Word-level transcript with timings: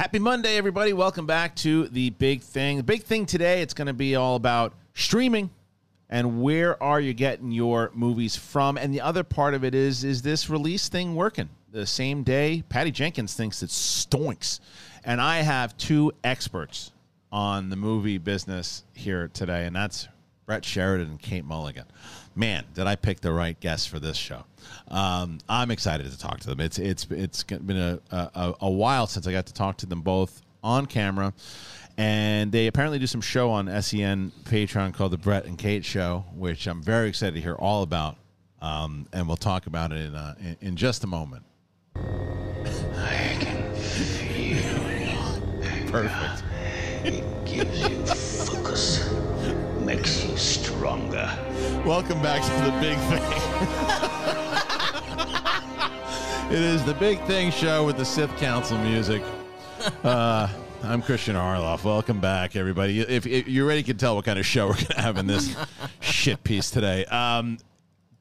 Happy 0.00 0.18
Monday, 0.18 0.56
everybody. 0.56 0.94
Welcome 0.94 1.26
back 1.26 1.54
to 1.56 1.86
the 1.88 2.08
big 2.08 2.40
thing. 2.40 2.78
The 2.78 2.82
big 2.82 3.02
thing 3.02 3.26
today, 3.26 3.60
it's 3.60 3.74
going 3.74 3.86
to 3.86 3.92
be 3.92 4.16
all 4.16 4.34
about 4.34 4.72
streaming 4.94 5.50
and 6.08 6.40
where 6.40 6.82
are 6.82 6.98
you 6.98 7.12
getting 7.12 7.52
your 7.52 7.90
movies 7.92 8.34
from. 8.34 8.78
And 8.78 8.94
the 8.94 9.02
other 9.02 9.22
part 9.22 9.52
of 9.52 9.62
it 9.62 9.74
is, 9.74 10.02
is 10.02 10.22
this 10.22 10.48
release 10.48 10.88
thing 10.88 11.16
working? 11.16 11.50
The 11.70 11.86
same 11.86 12.22
day, 12.22 12.64
Patty 12.70 12.90
Jenkins 12.90 13.34
thinks 13.34 13.62
it 13.62 13.68
stonks. 13.68 14.60
And 15.04 15.20
I 15.20 15.42
have 15.42 15.76
two 15.76 16.12
experts 16.24 16.92
on 17.30 17.68
the 17.68 17.76
movie 17.76 18.16
business 18.16 18.84
here 18.94 19.28
today, 19.28 19.66
and 19.66 19.76
that's 19.76 20.08
Brett 20.50 20.64
Sheridan 20.64 21.10
and 21.10 21.22
Kate 21.22 21.44
Mulligan. 21.44 21.84
Man, 22.34 22.64
did 22.74 22.88
I 22.88 22.96
pick 22.96 23.20
the 23.20 23.30
right 23.30 23.58
guests 23.60 23.86
for 23.86 24.00
this 24.00 24.16
show? 24.16 24.42
Um, 24.88 25.38
I'm 25.48 25.70
excited 25.70 26.10
to 26.10 26.18
talk 26.18 26.40
to 26.40 26.48
them. 26.48 26.58
It's 26.58 26.76
it's 26.76 27.06
it's 27.08 27.44
been 27.44 27.76
a, 27.76 28.00
a 28.10 28.54
a 28.62 28.68
while 28.68 29.06
since 29.06 29.28
I 29.28 29.30
got 29.30 29.46
to 29.46 29.54
talk 29.54 29.76
to 29.76 29.86
them 29.86 30.00
both 30.00 30.42
on 30.64 30.86
camera, 30.86 31.34
and 31.96 32.50
they 32.50 32.66
apparently 32.66 32.98
do 32.98 33.06
some 33.06 33.20
show 33.20 33.50
on 33.50 33.66
SEN 33.80 34.32
Patreon 34.42 34.92
called 34.92 35.12
the 35.12 35.18
Brett 35.18 35.44
and 35.44 35.56
Kate 35.56 35.84
Show, 35.84 36.24
which 36.34 36.66
I'm 36.66 36.82
very 36.82 37.08
excited 37.08 37.36
to 37.36 37.40
hear 37.40 37.54
all 37.54 37.84
about, 37.84 38.16
um, 38.60 39.06
and 39.12 39.28
we'll 39.28 39.36
talk 39.36 39.68
about 39.68 39.92
it 39.92 40.04
in, 40.04 40.16
uh, 40.16 40.34
in 40.40 40.56
in 40.60 40.74
just 40.74 41.04
a 41.04 41.06
moment. 41.06 41.44
I 41.94 43.36
can 43.38 43.72
feel 43.76 44.58
Perfect. 45.92 46.42
makes 49.96 50.24
you 50.24 50.36
stronger. 50.36 51.28
Welcome 51.84 52.22
back 52.22 52.42
to 52.42 52.50
the 52.64 52.70
big 52.80 52.96
thing. 53.08 53.22
it 56.52 56.62
is 56.62 56.84
the 56.84 56.94
big 56.94 57.20
thing 57.24 57.50
show 57.50 57.84
with 57.84 57.96
the 57.96 58.04
Sith 58.04 58.30
Council 58.36 58.78
music. 58.78 59.20
Uh, 60.04 60.46
I'm 60.84 61.02
Kristian 61.02 61.34
Harloff. 61.34 61.82
Welcome 61.82 62.20
back, 62.20 62.54
everybody. 62.54 63.00
If, 63.00 63.26
if 63.26 63.48
you 63.48 63.64
already 63.64 63.82
can 63.82 63.96
tell 63.96 64.14
what 64.14 64.24
kind 64.26 64.38
of 64.38 64.46
show 64.46 64.68
we're 64.68 64.74
going 64.74 64.86
to 64.86 65.00
have 65.00 65.16
in 65.18 65.26
this 65.26 65.56
shit 66.00 66.44
piece 66.44 66.70
today. 66.70 67.04
Um, 67.06 67.58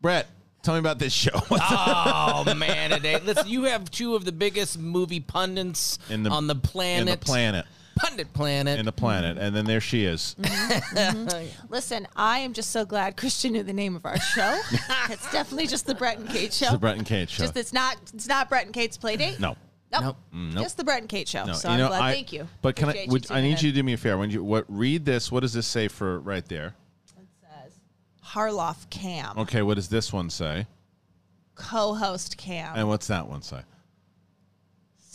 Brett, 0.02 0.26
tell 0.64 0.74
me 0.74 0.80
about 0.80 0.98
this 0.98 1.14
show. 1.14 1.40
Oh 1.52 2.56
man, 2.56 2.90
today. 2.92 3.20
Listen, 3.20 3.48
you 3.48 3.66
have 3.66 3.92
two 3.92 4.16
of 4.16 4.26
the 4.26 4.32
biggest 4.32 4.80
movie 4.80 5.20
pundits 5.20 6.00
In 6.10 6.24
the- 6.24 6.32
on 6.32 6.48
the 6.48 6.56
in 6.56 7.06
the 7.06 7.18
planet. 7.18 7.66
Pundit 8.00 8.34
planet. 8.34 8.80
In 8.80 8.86
the 8.86 8.92
planet. 8.92 9.38
And 9.38 9.56
then 9.56 9.66
there 9.66 9.82
she 9.82 10.06
is. 10.06 10.36
Mm-hmm. 10.40 10.98
Mm-hmm. 10.98 11.48
Listen, 11.74 12.08
I 12.16 12.40
am 12.40 12.54
just 12.54 12.72
so 12.72 12.86
glad 12.86 13.18
Kristian 13.18 13.52
knew 13.52 13.64
the 13.64 13.74
name 13.74 13.96
of 13.96 14.06
our 14.06 14.20
show. 14.20 14.60
it's 15.10 15.32
definitely 15.32 15.68
just 15.68 15.86
the 15.86 15.96
Brett 15.96 16.18
and 16.20 16.30
Kate 16.30 16.54
show. 16.54 16.72
the 16.72 16.78
Brett 16.78 16.98
and 16.98 17.06
Kate 17.06 17.30
show. 17.30 17.44
Just 17.44 17.58
it's 17.58 17.74
not 17.74 17.98
it's 18.14 18.28
not 18.28 18.50
Brett 18.50 18.66
and 18.66 18.74
Kate's 18.74 18.98
play 18.98 19.16
date. 19.18 19.40
no. 19.40 19.56
Nope. 19.92 20.04
Nope. 20.04 20.18
Mm, 20.36 20.54
nope. 20.54 20.64
Just 20.64 20.78
the 20.78 20.84
Brett 20.84 21.00
and 21.00 21.10
Kate 21.10 21.28
show. 21.28 21.46
No, 21.46 21.54
so 21.54 21.68
you 21.70 21.82
I'm 21.82 21.88
glad. 21.88 22.02
I- 22.04 22.14
Thank 22.14 22.32
you. 22.32 22.48
But 22.62 22.76
can 22.76 22.90
I? 22.90 22.92
Appreciate 22.92 23.10
Would, 23.10 23.26
I 23.26 23.28
tuning 23.38 23.44
need 23.46 23.60
in. 23.60 23.66
you 23.66 23.72
to 23.72 23.76
do 23.76 23.84
me 23.84 23.94
a 23.94 23.98
favor. 23.98 24.18
When 24.20 24.30
you 24.30 24.44
what 24.44 24.66
read 24.68 25.04
this, 25.04 25.32
what 25.32 25.40
does 25.40 25.54
this 25.54 25.66
say 25.66 25.88
for 25.88 26.20
right 26.20 26.48
there? 26.48 26.76
It 27.18 27.26
says 27.42 27.74
Harloff 28.24 28.88
Cam, 28.92 29.40
Okay, 29.40 29.64
what 29.64 29.76
does 29.76 29.90
this 29.90 30.14
one 30.14 30.30
say? 30.30 30.68
co-host 31.56 32.38
Cam, 32.38 32.76
And 32.76 32.88
what's 32.88 33.08
that 33.08 33.28
one 33.28 33.42
say? 33.42 33.62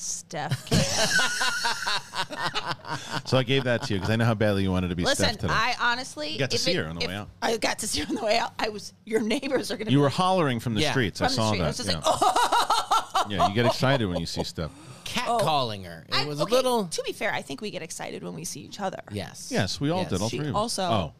Steph 0.04 0.68
So 3.26 3.38
I 3.38 3.42
gave 3.42 3.64
that 3.64 3.82
to 3.84 3.94
you 3.94 4.00
because 4.00 4.10
I 4.10 4.16
know 4.16 4.24
how 4.24 4.34
badly 4.34 4.62
you 4.62 4.70
wanted 4.70 4.88
to 4.88 4.96
be 4.96 5.04
Listen, 5.04 5.26
Steph 5.26 5.38
today. 5.38 5.52
I 5.54 5.74
honestly 5.80 6.30
You 6.30 6.38
got 6.38 6.50
to 6.50 6.58
see 6.58 6.72
it- 6.72 6.76
her 6.76 6.86
on 6.86 6.96
the 6.96 7.06
way 7.06 7.14
out. 7.14 7.28
I 7.42 7.56
got 7.56 7.78
to 7.80 7.88
see 7.88 8.00
her 8.00 8.06
on 8.08 8.14
the 8.14 8.24
way 8.24 8.38
out. 8.38 8.52
I 8.58 8.68
was 8.68 8.92
your 9.04 9.20
neighbors 9.20 9.70
are 9.70 9.76
going 9.76 9.86
to. 9.86 9.92
you 9.92 9.98
be 9.98 10.02
were 10.02 10.06
like, 10.08 10.14
hollering 10.14 10.60
from 10.60 10.74
the 10.74 10.82
Yeah, 10.82 10.90
streets. 10.90 11.20
I 11.20 11.26
from 11.28 11.32
the 11.32 11.36
saw 11.36 11.46
street. 11.48 11.58
that. 11.58 11.64
I 11.64 11.68
was 11.68 11.76
just 11.78 11.88
yeah. 11.88 11.94
like, 11.96 12.04
oh. 12.06 13.26
yeah, 13.30 13.48
you 13.48 13.54
get 13.54 13.66
excited 13.66 14.06
when 14.06 14.20
you 14.20 14.26
see 14.26 14.44
stuff. 14.44 14.70
Cat 15.04 15.24
Oh. 15.28 15.68
her. 15.82 16.04
It 16.08 16.14
I- 16.14 16.24
was 16.26 16.40
okay, 16.40 16.52
a 16.52 16.56
little. 16.56 16.86
To 16.86 17.02
be 17.02 17.12
fair, 17.12 17.32
I 17.32 17.42
think 17.42 17.60
we 17.60 17.70
get 17.70 17.82
excited 17.82 18.22
when 18.22 18.34
we 18.34 18.44
see 18.44 18.60
each 18.60 18.80
other. 18.80 19.02
Yes. 19.10 19.48
Yes, 19.50 19.80
we 19.80 19.90
all 19.90 20.02
Yes. 20.02 20.10
did. 20.10 20.20
All 20.22 20.28
She 20.28 20.38
three 20.38 20.50
also- 20.50 20.82
oh, 20.82 21.12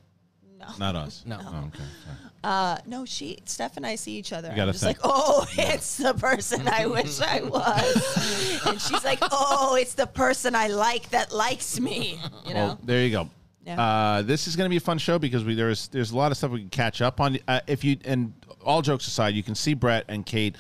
No. 0.59 0.67
not 0.79 0.97
us. 0.97 1.23
No. 1.27 1.39
Oh, 1.41 1.65
okay. 1.69 1.79
sorry. 1.79 2.24
Uh, 2.44 2.78
no, 2.87 3.05
she, 3.06 3.38
Steph 3.47 3.78
and 3.78 3.87
I 3.87 3.94
see 3.94 4.12
each 4.12 4.32
other. 4.32 4.53
You 4.55 4.62
I'm 4.62 4.72
just 4.72 4.84
think. 4.84 5.03
like, 5.03 5.12
oh, 5.12 5.47
it's 5.56 5.97
the 5.97 6.12
person 6.12 6.69
I 6.69 6.87
wish 6.87 7.21
I 7.21 7.41
was. 7.43 8.66
and 8.66 8.81
she's 8.81 9.05
like, 9.05 9.19
oh, 9.22 9.77
it's 9.81 9.94
the 9.94 10.06
person 10.06 10.55
I 10.55 10.69
like 10.69 11.09
that 11.10 11.32
likes 11.32 11.81
me. 11.81 12.21
You 12.47 12.55
know? 12.55 12.66
Well, 12.66 12.78
there 12.84 13.03
you 13.03 13.10
go. 13.10 13.31
Yeah. 13.65 13.81
Uh, 13.81 14.22
this 14.22 14.47
is 14.47 14.56
going 14.56 14.66
to 14.66 14.71
be 14.71 14.77
a 14.77 14.81
fun 14.81 14.99
show 14.99 15.19
because 15.19 15.43
we 15.43 15.55
there's 15.55 15.88
there's 15.88 16.10
a 16.10 16.16
lot 16.16 16.31
of 16.31 16.37
stuff 16.37 16.50
we 16.50 16.60
can 16.60 16.69
catch 16.69 17.00
up 17.00 17.19
on. 17.19 17.38
Uh, 17.49 17.60
if 17.66 17.82
you 17.82 17.97
and 18.05 18.34
all 18.62 18.82
jokes 18.82 19.06
aside, 19.06 19.34
you 19.34 19.43
can 19.43 19.55
see 19.55 19.72
Brett 19.72 20.05
and 20.09 20.26
Kate 20.26 20.56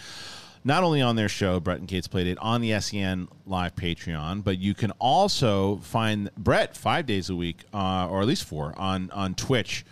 not 0.66 0.82
only 0.82 1.02
on 1.02 1.14
their 1.14 1.28
show, 1.28 1.60
Brett 1.60 1.78
and 1.80 1.86
Kate's 1.86 2.08
Playdate, 2.08 2.38
on 2.40 2.62
the 2.62 2.80
SEN 2.80 3.28
Live 3.44 3.74
Patreon, 3.76 4.42
but 4.42 4.58
you 4.58 4.74
can 4.74 4.90
also 4.92 5.76
find 5.82 6.30
Brett 6.38 6.74
five 6.74 7.04
days 7.04 7.28
a 7.28 7.36
week, 7.36 7.64
uh, 7.74 8.08
or 8.08 8.22
at 8.22 8.26
least 8.26 8.44
four, 8.44 8.72
on 8.78 9.10
on 9.10 9.34
Twitch. 9.34 9.84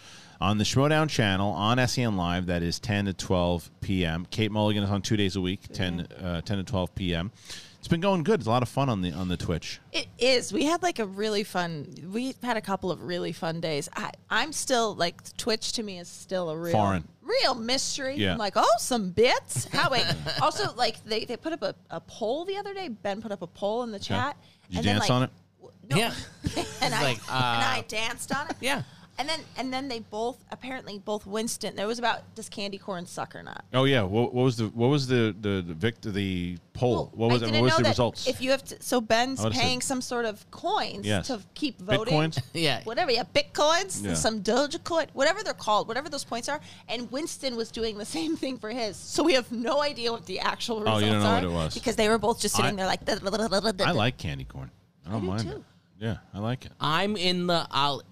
On 0.43 0.59
the 0.59 0.65
Schmodown 0.65 1.09
channel 1.09 1.53
on 1.53 1.87
SEN 1.87 2.17
Live, 2.17 2.47
that 2.47 2.65
is 2.65 2.81
10 2.81 3.05
to 3.05 3.13
12 3.13 3.71
p.m. 3.81 4.27
Kate 4.29 4.51
Mulligan 4.51 4.83
is 4.83 4.91
on 4.91 5.01
two 5.01 5.17
days 5.17 5.37
a 5.37 5.41
week, 5.41 5.61
10, 5.73 6.01
uh, 6.21 6.41
10 6.41 6.57
to 6.59 6.65
12 6.65 6.95
p.m. 6.97 7.31
It's 7.79 7.87
been 7.87 8.01
going 8.01 8.25
good. 8.25 8.41
It's 8.41 8.49
a 8.49 8.51
lot 8.51 8.65
of 8.65 8.69
fun 8.69 8.89
on 8.89 9.03
the 9.03 9.13
on 9.13 9.29
the 9.29 9.37
Twitch. 9.37 9.81
It 9.93 10.09
is. 10.19 10.53
We 10.53 10.65
had 10.65 10.83
like 10.83 10.99
a 10.99 11.07
really 11.07 11.45
fun. 11.45 11.95
We've 12.13 12.41
had 12.43 12.57
a 12.57 12.61
couple 12.61 12.91
of 12.91 13.05
really 13.05 13.31
fun 13.33 13.61
days. 13.61 13.89
I, 13.95 14.11
I'm 14.31 14.53
still 14.53 14.97
like 14.97 15.37
Twitch 15.37 15.75
to 15.75 15.85
me 15.85 16.01
is 16.01 16.09
still 16.09 16.51
a 16.51 16.57
real 16.57 16.73
Foreign. 16.73 17.07
real 17.23 17.55
mystery. 17.55 18.17
Yeah. 18.17 18.33
I'm 18.33 18.39
like, 18.39 18.55
oh, 18.57 18.67
some 18.79 19.11
bits. 19.11 19.67
How 19.67 19.91
wait? 19.91 20.05
also, 20.43 20.75
like 20.75 21.05
they, 21.05 21.25
they 21.25 21.37
put 21.37 21.53
up 21.53 21.63
a, 21.63 21.75
a 21.91 22.01
poll 22.01 22.45
the 22.45 22.57
other 22.57 22.75
day. 22.75 22.89
Ben 22.89 23.23
put 23.23 23.31
up 23.31 23.43
a 23.43 23.47
poll 23.47 23.85
in 23.85 23.93
the 23.93 24.01
chat. 24.01 24.37
Did 24.67 24.73
you 24.75 24.79
and 24.79 24.87
then, 24.87 24.95
dance 24.97 25.09
like, 25.09 25.11
on 25.11 25.23
it? 25.23 25.31
w- 25.61 25.79
No. 25.89 25.97
Yeah. 25.97 26.15
and 26.83 26.95
I 26.95 27.03
like, 27.03 27.19
and 27.19 27.31
uh, 27.31 27.31
I 27.31 27.85
danced 27.87 28.35
on 28.35 28.49
it. 28.49 28.57
Yeah. 28.61 28.83
And 29.19 29.29
then 29.29 29.41
and 29.59 29.73
then 29.73 29.89
they 29.89 30.01
both 30.01 30.39
apparently 30.51 30.99
both 30.99 31.27
Winston. 31.27 31.77
There 31.77 31.87
was 31.87 31.99
about 31.99 32.35
does 32.35 32.49
candy 32.49 32.79
corn 32.79 33.05
suck 33.07 33.37
or 33.37 33.43
not? 33.43 33.63
Oh 33.75 33.85
yeah. 33.85 34.03
What, 34.03 34.33
what 34.33 34.43
was 34.45 34.57
the 34.57 34.69
what 34.69 34.89
was 34.89 35.07
the 35.07 35.37
the, 35.39 35.63
the 35.65 35.75
victor 35.75 36.11
the 36.11 36.57
poll? 36.73 37.13
Well, 37.15 37.29
what 37.29 37.33
was 37.35 37.43
I 37.43 37.47
it? 37.47 37.49
didn't 37.51 37.61
What 37.61 37.65
was 37.65 37.73
know 37.73 37.77
the 37.77 37.83
that 37.85 37.89
results? 37.91 38.27
If 38.27 38.41
you 38.41 38.51
have 38.53 38.65
to, 38.65 38.83
so 38.83 39.01
Ben's 39.03 39.45
paying 39.51 39.81
said- 39.83 39.87
some 39.87 40.01
sort 40.01 40.25
of 40.25 40.51
coins 40.51 41.07
Yes. 41.07 41.27
to 41.27 41.41
keep 41.55 41.79
voting. 41.81 42.15
Bitcoins? 42.15 42.43
Yeah. 42.55 42.83
Whatever, 42.85 43.11
yeah, 43.13 43.25
bitcoins, 43.25 44.03
Yeah. 44.05 44.15
some 44.15 44.43
Dogecoin, 44.43 45.09
whatever 45.13 45.43
they're 45.45 45.53
called, 45.53 45.89
whatever 45.89 46.09
those 46.09 46.25
points 46.25 46.49
are. 46.49 46.61
And 46.89 47.11
Winston 47.13 47.55
was 47.55 47.71
doing 47.71 47.99
the 47.99 48.05
same 48.19 48.35
thing 48.37 48.57
for 48.59 48.71
his. 48.71 48.97
So 48.97 49.23
we 49.23 49.35
have 49.35 49.53
no 49.53 49.83
idea 49.83 50.11
what 50.11 50.25
the 50.25 50.41
actual 50.41 50.77
Oh, 50.79 50.81
results 50.81 51.03
you 51.05 51.11
don't 51.13 51.23
know 51.23 51.29
are 51.29 51.35
what 51.35 51.45
it 51.45 51.51
was. 51.51 51.75
because 51.75 51.97
they 51.97 52.09
were 52.09 52.19
both 52.19 52.41
just 52.41 52.57
sitting 52.57 52.73
I- 52.73 52.77
there 52.77 52.87
like. 52.87 53.07
I 53.87 53.91
like 53.93 54.17
candy 54.17 54.45
corn. 54.45 54.71
I 55.07 55.11
don't 55.13 55.21
do 55.21 55.27
mind 55.27 55.43
too. 55.43 55.51
it. 55.51 55.63
Yeah, 56.03 56.17
I 56.35 56.41
like 56.41 56.67
it. 56.67 56.73
I'm 56.81 57.17
in 57.17 57.47
the. 57.47 57.65
I'll. 57.71 58.03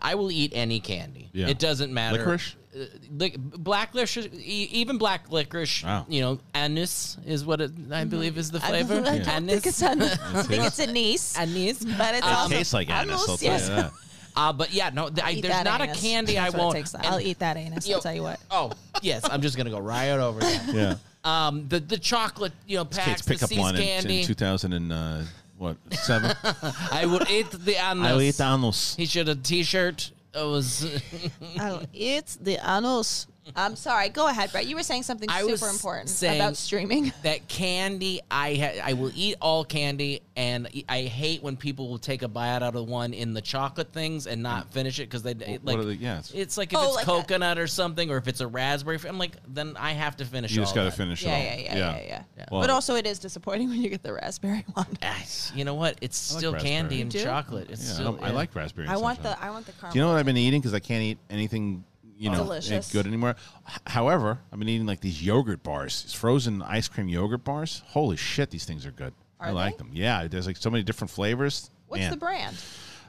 I 0.00 0.14
will 0.14 0.30
eat 0.32 0.52
any 0.54 0.80
candy. 0.80 1.28
Yeah. 1.34 1.48
It 1.48 1.58
doesn't 1.58 1.92
matter. 1.92 2.16
Licorice? 2.16 2.56
Uh, 2.74 2.84
lic- 3.10 3.36
black 3.38 3.94
licorice, 3.94 4.26
even 4.42 4.96
black 4.96 5.30
licorice. 5.30 5.84
Wow. 5.84 6.06
You 6.08 6.22
know, 6.22 6.40
anise 6.54 7.18
is 7.26 7.44
what 7.44 7.60
it, 7.60 7.72
I 7.92 8.04
believe 8.04 8.38
is 8.38 8.50
the 8.50 8.60
flavor. 8.60 9.02
I 9.06 9.18
don't 9.18 9.46
think 9.46 9.66
it's 9.66 9.82
an, 9.82 10.00
I 10.02 10.42
think 10.44 10.64
it's 10.64 10.80
anise. 10.80 11.36
anise. 11.36 11.84
but 11.84 12.14
it's 12.14 12.26
It 12.26 12.32
also 12.32 12.54
tastes 12.54 12.72
like 12.72 12.88
anise. 12.88 13.12
I'll 13.12 13.20
almost, 13.20 13.42
tell 13.42 13.52
yes. 13.52 13.68
you 13.68 13.74
that. 13.76 13.92
Uh, 14.36 14.52
but 14.52 14.72
yeah, 14.72 14.90
no, 14.94 15.08
th- 15.10 15.26
I, 15.26 15.40
there's 15.40 15.64
not 15.64 15.80
anus. 15.80 15.98
a 15.98 16.00
candy 16.00 16.34
That's 16.34 16.54
I 16.54 16.58
won't. 16.58 16.76
takes. 16.76 16.94
and- 16.94 17.04
I'll 17.04 17.20
eat 17.20 17.40
that 17.40 17.56
anus. 17.56 17.86
Yo, 17.88 17.96
I'll 17.96 18.00
tell 18.00 18.14
you 18.14 18.22
what. 18.22 18.38
Oh 18.48 18.70
yes, 19.02 19.28
I'm 19.28 19.42
just 19.42 19.56
gonna 19.56 19.70
go 19.70 19.80
right 19.80 20.08
over 20.10 20.38
there. 20.38 20.62
Yeah. 20.72 20.94
Um, 21.24 21.66
the 21.68 21.80
the 21.80 21.98
chocolate, 21.98 22.52
you 22.64 22.76
know, 22.76 22.84
Kate's 22.84 22.98
packs, 22.98 23.22
the 23.24 23.34
pickup 23.34 23.48
See's 23.48 23.58
line 23.58 23.74
in, 23.74 23.82
candy. 23.82 24.20
in 24.20 24.26
2000 24.26 24.72
and 24.72 24.92
uh, 24.92 25.22
what 25.60 25.76
seven? 25.92 26.34
I 26.90 27.04
would 27.04 27.28
eat 27.28 27.50
the 27.50 27.74
anus. 27.74 28.06
I 28.06 28.12
will 28.14 28.22
eat 28.22 28.36
the 28.36 28.44
anus. 28.44 28.96
He 28.96 29.04
should 29.04 29.28
have 29.28 29.42
t-shirt. 29.42 30.10
It 30.34 30.42
was. 30.42 30.88
I'll 31.60 31.82
eat 31.92 32.38
the 32.40 32.58
anus. 32.66 33.26
I'm 33.56 33.76
sorry. 33.76 34.08
Go 34.08 34.28
ahead, 34.28 34.52
Brett. 34.52 34.66
You 34.66 34.76
were 34.76 34.82
saying 34.82 35.02
something 35.04 35.28
I 35.30 35.44
was 35.44 35.60
super 35.60 35.70
important 35.70 36.08
saying- 36.08 36.40
about 36.40 36.56
streaming. 36.56 37.12
that 37.22 37.48
candy 37.48 38.20
I 38.30 38.54
ha- 38.54 38.80
I 38.84 38.92
will 38.94 39.12
eat 39.14 39.36
all 39.40 39.64
candy 39.64 40.22
and 40.36 40.68
I 40.88 41.02
hate 41.02 41.42
when 41.42 41.56
people 41.56 41.88
will 41.88 41.98
take 41.98 42.22
a 42.22 42.28
bite 42.28 42.62
out 42.62 42.74
of 42.76 42.88
one 42.88 43.12
in 43.12 43.32
the 43.34 43.40
chocolate 43.40 43.92
things 43.92 44.26
and 44.26 44.42
not 44.42 44.72
finish 44.72 44.98
it 44.98 45.04
because 45.04 45.22
they 45.22 45.32
it, 45.32 45.62
What 45.62 45.64
like 45.64 45.78
are 45.78 45.84
the- 45.84 45.96
yeah, 45.96 46.18
it's- 46.18 46.32
it's 46.34 46.56
like 46.56 46.72
if 46.72 46.78
Oh, 46.78 46.86
it's 46.86 46.94
like 46.96 47.04
a- 47.04 47.10
coconut 47.22 47.58
or 47.58 47.66
something 47.66 48.10
or 48.10 48.16
if 48.16 48.28
it's 48.28 48.40
a 48.40 48.46
raspberry 48.46 48.98
I'm 49.08 49.18
like 49.18 49.36
then 49.48 49.76
I 49.78 49.92
have 49.92 50.16
to 50.18 50.24
finish 50.24 50.50
You 50.52 50.58
just 50.62 50.74
got 50.74 50.84
to 50.84 50.90
finish 50.90 51.22
Yeah, 51.22 51.36
it 51.36 51.40
all. 51.40 51.42
yeah, 51.42 51.56
yeah, 51.56 51.76
yeah, 51.76 52.02
yeah. 52.06 52.22
Yeah. 52.38 52.44
Well- 52.50 52.60
but 52.62 52.70
also, 52.70 52.94
it 52.94 53.06
is 53.06 53.18
disappointing 53.18 53.68
when 53.70 53.80
you 53.80 53.88
get 53.90 54.02
the 54.02 54.12
raspberry 54.12 54.64
one. 54.74 54.86
You 55.54 55.64
know 55.64 55.74
what 55.74 55.98
it's 56.00 56.30
I 56.30 56.34
like 56.34 56.40
still 56.40 56.52
raspberry. 56.52 56.70
candy 56.72 57.00
and 57.02 57.12
chocolate 57.12 57.70
it's 57.70 57.84
Yeah, 57.84 57.90
I, 57.90 57.94
still 57.94 58.12
don't- 58.12 58.22
I 58.24 58.30
like 58.30 58.54
raspberry. 58.54 58.86
I 58.88 58.96
want 58.96 59.16
sunshine. 59.22 59.36
the 59.40 59.44
I 59.46 59.50
want 59.50 59.66
the 59.66 59.72
caramel. 59.72 59.92
Do 59.92 59.98
you 59.98 60.04
know 60.04 60.10
what 60.12 60.18
I've 60.18 60.26
been 60.26 60.36
eating? 60.36 60.60
Because 60.60 60.74
I 60.74 60.78
can't 60.80 61.02
eat 61.02 61.18
anything, 61.28 61.84
you 62.20 62.30
know, 62.30 62.36
Delicious. 62.44 62.70
ain't 62.70 62.92
good 62.92 63.06
anymore. 63.06 63.34
H- 63.66 63.78
However, 63.86 64.38
I've 64.52 64.58
been 64.58 64.68
eating 64.68 64.86
like 64.86 65.00
these 65.00 65.22
yogurt 65.24 65.62
bars, 65.62 66.02
these 66.02 66.12
frozen 66.12 66.60
ice 66.60 66.86
cream 66.86 67.08
yogurt 67.08 67.44
bars. 67.44 67.82
Holy 67.88 68.16
shit, 68.18 68.50
these 68.50 68.66
things 68.66 68.84
are 68.84 68.90
good. 68.90 69.14
I 69.40 69.48
Are 69.48 69.52
like 69.54 69.78
they? 69.78 69.84
them. 69.84 69.90
Yeah, 69.94 70.26
there's 70.28 70.46
like 70.46 70.58
so 70.58 70.68
many 70.70 70.82
different 70.84 71.10
flavors. 71.10 71.70
What's 71.88 72.00
Man. 72.02 72.10
the 72.10 72.16
brand? 72.18 72.56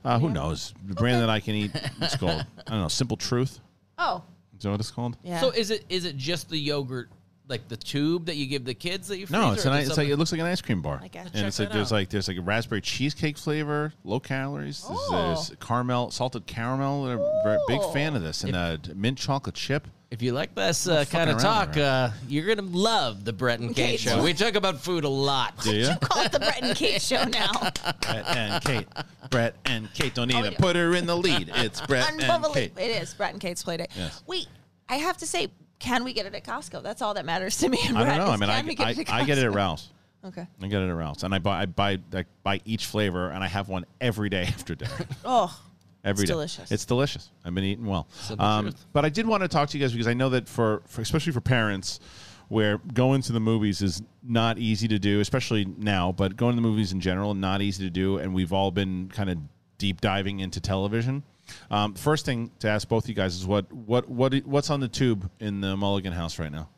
Uh, 0.06 0.18
who 0.18 0.30
knows? 0.30 0.74
The 0.88 0.94
brand 0.96 1.22
that 1.22 1.30
I 1.30 1.42
can 1.42 1.56
eat. 1.56 1.72
It's 2.00 2.16
called 2.16 2.46
I 2.68 2.70
don't 2.72 2.82
know. 2.82 2.88
Simple 2.88 3.18
Truth. 3.18 3.60
Oh, 3.98 4.24
Is 4.56 4.64
that 4.64 4.72
what 4.72 4.80
it's 4.80 4.90
called? 4.92 5.18
yeah. 5.24 5.42
so 5.42 5.50
is 5.52 5.72
it 5.72 5.84
is 5.90 6.06
it 6.06 6.16
just 6.16 6.50
the 6.50 6.58
yogurt 6.58 7.10
like 7.52 7.68
the 7.68 7.78
tube 7.78 8.26
that 8.26 8.36
you 8.38 8.48
give 8.48 8.66
the 8.66 8.74
kids 8.74 9.08
that 9.10 9.20
you 9.20 9.28
freeze? 9.28 9.32
No, 9.40 9.52
it's 9.52 9.66
or 9.66 9.70
an, 9.70 9.76
is 9.76 9.82
it's 9.82 9.90
like 9.90 9.96
something- 9.98 10.12
it 10.14 10.18
looks 10.18 10.32
like 10.32 10.42
an 10.42 10.48
ice 10.48 10.62
cream 10.62 10.82
bar, 10.82 11.00
I 11.04 11.08
guess. 11.08 11.26
and 11.28 11.34
Check 11.36 11.46
it's 11.46 11.60
like 11.60 11.70
that 11.70 11.76
there's 11.76 11.92
out. 11.92 11.96
like 11.96 12.10
there's 12.10 12.28
like 12.28 12.38
a 12.38 12.42
raspberry 12.42 12.82
cheesecake 12.82 13.38
flavor, 13.38 13.94
low 14.04 14.20
calories. 14.20 14.84
There's, 14.88 15.00
Oh. 15.04 15.28
there's 15.28 15.52
caramel, 15.60 16.10
salted 16.10 16.48
caramel. 16.48 17.06
I'm 17.08 17.20
a 17.20 17.42
very 17.44 17.60
big 17.68 17.82
fan 17.94 18.16
of 18.16 18.24
this, 18.24 18.44
and 18.44 18.56
uh, 18.56 18.78
mint 18.96 19.20
chocolate 19.20 19.54
chip. 19.56 19.88
If 20.10 20.22
you 20.22 20.34
like 20.34 20.54
this 20.56 20.88
uh, 20.88 21.06
fucking 21.06 21.12
kind 21.12 21.30
of 21.30 21.36
around 21.38 21.44
talk, 21.68 21.74
there. 21.74 21.86
uh, 21.90 22.12
you're 22.28 22.46
gonna 22.54 22.68
love 22.70 23.24
the 23.24 23.32
Brett 23.32 23.62
and 23.62 23.74
Kate 23.74 23.94
Okay, 23.94 23.98
show. 23.98 24.22
We 24.22 24.34
talk 24.34 24.56
about 24.56 24.82
food 24.82 25.06
a 25.06 25.10
lot. 25.10 25.58
Do 25.64 25.74
you? 25.74 25.88
Call 26.02 26.26
it 26.26 26.34
the 26.34 26.40
Brett 26.40 26.62
and 26.62 26.76
Kate 26.76 27.02
show 27.02 27.24
now. 27.24 27.50
Brett 28.02 28.26
and 28.36 28.62
Kate. 28.66 28.88
Brett 29.30 29.56
and 29.64 29.88
Kate. 29.94 30.14
Don't 30.14 30.30
even 30.32 30.52
yeah. 30.52 30.58
put 30.58 30.76
her 30.76 30.96
in 30.96 31.06
the 31.06 31.16
lead. 31.16 31.50
It's 31.56 31.80
Brett 31.80 32.12
and 32.12 32.22
Unbelievable. 32.22 32.54
Kate. 32.54 32.74
It 32.78 33.02
is 33.02 33.14
Brett 33.14 33.32
and 33.32 33.40
Kate's 33.40 33.64
play 33.64 33.78
day. 33.78 33.88
Yes. 33.96 34.22
Wait, 34.28 34.48
I 34.90 34.96
have 34.98 35.16
to 35.20 35.26
say, 35.26 35.48
can 35.82 36.04
we 36.04 36.14
get 36.14 36.26
it 36.26 36.34
at 36.36 36.46
Costco? 36.46 36.84
That's 36.84 37.02
all 37.02 37.16
that 37.16 37.26
matters 37.26 37.58
to 37.58 37.70
me. 37.70 37.80
And 37.88 37.98
I 37.98 38.06
don't 38.18 38.26
know. 38.26 38.32
I 38.32 38.38
mean, 38.38 38.50
I, 38.50 38.62
get 38.62 38.88
I, 38.88 38.92
it 38.92 39.00
at 39.00 39.10
I 39.10 39.26
get 39.26 39.38
it 39.38 39.46
at 39.46 39.54
Ralph's. 39.54 39.90
Okay. 40.24 40.48
I 40.62 40.68
get 40.68 40.82
it 40.82 40.90
at 40.90 40.96
Ralph's, 40.96 41.24
and 41.24 41.34
I 41.34 41.40
buy 41.40 41.62
I 41.62 41.66
buy 41.66 41.98
I 42.14 42.26
buy 42.44 42.62
each 42.64 42.86
flavor, 42.86 43.32
and 43.32 43.44
I 43.44 43.48
have 43.48 43.68
one 43.68 43.86
every 44.00 44.30
day 44.30 44.44
after 44.48 44.76
dinner. 44.76 44.92
Oh, 45.26 45.60
Every 46.04 46.24
It's 46.24 46.30
day. 46.30 46.34
delicious. 46.34 46.72
It's 46.72 46.86
delicious. 46.86 47.30
I've 47.46 47.54
been 47.54 47.64
eating 47.64 47.86
well. 47.86 48.08
Um, 48.40 48.74
but 48.92 49.06
I 49.06 49.10
did 49.10 49.28
want 49.28 49.44
to 49.44 49.48
talk 49.48 49.70
to 49.70 49.78
you 49.78 49.84
guys 49.84 49.92
because 49.92 50.08
I 50.08 50.16
know 50.16 50.30
that 50.30 50.50
for, 50.50 50.82
for 50.88 51.02
especially 51.02 51.32
for 51.32 51.42
parents, 51.42 52.00
where 52.48 52.80
going 52.80 53.22
to 53.22 53.32
the 53.32 53.40
movies 53.40 53.84
is 53.84 54.02
not 54.24 54.58
easy 54.58 54.88
to 54.88 54.98
do, 54.98 55.20
especially 55.20 55.66
now. 55.78 56.12
But 56.12 56.36
going 56.36 56.54
to 56.54 56.56
the 56.56 56.68
movies 56.68 56.92
in 56.92 57.02
general, 57.02 57.36
not 57.36 57.62
easy 57.62 57.84
to 57.84 57.92
do, 57.92 58.18
and 58.18 58.34
we've 58.34 58.52
all 58.52 58.72
been 58.72 59.10
kind 59.10 59.30
of 59.30 59.38
deep 59.78 60.02
diving 60.02 60.40
into 60.40 60.60
television. 60.60 61.22
Um, 61.70 61.94
first 61.94 62.26
thing 62.26 62.52
to 62.60 62.68
ask 62.70 62.88
both 62.88 63.08
you 63.10 63.16
guys 63.16 63.36
is 63.36 63.46
what 63.46 63.72
what 63.72 64.10
what 64.10 64.34
what's 64.46 64.70
on 64.70 64.80
the 64.80 64.88
tube 64.88 65.30
in 65.40 65.62
the 65.62 65.76
Mulligan 65.78 66.14
house 66.14 66.40
right 66.40 66.52
now? 66.52 66.70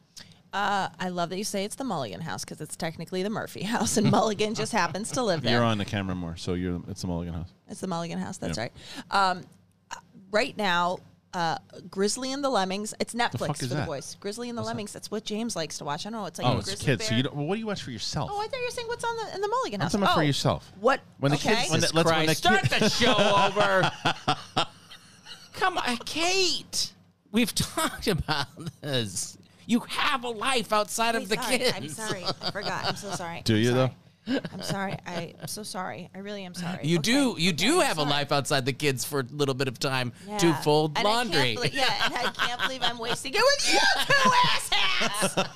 uh, 0.54 0.88
I 1.00 1.10
love 1.10 1.30
that 1.32 1.38
you 1.38 1.44
say 1.44 1.66
it's 1.66 1.74
the 1.76 1.84
Mulligan 1.84 2.22
house 2.22 2.46
because 2.46 2.62
it's 2.62 2.76
technically 2.76 3.24
the 3.24 3.30
Murphy 3.32 3.64
house, 3.76 3.98
and 3.98 4.10
Mulligan 4.12 4.54
just 4.54 4.72
happens 4.72 5.12
to 5.14 5.24
live 5.24 5.42
there. 5.42 5.54
You're 5.54 5.64
on 5.64 5.78
the 5.80 5.86
camera 5.86 6.14
more, 6.16 6.36
so 6.36 6.54
you're 6.54 6.80
it's 6.88 7.02
the 7.02 7.08
Mulligan 7.08 7.34
house. 7.34 7.50
It's 7.70 7.82
the 7.82 7.88
Mulligan 7.88 8.20
house. 8.20 8.38
That's 8.38 8.58
Yeah. 8.58 8.64
right. 8.64 8.72
Um, 9.10 9.42
uh, 9.92 9.96
right 10.32 10.56
now, 10.56 11.00
uh, 11.34 11.58
Grizzly 11.90 12.32
and 12.32 12.44
the 12.44 12.50
Lemmings. 12.50 12.94
It's 13.00 13.14
Netflix 13.14 13.40
fuck 13.48 13.58
for 13.58 13.64
is 13.64 13.70
the 13.70 13.76
that? 13.76 13.88
boys. 13.88 14.18
Grizzly 14.20 14.50
and 14.50 14.58
the 14.58 14.62
Lemmings. 14.62 14.94
That's 14.94 15.10
what 15.10 15.24
James 15.26 15.56
likes 15.56 15.78
to 15.80 15.84
watch. 15.86 16.06
I 16.06 16.10
don't 16.12 16.20
know. 16.22 16.26
It's 16.28 16.40
like 16.40 16.48
Oh, 16.48 16.56
a 16.56 16.58
it's 16.60 16.66
grizzly 16.68 16.86
kids. 16.86 17.08
So 17.08 17.16
you 17.16 17.24
don't, 17.24 17.36
well, 17.36 17.46
what 17.46 17.56
do 17.56 17.60
you 17.60 17.66
watch 17.68 17.82
for 17.82 17.92
yourself? 17.92 18.30
Oh, 18.32 18.40
I 18.40 18.48
thought 18.48 18.58
you 18.60 18.66
were 18.66 18.72
saying 18.72 18.88
what's 18.88 19.04
on 19.04 19.16
the 19.18 19.36
in 19.36 19.42
the 19.42 19.48
Mulligan 19.48 19.82
house. 19.82 19.92
talking 19.92 20.04
about 20.04 20.14
oh, 20.16 20.20
for 20.20 20.24
yourself. 20.24 20.72
What? 20.80 21.02
When 21.20 21.32
the 21.32 21.38
okay. 21.38 21.56
kids- 21.56 21.72
when 21.72 21.80
the- 21.82 21.92
let's- 21.94 22.12
when 22.12 22.26
the 22.28 22.36
start 22.36 22.62
kid- 22.64 22.82
the 22.82 22.90
show 22.90 23.14
over. 23.48 23.92
Come 25.54 25.78
on, 25.78 25.98
Kate. 26.06 26.92
We've 27.32 27.54
talked 27.56 28.08
about 28.08 28.48
this. 28.82 29.38
You 29.66 29.80
have 29.88 30.24
a 30.24 30.30
life 30.30 30.74
outside 30.74 31.16
I'm 31.16 31.24
of 31.24 31.30
the 31.30 31.36
sorry. 31.42 31.58
kids. 31.58 31.74
I'm 31.76 31.90
sorry. 31.90 32.24
I 32.42 32.52
forgot. 32.52 32.86
I'm 32.86 32.96
so 32.96 33.12
sorry. 33.12 33.42
Do 33.44 33.56
I'm 33.56 33.62
you, 33.62 33.70
sorry. 33.72 33.92
I'm 34.26 34.62
sorry. 34.62 34.96
I, 35.06 35.34
I'm 35.42 35.48
so 35.48 35.64
sorry. 35.64 36.10
I 36.16 36.20
really 36.20 36.44
am 36.46 36.54
sorry. 36.54 36.80
You 36.84 36.98
Okay. 37.00 37.12
do. 37.12 37.36
You 37.38 37.52
do 37.52 37.78
Okay, 37.80 37.88
have 37.88 37.98
a 37.98 38.04
life 38.04 38.32
outside 38.32 38.66
the 38.66 38.72
kids 38.74 39.04
for 39.04 39.20
a 39.20 39.24
little 39.24 39.54
bit 39.56 39.68
of 39.68 39.80
time 39.80 40.14
Yeah. 40.28 40.38
to 40.38 40.54
fold 40.56 40.98
And 40.98 41.06
I 41.08 41.12
laundry. 41.12 41.56
believe- 41.56 41.74
yeah, 41.74 42.06
and 42.06 42.14
I 42.16 42.32
can't 42.32 42.62
believe 42.62 42.82
I'm 42.84 42.98
wasting 43.00 43.34
it 43.36 43.42
with 43.44 43.74
you 43.74 43.80
two 44.06 44.30
asshats. 44.30 45.50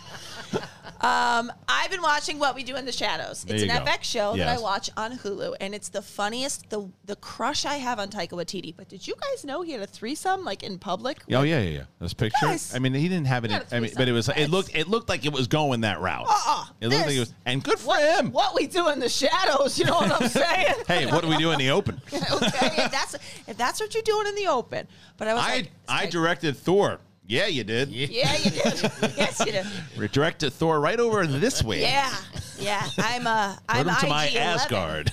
Um, 1.01 1.51
I've 1.67 1.91
been 1.91 2.01
watching 2.01 2.39
What 2.39 2.55
We 2.55 2.63
Do 2.63 2.75
in 2.75 2.85
the 2.85 2.91
Shadows. 2.91 3.43
There 3.43 3.55
It's 3.55 3.63
an 3.63 3.69
go. 3.85 3.91
FX 3.91 4.03
show 4.03 4.35
that 4.37 4.47
I 4.47 4.59
watch 4.59 4.89
on 4.97 5.17
Hulu, 5.17 5.55
and 5.61 5.75
it's 5.75 5.89
the 5.89 6.01
funniest. 6.01 6.69
the 6.69 6.89
The 7.05 7.15
crush 7.17 7.65
I 7.65 7.75
have 7.75 7.99
on 7.99 8.09
Taika 8.09 8.31
Waititi. 8.31 8.73
But 8.75 8.89
did 8.89 9.07
you 9.07 9.13
guys 9.21 9.45
know 9.45 9.61
he 9.61 9.73
had 9.73 9.81
a 9.81 9.87
threesome, 9.87 10.43
like 10.43 10.63
in 10.63 10.79
public? 10.79 11.19
Oh 11.31 11.43
yeah, 11.43 11.59
yeah, 11.59 11.69
yeah. 11.69 11.83
This 11.99 12.13
picture. 12.13 12.37
Guys. 12.47 12.73
I 12.73 12.79
mean, 12.79 12.93
he 12.93 13.07
didn't 13.07 13.27
have 13.27 13.45
it. 13.45 13.51
In, 13.51 13.61
I 13.71 13.79
mean, 13.79 13.91
but 13.95 14.07
it 14.07 14.11
was. 14.11 14.29
It 14.29 14.49
looked. 14.49 14.75
It 14.75 14.87
looked 14.87 15.09
like 15.09 15.25
it 15.25 15.31
was 15.33 15.47
going 15.47 15.81
that 15.81 15.99
route. 16.01 16.25
Uh-uh. 16.27 16.65
It 16.81 16.87
looked 16.87 17.05
like 17.05 17.15
it 17.15 17.19
was, 17.19 17.33
and 17.45 17.63
good 17.63 17.77
for 17.79 17.87
What, 17.89 18.19
him. 18.19 18.31
what 18.31 18.55
we 18.55 18.67
do 18.67 18.89
in 18.89 18.99
the 18.99 19.09
shadows, 19.09 19.77
you 19.77 19.85
know 19.85 19.95
what 19.95 20.21
I'm 20.21 20.29
saying? 20.29 20.73
Hey, 20.87 21.05
what 21.05 21.21
do 21.21 21.27
we 21.29 21.37
do 21.37 21.51
in 21.51 21.59
the 21.59 21.69
open? 21.71 22.01
okay, 22.13 22.67
if 22.85 22.91
that's 22.91 23.15
if 23.47 23.57
that's 23.57 23.79
what 23.79 23.93
you're 23.93 24.03
doing 24.03 24.27
in 24.27 24.35
the 24.35 24.47
open. 24.47 24.87
But 25.17 25.27
I 25.27 25.33
was 25.33 25.43
I 25.43 25.55
like, 25.55 25.71
I 25.87 26.01
like, 26.01 26.09
directed 26.11 26.57
Thor. 26.57 26.99
Yeah, 27.27 27.47
you 27.47 27.65
did. 27.65 27.89
Yeah, 27.89 28.37
you 28.37 28.51
did. 28.51 28.81
yes, 29.17 29.41
you 29.45 29.51
did. 29.51 29.65
We 29.99 30.07
directed 30.07 30.53
Thor 30.53 30.79
right 30.79 30.97
over 30.97 31.27
this 31.27 31.61
way. 31.61 31.81
Yeah, 31.81 32.15
yeah. 32.57 32.87
I'm 32.97 33.27
uh, 33.27 33.57
I'm 33.67 33.85
Welcome 33.85 34.07
to 34.07 34.13
my 34.13 34.27
IG-11. 34.27 34.37
Asgard. 34.37 35.11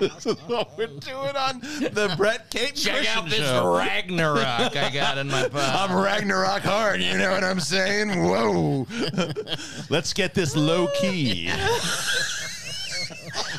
this 0.00 0.24
is 0.24 0.36
what 0.46 0.76
we're 0.78 0.86
doing 0.86 1.36
on 1.36 1.60
the 1.60 2.14
Brett 2.16 2.48
Kate 2.50 2.74
Check 2.74 3.04
Kristian 3.04 3.16
out 3.16 3.28
this 3.28 3.40
show. 3.40 3.76
Ragnarok 3.76 4.74
I 4.74 4.90
got 4.90 5.18
in 5.18 5.28
my 5.28 5.50
I'm. 5.54 5.94
Ragnarok 5.94 6.62
hard. 6.62 7.02
You 7.02 7.18
know 7.18 7.32
what 7.32 7.44
I'm 7.44 7.60
saying? 7.60 8.22
Whoa. 8.22 8.86
Let's 9.90 10.14
get 10.14 10.32
this 10.32 10.56
low 10.56 10.88
key. 10.98 11.50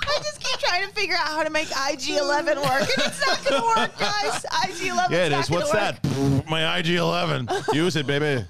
I 0.09 0.19
just 0.23 0.39
keep 0.41 0.59
trying 0.59 0.87
to 0.87 0.93
figure 0.93 1.15
out 1.15 1.27
how 1.27 1.43
to 1.43 1.49
make 1.49 1.67
IG11 1.67 2.55
work, 2.57 2.81
and 2.81 2.89
it's 3.07 3.25
not 3.27 3.45
going 3.45 3.61
to 3.61 3.67
work, 3.67 3.97
guys. 3.99 4.45
IG11. 4.45 5.09
Yeah, 5.09 5.25
it 5.25 5.31
is. 5.33 5.49
What's 5.49 5.71
that? 5.71 6.03
My 6.49 6.81
IG11. 6.81 7.73
Use 7.73 7.95
it, 7.95 8.07
baby. 8.07 8.45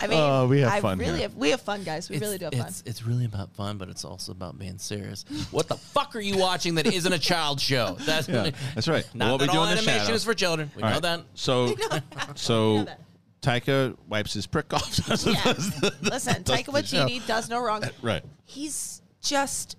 I 0.00 0.06
mean, 0.06 0.18
Oh, 0.20 0.46
we 0.48 0.60
have 0.60 0.72
I 0.72 0.80
fun 0.82 0.98
really 0.98 1.12
here. 1.20 1.28
have. 1.28 1.34
We 1.36 1.50
have 1.50 1.62
fun, 1.62 1.82
guys. 1.82 2.10
We 2.10 2.18
really 2.18 2.36
do 2.36 2.44
have 2.46 2.52
fun. 2.54 2.66
It's, 2.66 2.82
it's 2.84 3.04
really 3.06 3.24
about 3.24 3.54
fun, 3.54 3.78
but 3.78 3.88
it's 3.88 4.04
also 4.04 4.32
about 4.32 4.58
being 4.58 4.76
serious. 4.76 5.24
What 5.50 5.66
the 5.68 5.76
fuck 5.76 6.14
are 6.14 6.20
you 6.20 6.36
watching 6.36 6.74
that 6.74 6.86
isn't 6.86 7.12
a 7.12 7.18
child 7.18 7.58
show? 7.58 7.96
That's 8.00 8.28
Yeah, 8.28 8.50
that's 8.74 8.86
right. 8.86 9.06
Not 9.14 9.30
What 9.32 9.40
we 9.40 9.46
that 9.46 9.52
do 9.52 9.58
all 9.58 9.64
in 9.64 9.70
the 9.70 9.78
animation 9.78 10.00
shadows. 10.06 10.16
is 10.16 10.24
for 10.24 10.34
children. 10.34 10.70
We 10.76 10.82
All 10.82 10.88
know 10.90 10.94
right. 10.96 11.02
that. 11.02 11.24
So, 11.34 11.74
so 12.34 12.84
that. 12.84 13.00
Taika 13.44 13.96
wipes 14.08 14.32
his 14.32 14.46
prick 14.46 14.72
off. 14.72 14.98
Yeah. 15.26 15.44
Listen, 16.02 16.42
Taika. 16.44 16.66
Waititi 16.66 17.24
does 17.26 17.48
no 17.48 17.60
wrong. 17.60 17.84
right. 18.02 18.22
He's 18.44 19.02
just 19.20 19.76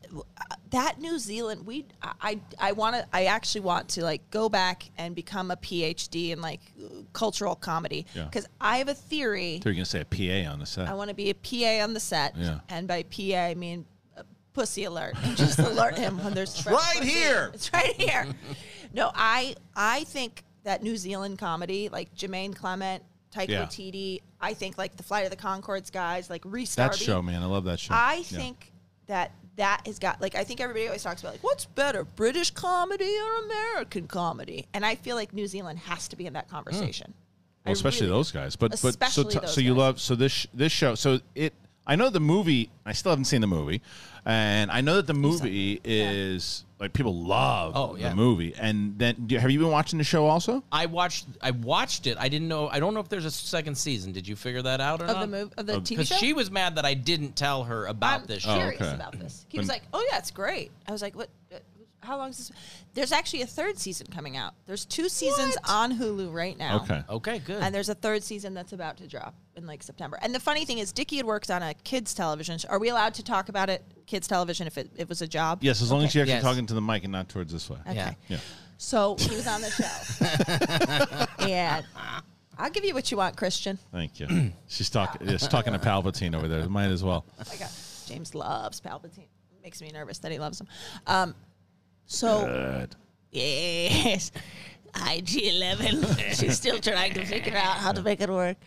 that 0.71 0.99
New 0.99 1.19
Zealand. 1.19 1.65
We, 1.65 1.85
I, 2.01 2.11
I, 2.21 2.39
I 2.59 2.71
want 2.71 2.95
to. 2.95 3.05
I 3.13 3.25
actually 3.25 3.61
want 3.61 3.89
to 3.89 4.03
like 4.03 4.29
go 4.31 4.49
back 4.49 4.89
and 4.97 5.15
become 5.15 5.51
a 5.51 5.55
PhD 5.57 6.31
in 6.31 6.41
like 6.41 6.61
cultural 7.13 7.55
comedy 7.55 8.05
Yeah. 8.13 8.25
because 8.25 8.47
I 8.59 8.77
have 8.77 8.87
a 8.89 8.93
theory. 8.95 9.59
So 9.63 9.69
you're 9.69 9.75
gonna 9.75 9.85
say 9.85 10.01
a 10.01 10.05
PA 10.45 10.51
on 10.51 10.59
the 10.59 10.65
set. 10.65 10.87
I 10.87 10.93
want 10.93 11.09
to 11.09 11.15
be 11.15 11.29
a 11.29 11.35
PA 11.35 11.83
on 11.83 11.93
the 11.93 11.99
set. 11.99 12.35
Yeah. 12.37 12.59
And 12.69 12.87
by 12.87 13.03
PA, 13.03 13.35
I 13.37 13.53
mean 13.55 13.85
uh, 14.17 14.23
pussy 14.53 14.85
alert. 14.85 15.15
And 15.23 15.37
just 15.37 15.59
alert 15.59 15.97
him 15.97 16.23
when 16.23 16.33
there's 16.33 16.65
right 16.65 16.97
pussy. 16.97 17.09
here. 17.09 17.51
It's 17.53 17.71
right 17.73 17.93
here. 18.01 18.27
no, 18.93 19.11
I 19.13 19.55
I 19.75 20.03
think 20.05 20.43
that 20.63 20.81
New 20.81 20.97
Zealand 20.97 21.37
comedy, 21.37 21.89
like 21.89 22.13
Jermaine 22.15 22.55
Clement, 22.55 23.03
Taika 23.35 23.49
Yeah. 23.49 23.65
Waititi, 23.65 24.21
I 24.39 24.53
think 24.53 24.77
like 24.77 24.95
the 24.95 25.03
Flight 25.03 25.25
of 25.25 25.31
the 25.31 25.37
Conchords 25.37 25.91
guys, 25.91 26.29
like 26.29 26.41
restarting. 26.45 26.99
that 26.99 27.03
show, 27.05 27.21
man. 27.21 27.41
I 27.41 27.45
love 27.45 27.65
that 27.65 27.79
show. 27.79 27.93
I 27.93 28.15
Yeah. 28.29 28.37
think 28.37 28.71
that 29.07 29.31
that 29.57 29.81
has 29.85 29.99
got 29.99 30.21
like 30.21 30.35
I 30.35 30.43
think 30.43 30.59
everybody 30.61 30.87
always 30.87 31.03
talks 31.03 31.21
about 31.21 31.33
like 31.33 31.43
what's 31.43 31.65
better, 31.65 32.03
British 32.03 32.51
comedy 32.51 33.17
or 33.19 33.45
American 33.45 34.07
comedy, 34.07 34.67
and 34.73 34.85
I 34.85 34.95
feel 34.95 35.15
like 35.15 35.33
New 35.33 35.47
Zealand 35.47 35.79
has 35.79 36.07
to 36.09 36.15
be 36.15 36.25
in 36.25 36.33
that 36.33 36.45
hmm. 36.45 36.55
conversation. 36.55 37.13
I 37.65 37.69
Well, 37.69 37.73
especially 37.73 38.07
really- 38.07 38.17
those 38.19 38.31
guys. 38.31 38.55
But 38.55 38.79
but 38.81 39.09
so 39.09 39.23
t- 39.23 39.39
so 39.47 39.61
you 39.61 39.71
guys. 39.71 39.77
love 39.77 40.01
so 40.01 40.15
this 40.15 40.31
sh- 40.31 40.47
this 40.53 40.71
show. 40.71 40.95
So 40.95 41.19
it. 41.33 41.53
I 41.87 41.95
know 41.95 42.09
the 42.09 42.19
movie. 42.19 42.69
I 42.85 42.93
still 42.93 43.11
haven't 43.11 43.25
seen 43.25 43.41
the 43.41 43.47
movie, 43.47 43.81
and 44.25 44.71
I 44.71 44.81
know 44.81 44.95
that 44.95 45.07
the 45.07 45.13
movie 45.13 45.79
is 45.83 46.63
like 46.79 46.93
people 46.93 47.15
love 47.15 47.73
Oh, 47.75 47.95
yeah. 47.95 48.09
the 48.09 48.15
movie. 48.15 48.53
And 48.59 48.97
then 48.97 49.15
do, 49.27 49.37
have 49.37 49.49
you 49.51 49.59
been 49.59 49.69
watching 49.71 49.97
the 49.97 50.03
show 50.03 50.25
also? 50.25 50.63
I 50.71 50.87
watched. 50.87 51.25
I 51.41 51.51
watched 51.51 52.07
it. 52.07 52.17
I 52.19 52.27
didn't 52.27 52.47
know. 52.47 52.67
I 52.69 52.79
don't 52.79 52.93
know 52.93 52.99
if 53.01 53.09
there's 53.09 53.25
a 53.25 53.31
second 53.31 53.75
season. 53.75 54.11
Did 54.13 54.27
you 54.27 54.35
figure 54.35 54.61
that 54.63 54.81
out 54.81 55.01
or 55.01 55.05
of 55.05 55.11
not? 55.15 55.21
the 55.21 55.27
move 55.27 55.53
of 55.57 55.65
the 55.67 55.73
TV 55.73 55.89
Because 55.89 56.07
show. 56.07 56.15
she 56.17 56.33
was 56.33 56.49
mad 56.51 56.75
that 56.75 56.85
I 56.85 56.95
didn't 56.95 57.35
tell 57.35 57.63
her 57.65 57.85
about 57.85 58.21
I'm 58.21 58.25
this 58.27 58.43
show. 58.43 58.51
Oh, 58.51 58.57
curious 58.57 58.81
okay. 58.81 58.93
about 58.95 59.17
this. 59.19 59.45
He 59.49 59.57
was 59.57 59.67
Then- 59.67 59.75
like, 59.75 59.83
"Oh 59.93 60.05
yeah, 60.11 60.17
it's 60.17 60.31
great." 60.31 60.71
I 60.87 60.91
was 60.91 61.01
like, 61.01 61.15
"What? 61.15 61.29
uh, 61.53 61.57
How 62.05 62.17
long 62.17 62.29
is 62.29 62.37
this?" 62.37 62.51
There's 62.93 63.11
actually 63.11 63.41
a 63.41 63.47
third 63.47 63.77
season 63.77 64.07
coming 64.07 64.37
out. 64.37 64.53
There's 64.65 64.85
two 64.85 65.09
seasons 65.09 65.57
on 65.67 65.97
Hulu 65.97 66.33
right 66.33 66.57
now. 66.57 66.77
Okay. 66.83 67.03
Okay, 67.09 67.39
good. 67.39 67.61
And 67.61 67.75
there's 67.75 67.89
a 67.89 67.95
third 67.95 68.23
season 68.23 68.53
that's 68.53 68.71
about 68.73 68.97
to 68.97 69.07
drop 69.07 69.35
in 69.55 69.65
like 69.67 69.83
September. 69.83 70.17
And 70.21 70.33
the 70.33 70.39
funny 70.39 70.63
thing 70.65 70.77
is, 70.77 70.91
Dickie 70.91 71.17
had 71.17 71.25
worked 71.25 71.51
on 71.51 71.61
a 71.61 71.73
kids 71.73 72.13
television. 72.13 72.57
show. 72.57 72.69
Are 72.69 72.79
we 72.79 72.89
allowed 72.89 73.13
to 73.15 73.23
talk 73.23 73.49
about 73.49 73.69
it, 73.69 73.83
kids 74.05 74.27
television, 74.27 74.67
if 74.67 74.77
it, 74.77 74.89
it 74.95 75.09
was 75.09 75.21
a 75.21 75.27
job? 75.27 75.59
Yes, 75.61 75.81
as 75.81 75.91
long 75.91 76.03
as 76.03 76.09
Okay. 76.09 76.19
you're 76.19 76.23
actually 76.23 76.33
Yes. 76.35 76.43
talking 76.43 76.65
to 76.67 76.73
the 76.73 76.81
mic 76.81 77.03
and 77.03 77.11
not 77.11 77.27
towards 77.29 77.51
this 77.51 77.69
way. 77.69 77.77
Okay. 77.87 77.95
Yeah. 77.95 78.13
Yeah. 78.29 78.37
So 78.77 79.15
he 79.19 79.35
was 79.35 79.47
on 79.47 79.61
the 79.61 79.69
show. 79.71 81.25
and 81.39 81.85
I'll 82.57 82.69
give 82.69 82.85
you 82.85 82.93
what 82.93 83.09
you 83.11 83.17
want, 83.17 83.35
Kristian. 83.35 83.77
Thank 83.91 84.19
you. 84.19 84.51
She's 84.67 84.89
talking. 84.89 85.27
She's 85.27 85.47
talking 85.47 85.73
to 85.73 85.79
Palpatine 85.79 86.35
over 86.35 86.47
there. 86.47 86.67
Might 86.69 86.87
as 86.87 87.03
well. 87.03 87.25
I 87.39 87.55
got 87.57 87.71
James 88.05 88.35
loves 88.35 88.81
Palpatine. 88.81 89.27
Makes 89.63 89.81
me 89.81 89.89
nervous 89.91 90.19
that 90.19 90.31
he 90.31 90.39
loves 90.39 90.61
him. 90.61 90.67
Um, 91.07 91.35
so 92.05 92.45
Good. 92.45 92.95
yes, 93.31 94.31
IG 95.11 95.43
Eleven. 95.43 96.05
She's 96.33 96.57
still 96.57 96.79
trying 96.79 97.13
to 97.13 97.25
figure 97.25 97.55
out 97.55 97.77
how 97.77 97.91
to 97.91 98.01
make 98.01 98.21
it 98.21 98.29
work. 98.29 98.57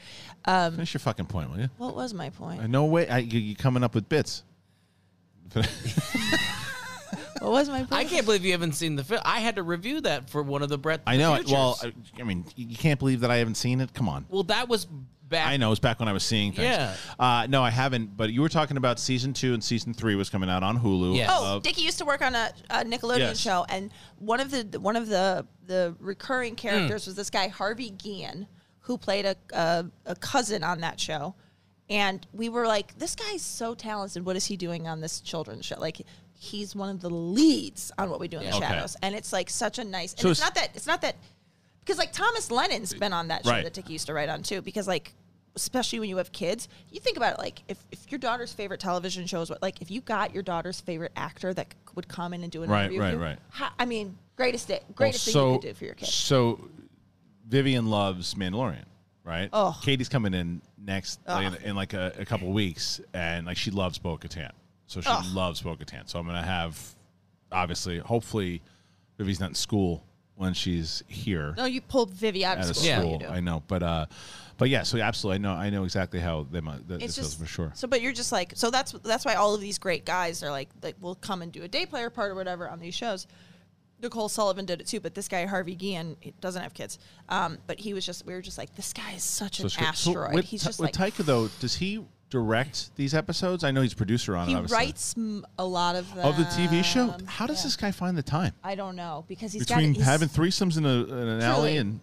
Um, 0.45 0.73
Finish 0.73 0.95
your 0.95 1.01
fucking 1.01 1.27
point, 1.27 1.51
will 1.51 1.61
you? 1.61 1.69
what 1.79 1.95
was 1.97 2.15
my 2.15 2.31
point? 2.31 2.61
Uh, 2.63 2.67
No 2.67 2.85
way. 2.85 3.09
I, 3.09 3.19
you, 3.19 3.39
you're 3.41 3.57
coming 3.57 3.83
up 3.83 3.95
with 3.95 4.09
bits. 4.09 4.45
What 7.41 7.53
was 7.53 7.69
my? 7.69 7.79
Point? 7.85 7.93
I 7.93 8.05
can't 8.05 8.25
believe 8.27 8.45
you 8.45 8.51
haven't 8.53 8.73
seen 8.73 8.97
the 8.97 9.05
film. 9.05 9.21
I 9.25 9.39
had 9.41 9.57
to 9.57 9.63
review 9.63 10.01
that 10.03 10.29
for 10.29 10.43
one 10.43 10.63
of 10.63 10.69
the 10.69 10.77
Brett. 10.79 11.03
I 11.07 11.17
know. 11.17 11.35
Futures. 11.37 11.53
Well, 11.53 11.79
I, 11.83 11.93
I 12.21 12.25
mean, 12.25 12.45
you 12.57 12.77
can't 12.77 12.99
believe 12.99 13.21
that 13.21 13.31
I 13.31 13.37
haven't 13.37 13.55
seen 13.55 13.81
it. 13.81 13.95
Come 13.95 14.09
on. 14.09 14.27
well, 14.29 14.43
that 14.45 14.69
was 14.69 14.89
back. 15.29 15.47
I 15.47 15.57
know. 15.57 15.69
It 15.69 15.71
was 15.71 15.79
back 15.81 15.99
when 16.01 16.09
I 16.09 16.13
was 16.13 16.23
seeing 16.25 16.53
things. 16.53 16.67
Yeah. 16.69 16.95
Uh, 17.19 17.47
no, 17.49 17.63
I 17.63 17.71
haven't. 17.71 18.17
But 18.17 18.33
you 18.33 18.41
were 18.41 18.49
talking 18.49 18.77
about 18.77 18.99
season 18.99 19.33
two 19.33 19.55
and 19.55 19.63
season 19.63 19.95
three 19.95 20.15
was 20.15 20.31
coming 20.31 20.49
out 20.51 20.63
on 20.63 20.79
Hulu. 20.79 21.17
Yes. 21.17 21.31
Oh, 21.33 21.57
Uh, 21.57 21.59
Dickie 21.61 21.83
used 21.83 21.99
to 21.99 22.05
work 22.05 22.23
on 22.23 22.35
a, 22.35 22.51
a 22.71 22.85
Nickelodeon 22.85 23.19
Yes. 23.19 23.39
show, 23.39 23.65
and 23.69 23.91
one 24.19 24.41
of 24.41 24.51
the 24.51 24.79
one 24.81 24.97
of 24.97 25.09
the 25.09 25.47
the 25.67 25.95
recurring 26.01 26.53
Hmm. 26.53 26.57
characters 26.57 27.07
was 27.07 27.15
this 27.15 27.31
guy 27.31 27.49
Harvey 27.49 27.91
Guillen, 27.91 28.47
who 28.81 28.97
played 28.99 29.27
a, 29.27 29.37
a 29.53 29.87
a 30.07 30.15
cousin 30.17 30.65
on 30.65 30.81
that 30.81 30.99
show. 31.01 31.35
And 31.91 32.27
we 32.35 32.51
were 32.51 32.67
like, 32.67 32.99
this 32.99 33.15
guy's 33.15 33.41
so 33.41 33.75
talented. 33.75 34.25
What 34.27 34.37
is 34.37 34.45
he 34.45 34.59
doing 34.59 34.87
on 34.87 35.01
this 35.01 35.21
children's 35.21 35.65
show? 35.65 35.81
Like, 35.81 36.03
he's 36.35 36.77
one 36.77 36.91
of 36.91 37.01
the 37.01 37.09
leads 37.09 37.91
on 37.97 38.11
what 38.11 38.21
we 38.21 38.29
do 38.29 38.37
in 38.37 38.43
the 38.45 38.51
Yeah. 38.51 38.57
Okay. 38.57 38.67
shadows, 38.67 38.97
and 39.03 39.15
it's 39.15 39.33
like 39.33 39.49
such 39.49 39.79
a 39.79 39.85
nice. 39.85 40.13
And 40.13 40.21
So 40.21 40.29
it's 40.31 40.39
it's- 40.41 40.47
not 40.47 40.55
that 40.57 40.71
it's 40.77 40.87
not 40.87 41.01
that 41.01 41.17
because 41.81 41.97
like 41.99 42.13
Thomas 42.13 42.51
Lennon's 42.51 42.93
been 42.93 43.15
on 43.15 43.29
that 43.29 43.45
show 43.45 43.51
Right. 43.53 43.65
that 43.65 43.73
Dickie 43.73 43.95
used 43.95 44.07
to 44.07 44.13
write 44.15 44.29
on 44.29 44.43
too. 44.43 44.61
Because 44.61 44.87
like, 44.87 45.15
especially 45.63 45.99
when 46.01 46.09
you 46.09 46.17
have 46.19 46.31
kids, 46.33 46.69
you 46.91 47.01
think 47.01 47.17
about 47.17 47.35
it 47.35 47.39
like 47.39 47.63
if, 47.69 47.79
if 47.91 48.11
your 48.11 48.19
daughter's 48.19 48.53
favorite 48.53 48.81
television 48.81 49.27
show 49.27 49.41
is 49.41 49.51
what 49.51 49.61
like 49.61 49.83
if 49.83 49.91
you 49.91 50.01
got 50.01 50.33
your 50.33 50.43
daughter's 50.43 50.81
favorite 50.81 51.13
actor 51.17 51.53
that 51.55 51.67
c- 51.73 51.93
would 51.97 52.07
come 52.09 52.33
in 52.33 52.43
and 52.43 52.53
do 52.53 52.63
an 52.63 52.71
Right, 52.71 52.83
interview, 52.85 52.99
with 53.01 53.07
right, 53.07 53.13
you, 53.15 53.19
right. 53.23 53.39
how- 53.51 53.71
I 53.79 53.85
mean, 53.85 54.17
greatest 54.37 54.69
day, 54.69 54.81
well, 54.87 54.95
greatest 54.95 55.25
thing 55.27 55.35
you 55.37 55.53
could 55.59 55.69
do 55.69 55.75
for 55.75 55.85
your 55.85 55.95
kid. 55.95 56.07
So, 56.09 56.69
Vivian 57.49 57.87
loves 57.87 58.35
Mandalorian, 58.35 58.85
right? 59.25 59.49
Oh. 59.53 59.79
Katie's 59.83 60.09
coming 60.09 60.35
in 60.35 60.61
next 60.79 61.19
like, 61.27 61.47
in, 61.61 61.71
in 61.71 61.77
like 61.77 61.93
a, 61.95 62.13
a 62.19 62.25
couple 62.25 62.51
weeks, 62.53 63.01
and 63.15 63.47
like 63.47 63.57
she 63.57 63.71
loves 63.71 63.99
Bo 63.99 64.17
Katan. 64.17 64.53
So 64.87 65.01
she 65.01 65.09
Oh. 65.11 65.23
loves 65.35 65.61
Bo 65.63 65.75
Katan. 65.77 66.09
So 66.09 66.19
I'm 66.19 66.27
gonna 66.27 66.43
have, 66.43 66.79
obviously, 67.53 67.99
hopefully, 67.99 68.63
Vivi's 69.19 69.41
not 69.41 69.51
in 69.51 69.55
school 69.55 70.05
when 70.37 70.55
she's 70.55 71.03
here. 71.09 71.55
No, 71.57 71.65
you 71.65 71.81
pulled 71.81 72.15
Vivi 72.15 72.45
out 72.45 72.59
of 72.59 72.65
out 72.65 72.71
of 72.71 72.77
school. 72.77 72.87
Yeah. 72.89 73.03
You 73.05 73.19
do. 73.19 73.27
I 73.27 73.41
know, 73.41 73.63
but 73.67 73.83
uh, 73.83 74.07
but 74.59 74.69
yeah. 74.69 74.83
So 74.83 74.99
absolutely, 74.99 75.37
I 75.37 75.39
know. 75.39 75.53
I 75.53 75.71
know 75.71 75.85
exactly 75.85 76.21
how 76.21 76.47
they 76.51 76.61
might. 76.61 76.87
th- 76.87 77.01
It's 77.03 77.15
this 77.15 77.17
feels 77.17 77.29
just 77.29 77.41
for 77.41 77.47
sure. 77.47 77.73
So, 77.75 77.89
but 77.89 78.03
you're 78.03 78.13
just 78.13 78.33
like 78.33 78.53
so. 78.57 78.71
That's 78.71 78.93
that's 78.93 79.25
why 79.25 79.35
all 79.35 79.55
of 79.55 79.61
these 79.61 79.79
great 79.79 80.05
guys 80.05 80.43
are 80.43 80.51
like 80.51 80.69
like 80.83 80.97
will 81.01 81.15
come 81.15 81.43
and 81.43 81.51
do 81.53 81.63
a 81.63 81.69
day 81.69 81.87
player 81.87 82.11
part 82.11 82.33
or 82.33 82.35
whatever 82.35 82.69
on 82.69 82.81
these 82.81 82.95
shows. 82.95 83.27
Nicole 84.01 84.29
Sullivan 84.29 84.65
did 84.65 84.81
it 84.81 84.87
too, 84.87 85.01
but 85.01 85.15
this 85.15 85.29
guy 85.29 85.45
Harvey 85.47 85.75
Guillen 85.75 86.17
doesn't 86.41 86.63
have 86.63 86.75
kids. 86.75 86.99
Um, 87.29 87.59
but 87.67 87.81
he 87.81 87.95
was 87.95 88.05
just 88.05 88.27
we 88.27 88.33
were 88.33 88.43
just 88.43 88.59
like 88.59 88.75
this 88.75 88.93
guy 88.93 89.13
is 89.13 89.25
such 89.25 89.61
an 89.61 89.65
good. 89.65 89.73
So 89.73 89.81
asteroid. 89.83 90.35
with, 90.35 90.45
He's 90.45 90.65
just 90.65 90.81
with 90.81 90.97
like 90.99 91.15
Taika 91.15 91.25
though. 91.25 91.49
Does 91.61 91.77
he 91.77 92.05
direct 92.31 92.95
these 92.97 93.15
episodes? 93.15 93.65
I 93.65 93.71
know 93.71 93.83
he's 93.83 93.95
producer 93.95 94.37
on 94.37 94.49
he 94.49 94.55
it. 94.55 94.57
obviously. 94.57 94.77
writes 94.77 95.15
a 95.59 95.65
lot 95.65 95.97
of 95.97 96.15
them. 96.15 96.27
of 96.27 96.37
the 96.37 96.45
TV 96.45 96.85
show. 96.85 97.17
How 97.27 97.47
does 97.47 97.59
yeah. 97.59 97.65
this 97.65 97.77
guy 97.77 97.91
find 97.91 98.17
the 98.17 98.23
time 98.23 98.53
I 98.63 98.75
don't 98.75 98.97
know 98.97 99.25
because 99.29 99.53
he's 99.53 99.67
between 99.67 99.93
got 99.93 99.99
he's, 99.99 100.07
having 100.07 100.29
threesomes 100.29 100.77
in, 100.77 100.85
a, 100.85 101.05
in 101.05 101.29
an 101.29 101.41
alley 101.43 101.77
and 101.77 102.01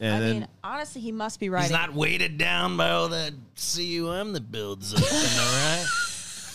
and 0.00 0.14
I 0.14 0.20
then 0.20 0.32
mean, 0.40 0.48
honestly, 0.62 1.00
he 1.00 1.12
must 1.12 1.40
be 1.40 1.48
right. 1.48 1.62
He's 1.62 1.70
not 1.70 1.92
weighted 1.92 2.38
down 2.38 2.76
by 2.76 2.90
all 2.90 3.08
that 3.08 3.32
cum 3.56 4.32
that 4.32 4.52
builds 4.52 4.94
up. 4.94 5.00
am 5.00 5.06
I 5.10 5.76
right? 5.76 5.86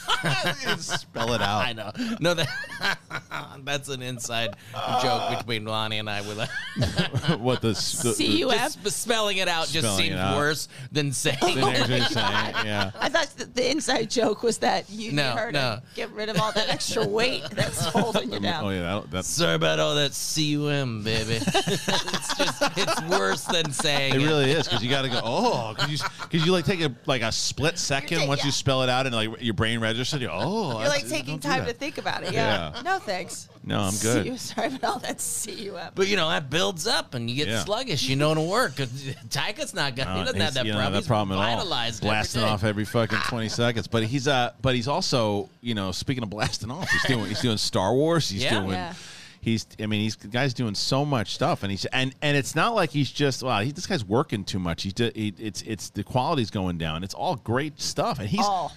spell 0.80 1.34
it 1.34 1.42
out. 1.42 1.66
I 1.66 1.74
know. 1.74 1.92
No, 2.20 2.34
that 2.34 2.48
that's 3.64 3.90
an 3.90 4.02
inside 4.02 4.56
joke 5.02 5.38
between 5.38 5.66
Lonnie 5.66 6.00
and 6.00 6.10
I. 6.10 6.22
With 6.22 6.38
what 7.40 7.62
the, 7.62 7.70
s- 7.70 8.02
the 8.02 8.14
See 8.14 8.40
just 8.42 8.86
spelling 9.02 9.38
it 9.38 9.48
out 9.48 9.68
just 9.68 9.80
Spelling 9.86 10.00
it 10.00 10.08
seems 10.10 10.20
out. 10.20 10.38
worse 10.38 10.68
than 10.92 11.12
saying. 11.12 11.38
the 11.42 11.50
it. 11.70 11.90
names 11.90 11.90
are 11.92 12.10
saying, 12.10 12.56
yeah. 12.66 12.92
I 13.00 13.10
thought 13.10 13.28
the, 13.38 13.46
the 13.46 13.70
inside 13.72 14.10
joke 14.10 14.44
was 14.44 14.60
that 14.60 14.90
you 14.90 15.12
No, 15.12 15.30
need 15.34 15.40
her 15.40 15.52
no. 15.52 15.60
to 15.78 15.84
get 15.96 16.12
rid 16.12 16.30
of 16.30 16.40
all 16.40 16.52
that 16.54 16.70
extra 16.70 17.06
weight 17.06 17.44
that's 17.52 17.86
holding 17.86 18.32
you 18.32 18.40
down. 18.40 18.66
Oh 18.66 18.70
yeah, 18.70 18.82
that, 19.00 19.12
that's 19.12 19.28
Sorry 19.28 19.56
about 19.56 19.80
all 19.80 19.96
that 19.96 20.12
cum, 20.44 21.04
baby. 21.04 21.40
it's 21.42 22.38
just 22.38 22.62
it's 22.78 23.02
worse 23.04 23.44
than 23.46 23.72
saying 23.72 24.16
it. 24.16 24.22
it. 24.22 24.26
Really 24.26 24.52
is 24.52 24.68
because 24.68 24.84
you 24.84 24.90
got 24.90 25.04
to 25.04 25.10
go. 25.10 25.22
Oh, 25.24 25.74
because 25.76 25.92
you 25.92 25.98
because 26.30 26.46
you 26.46 26.52
like 26.52 26.66
take 26.66 26.82
a 26.82 26.94
like 27.06 27.22
a 27.22 27.32
split 27.32 27.78
second 27.78 28.20
ta- 28.22 28.28
once 28.28 28.42
you 28.44 28.48
yeah. 28.48 28.52
spell 28.54 28.84
it 28.84 28.90
out 28.90 29.06
and 29.06 29.16
like 29.16 29.42
your 29.42 29.54
brain 29.54 29.80
registers. 29.80 30.22
You 30.22 30.30
oh, 30.32 30.80
You're 30.80 30.90
like 30.90 31.04
that's- 31.04 31.12
taking 31.12 31.38
don't 31.38 31.42
do 31.42 31.48
time 31.48 31.60
to 31.62 31.66
that. 31.68 31.78
think 31.78 31.98
about 31.98 32.24
it. 32.24 32.34
Yeah. 32.34 32.72
Yeah. 32.76 32.82
No 32.84 33.00
thanks. 33.06 33.50
No, 33.66 33.80
I'm 33.80 33.94
good. 34.02 34.26
See, 34.26 34.38
sorry 34.54 34.68
about 34.76 34.84
all 34.84 35.00
that 35.00 35.20
cum. 35.20 35.92
But 35.96 36.08
you 36.08 36.16
know 36.18 36.30
that 36.30 36.50
builds 36.50 36.86
up, 36.88 37.14
and 37.14 37.30
you 37.30 37.36
get 37.36 37.48
Yeah. 37.48 37.64
sluggish. 37.64 38.04
You 38.04 38.16
know 38.16 38.32
it'll 38.32 38.48
work. 38.50 38.76
'Cause 38.78 38.90
Taika's 39.30 39.74
not 39.74 39.96
gonna. 39.96 40.14
he 40.16 40.20
Uh, 40.22 40.26
doesn't 40.26 40.40
have 40.42 40.54
that 40.56 40.66
you 40.66 40.72
don't 40.74 40.82
problem. 40.82 41.02
that 41.02 41.08
problem 41.08 41.38
he's 41.38 41.46
at 41.46 41.50
all. 41.52 41.58
vitalized 41.58 42.04
every 42.04 42.10
Blasting 42.10 42.42
day. 42.42 42.48
off 42.48 42.64
every 42.64 42.86
fucking 42.86 43.20
twenty 43.28 43.50
seconds. 43.50 43.88
But 43.88 44.04
he's 44.04 44.28
uh, 44.28 44.52
but 44.62 44.76
he's 44.76 44.88
also 44.88 45.50
you 45.62 45.76
know 45.76 45.92
speaking 45.92 46.24
of 46.24 46.30
blasting 46.30 46.72
off, 46.72 46.90
he's 46.90 47.04
doing 47.04 47.26
he's 47.28 47.42
doing 47.42 47.58
Star 47.58 47.94
Wars. 47.94 48.30
He's 48.30 48.44
Yeah. 48.44 48.60
doing. 48.60 48.72
Yeah. 48.72 48.94
He's, 49.42 49.68
I 49.78 49.88
mean, 49.88 50.00
he's 50.00 50.16
the 50.16 50.30
guy's 50.30 50.54
doing 50.54 50.74
so 50.74 51.04
much 51.04 51.34
stuff, 51.34 51.64
and 51.64 51.72
he's 51.72 51.84
and 51.86 52.16
and 52.22 52.38
it's 52.38 52.56
not 52.56 52.76
like 52.76 52.92
he's 52.92 53.12
just 53.12 53.44
wow. 53.44 53.60
He, 53.60 53.72
this 53.74 53.86
guy's 53.86 54.06
working 54.06 54.46
too 54.46 54.58
much. 54.60 54.84
He's, 54.84 54.94
he, 54.98 55.34
it's 55.38 55.62
it's 55.64 55.90
the 55.90 56.02
quality's 56.04 56.50
going 56.50 56.78
down. 56.78 57.04
It's 57.04 57.14
all 57.14 57.36
great 57.36 57.82
stuff, 57.82 58.20
and 58.20 58.30
he's. 58.30 58.40
All. 58.40 58.72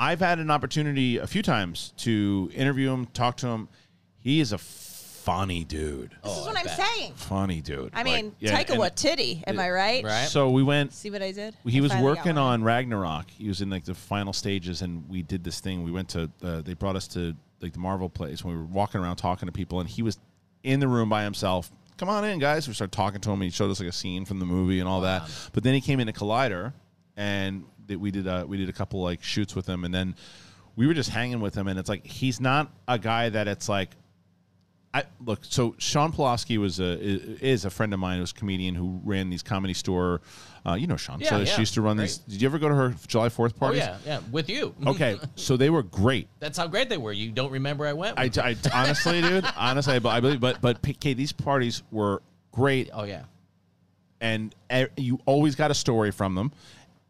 I've 0.00 0.20
had 0.20 0.38
an 0.38 0.50
opportunity 0.50 1.18
a 1.18 1.26
few 1.26 1.42
times 1.42 1.92
to 1.98 2.50
interview 2.54 2.90
him, 2.90 3.04
talk 3.06 3.36
to 3.38 3.48
him. 3.48 3.68
He 4.18 4.40
is 4.40 4.52
a 4.52 4.58
funny 4.58 5.62
dude. 5.64 6.16
This 6.24 6.38
is 6.38 6.46
what 6.46 6.56
I'm 6.56 6.64
bet. 6.64 6.76
saying. 6.78 7.12
Funny 7.16 7.60
dude. 7.60 7.90
I 7.92 8.02
mean, 8.02 8.24
Like, 8.26 8.34
yeah, 8.40 8.62
Taika 8.62 8.70
and- 8.70 8.80
Waititi, 8.80 9.44
am 9.46 9.60
I 9.60 9.70
right? 9.70 10.02
Right. 10.02 10.26
So 10.28 10.50
we 10.50 10.62
went 10.62 10.92
See 10.94 11.10
what 11.10 11.20
I 11.22 11.32
did? 11.32 11.54
he 11.66 11.78
I 11.78 11.80
was 11.82 11.92
finally 11.92 12.14
got 12.14 12.18
working 12.18 12.34
one. 12.36 12.44
on 12.44 12.64
Ragnarok. 12.64 13.30
He 13.30 13.46
was 13.48 13.60
in 13.60 13.68
like 13.68 13.84
the 13.84 13.94
final 13.94 14.32
stages, 14.32 14.80
and 14.82 15.06
we 15.08 15.22
did 15.22 15.44
this 15.44 15.60
thing. 15.60 15.82
We 15.84 15.90
went 15.92 16.08
to 16.10 16.30
uh, 16.42 16.62
they 16.62 16.72
brought 16.74 16.96
us 16.96 17.06
to 17.08 17.36
like 17.60 17.74
the 17.74 17.78
Marvel 17.78 18.08
place 18.08 18.42
when 18.42 18.54
we 18.54 18.60
were 18.60 18.66
walking 18.66 19.00
around 19.02 19.16
talking 19.16 19.46
to 19.46 19.52
people, 19.52 19.80
and 19.80 19.88
he 19.88 20.00
was 20.02 20.18
in 20.62 20.80
the 20.80 20.88
room 20.88 21.10
by 21.10 21.24
himself. 21.24 21.70
Come 21.98 22.08
on 22.08 22.24
in, 22.24 22.38
guys. 22.38 22.66
We 22.66 22.72
started 22.72 22.92
talking 22.92 23.20
to 23.20 23.30
him. 23.30 23.42
He 23.42 23.50
showed 23.50 23.70
us 23.70 23.78
like 23.80 23.88
a 23.90 23.92
scene 23.92 24.24
from 24.24 24.38
the 24.38 24.46
movie 24.46 24.80
and 24.80 24.88
all 24.88 25.02
that. 25.02 25.28
But 25.52 25.62
then 25.62 25.74
he 25.74 25.82
came 25.82 26.00
into 26.00 26.14
Collider, 26.14 26.72
and 27.18 27.64
that 27.64 27.79
we 27.96 28.10
did 28.10 28.26
a, 28.26 28.44
we 28.46 28.56
did 28.56 28.68
a 28.68 28.72
couple 28.72 29.02
like 29.02 29.22
shoots 29.22 29.54
with 29.54 29.66
him, 29.66 29.84
and 29.84 29.94
then 29.94 30.14
we 30.76 30.86
were 30.86 30.94
just 30.94 31.10
hanging 31.10 31.40
with 31.40 31.54
him. 31.54 31.68
And 31.68 31.78
it's 31.78 31.88
like 31.88 32.06
he's 32.06 32.40
not 32.40 32.70
a 32.86 32.98
guy 32.98 33.28
that 33.28 33.48
it's 33.48 33.68
like 33.68 33.90
I 34.92 35.04
look. 35.24 35.40
So 35.42 35.76
Sean 35.78 36.10
Pulaski 36.10 36.58
was 36.58 36.80
a 36.80 36.98
is 37.00 37.64
a 37.64 37.70
friend 37.70 37.94
of 37.94 38.00
mine. 38.00 38.16
Who 38.16 38.22
was 38.22 38.32
a 38.32 38.34
comedian 38.34 38.74
who 38.74 39.00
ran 39.04 39.30
these 39.30 39.42
comedy 39.42 39.74
store. 39.74 40.20
Uh, 40.66 40.74
you 40.74 40.86
know 40.88 40.96
Sean. 40.96 41.20
Yeah, 41.20 41.28
so 41.28 41.38
yeah. 41.38 41.44
she 41.44 41.60
used 41.60 41.74
to 41.74 41.82
run 41.82 41.96
Great. 41.96 42.06
these. 42.06 42.18
Did 42.18 42.42
you 42.42 42.48
ever 42.48 42.58
go 42.58 42.68
to 42.68 42.74
her 42.74 42.94
July 43.06 43.28
Fourth 43.28 43.54
Oh 43.56 43.60
parties? 43.60 43.82
yeah, 43.82 43.98
yeah. 44.04 44.20
With 44.32 44.48
you. 44.50 44.74
Okay, 44.86 45.18
so 45.36 45.56
they 45.56 45.70
were 45.70 45.84
great. 45.84 46.28
That's 46.40 46.58
how 46.58 46.66
great 46.66 46.88
they 46.88 46.98
were. 46.98 47.12
You 47.12 47.30
don't 47.30 47.52
remember 47.52 47.86
I 47.86 47.92
went. 47.92 48.18
I. 48.18 48.30
I 48.42 48.56
honestly, 48.74 49.22
dude, 49.22 49.44
honestly, 49.56 49.94
I, 49.94 50.08
I 50.08 50.20
believe. 50.20 50.40
But 50.40 50.60
but 50.60 50.82
PK, 50.82 51.14
these 51.14 51.32
parties 51.32 51.84
were 51.92 52.20
great, 52.50 52.90
oh 52.92 53.04
yeah. 53.04 53.22
and 54.20 54.52
uh, 54.70 54.86
you 54.96 55.20
always 55.24 55.54
got 55.54 55.70
a 55.70 55.74
story 55.74 56.10
from 56.10 56.34
them, 56.34 56.50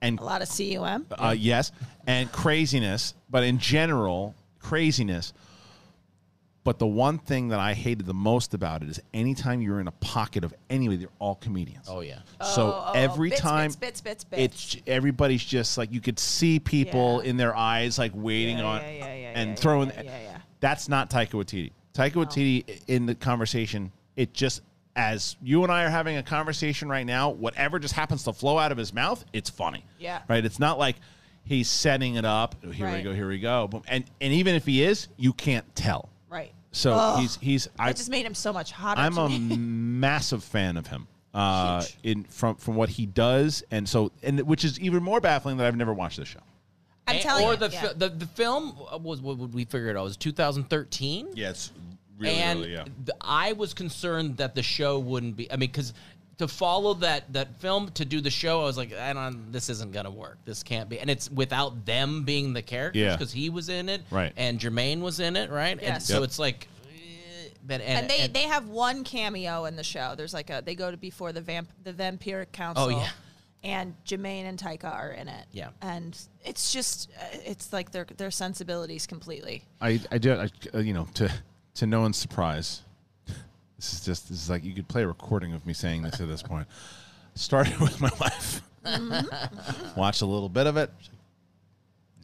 and 0.03 0.19
A 0.19 0.25
lot 0.25 0.43
of 0.43 0.49
cum. 0.49 1.07
uh, 1.19 1.35
yes, 1.37 1.73
and 2.07 2.31
craziness, 2.33 3.15
but 3.29 3.45
in 3.45 3.59
general, 3.59 4.35
craziness. 4.59 5.33
But 6.63 6.79
the 6.79 6.87
one 6.87 7.19
thing 7.19 7.49
that 7.49 7.59
I 7.59 7.73
hated 7.73 8.05
the 8.05 8.13
most 8.15 8.53
about 8.53 8.83
it 8.83 8.91
is 8.91 9.01
anytime 9.15 9.63
you're 9.63 9.81
in 9.81 9.89
a 9.89 9.93
pocket 9.93 10.45
of 10.45 10.53
anybody, 10.69 10.99
they're 10.99 11.09
all 11.19 11.37
comedians. 11.37 11.87
Oh 11.89 12.01
yeah. 12.01 12.19
So 12.43 12.67
Oh, 12.67 12.85
oh, 12.89 12.93
every 12.95 13.31
bits, 13.31 13.41
time 13.41 13.69
bits, 13.69 13.79
bits, 13.79 14.03
bits, 14.03 14.25
bits. 14.25 14.75
it's 14.75 14.83
everybody's 14.87 15.43
just 15.43 15.79
like 15.79 15.91
you 15.91 16.01
could 16.03 16.19
see 16.19 16.59
people 16.61 17.23
Yeah. 17.25 17.31
in 17.31 17.37
their 17.39 17.57
eyes 17.57 17.99
like 17.99 18.13
waiting 18.15 18.59
Yeah, 18.59 18.65
on 18.65 18.83
yeah, 18.83 18.91
yeah, 18.91 19.15
yeah, 19.15 19.33
and 19.37 19.51
yeah, 19.51 19.55
throwing 19.57 19.89
yeah, 19.89 20.03
yeah, 20.03 20.23
yeah. 20.23 20.39
that's 20.61 20.87
not 20.89 21.09
Taika 21.09 21.31
Waititi. 21.31 21.73
Taika 21.95 22.13
Waititi 22.27 22.83
in 22.89 23.07
the 23.07 23.15
conversation, 23.15 23.91
it 24.17 24.35
just 24.35 24.61
as 24.97 25.37
you 25.43 25.63
and 25.63 25.73
I 25.73 25.85
are 25.85 25.89
having 25.91 26.17
a 26.17 26.23
conversation 26.23 26.89
right 26.89 27.07
now, 27.07 27.31
whatever 27.31 27.79
just 27.79 27.95
happens 27.95 28.25
to 28.25 28.33
flow 28.33 28.59
out 28.59 28.73
of 28.73 28.79
his 28.79 28.93
mouth, 28.93 29.25
it's 29.33 29.49
funny. 29.51 29.85
Yeah. 29.99 30.23
Right? 30.29 30.45
It's 30.45 30.59
not 30.59 30.79
like 30.79 30.97
he's 31.45 31.69
setting 31.69 32.17
it 32.17 32.25
up. 32.25 32.55
Oh, 32.67 32.71
Here 32.71 32.91
we 32.91 33.03
go, 33.03 33.13
here 33.15 33.29
we 33.29 33.39
go. 33.39 33.69
Boom. 33.69 33.83
And 33.89 34.05
and 34.21 34.33
even 34.33 34.55
if 34.55 34.67
he 34.67 34.83
is, 34.83 35.09
you 35.17 35.33
can't 35.33 35.75
tell. 35.75 36.09
right. 36.29 36.53
So 36.73 36.93
Ugh. 36.93 37.21
he's 37.21 37.37
he's 37.41 37.69
I 37.79 37.93
just 37.93 38.11
made 38.11 38.25
him 38.25 38.35
so 38.35 38.53
much 38.53 38.71
hotter. 38.73 39.01
I'm 39.01 39.15
to 39.15 39.21
a 39.23 39.29
me. 39.29 39.57
massive 39.59 40.45
fan 40.45 40.77
of 40.77 40.87
him. 40.87 41.07
Uh, 41.35 41.81
Huge. 41.83 41.97
in 42.03 42.25
from 42.25 42.57
from 42.57 42.75
what 42.77 42.89
he 42.89 43.07
does, 43.07 43.63
and 43.71 43.89
so 43.89 44.11
and 44.23 44.41
which 44.43 44.65
is 44.65 44.79
even 44.81 45.03
more 45.03 45.21
baffling 45.21 45.57
that 45.59 45.67
I've 45.67 45.77
never 45.77 45.93
watched 45.95 46.19
this 46.19 46.29
show. 46.29 46.41
I'm 47.09 47.15
And- 47.17 47.23
telling 47.23 47.45
or 47.47 47.53
you. 47.53 47.57
the, 47.59 47.71
yeah. 47.71 47.81
fi- 47.89 47.93
the 47.95 48.09
the 48.09 48.27
film 48.27 48.77
was 49.01 49.21
what 49.21 49.39
would 49.39 49.53
we 49.55 49.65
figure 49.65 49.89
it 49.89 49.97
out? 49.97 50.01
It 50.01 50.05
was 50.05 50.17
2013. 50.17 51.31
Yeah, 51.35 51.53
it's 52.29 52.39
and 52.39 53.07
th- 53.07 53.17
I 53.21 53.53
was 53.53 53.75
concerned 53.75 54.37
that 54.39 54.55
the 54.55 54.63
show 54.63 54.99
wouldn't 54.99 55.37
be. 55.37 55.51
I 55.51 55.57
mean, 55.57 55.69
because 55.71 55.93
to 56.39 56.49
follow 56.49 56.95
that 56.95 57.33
that 57.33 57.61
film 57.61 57.91
to 57.93 58.05
do 58.05 58.21
the 58.21 58.31
show, 58.31 58.63
I 58.63 58.65
was 58.65 58.77
like, 58.77 58.93
I 58.95 59.13
don't. 59.13 59.53
This 59.53 59.69
isn't 59.69 59.93
gonna 59.93 60.11
work. 60.11 60.39
This 60.45 60.63
can't 60.63 60.89
be. 60.89 60.99
And 60.99 61.11
it's 61.11 61.31
without 61.31 61.85
them 61.87 62.25
being 62.25 62.53
the 62.53 62.63
characters 62.63 63.01
Yeah. 63.01 63.13
because 63.17 63.33
he 63.33 63.51
was 63.51 63.69
in 63.69 63.89
it, 63.89 64.03
Right. 64.11 64.33
And 64.37 64.59
Jermaine 64.59 65.01
was 65.01 65.21
in 65.21 65.37
it, 65.37 65.51
right? 65.51 65.73
And 65.73 65.83
Yes. 65.83 66.07
so 66.07 66.15
Yep. 66.15 66.23
it's 66.25 66.39
like, 66.39 66.69
eh, 66.95 67.49
but 67.67 67.81
and, 67.83 67.83
and 68.01 68.11
they, 68.11 68.19
and- 68.21 68.35
they 68.35 68.43
have 68.45 68.69
one 68.69 69.05
cameo 69.05 69.67
in 69.67 69.77
the 69.77 69.85
show. 69.85 70.15
There's 70.17 70.33
like 70.35 70.49
a 70.51 70.63
they 70.65 70.75
go 70.75 70.91
to 70.91 70.97
before 70.97 71.33
the 71.33 71.41
vamp 71.43 71.69
the 71.85 71.93
vampiric 71.93 72.53
council. 72.53 72.85
Oh, 72.85 72.89
yeah. 72.89 73.09
And 73.63 73.95
Jermaine 74.07 74.45
and 74.45 74.59
Taika 74.59 74.91
are 74.91 75.11
in 75.11 75.29
it. 75.29 75.45
Yeah. 75.53 75.69
And 75.83 76.19
it's 76.43 76.73
just 76.73 77.11
uh, 77.21 77.25
it's 77.45 77.71
like 77.75 77.93
their 77.93 78.07
their 78.17 78.31
sensibilities 78.31 79.07
completely. 79.07 79.65
I 79.83 80.01
I 80.11 80.17
do 80.17 80.33
I, 80.33 80.49
uh, 80.73 80.79
you 80.79 80.95
know 80.95 81.07
to 81.15 81.31
to 81.75 81.87
no 81.87 82.01
one's 82.01 82.17
surprise, 82.17 82.83
this 83.27 83.95
is 83.95 84.05
just 84.05 84.29
this 84.29 84.43
is 84.43 84.51
like 84.51 84.65
you 84.65 84.75
could 84.75 84.89
play 84.89 85.03
a 85.03 85.07
recording 85.07 85.53
of 85.53 85.67
me 85.67 85.73
saying 85.73 86.03
this 86.03 86.21
at 86.21 86.29
this 86.29 86.43
point. 86.43 86.67
Started 87.35 87.79
with 87.79 88.01
my 88.01 88.11
wife. 88.21 88.61
Mm-hmm. 88.85 89.97
Watched 90.01 90.23
a 90.23 90.27
little 90.27 90.49
bit 90.49 90.67
of 90.67 90.77
it. 90.77 90.91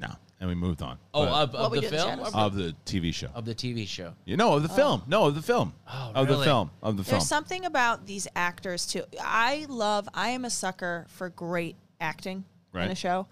No, 0.00 0.09
and 0.41 0.49
we 0.49 0.55
moved 0.55 0.83
on. 0.83 0.99
Oh, 1.15 1.25
But- 1.25 1.33
of, 1.33 1.53
What 1.53 1.62
of 1.62 1.73
we 1.73 1.79
the 1.79 1.83
did 1.83 1.93
in 1.93 1.99
film? 1.99 2.11
Shadows. 2.11 2.29
Of, 2.29 2.35
of 2.35 2.55
the 2.55 2.75
TV 2.85 3.15
show. 3.15 3.29
of 3.35 3.45
the 3.45 3.55
TV 3.55 3.87
show. 3.87 4.15
You 4.25 4.37
know, 4.37 4.55
of 4.55 4.62
the 4.62 4.73
oh. 4.73 4.76
film. 4.76 5.03
No, 5.07 5.26
of 5.26 5.35
the 5.35 5.43
film. 5.43 5.73
Oh, 5.88 6.12
of 6.15 6.26
the 6.26 6.35
really? 6.35 6.45
film. 6.45 6.71
Of 6.83 6.97
the 6.97 7.05
film. 7.05 7.19
There's 7.19 7.29
something 7.29 7.65
about 7.65 8.07
these 8.07 8.26
actors 8.35 8.85
too. 8.87 9.05
I 9.21 9.67
love. 9.69 10.09
I 10.12 10.31
am 10.31 10.45
a 10.45 10.50
sucker 10.50 11.07
for 11.09 11.29
great 11.31 11.76
acting 12.00 12.45
in 12.75 12.81
Right. 12.81 12.91
a 12.91 12.95
show. 12.95 13.26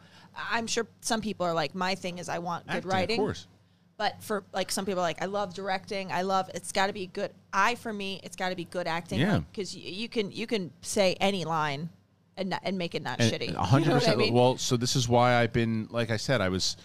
I'm 0.50 0.66
sure 0.66 0.86
some 1.00 1.20
people 1.20 1.46
are 1.46 1.54
like, 1.54 1.74
my 1.74 1.94
thing 1.94 2.18
is 2.18 2.28
I 2.28 2.38
want 2.38 2.66
good 2.66 2.76
Acting, 2.76 2.90
writing. 2.90 3.20
Of 3.20 3.24
course. 3.24 3.46
But 3.96 4.20
for 4.22 4.42
like 4.52 4.72
some 4.72 4.84
people, 4.86 5.02
like 5.02 5.22
I 5.22 5.26
love 5.26 5.54
directing. 5.54 6.10
I 6.10 6.22
love 6.22 6.50
it's 6.54 6.72
got 6.72 6.88
to 6.88 6.92
be 6.92 7.06
good. 7.06 7.30
I 7.52 7.76
for 7.76 7.92
me, 7.92 8.20
it's 8.24 8.34
got 8.36 8.48
to 8.48 8.56
be 8.56 8.64
good 8.64 8.86
acting. 8.88 9.20
Yeah. 9.20 9.40
Because 9.52 9.74
you, 9.76 9.90
you 9.90 10.08
can 10.08 10.32
you 10.32 10.46
can 10.46 10.72
say 10.82 11.16
any 11.20 11.44
line 11.44 11.88
and 12.36 12.50
not, 12.50 12.60
and 12.64 12.76
make 12.76 12.96
it 12.96 13.02
not 13.02 13.20
And 13.20 13.32
shitty. 13.32 13.54
Hundred 13.54 13.84
You 13.84 13.88
know 13.90 13.94
what 13.94 14.02
I 14.02 14.06
percent. 14.06 14.18
mean? 14.18 14.34
Well, 14.34 14.56
so 14.58 14.76
this 14.76 14.96
is 14.96 15.08
why 15.08 15.36
I've 15.36 15.52
been, 15.52 15.86
like 15.90 16.10
I 16.10 16.16
said, 16.16 16.40
I 16.40 16.48
was 16.48 16.76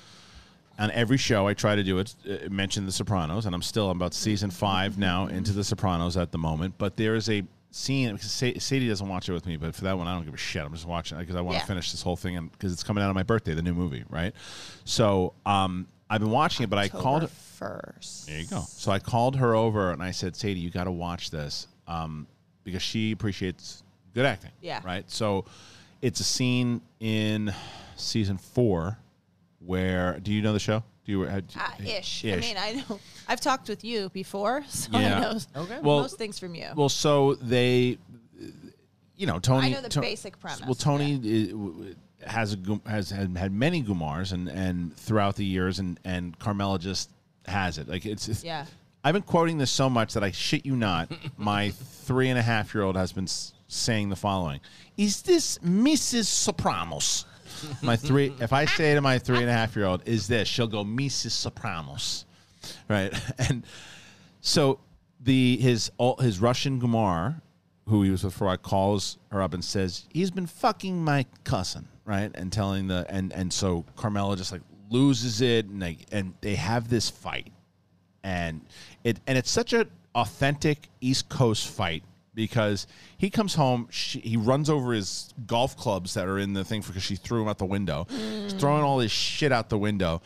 on 0.77 0.91
every 0.91 1.17
show. 1.17 1.47
I 1.47 1.55
try 1.55 1.75
to 1.75 1.83
do 1.83 1.97
it. 1.97 2.13
Uh, 2.29 2.47
mention 2.49 2.85
The 2.85 2.91
Sopranos, 2.91 3.47
and 3.47 3.55
I'm 3.55 3.63
still 3.63 3.89
I'm 3.89 3.97
about 3.97 4.13
season 4.13 4.51
five 4.51 4.99
now 4.99 5.25
into 5.25 5.51
The 5.51 5.63
Sopranos 5.63 6.15
at 6.15 6.31
the 6.31 6.37
moment. 6.37 6.75
But 6.77 6.95
there 6.95 7.15
is 7.15 7.27
a 7.29 7.41
scene 7.71 8.13
because 8.13 8.31
Sadie 8.31 8.87
doesn't 8.87 9.07
watch 9.09 9.27
it 9.29 9.33
with 9.33 9.47
me, 9.47 9.57
but 9.57 9.73
for 9.73 9.83
that 9.85 9.97
one, 9.97 10.07
I 10.07 10.13
don't 10.13 10.25
give 10.25 10.33
a 10.35 10.37
shit. 10.37 10.63
I'm 10.63 10.71
just 10.73 10.85
watching 10.85 11.17
it 11.17 11.21
because 11.21 11.35
I 11.35 11.41
want 11.41 11.55
to 11.57 11.61
Yeah. 11.63 11.65
finish 11.65 11.89
this 11.91 12.03
whole 12.03 12.15
thing, 12.15 12.37
and 12.37 12.51
because 12.51 12.71
it's 12.71 12.83
coming 12.83 13.03
out 13.03 13.09
on 13.09 13.15
my 13.15 13.23
birthday, 13.23 13.55
the 13.55 13.63
new 13.63 13.73
movie, 13.73 14.03
right? 14.09 14.35
So 14.85 15.33
um, 15.47 15.87
I've 16.09 16.21
been 16.21 16.31
watching 16.31 16.63
it, 16.63 16.69
but 16.69 16.79
I 16.79 16.87
called. 16.89 17.23
October 17.23 17.33
first. 17.59 18.27
There 18.27 18.39
you 18.39 18.47
go. 18.47 18.63
So 18.67 18.91
I 18.91 18.99
called 18.99 19.35
her 19.35 19.53
over 19.53 19.91
and 19.91 20.01
I 20.01 20.11
said, 20.11 20.35
Sadie, 20.35 20.59
you 20.59 20.69
got 20.69 20.85
to 20.85 20.91
watch 20.91 21.29
this 21.29 21.67
um, 21.87 22.25
because 22.63 22.81
she 22.81 23.11
appreciates 23.11 23.83
good 24.13 24.25
acting. 24.25 24.51
Yeah. 24.61 24.81
Right. 24.83 25.09
So 25.11 25.45
it's 26.01 26.19
a 26.19 26.23
scene 26.23 26.81
in 26.99 27.53
season 27.97 28.37
four 28.37 28.97
where, 29.59 30.19
do 30.21 30.31
you 30.33 30.41
know 30.41 30.53
the 30.53 30.59
show? 30.59 30.83
Do 31.05 31.11
you, 31.11 31.21
had, 31.21 31.43
Uh, 31.59 31.69
ish. 31.85 32.23
I 32.25 32.35
mean, 32.37 32.55
I 32.57 32.83
know 32.89 32.99
I've 33.27 33.41
talked 33.41 33.67
with 33.67 33.83
you 33.83 34.09
before, 34.09 34.63
so 34.69 34.89
Yeah. 34.97 35.17
I 35.17 35.19
know 35.19 35.39
Okay. 35.63 35.79
Well- 35.81 36.01
most 36.01 36.17
things 36.17 36.39
from 36.39 36.55
you. 36.55 36.67
Well, 36.75 36.89
so 36.89 37.35
they, 37.35 37.97
you 39.17 39.27
know, 39.27 39.39
Tony. 39.39 39.67
I 39.67 39.71
know 39.71 39.81
the 39.81 39.89
To- 39.89 40.01
basic 40.01 40.39
premise, 40.39 40.61
Well, 40.65 40.75
Tony 40.75 41.15
i- 41.15 41.51
w- 41.51 41.95
has 42.25 42.53
a 42.53 42.89
has 42.89 43.09
had, 43.09 43.35
had 43.37 43.51
many 43.51 43.83
Gumars 43.83 44.33
and 44.33 44.47
and 44.49 44.95
throughout 44.95 45.35
the 45.35 45.45
years, 45.45 45.79
and 45.79 45.99
and 46.03 46.37
Carmela 46.39 46.79
just 46.79 47.09
has 47.47 47.77
it. 47.77 47.87
Like 47.87 48.05
it's, 48.05 48.27
it's 48.27 48.43
Yeah. 48.43 48.65
I've 49.03 49.13
been 49.13 49.23
quoting 49.23 49.57
this 49.57 49.71
so 49.71 49.89
much 49.89 50.13
that 50.13 50.23
I 50.23 50.31
shit 50.31 50.65
you 50.65 50.75
not, 50.75 51.09
my 51.37 51.69
three 51.71 52.29
and 52.29 52.37
a 52.37 52.41
half 52.41 52.73
year 52.73 52.83
old 52.83 52.97
has 52.97 53.13
been 53.13 53.23
s- 53.25 53.53
saying 53.67 54.09
the 54.09 54.15
following: 54.17 54.59
Is 54.97 55.21
this 55.21 55.57
Mrs. 55.59 56.25
Sopranos? 56.25 57.25
My 57.81 57.95
three. 57.95 58.33
If 58.39 58.53
I 58.53 58.65
say 58.65 58.93
to 58.95 59.01
my 59.01 59.17
three 59.17 59.39
and 59.39 59.49
a 59.49 59.53
half 59.53 59.75
year 59.75 59.85
old, 59.85 60.01
"Is 60.05 60.27
this?" 60.27 60.47
She'll 60.47 60.67
go 60.67 60.83
Mrs. 60.83 61.31
Sopranos, 61.31 62.25
right? 62.89 63.13
And 63.49 63.65
so 64.41 64.79
the 65.21 65.57
his 65.57 65.91
his 66.19 66.39
Russian 66.39 66.79
Gumar, 66.79 67.41
who 67.87 68.03
he 68.03 68.11
was 68.11 68.23
with 68.23 68.33
for 68.33 68.45
a 68.45 68.47
while, 68.47 68.57
calls 68.57 69.17
her 69.31 69.41
up 69.41 69.53
and 69.53 69.63
says 69.63 70.05
he's 70.13 70.29
been 70.31 70.45
fucking 70.47 71.03
my 71.03 71.25
cousin, 71.43 71.87
right? 72.09 72.31
And 72.33 72.51
telling 72.51 72.87
the 72.87 73.05
and 73.07 73.31
and 73.31 73.53
so 73.53 73.85
Carmela 73.95 74.35
just 74.35 74.51
like 74.51 74.61
loses 74.89 75.41
it, 75.41 75.67
and 75.67 75.79
they 75.79 75.99
and 76.11 76.33
they 76.41 76.55
have 76.55 76.89
this 76.89 77.09
fight, 77.09 77.53
and 78.23 78.61
it 79.03 79.19
and 79.27 79.37
it's 79.37 79.51
such 79.51 79.73
a 79.73 79.87
authentic 80.15 80.89
East 81.01 81.29
Coast 81.29 81.67
fight 81.67 82.03
because 82.33 82.87
he 83.17 83.29
comes 83.29 83.53
home, 83.53 83.87
she, 83.91 84.19
he 84.19 84.37
runs 84.37 84.69
over 84.69 84.93
his 84.93 85.33
golf 85.45 85.75
clubs 85.75 86.13
that 86.13 86.27
are 86.27 86.39
in 86.39 86.53
the 86.53 86.63
thing 86.63 86.81
because 86.81 87.03
she 87.03 87.15
threw 87.15 87.39
them 87.39 87.47
out 87.47 87.57
the 87.57 87.65
window, 87.65 88.07
He's 88.09 88.53
mm. 88.53 88.59
throwing 88.59 88.81
all 88.83 88.99
his 88.99 89.11
shit 89.11 89.51
out 89.51 89.69
the 89.69 89.77
window, 89.77 90.21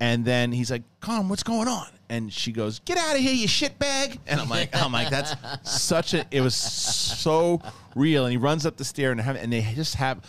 and 0.00 0.24
then 0.24 0.52
he's 0.52 0.70
like, 0.70 0.82
"Come, 1.00 1.30
what's 1.30 1.42
going 1.42 1.68
on?" 1.68 1.86
And 2.10 2.30
she 2.30 2.52
goes, 2.52 2.80
"Get 2.80 2.98
out 2.98 3.16
of 3.16 3.22
here, 3.22 3.32
you 3.32 3.48
shit 3.48 3.78
bag!" 3.78 4.18
And 4.26 4.38
I'm 4.38 4.50
like, 4.50 4.70
"I'm 4.74 4.92
like, 4.92 5.08
that's 5.08 5.34
such 5.62 6.12
a. 6.12 6.26
It 6.30 6.42
was 6.42 6.54
so 6.54 7.62
real." 7.94 8.26
And 8.26 8.32
he 8.32 8.38
runs 8.38 8.66
up 8.66 8.76
the 8.76 8.84
stair 8.84 9.12
and 9.12 9.20
have, 9.20 9.36
and 9.36 9.50
they 9.50 9.62
just 9.74 9.94
have. 9.94 10.20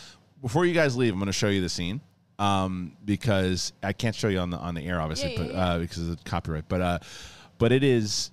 Before 0.44 0.66
you 0.66 0.74
guys 0.76 0.96
leave, 0.96 1.12
I'm 1.14 1.20
going 1.20 1.26
to 1.28 1.32
show 1.34 1.48
you 1.48 1.62
the 1.62 1.70
scene 1.70 2.02
um, 2.38 2.96
because 3.06 3.74
I 3.82 3.94
can't 3.94 4.14
show 4.16 4.28
you 4.28 4.38
on 4.40 4.50
the 4.52 4.58
on 4.58 4.76
the 4.76 4.86
air, 4.86 5.02
obviously, 5.02 5.34
Yeah, 5.34 5.42
yeah, 5.42 5.48
but. 5.48 5.56
Uh, 5.56 5.80
because 5.80 5.98
of 6.00 6.18
the 6.24 6.30
copyright. 6.30 6.66
But 6.68 6.82
uh, 6.82 7.00
but 7.58 7.72
it 7.72 7.84
is 7.84 8.30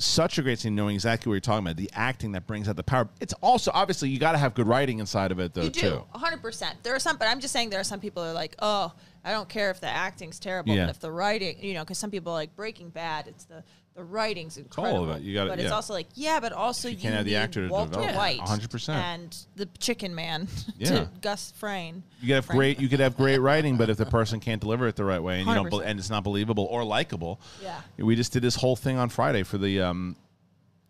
such 0.00 0.38
a 0.38 0.42
great 0.42 0.58
scene 0.60 0.74
knowing 0.76 0.94
exactly 0.94 1.28
what 1.28 1.34
you're 1.34 1.40
talking 1.40 1.66
about 1.66 1.76
the 1.76 1.90
acting 1.92 2.30
that 2.30 2.46
brings 2.46 2.68
out 2.68 2.76
the 2.76 2.84
power 2.84 3.08
it's 3.20 3.32
also 3.40 3.68
obviously 3.74 4.08
you 4.08 4.16
got 4.16 4.30
to 4.30 4.38
have 4.38 4.54
good 4.54 4.68
writing 4.68 5.00
inside 5.00 5.32
of 5.32 5.40
it 5.40 5.52
though 5.54 5.62
You 5.64 5.70
do, 5.70 5.80
too 5.80 6.04
100%. 6.14 6.72
There 6.84 6.94
are 6.94 7.00
some, 7.00 7.16
but 7.16 7.26
I'm 7.26 7.40
just 7.40 7.52
saying 7.52 7.70
there 7.70 7.80
are 7.80 7.84
some 7.84 7.98
people 7.98 8.22
who 8.22 8.28
are 8.30 8.32
like, 8.32 8.54
oh, 8.60 8.92
I 9.24 9.32
don't 9.32 9.48
care 9.48 9.72
if 9.72 9.80
the 9.80 9.88
acting's 9.88 10.38
terrible, 10.38 10.72
Yeah. 10.72 10.86
but 10.86 10.90
if 10.90 11.00
the 11.00 11.10
writing, 11.10 11.56
you 11.60 11.74
know, 11.74 11.82
because 11.82 11.98
some 11.98 12.12
people 12.12 12.30
are 12.32 12.36
like 12.36 12.54
Breaking 12.54 12.90
Bad, 12.90 13.26
it's 13.26 13.44
the 13.44 13.64
the 13.98 14.04
writing's 14.04 14.56
all 14.56 14.62
of 14.62 14.66
incredible. 14.66 15.12
it. 15.14 15.22
You 15.22 15.34
gotta- 15.34 15.50
but 15.50 15.58
it's 15.58 15.72
also 15.72 15.92
like, 15.92 16.06
yeah, 16.14 16.38
but 16.40 16.52
also 16.52 16.88
you, 16.88 16.96
can't 16.96 17.14
have 17.14 17.24
the 17.24 17.32
need 17.32 17.36
actor 17.36 17.66
to 17.66 17.72
Walter 17.72 17.90
develop 17.94 18.10
it. 18.10 18.16
White, 18.16 18.38
100%. 18.40 18.88
and 18.94 19.36
the 19.56 19.66
Chicken 19.80 20.14
Man, 20.14 20.46
Yeah. 20.78 20.88
to 20.90 21.10
Gus 21.20 21.52
Frayne. 21.56 22.04
you 22.20 22.28
could 22.28 22.34
have 22.36 22.46
great 22.46 22.80
you 22.80 22.88
could 22.88 23.00
have 23.00 23.16
great 23.16 23.38
writing 23.38 23.76
but 23.76 23.90
if 23.90 23.96
the 23.96 24.06
person 24.06 24.38
can't 24.40 24.60
deliver 24.60 24.86
it 24.86 24.94
the 24.96 25.04
right 25.04 25.22
way 25.22 25.40
and 25.40 25.48
you 25.48 25.54
don't 25.54 25.68
be- 25.70 25.76
100%. 25.78 25.84
and 25.86 25.98
it's 25.98 26.10
not 26.10 26.22
believable 26.24 26.64
or 26.70 26.84
likable 26.84 27.40
Yeah. 27.62 27.80
we 27.98 28.14
just 28.16 28.32
did 28.32 28.42
this 28.42 28.54
whole 28.54 28.76
thing 28.76 28.96
on 28.98 29.08
friday 29.08 29.42
for 29.42 29.58
the 29.58 29.80
um 29.82 30.14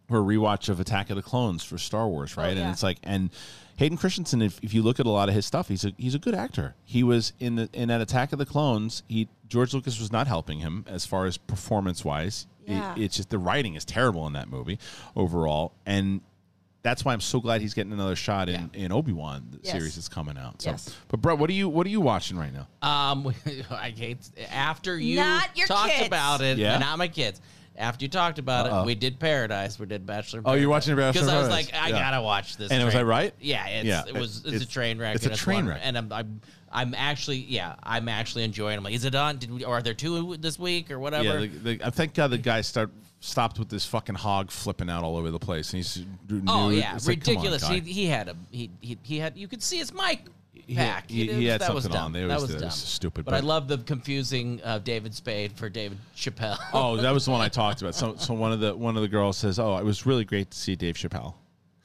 for 0.08 0.18
a 0.18 0.22
rewatch 0.22 0.68
of 0.68 0.80
attack 0.80 1.10
of 1.10 1.16
the 1.16 1.22
clones 1.22 1.62
for 1.64 1.78
star 1.78 2.08
wars 2.08 2.36
right 2.36 2.50
and 2.50 2.58
Oh, 2.60 2.62
yeah. 2.64 2.72
it's 2.72 2.82
like 2.82 2.98
and 3.02 3.30
hayden 3.76 3.96
christensen 3.98 4.42
if, 4.42 4.58
if 4.62 4.72
you 4.74 4.82
look 4.82 5.00
at 5.00 5.06
a 5.06 5.10
lot 5.10 5.28
of 5.28 5.34
his 5.34 5.46
stuff 5.46 5.68
he's 5.68 5.84
a 5.84 5.92
he's 5.96 6.14
a 6.14 6.18
good 6.18 6.34
actor 6.34 6.74
he 6.84 7.02
was 7.02 7.32
in 7.40 7.56
the 7.56 7.68
in 7.72 7.88
that 7.88 8.00
attack 8.00 8.32
of 8.32 8.38
the 8.38 8.46
clones 8.46 9.02
he 9.08 9.28
george 9.48 9.72
lucas 9.74 9.98
was 10.00 10.10
not 10.12 10.26
helping 10.26 10.60
him 10.60 10.84
as 10.88 11.04
far 11.06 11.24
as 11.26 11.36
performance 11.38 12.04
wise 12.04 12.46
Yeah. 12.68 12.94
it's 12.96 13.16
just 13.16 13.30
the 13.30 13.38
writing 13.38 13.74
is 13.74 13.84
terrible 13.84 14.26
in 14.26 14.34
that 14.34 14.48
movie 14.48 14.78
overall 15.16 15.72
and 15.86 16.20
that's 16.82 17.04
why 17.04 17.12
I'm 17.12 17.20
so 17.20 17.40
glad 17.40 17.60
he's 17.60 17.74
getting 17.74 17.92
another 17.92 18.14
shot 18.14 18.48
in, 18.48 18.70
in 18.72 18.92
Obi 18.92 19.12
Wan 19.12 19.48
the 19.50 19.58
Yes. 19.62 19.72
series 19.72 19.94
that's 19.96 20.08
coming 20.08 20.38
out. 20.38 20.62
So, 20.62 20.70
Yes. 20.70 20.96
but 21.08 21.20
Brett, 21.20 21.36
what 21.38 21.50
are 21.50 21.54
you 21.54 21.68
what 21.68 21.86
are 21.86 21.90
you 21.90 22.00
watching 22.00 22.38
right 22.38 22.52
now? 22.52 22.68
Um, 22.88 23.34
I 23.70 23.90
hate 23.90 24.18
after 24.50 24.96
you 24.98 25.16
Not 25.16 25.56
your 25.56 25.66
talked 25.66 25.90
kids. 25.92 26.06
about 26.06 26.40
it. 26.40 26.56
Yeah? 26.56 26.78
not 26.78 26.96
my 26.98 27.08
kids. 27.08 27.40
After 27.76 28.04
you 28.04 28.08
talked 28.08 28.38
about 28.38 28.66
Uh-oh. 28.66 28.82
it, 28.82 28.86
we 28.86 28.94
did 28.94 29.18
Paradise. 29.20 29.78
We 29.78 29.86
did 29.86 30.06
Bachelor. 30.06 30.38
in 30.40 30.44
Oh, 30.48 30.54
you're 30.54 30.68
watching 30.70 30.94
Bachelor 30.96 31.12
because 31.12 31.28
I 31.28 31.38
was 31.38 31.48
like, 31.48 31.72
I 31.74 31.88
Yeah. 31.88 31.98
gotta 31.98 32.22
watch 32.22 32.56
this. 32.56 32.70
And 32.70 32.84
was 32.84 32.94
I 32.94 33.02
right? 33.02 33.34
Yeah, 33.40 33.66
it's, 33.66 33.84
Yeah. 33.86 34.04
it 34.06 34.14
was. 34.14 34.38
It's, 34.38 34.46
It's- 34.46 34.62
a 34.62 34.66
train 34.66 34.98
wreck. 34.98 35.16
it's 35.16 35.26
a 35.26 35.30
and 35.30 35.38
train 35.38 35.66
wreck. 35.66 35.80
and 35.82 35.98
I'm, 35.98 36.12
I'm, 36.12 36.40
I'm 36.72 36.94
actually, 36.94 37.38
yeah, 37.38 37.74
I'm 37.82 38.08
actually 38.08 38.44
enjoying. 38.44 38.76
I'm 38.78 38.84
like, 38.84 38.94
is 38.94 39.04
it 39.04 39.14
on? 39.14 39.38
Did 39.38 39.50
we? 39.52 39.64
Or 39.64 39.78
are 39.78 39.82
there 39.82 39.94
two 39.94 40.36
this 40.36 40.58
week 40.58 40.90
or 40.90 40.98
whatever? 40.98 41.24
Yeah, 41.24 41.46
the, 41.46 41.46
the, 41.76 41.86
I 41.86 41.90
thank 41.90 42.14
God 42.14 42.28
the 42.30 42.38
guy 42.38 42.60
start 42.60 42.90
stopped 43.20 43.58
with 43.58 43.68
this 43.68 43.84
fucking 43.84 44.14
hog 44.14 44.50
flipping 44.50 44.88
out 44.88 45.02
all 45.04 45.16
over 45.16 45.30
the 45.30 45.38
place, 45.38 45.72
and 45.72 45.78
he's. 45.78 46.04
Oh 46.46 46.68
yeah, 46.70 46.94
It's 46.94 47.06
like, 47.08 47.18
on, 47.26 47.34
ridiculous. 47.34 47.66
he, 47.68 47.80
he 47.80 48.06
had 48.06 48.28
a 48.28 48.36
he, 48.50 48.70
he 48.80 48.98
he 49.02 49.18
had 49.18 49.36
you 49.36 49.48
could 49.48 49.62
see 49.62 49.78
his 49.78 49.92
mic 49.92 50.20
He- 50.52 50.74
back. 50.74 51.10
he- 51.10 51.28
It 51.28 51.36
he 51.36 51.46
had 51.46 51.60
that 51.62 51.74
was 51.74 51.84
something 51.84 51.98
dumb. 51.98 52.06
on. 52.06 52.12
They 52.12 52.24
that 52.26 52.40
was. 52.40 52.54
It 52.54 52.60
was 52.62 52.74
stupid, 52.74 53.24
But, 53.24 53.34
I 53.34 53.40
love 53.40 53.66
the 53.68 53.78
confusing 53.78 54.60
uh, 54.62 54.78
David 54.78 55.14
Spade 55.14 55.52
for 55.52 55.68
David 55.68 55.98
Chappelle. 56.16 56.58
Oh, 56.72 56.96
that 56.98 57.10
was 57.12 57.24
the 57.24 57.30
one 57.30 57.40
I 57.40 57.48
talked 57.62 57.80
about. 57.82 57.94
So, 57.94 58.14
so 58.16 58.34
one 58.34 58.52
of 58.52 58.60
the 58.60 58.76
one 58.76 58.94
of 58.96 59.02
the 59.02 59.08
girls 59.08 59.36
says, 59.38 59.58
"Oh, 59.58 59.76
it 59.78 59.84
was 59.84 60.06
really 60.06 60.24
great 60.24 60.50
to 60.50 60.58
see 60.58 60.76
Dave 60.76 60.96
Chappelle." 60.96 61.34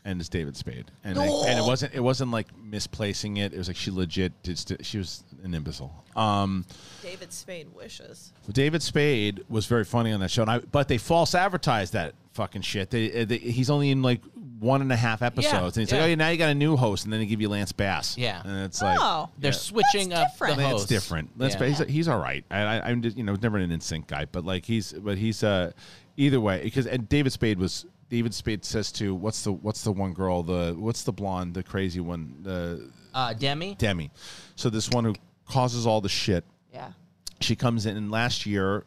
And 0.05 0.19
it's 0.19 0.27
David 0.27 0.57
Spade, 0.57 0.91
and 1.05 1.17
I- 1.17 1.25
and 1.27 1.57
it 1.59 1.63
wasn't 1.65 1.93
it 1.95 2.01
wasn't 2.01 2.31
like 2.31 2.47
misplacing 2.57 3.37
it. 3.37 3.53
It 3.53 3.57
was 3.57 3.69
like 3.69 3.77
she 3.77 3.89
legit 3.89 4.33
did. 4.43 4.59
St- 4.59 4.85
she 4.85 4.97
was 4.97 5.23
an 5.43 5.55
imbecile. 5.55 6.03
Um, 6.17 6.65
David 7.01 7.31
Spade 7.31 7.67
wishes. 7.73 8.33
David 8.51 8.83
Spade 8.83 9.45
was 9.47 9.65
very 9.65 9.85
funny 9.85 10.11
on 10.11 10.19
that 10.19 10.29
show, 10.29 10.41
and 10.41 10.51
I, 10.51 10.59
but 10.59 10.89
they 10.89 10.97
false 10.97 11.33
advertised 11.33 11.93
that 11.93 12.15
fucking 12.33 12.63
shit. 12.63 12.89
They, 12.89 13.21
uh, 13.21 13.25
they 13.25 13.37
he's 13.37 13.69
only 13.69 13.91
in 13.91 14.01
like 14.01 14.21
one 14.59 14.81
and 14.81 14.91
a 14.91 14.95
half 14.97 15.21
episodes, 15.21 15.77
and 15.77 15.83
he's 15.87 15.91
yeah. 15.93 15.99
like, 15.99 16.05
"Oh, 16.05 16.09
yeah, 16.09 16.15
now 16.15 16.29
you 16.29 16.37
got 16.37 16.49
a 16.49 16.53
new 16.55 16.75
host," 16.75 17.05
and 17.05 17.13
then 17.13 17.21
they 17.21 17.25
give 17.25 17.39
you 17.39 17.47
Lance 17.47 17.71
Bass. 17.71 18.17
Yeah. 18.17 18.41
and 18.43 18.65
it's 18.65 18.81
like, 18.81 18.97
Oh. 19.01 19.29
They're 19.37 19.51
yeah. 19.51 19.57
switching 19.57 20.09
That's 20.09 20.21
up 20.25 20.31
different. 20.33 20.55
the 20.57 20.61
Lance 20.63 20.71
hosts. 20.73 20.87
different. 20.89 21.39
Lance 21.39 21.53
Yeah. 21.53 21.59
Bass, 21.61 21.79
he's, 21.79 21.87
he's 21.87 22.07
all 22.09 22.19
right. 22.19 22.43
I, 22.51 22.59
I, 22.61 22.89
I'm 22.89 23.01
just, 23.01 23.15
you 23.15 23.23
know 23.23 23.35
never 23.41 23.57
an 23.57 23.69
NSYNC 23.69 24.07
guy, 24.07 24.25
but 24.29 24.43
like 24.43 24.65
he's 24.65 24.91
but 24.91 25.17
he's 25.17 25.43
uh 25.43 25.71
either 26.17 26.41
way 26.41 26.61
because 26.61 26.87
and 26.87 27.07
David 27.09 27.31
Spade 27.31 27.57
was 27.57 27.85
David 28.09 28.33
Spade 28.33 28.63
says 28.65 28.91
to 28.93 29.15
what's 29.15 29.43
the 29.43 29.51
what's 29.51 29.83
the 29.83 29.91
one 29.91 30.13
girl 30.13 30.43
the 30.43 30.75
what's 30.77 31.03
the 31.03 31.11
blonde 31.11 31.53
the 31.53 31.63
crazy 31.63 31.99
one 31.99 32.35
the 32.43 32.89
Uh, 33.13 33.33
Demi. 33.33 33.75
Demi, 33.75 34.11
so 34.55 34.69
this 34.69 34.89
one 34.89 35.03
who 35.05 35.13
causes 35.47 35.85
all 35.85 36.01
the 36.01 36.09
shit 36.09 36.43
Yeah. 36.73 36.91
she 37.41 37.55
comes 37.55 37.85
in 37.85 37.95
and 37.97 38.09
last 38.11 38.45
year 38.45 38.85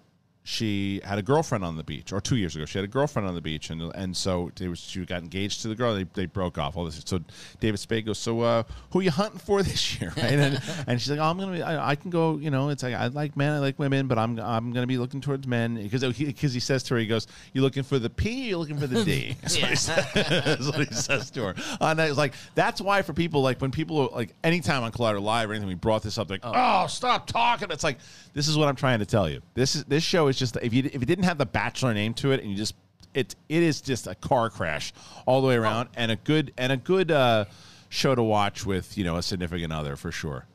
she 0.49 1.01
had 1.05 1.19
a 1.19 1.23
girlfriend 1.23 1.65
on 1.65 1.77
the 1.77 1.83
beach, 1.83 2.13
or 2.13 2.21
two 2.21 2.37
years 2.37 2.55
ago, 2.55 2.65
she 2.65 2.79
had 2.79 2.85
a 2.85 2.89
girlfriend 2.89 3.27
on 3.27 3.35
the 3.35 3.41
beach, 3.41 3.69
and 3.71 3.83
and 3.97 4.17
so 4.17 4.53
they 4.55 4.69
was, 4.69 4.79
she 4.79 5.05
got 5.05 5.21
engaged 5.21 5.63
to 5.63 5.69
the 5.69 5.75
girl. 5.75 5.93
They, 5.93 6.05
they 6.05 6.27
broke 6.27 6.57
off. 6.57 6.77
All 6.77 6.85
this. 6.85 7.03
So 7.05 7.19
David 7.59 7.79
Spade 7.79 8.07
goes, 8.07 8.19
so 8.19 8.43
uh, 8.43 8.63
who 8.93 9.01
are 9.01 9.03
you 9.03 9.11
hunting 9.11 9.41
for 9.41 9.61
this 9.65 10.01
year, 10.01 10.13
right? 10.17 10.35
And, 10.35 10.63
and 10.87 11.01
she's 11.01 11.11
like, 11.11 11.19
oh, 11.19 11.25
I'm 11.25 11.37
gonna, 11.37 11.53
be, 11.53 11.63
I, 11.63 11.91
I 11.91 11.97
can 11.97 12.11
go. 12.11 12.37
You 12.37 12.53
know, 12.53 12.69
it's 12.69 12.85
like 12.85 12.95
I 12.95 13.09
like 13.09 13.37
men, 13.37 13.55
I 13.55 13.59
like 13.59 13.77
women, 13.81 14.07
but 14.07 14.19
I'm 14.19 14.39
I'm 14.39 14.73
gonna 14.73 14.87
be 14.87 14.99
looking 14.99 15.21
towards 15.21 15.49
men 15.49 15.83
because 15.83 16.03
he, 16.17 16.27
because 16.27 16.55
he 16.55 16.61
says 16.61 16.85
to 16.85 16.95
her, 16.95 17.01
he 17.01 17.09
goes, 17.09 17.27
you 17.53 17.61
looking 17.61 17.83
for 17.83 17.99
the 17.99 18.09
P, 18.09 18.51
you're 18.51 18.59
looking 18.59 18.79
for 18.79 18.87
the 18.87 19.05
D? 19.05 19.37
That's, 19.43 19.61
what 19.61 19.71
he 19.71 19.77
says, 19.77 20.13
That's 20.15 20.67
what 20.67 20.89
he 20.89 20.95
says 20.95 21.31
to 21.33 21.47
her. 21.47 21.55
And 21.81 21.99
it's 21.99 22.17
like 22.17 22.35
that's 22.55 22.81
why 22.81 23.03
for 23.03 23.15
people 23.15 23.43
like 23.43 23.61
when 23.61 23.73
people 23.73 24.11
like 24.15 24.33
anytime 24.45 24.85
on 24.85 24.93
Collider 24.93 25.21
Live 25.21 25.51
or 25.51 25.55
anything, 25.55 25.67
we 25.67 25.75
brought 25.75 26.05
this 26.05 26.19
up 26.19 26.31
like, 26.31 26.43
oh, 26.45 26.87
stop 26.87 27.27
talking. 27.27 27.73
It's 27.73 27.83
like 27.83 27.99
this 28.33 28.47
is 28.47 28.57
what 28.57 28.69
I'm 28.69 28.77
trying 28.77 29.01
to 29.01 29.07
tell 29.07 29.29
you. 29.29 29.43
This 29.55 29.75
is 29.75 29.85
this 29.87 30.05
show 30.05 30.29
is 30.29 30.36
just 30.39 30.57
if 30.63 30.73
you 30.73 30.85
if 30.93 31.03
it 31.03 31.07
didn't 31.07 31.25
have 31.25 31.39
the 31.39 31.47
Bachelor 31.47 31.95
name 31.95 32.15
to 32.15 32.33
it 32.33 32.41
and 32.41 32.51
you 32.51 32.57
just 32.57 32.75
it 33.15 33.35
it 33.49 33.63
is 33.63 33.81
just 33.81 34.07
a 34.07 34.15
car 34.15 34.51
crash 34.51 34.93
all 35.27 35.41
the 35.41 35.49
way 35.49 35.57
around 35.57 35.89
and 35.97 36.11
a 36.11 36.17
good 36.17 36.53
and 36.59 36.73
a 36.73 36.77
good 36.77 37.11
uh, 37.11 37.47
show 37.89 38.15
to 38.15 38.23
watch 38.23 38.65
with 38.67 38.97
you 38.97 39.05
know 39.05 39.17
a 39.17 39.23
significant 39.23 39.73
other 39.73 39.97
for 39.97 40.13
sure. 40.13 40.47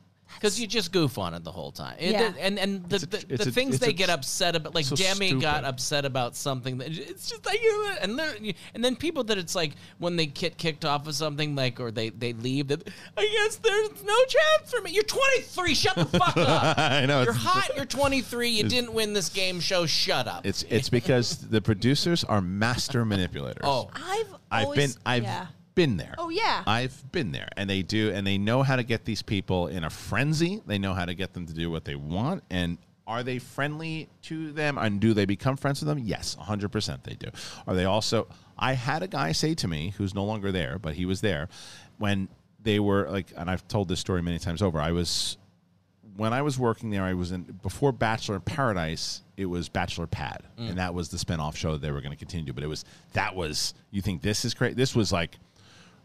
Because 0.42 0.60
you 0.60 0.66
just 0.66 0.90
goof 0.90 1.18
on 1.18 1.34
it 1.34 1.44
the 1.44 1.52
whole 1.52 1.70
time. 1.70 1.94
It- 2.00 2.10
Yeah. 2.12 2.32
and 2.40 2.58
and 2.58 2.84
the, 2.88 2.96
It's 2.96 3.04
a- 3.04 3.06
the, 3.06 3.24
it's 3.28 3.44
the 3.44 3.50
a- 3.50 3.52
things 3.52 3.78
they 3.78 3.90
a- 3.90 3.92
get 3.92 4.10
upset 4.10 4.56
about, 4.56 4.74
like 4.74 4.84
so 4.86 4.96
Demi 4.96 5.34
got 5.34 5.62
upset 5.64 6.04
about 6.04 6.34
something 6.34 6.78
that 6.78 6.88
it's 6.88 7.30
just 7.30 7.46
like 7.46 7.62
you 7.62 7.92
and 8.00 8.18
they're, 8.18 8.34
and 8.74 8.84
then 8.84 8.96
people 8.96 9.22
that 9.24 9.38
it's 9.38 9.54
like 9.54 9.72
when 9.98 10.16
they 10.16 10.26
get 10.26 10.58
kicked 10.58 10.84
off 10.84 11.06
of 11.06 11.14
something 11.14 11.54
like 11.54 11.78
or 11.78 11.92
they 11.92 12.08
they 12.10 12.32
leave 12.32 12.66
that 12.68 12.88
I 13.16 13.22
guess 13.44 13.56
there's 13.56 14.02
no 14.02 14.16
chance 14.24 14.72
for 14.72 14.80
me. 14.80 14.90
You're 14.90 15.04
23. 15.04 15.74
Shut 15.76 15.94
the 15.94 16.06
fuck 16.06 16.36
up. 16.36 16.76
I 16.78 17.06
know 17.06 17.22
You're 17.22 17.32
hot. 17.32 17.70
You're 17.76 17.84
23. 17.84 18.50
You 18.50 18.64
didn't 18.64 18.92
win 18.92 19.12
this 19.12 19.28
game 19.28 19.60
show. 19.60 19.86
Shut 19.86 20.26
up. 20.26 20.44
It's 20.44 20.64
it's 20.68 20.88
because 20.88 21.36
the 21.38 21.60
producers 21.60 22.24
are 22.24 22.40
master 22.40 23.04
manipulators. 23.04 23.62
oh, 23.64 23.90
I've 23.94 24.26
I've 24.50 24.64
always, 24.64 24.94
been 24.96 25.02
I've 25.06 25.22
yeah. 25.22 25.46
Been 25.74 25.96
there. 25.96 26.14
Oh, 26.18 26.28
yeah. 26.28 26.62
I've 26.66 27.10
been 27.12 27.32
there, 27.32 27.48
and 27.56 27.68
they 27.68 27.82
do, 27.82 28.10
and 28.10 28.26
they 28.26 28.38
know 28.38 28.62
how 28.62 28.76
to 28.76 28.82
get 28.82 29.04
these 29.04 29.22
people 29.22 29.68
in 29.68 29.84
a 29.84 29.90
frenzy. 29.90 30.62
They 30.66 30.78
know 30.78 30.94
how 30.94 31.04
to 31.04 31.14
get 31.14 31.32
them 31.32 31.46
to 31.46 31.52
do 31.54 31.70
what 31.70 31.84
they 31.84 31.94
want, 31.94 32.44
and 32.50 32.78
are 33.06 33.22
they 33.22 33.38
friendly 33.38 34.08
to 34.22 34.52
them? 34.52 34.78
And 34.78 35.00
do 35.00 35.14
they 35.14 35.24
become 35.24 35.56
friends 35.56 35.80
with 35.80 35.88
them? 35.88 35.98
Yes, 35.98 36.34
hundred 36.34 36.70
percent 36.70 37.04
they 37.04 37.14
do. 37.14 37.28
Are 37.66 37.74
they 37.74 37.84
also? 37.84 38.28
I 38.58 38.74
had 38.74 39.02
a 39.02 39.08
guy 39.08 39.32
say 39.32 39.54
to 39.54 39.68
me, 39.68 39.92
who's 39.96 40.14
no 40.14 40.24
longer 40.24 40.52
there, 40.52 40.78
but 40.78 40.94
he 40.94 41.04
was 41.04 41.20
there 41.20 41.48
when 41.98 42.28
they 42.62 42.78
were 42.78 43.08
like, 43.10 43.32
and 43.36 43.50
I've 43.50 43.66
told 43.66 43.88
this 43.88 44.00
story 44.00 44.22
many 44.22 44.38
times 44.38 44.62
over. 44.62 44.80
I 44.80 44.92
was 44.92 45.36
when 46.16 46.32
I 46.32 46.42
was 46.42 46.58
working 46.58 46.90
there, 46.90 47.02
I 47.02 47.14
was 47.14 47.32
in 47.32 47.42
before 47.62 47.92
Bachelor 47.92 48.36
in 48.36 48.42
Paradise. 48.42 49.22
It 49.36 49.46
was 49.46 49.68
Bachelor 49.68 50.06
Pad, 50.06 50.42
mm. 50.58 50.68
and 50.68 50.78
that 50.78 50.94
was 50.94 51.08
the 51.08 51.16
spinoff 51.16 51.56
show 51.56 51.72
that 51.72 51.82
they 51.82 51.90
were 51.90 52.00
going 52.00 52.12
to 52.12 52.18
continue. 52.18 52.52
But 52.52 52.62
it 52.62 52.68
was 52.68 52.84
that 53.14 53.34
was 53.34 53.74
you 53.90 54.02
think 54.02 54.22
this 54.22 54.44
is 54.44 54.54
great? 54.54 54.76
This 54.76 54.94
was 54.94 55.12
like 55.12 55.38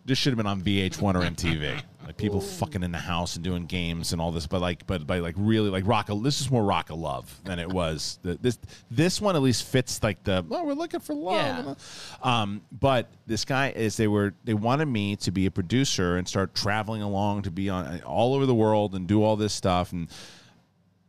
this 0.08 0.18
should 0.18 0.32
have 0.32 0.38
been 0.38 0.48
on 0.48 0.62
VH1 0.62 1.02
or 1.04 1.20
MTV. 1.20 1.82
Like 2.06 2.16
people 2.16 2.40
fucking 2.40 2.84
in 2.84 2.94
the 2.94 2.98
house 2.98 3.36
and 3.36 3.44
doing 3.44 3.66
games 3.66 4.14
and 4.14 4.22
all 4.22 4.32
this, 4.32 4.48
but 4.48 4.62
like, 4.62 4.88
but 4.88 5.06
by 5.06 5.20
like 5.20 5.36
really 5.38 5.70
like 5.70 5.86
rock. 5.86 6.08
This 6.24 6.40
is 6.40 6.50
more 6.50 6.64
rock 6.64 6.90
of 6.90 6.98
love 6.98 7.38
than 7.44 7.60
it 7.60 7.68
was. 7.68 8.18
The, 8.22 8.38
this 8.42 8.58
this 8.90 9.20
one 9.20 9.36
at 9.36 9.42
least 9.42 9.66
fits 9.66 10.02
like 10.02 10.24
the 10.24 10.46
oh 10.50 10.64
we're 10.64 10.72
looking 10.74 11.02
for 11.02 11.14
love. 11.14 11.78
Yeah. 12.24 12.42
Um, 12.42 12.62
but 12.72 13.10
this 13.26 13.44
guy 13.44 13.72
is 13.72 13.98
they 13.98 14.08
were 14.08 14.34
they 14.46 14.54
wanted 14.54 14.86
me 14.86 15.18
to 15.18 15.32
be 15.32 15.48
a 15.48 15.52
producer 15.52 16.16
and 16.16 16.26
start 16.26 16.56
traveling 16.56 17.02
along 17.02 17.42
to 17.42 17.52
be 17.52 17.70
on 17.70 18.00
all 18.04 18.34
over 18.36 18.46
the 18.46 18.56
world 18.56 18.96
and 18.96 19.06
do 19.06 19.22
all 19.22 19.36
this 19.36 19.54
stuff 19.54 19.92
and 19.92 20.08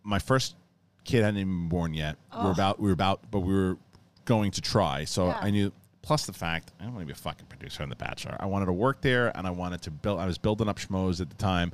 my 0.02 0.18
first 0.18 0.56
kid 1.04 1.22
hadn't 1.22 1.38
even 1.38 1.52
been 1.60 1.68
born 1.68 1.94
yet. 1.94 2.16
Oh. 2.32 2.40
We 2.40 2.46
were 2.46 2.52
about 2.52 2.80
we 2.80 2.86
were 2.88 2.92
about 2.94 3.20
but 3.30 3.40
we 3.40 3.54
were 3.54 3.78
going 4.24 4.50
to 4.50 4.60
try. 4.60 5.04
So 5.04 5.28
Yeah. 5.28 5.38
I 5.40 5.50
knew 5.50 5.72
plus 6.02 6.26
the 6.26 6.32
fact 6.32 6.72
I 6.80 6.84
don't 6.84 6.94
want 6.94 7.02
to 7.02 7.06
be 7.06 7.12
a 7.12 7.22
fucking 7.22 7.46
producer 7.46 7.82
on 7.82 7.88
The 7.88 7.96
Bachelor. 7.96 8.36
I 8.38 8.46
wanted 8.46 8.66
to 8.66 8.72
work 8.72 9.00
there 9.00 9.36
and 9.36 9.46
I 9.46 9.50
wanted 9.50 9.82
to 9.82 9.90
build 9.90 10.20
I 10.20 10.26
was 10.26 10.38
building 10.38 10.68
up 10.68 10.78
schmoes 10.78 11.20
at 11.20 11.28
the 11.28 11.36
time. 11.36 11.72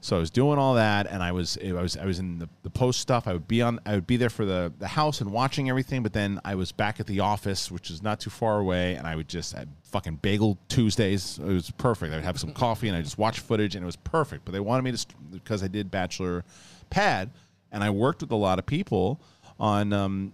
So 0.00 0.16
I 0.16 0.20
was 0.20 0.30
doing 0.30 0.58
all 0.58 0.74
that 0.74 1.06
and 1.06 1.22
I 1.22 1.32
was 1.32 1.56
I 1.64 1.72
was 1.72 1.96
I 1.96 2.04
was 2.04 2.18
in 2.18 2.38
the, 2.38 2.48
the 2.62 2.70
post 2.70 3.00
stuff. 3.00 3.26
I 3.26 3.32
would 3.32 3.48
be 3.48 3.62
on 3.62 3.80
I 3.86 3.94
would 3.94 4.06
be 4.06 4.18
there 4.18 4.28
for 4.28 4.44
the, 4.44 4.72
the 4.78 4.88
house 4.88 5.20
and 5.22 5.32
watching 5.32 5.70
everything, 5.70 6.02
but 6.02 6.12
then 6.12 6.40
I 6.44 6.56
was 6.56 6.72
back 6.72 7.00
at 7.00 7.06
the 7.06 7.20
office, 7.20 7.70
which 7.70 7.90
is 7.90 8.02
not 8.02 8.20
too 8.20 8.30
far 8.30 8.58
away, 8.60 8.96
and 8.96 9.06
I 9.06 9.16
would 9.16 9.28
just 9.28 9.54
I 9.54 9.64
fucking 9.84 10.16
bagel 10.16 10.58
Tuesdays. 10.68 11.38
It 11.38 11.46
was 11.46 11.70
perfect. 11.70 12.12
I 12.12 12.16
would 12.16 12.24
have 12.24 12.38
some 12.38 12.52
coffee 12.64 12.88
and 12.88 12.96
I 12.96 13.00
just 13.00 13.16
watch 13.16 13.40
footage 13.40 13.76
and 13.76 13.82
it 13.82 13.86
was 13.86 13.96
perfect. 13.96 14.44
But 14.44 14.52
they 14.52 14.60
wanted 14.60 14.82
me 14.82 14.92
to 14.92 15.06
because 15.32 15.62
I 15.62 15.68
did 15.68 15.90
Bachelor 15.90 16.44
Pad 16.90 17.30
and 17.72 17.82
I 17.82 17.90
worked 17.90 18.20
with 18.20 18.30
a 18.30 18.36
lot 18.36 18.58
of 18.58 18.66
people 18.66 19.20
on 19.58 19.92
um, 19.92 20.32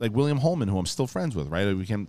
like 0.00 0.12
William 0.12 0.38
Holman, 0.38 0.68
who 0.68 0.78
I'm 0.78 0.86
still 0.86 1.06
friends 1.06 1.36
with, 1.36 1.48
right? 1.48 1.68
I 1.68 1.74
became, 1.74 2.08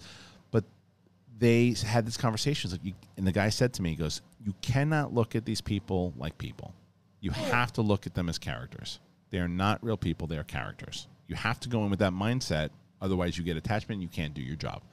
they 1.41 1.75
had 1.85 2.05
this 2.05 2.17
conversation. 2.17 2.71
And 3.17 3.27
the 3.27 3.31
guy 3.31 3.49
said 3.49 3.73
to 3.73 3.81
me, 3.81 3.89
he 3.89 3.95
goes, 3.95 4.21
"You 4.45 4.53
cannot 4.61 5.13
look 5.13 5.35
at 5.35 5.43
these 5.43 5.59
people 5.59 6.13
like 6.15 6.37
people. 6.37 6.73
You 7.19 7.31
have 7.31 7.73
to 7.73 7.81
look 7.81 8.05
at 8.07 8.13
them 8.13 8.29
as 8.29 8.37
characters. 8.37 8.99
They 9.31 9.39
are 9.39 9.47
not 9.47 9.83
real 9.83 9.97
people. 9.97 10.27
They 10.27 10.37
are 10.37 10.43
characters. 10.43 11.07
You 11.27 11.35
have 11.35 11.59
to 11.61 11.69
go 11.69 11.83
in 11.83 11.89
with 11.89 11.99
that 11.99 12.13
mindset. 12.13 12.69
Otherwise, 13.01 13.37
you 13.37 13.43
get 13.43 13.57
attachment. 13.57 13.97
and 13.97 14.03
You 14.03 14.07
can't 14.07 14.33
do 14.33 14.41
your 14.41 14.55
job." 14.55 14.83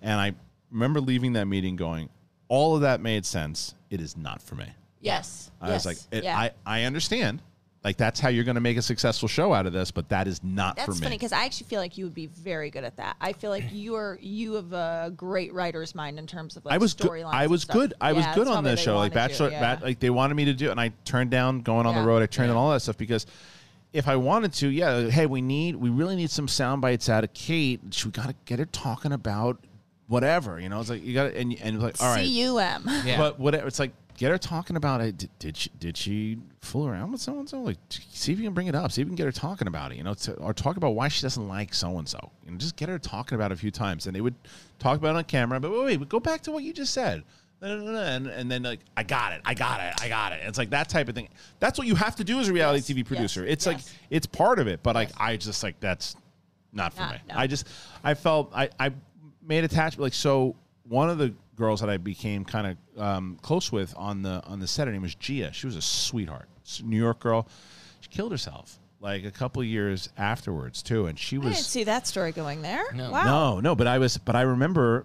And 0.00 0.20
I 0.20 0.34
remember 0.70 1.00
leaving 1.00 1.32
that 1.32 1.46
meeting 1.46 1.74
going, 1.76 2.08
"All 2.46 2.76
of 2.76 2.82
that 2.82 3.00
made 3.00 3.26
sense. 3.26 3.74
It 3.90 4.00
is 4.00 4.16
not 4.16 4.40
for 4.40 4.54
me." 4.54 4.66
Yes. 5.00 5.50
I 5.60 5.68
yes. 5.68 5.74
was 5.74 5.86
like, 5.86 5.98
it, 6.12 6.24
yeah. 6.24 6.38
I, 6.38 6.50
I 6.66 6.82
understand. 6.84 7.42
Like, 7.88 7.96
that's 7.96 8.20
how 8.20 8.28
you're 8.28 8.44
going 8.44 8.56
to 8.56 8.60
make 8.60 8.76
a 8.76 8.82
successful 8.82 9.28
show 9.28 9.54
out 9.54 9.64
of 9.64 9.72
this, 9.72 9.90
but 9.90 10.10
that 10.10 10.28
is 10.28 10.44
not 10.44 10.78
for 10.78 10.88
That's 10.88 11.00
me. 11.00 11.04
funny 11.06 11.16
because 11.16 11.32
I 11.32 11.46
actually 11.46 11.68
feel 11.68 11.80
like 11.80 11.96
you 11.96 12.04
would 12.04 12.12
be 12.12 12.26
very 12.26 12.68
good 12.68 12.84
at 12.84 12.98
that. 12.98 13.16
I 13.18 13.32
feel 13.32 13.48
like 13.50 13.64
you 13.72 13.94
are 13.94 14.18
you 14.20 14.52
have 14.56 14.74
a 14.74 15.10
great 15.16 15.54
writer's 15.54 15.94
mind 15.94 16.18
in 16.18 16.26
terms 16.26 16.58
of 16.58 16.66
like 16.66 16.74
I 16.74 16.76
was 16.76 16.92
good. 16.92 17.10
storylines. 17.10 17.32
I 17.32 17.42
and 17.44 17.50
was 17.50 17.62
stuff. 17.62 17.74
good. 17.74 17.94
I 17.98 18.12
was 18.12 18.26
Yeah, 18.26 18.34
good 18.34 18.46
on 18.46 18.62
this 18.62 18.78
show, 18.78 18.96
like 18.98 19.14
wanted 19.14 19.14
you, 19.14 19.14
Bachelor. 19.38 19.50
yeah. 19.52 19.60
Bat- 19.76 19.82
like 19.82 20.00
they 20.00 20.10
wanted 20.10 20.34
me 20.34 20.44
to 20.44 20.52
do, 20.52 20.68
it, 20.68 20.72
and 20.72 20.80
I 20.80 20.92
turned 21.06 21.30
down 21.30 21.62
going 21.62 21.86
on 21.86 21.94
Yeah. 21.94 22.02
the 22.02 22.06
road. 22.06 22.22
I 22.22 22.26
turned 22.26 22.50
down 22.50 22.58
all 22.58 22.70
that 22.72 22.80
stuff 22.80 22.98
because 22.98 23.24
if 23.94 24.06
I 24.06 24.16
wanted 24.16 24.52
to, 24.52 24.68
yeah, 24.68 25.08
hey, 25.08 25.24
we 25.24 25.40
need, 25.40 25.74
we 25.76 25.88
really 25.88 26.14
need 26.14 26.30
some 26.30 26.46
sound 26.46 26.82
bites 26.82 27.08
out 27.08 27.24
of 27.24 27.32
Kate. 27.32 27.80
We 28.04 28.10
got 28.10 28.26
to 28.28 28.34
get 28.44 28.58
her 28.58 28.66
talking 28.66 29.12
about 29.12 29.64
whatever, 30.08 30.60
you 30.60 30.68
know. 30.68 30.78
It's 30.80 30.90
like 30.90 31.02
you 31.02 31.14
got 31.14 31.28
to, 31.30 31.38
and 31.40 31.56
and 31.62 31.82
like, 31.82 31.98
all 32.02 32.14
right, 32.14 32.22
C-U-M. 32.22 32.84
Yeah. 33.06 33.16
but 33.16 33.40
whatever. 33.40 33.66
It's 33.66 33.78
like 33.78 33.92
get 34.18 34.30
her 34.30 34.36
talking 34.38 34.76
about 34.76 35.00
it. 35.00 35.16
Did, 35.16 35.30
did 35.38 35.56
she 35.56 35.70
did 35.78 35.96
she 35.96 36.38
fool 36.60 36.86
around 36.88 37.12
with 37.12 37.20
so 37.22 37.38
and 37.38 37.48
so? 37.48 37.60
Like, 37.62 37.78
see 37.88 38.32
if 38.32 38.38
you 38.38 38.44
can 38.44 38.52
bring 38.52 38.66
it 38.66 38.74
up. 38.74 38.92
See 38.92 39.00
if 39.00 39.06
you 39.06 39.10
can 39.10 39.16
get 39.16 39.24
her 39.26 39.32
talking 39.32 39.68
about 39.68 39.92
it. 39.92 39.96
You 39.96 40.02
know, 40.04 40.12
to, 40.14 40.34
or 40.34 40.52
talk 40.52 40.76
about 40.76 40.90
why 40.90 41.08
she 41.08 41.22
doesn't 41.22 41.48
like 41.48 41.72
so 41.72 41.96
and 41.98 42.06
so. 42.06 42.18
You 42.44 42.50
know, 42.50 42.58
just 42.58 42.76
get 42.76 42.88
her 42.90 42.98
talking 42.98 43.36
about 43.36 43.52
it 43.52 43.54
a 43.54 43.58
few 43.58 43.70
times, 43.70 44.06
and 44.06 44.14
they 44.14 44.20
would 44.20 44.34
talk 44.78 44.98
about 44.98 45.14
it 45.14 45.18
on 45.18 45.24
camera. 45.24 45.58
But 45.60 45.70
wait, 45.70 45.98
wait, 45.98 46.08
go 46.08 46.20
back 46.20 46.42
to 46.42 46.50
what 46.52 46.62
you 46.64 46.72
just 46.74 46.92
said. 46.92 47.22
And, 47.60 48.28
and 48.28 48.48
then 48.50 48.62
like 48.62 48.80
I 48.96 49.02
got 49.02 49.32
it, 49.32 49.40
I 49.44 49.54
got 49.54 49.80
it, 49.80 49.94
I 50.00 50.08
got 50.08 50.32
it. 50.32 50.40
It's 50.44 50.58
like 50.58 50.70
that 50.70 50.88
type 50.88 51.08
of 51.08 51.14
thing. 51.16 51.28
That's 51.58 51.76
what 51.78 51.88
you 51.88 51.94
have 51.96 52.14
to 52.16 52.24
do 52.24 52.38
as 52.38 52.48
a 52.48 52.52
reality 52.52 52.78
Yes, 52.78 52.88
TV 52.88 53.04
producer. 53.06 53.40
yes, 53.44 53.52
it's 53.52 53.66
like 53.66 53.78
it's 54.10 54.26
part 54.26 54.58
of 54.60 54.68
it, 54.68 54.82
but 54.84 54.94
like 54.94 55.10
I 55.18 55.36
just 55.36 55.62
like 55.64 55.80
that's 55.80 56.14
not 56.72 56.92
for 56.94 57.00
Not- 57.00 57.12
me. 57.14 57.18
no. 57.30 57.34
I 57.36 57.46
just 57.48 57.66
I 58.04 58.14
felt 58.14 58.52
I 58.54 58.68
I 58.78 58.92
made 59.42 59.64
attachment 59.64 60.02
like 60.02 60.14
so. 60.14 60.54
One 60.84 61.10
of 61.10 61.18
the 61.18 61.34
girls 61.58 61.80
that 61.80 61.90
I 61.90 61.96
became 61.98 62.44
kind 62.44 62.66
of 62.96 63.02
um, 63.02 63.38
close 63.42 63.70
with 63.70 63.92
on 63.96 64.22
the 64.22 64.42
on 64.46 64.60
the 64.60 64.66
set, 64.66 64.86
her 64.86 64.92
name 64.92 65.02
was 65.02 65.14
Gia. 65.14 65.52
She 65.52 65.66
was 65.66 65.76
a 65.76 65.82
sweetheart, 65.82 66.48
S- 66.64 66.82
New 66.84 66.96
York 66.96 67.18
girl. 67.20 67.46
She 68.00 68.08
killed 68.08 68.32
herself 68.32 68.78
like 69.00 69.24
a 69.24 69.30
couple 69.30 69.60
of 69.62 69.68
years 69.68 70.08
afterwards 70.16 70.82
too, 70.82 71.06
and 71.06 71.18
she 71.18 71.36
was. 71.38 71.46
I 71.48 71.50
didn't 71.54 71.64
see 71.66 71.84
that 71.84 72.06
story 72.06 72.32
going 72.32 72.62
there. 72.62 72.84
No. 72.94 73.10
Wow. 73.10 73.24
no 73.24 73.60
no. 73.60 73.74
But 73.74 73.86
I 73.86 73.98
was 73.98 74.16
but 74.18 74.36
I 74.36 74.42
remember. 74.42 75.04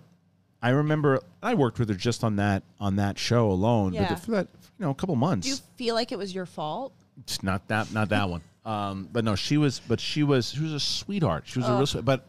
I 0.61 0.69
remember 0.69 1.19
I 1.41 1.55
worked 1.55 1.77
with 1.77 1.89
her 1.89 1.95
just 1.95 2.23
on 2.23 2.37
that 2.37 2.63
on 2.79 2.95
that 2.95 3.19
show 3.19 3.49
alone, 3.51 3.91
Yeah. 3.91 4.07
but 4.07 4.19
for 4.19 4.31
that 4.31 4.47
you 4.79 4.85
know 4.85 4.91
a 4.91 4.95
couple 4.95 5.15
months. 5.17 5.45
Do 5.45 5.51
you 5.51 5.59
feel 5.75 5.93
like 5.93 6.13
it 6.13 6.17
was 6.17 6.33
your 6.33 6.45
fault? 6.45 6.93
It's 7.19 7.43
not 7.43 7.67
that 7.67 7.91
not 7.91 8.09
that 8.09 8.29
one. 8.29 8.41
Um, 8.65 9.09
but 9.11 9.25
no, 9.25 9.35
she 9.35 9.57
was 9.57 9.81
but 9.85 9.99
she 9.99 10.23
was 10.23 10.51
she 10.53 10.61
was 10.61 10.71
a 10.71 10.79
sweetheart. 10.79 11.43
She 11.47 11.59
was 11.59 11.67
a 11.67 11.75
real 11.75 11.85
sweet 11.85 12.05
but 12.05 12.25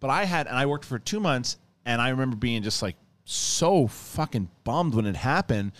but 0.00 0.08
I 0.08 0.24
had 0.24 0.46
and 0.46 0.56
I 0.56 0.64
worked 0.64 0.86
for 0.86 0.98
two 0.98 1.20
months 1.20 1.58
and 1.84 2.00
I 2.00 2.08
remember 2.08 2.36
being 2.36 2.62
just 2.62 2.80
like 2.80 2.96
so 3.24 3.86
fucking 3.86 4.48
bummed 4.64 4.94
when 4.94 5.06
it 5.06 5.16
happened. 5.16 5.72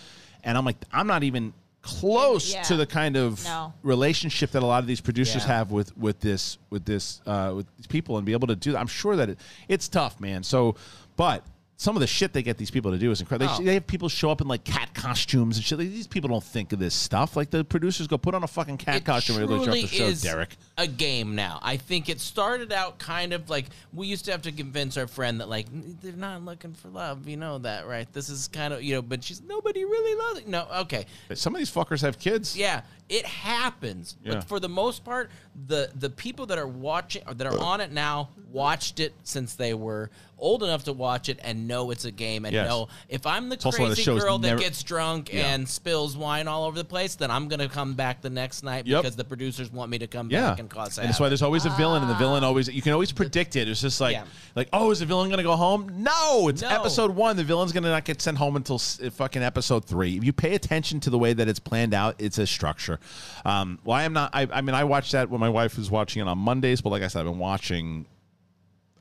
And 0.42 0.56
I'm 0.58 0.64
like, 0.64 0.76
I'm 0.92 1.06
not 1.06 1.22
even 1.22 1.52
close 1.82 2.52
Yeah. 2.52 2.62
to 2.62 2.76
the 2.76 2.86
kind 2.86 3.16
of 3.16 3.44
No. 3.44 3.74
relationship 3.82 4.50
that 4.52 4.62
a 4.62 4.66
lot 4.66 4.82
of 4.82 4.86
these 4.86 5.00
producers 5.02 5.42
Yeah. 5.42 5.56
have 5.58 5.70
with 5.70 5.96
with 5.98 6.20
this 6.20 6.56
with 6.70 6.84
this 6.86 7.20
uh, 7.26 7.52
with 7.56 7.66
these 7.76 7.86
people 7.86 8.16
and 8.16 8.24
be 8.24 8.32
able 8.32 8.46
to 8.48 8.56
do 8.56 8.72
that. 8.72 8.78
I'm 8.78 8.86
sure 8.86 9.16
that 9.16 9.28
it, 9.30 9.38
it's 9.68 9.86
tough, 9.88 10.18
man. 10.18 10.42
So, 10.42 10.76
but 11.16 11.44
some 11.76 11.96
of 11.96 12.00
the 12.00 12.06
shit 12.06 12.32
they 12.32 12.42
get 12.42 12.56
these 12.56 12.70
people 12.70 12.92
to 12.92 12.98
do 12.98 13.10
is 13.10 13.20
incredible. 13.20 13.52
Oh. 13.52 13.58
They, 13.58 13.64
they 13.64 13.74
have 13.74 13.86
people 13.86 14.08
show 14.08 14.30
up 14.30 14.40
in 14.40 14.46
like 14.48 14.64
cat 14.64 14.94
costumes 14.94 15.56
and 15.56 15.64
shit. 15.64 15.78
Like, 15.78 15.90
these 15.90 16.06
people 16.06 16.28
don't 16.28 16.44
think 16.44 16.72
of 16.72 16.78
this 16.78 16.94
stuff. 16.94 17.36
Like 17.36 17.50
the 17.50 17.64
producers 17.64 18.06
go 18.06 18.16
put 18.16 18.34
on 18.34 18.44
a 18.44 18.46
fucking 18.46 18.76
cat 18.76 18.96
it 18.96 19.04
costume 19.04 19.38
and 19.38 19.48
truly 19.48 19.82
the 19.82 19.88
show, 19.88 20.04
is 20.04 20.22
Derek. 20.22 20.56
a 20.78 20.86
game 20.86 21.34
now. 21.34 21.58
I 21.62 21.76
think 21.76 22.08
it 22.08 22.20
started 22.20 22.72
out 22.72 22.98
kind 22.98 23.32
of 23.32 23.50
like 23.50 23.66
we 23.92 24.06
used 24.06 24.24
to 24.26 24.30
have 24.30 24.42
to 24.42 24.52
convince 24.52 24.96
our 24.96 25.06
friend 25.06 25.40
that 25.40 25.48
like 25.48 25.66
they're 26.00 26.12
not 26.12 26.44
looking 26.44 26.74
for 26.74 26.88
love. 26.88 27.26
You 27.26 27.36
know 27.36 27.58
that, 27.58 27.86
right? 27.86 28.10
This 28.12 28.28
is 28.28 28.48
kind 28.48 28.72
of 28.72 28.82
you 28.82 28.94
know, 28.94 29.02
but 29.02 29.24
she's 29.24 29.42
nobody 29.42 29.84
really 29.84 30.18
loves 30.18 30.40
it. 30.40 30.48
No, 30.48 30.66
okay, 30.82 31.06
Some 31.34 31.54
of 31.54 31.58
these 31.58 31.70
fuckers 31.72 32.02
have 32.02 32.18
kids. 32.18 32.56
yeah. 32.56 32.82
It 33.08 33.26
happens, 33.26 34.16
Yeah. 34.24 34.34
but 34.34 34.44
for 34.44 34.58
the 34.58 34.68
most 34.68 35.04
part, 35.04 35.30
the 35.66 35.90
the 35.94 36.08
people 36.10 36.46
that 36.46 36.58
are 36.58 36.66
watching 36.66 37.22
that 37.30 37.46
are 37.46 37.58
on 37.60 37.80
it 37.80 37.92
now 37.92 38.30
watched 38.50 38.98
it 38.98 39.12
since 39.24 39.54
they 39.54 39.74
were 39.74 40.10
old 40.38 40.62
enough 40.62 40.84
to 40.84 40.92
watch 40.92 41.28
it 41.28 41.38
and 41.42 41.68
know 41.68 41.90
it's 41.92 42.04
a 42.04 42.10
game 42.10 42.44
and 42.44 42.52
Yes. 42.52 42.68
know 42.68 42.88
if 43.08 43.24
I'm 43.26 43.48
the 43.50 43.56
also 43.64 43.70
one 43.82 43.90
of 43.90 43.96
the 43.96 44.02
crazy 44.02 44.02
shows 44.02 44.22
girl 44.22 44.38
never- 44.38 44.56
that 44.56 44.62
gets 44.62 44.82
drunk 44.82 45.32
Yeah. 45.32 45.46
and 45.54 45.68
spills 45.68 46.16
wine 46.16 46.48
all 46.48 46.64
over 46.64 46.76
the 46.76 46.84
place, 46.84 47.14
then 47.14 47.30
I'm 47.30 47.46
gonna 47.48 47.68
come 47.68 47.94
back 47.94 48.20
the 48.20 48.30
next 48.30 48.64
night 48.64 48.86
Yep. 48.86 49.02
because 49.02 49.16
the 49.16 49.24
producers 49.24 49.70
want 49.72 49.90
me 49.90 49.98
to 49.98 50.06
come 50.06 50.30
Yeah, 50.30 50.50
back 50.50 50.58
and 50.60 50.68
cause 50.70 50.98
and 50.98 51.08
that's 51.08 51.20
why 51.20 51.28
there's 51.28 51.42
always 51.42 51.66
a 51.66 51.70
villain, 51.70 52.02
and 52.02 52.10
the 52.10 52.16
villain 52.16 52.42
ah. 52.42 52.48
always 52.48 52.68
you 52.68 52.82
can 52.82 52.92
always 52.92 53.12
predict 53.12 53.54
it. 53.54 53.68
It's 53.68 53.80
just 53.80 54.00
like 54.00 54.18
like 54.56 54.68
oh, 54.72 54.90
is 54.90 55.00
the 55.00 55.06
villain 55.06 55.30
gonna 55.30 55.42
go 55.42 55.56
home? 55.56 55.90
No, 56.02 56.48
it's 56.48 56.62
No. 56.62 56.68
episode 56.68 57.12
one. 57.14 57.36
The 57.36 57.44
villain's 57.44 57.72
gonna 57.72 57.90
not 57.90 58.04
get 58.04 58.20
sent 58.20 58.38
home 58.38 58.56
until 58.56 58.78
fucking 58.78 59.42
episode 59.42 59.84
three. 59.84 60.16
If 60.16 60.24
you 60.24 60.32
pay 60.32 60.54
attention 60.54 61.00
to 61.00 61.10
the 61.10 61.18
way 61.18 61.32
that 61.32 61.48
it's 61.48 61.60
planned 61.60 61.94
out, 61.94 62.16
it's 62.18 62.38
a 62.38 62.46
structure. 62.46 62.93
Um, 63.44 63.78
well, 63.84 63.96
I 63.96 64.04
am 64.04 64.12
not. 64.12 64.30
I, 64.32 64.48
I 64.52 64.60
mean, 64.60 64.74
I 64.74 64.84
watched 64.84 65.12
that 65.12 65.30
when 65.30 65.40
my 65.40 65.48
wife 65.48 65.76
was 65.76 65.90
watching 65.90 66.22
it 66.22 66.28
on 66.28 66.38
Mondays, 66.38 66.80
but 66.80 66.90
like 66.90 67.02
I 67.02 67.08
said, 67.08 67.20
I've 67.20 67.26
been 67.26 67.38
watching. 67.38 68.06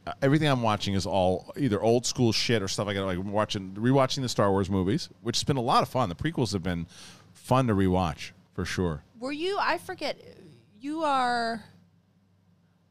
uh, 0.05 0.13
Everything 0.21 0.47
I'm 0.49 0.61
watching 0.61 0.93
is 0.95 1.05
all 1.05 1.51
either 1.57 1.81
old 1.81 2.05
school 2.05 2.31
shit 2.31 2.61
or 2.61 2.67
stuff 2.67 2.87
like 2.87 2.95
that. 2.95 3.05
Like 3.05 3.19
watching, 3.23 3.71
rewatching 3.71 4.21
the 4.21 4.29
Star 4.29 4.51
Wars 4.51 4.69
movies, 4.69 5.09
which 5.21 5.37
has 5.37 5.43
been 5.43 5.57
a 5.57 5.61
lot 5.61 5.83
of 5.83 5.89
fun. 5.89 6.09
The 6.09 6.15
prequels 6.15 6.53
have 6.53 6.63
been 6.63 6.87
fun 7.33 7.67
to 7.67 7.73
rewatch 7.73 8.31
for 8.53 8.65
sure. 8.65 9.03
Were 9.19 9.31
you? 9.31 9.57
I 9.59 9.77
forget. 9.77 10.17
You 10.81 11.03
are. 11.03 11.63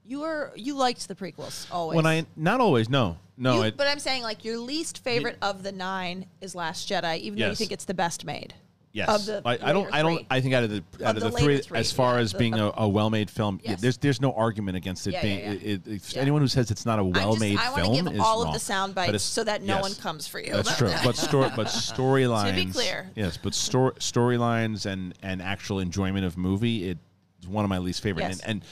You 0.04 0.20
were. 0.20 0.52
You 0.56 0.74
liked 0.74 1.06
the 1.08 1.14
prequels 1.14 1.66
always. 1.70 1.96
When 1.96 2.06
I 2.06 2.26
not 2.36 2.60
always, 2.60 2.88
no, 2.88 3.18
no, 3.36 3.62
You- 3.62 3.72
but 3.72 3.86
I'm 3.86 3.98
saying 3.98 4.22
like 4.22 4.44
your 4.44 4.58
least 4.58 5.04
favorite 5.04 5.36
of 5.42 5.62
the 5.62 5.72
nine 5.72 6.26
is 6.40 6.54
Last 6.54 6.88
Jedi, 6.88 7.18
even 7.18 7.38
though 7.38 7.48
you 7.50 7.54
think 7.54 7.70
it's 7.72 7.84
the 7.84 7.94
best 7.94 8.24
made. 8.24 8.54
Yes, 8.94 9.08
Of 9.08 9.24
the 9.24 9.42
I, 9.46 9.70
I 9.70 9.72
don't. 9.72 9.88
I 9.94 10.02
don't. 10.02 10.26
I 10.28 10.42
think 10.42 10.52
out 10.52 10.64
of 10.64 10.70
the 10.70 10.84
out 11.02 11.16
of, 11.16 11.22
the 11.22 11.30
the, 11.30 11.38
three, 11.38 11.58
three, 11.60 11.78
as 11.78 11.90
far 11.90 12.16
yeah, 12.16 12.20
as 12.20 12.32
the- 12.32 12.38
being 12.38 12.54
a, 12.58 12.70
a 12.76 12.86
well-made 12.86 13.30
film, 13.30 13.58
yeah, 13.64 13.74
there's 13.76 13.96
there's 13.96 14.20
no 14.20 14.34
argument 14.34 14.76
against 14.76 15.06
it 15.06 15.14
Yeah, 15.14 15.22
being. 15.22 15.38
It, 15.40 16.14
Yeah. 16.14 16.20
anyone 16.20 16.42
who 16.42 16.48
says 16.48 16.70
it's 16.70 16.84
not 16.84 16.98
a 16.98 17.02
I'm 17.02 17.12
just- 17.12 17.26
well-made 17.26 17.58
I 17.58 17.70
want 17.70 17.84
to 17.86 18.10
give 18.10 18.20
all 18.20 18.40
wrong. 18.40 18.48
of 18.48 18.52
the 18.54 18.60
sound 18.60 18.94
bites 18.94 19.22
so 19.22 19.44
that 19.44 19.62
no 19.62 19.76
yes. 19.76 19.82
one 19.82 19.94
comes 19.94 20.26
for 20.28 20.40
you. 20.40 20.52
That's 20.52 20.76
true. 20.76 20.92
But 21.04 21.16
story, 21.16 21.50
but 21.56 21.68
storylines. 21.68 22.48
To 22.50 22.54
be 22.66 22.70
clear. 22.70 23.10
yes, 23.16 23.38
but 23.42 23.54
story 23.54 23.92
storylines 23.92 24.84
and 24.84 25.14
and 25.22 25.40
actual 25.40 25.78
enjoyment 25.80 26.26
of 26.26 26.36
movie, 26.36 26.90
it 26.90 26.98
is 27.40 27.48
one 27.48 27.64
of 27.64 27.70
my 27.70 27.78
least 27.78 28.02
favorite. 28.02 28.22
Yes. 28.24 28.40
And, 28.40 28.50
and 28.50 28.64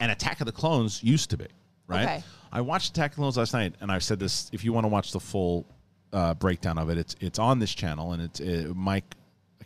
and 0.00 0.10
Attack 0.12 0.40
of 0.40 0.46
the 0.46 0.52
Clones 0.52 1.04
used 1.04 1.30
to 1.30 1.36
be 1.36 1.46
right. 1.86 2.04
Okay. 2.04 2.24
I 2.52 2.62
watched 2.62 2.90
Attack 2.90 3.12
of 3.12 3.16
the 3.16 3.20
Clones 3.20 3.36
last 3.36 3.52
night, 3.52 3.74
and 3.80 3.92
I've 3.92 4.02
said 4.02 4.18
this. 4.18 4.50
If 4.52 4.64
you 4.64 4.72
want 4.72 4.84
to 4.84 4.88
watch 4.88 5.12
the 5.12 5.20
full 5.20 5.66
uh, 6.12 6.34
breakdown 6.34 6.78
of 6.78 6.90
it, 6.90 6.98
it's 6.98 7.14
it's 7.20 7.38
on 7.38 7.58
this 7.60 7.72
channel, 7.74 8.12
and 8.12 8.22
it's 8.22 8.40
uh, 8.40 8.72
Mike 8.74 9.14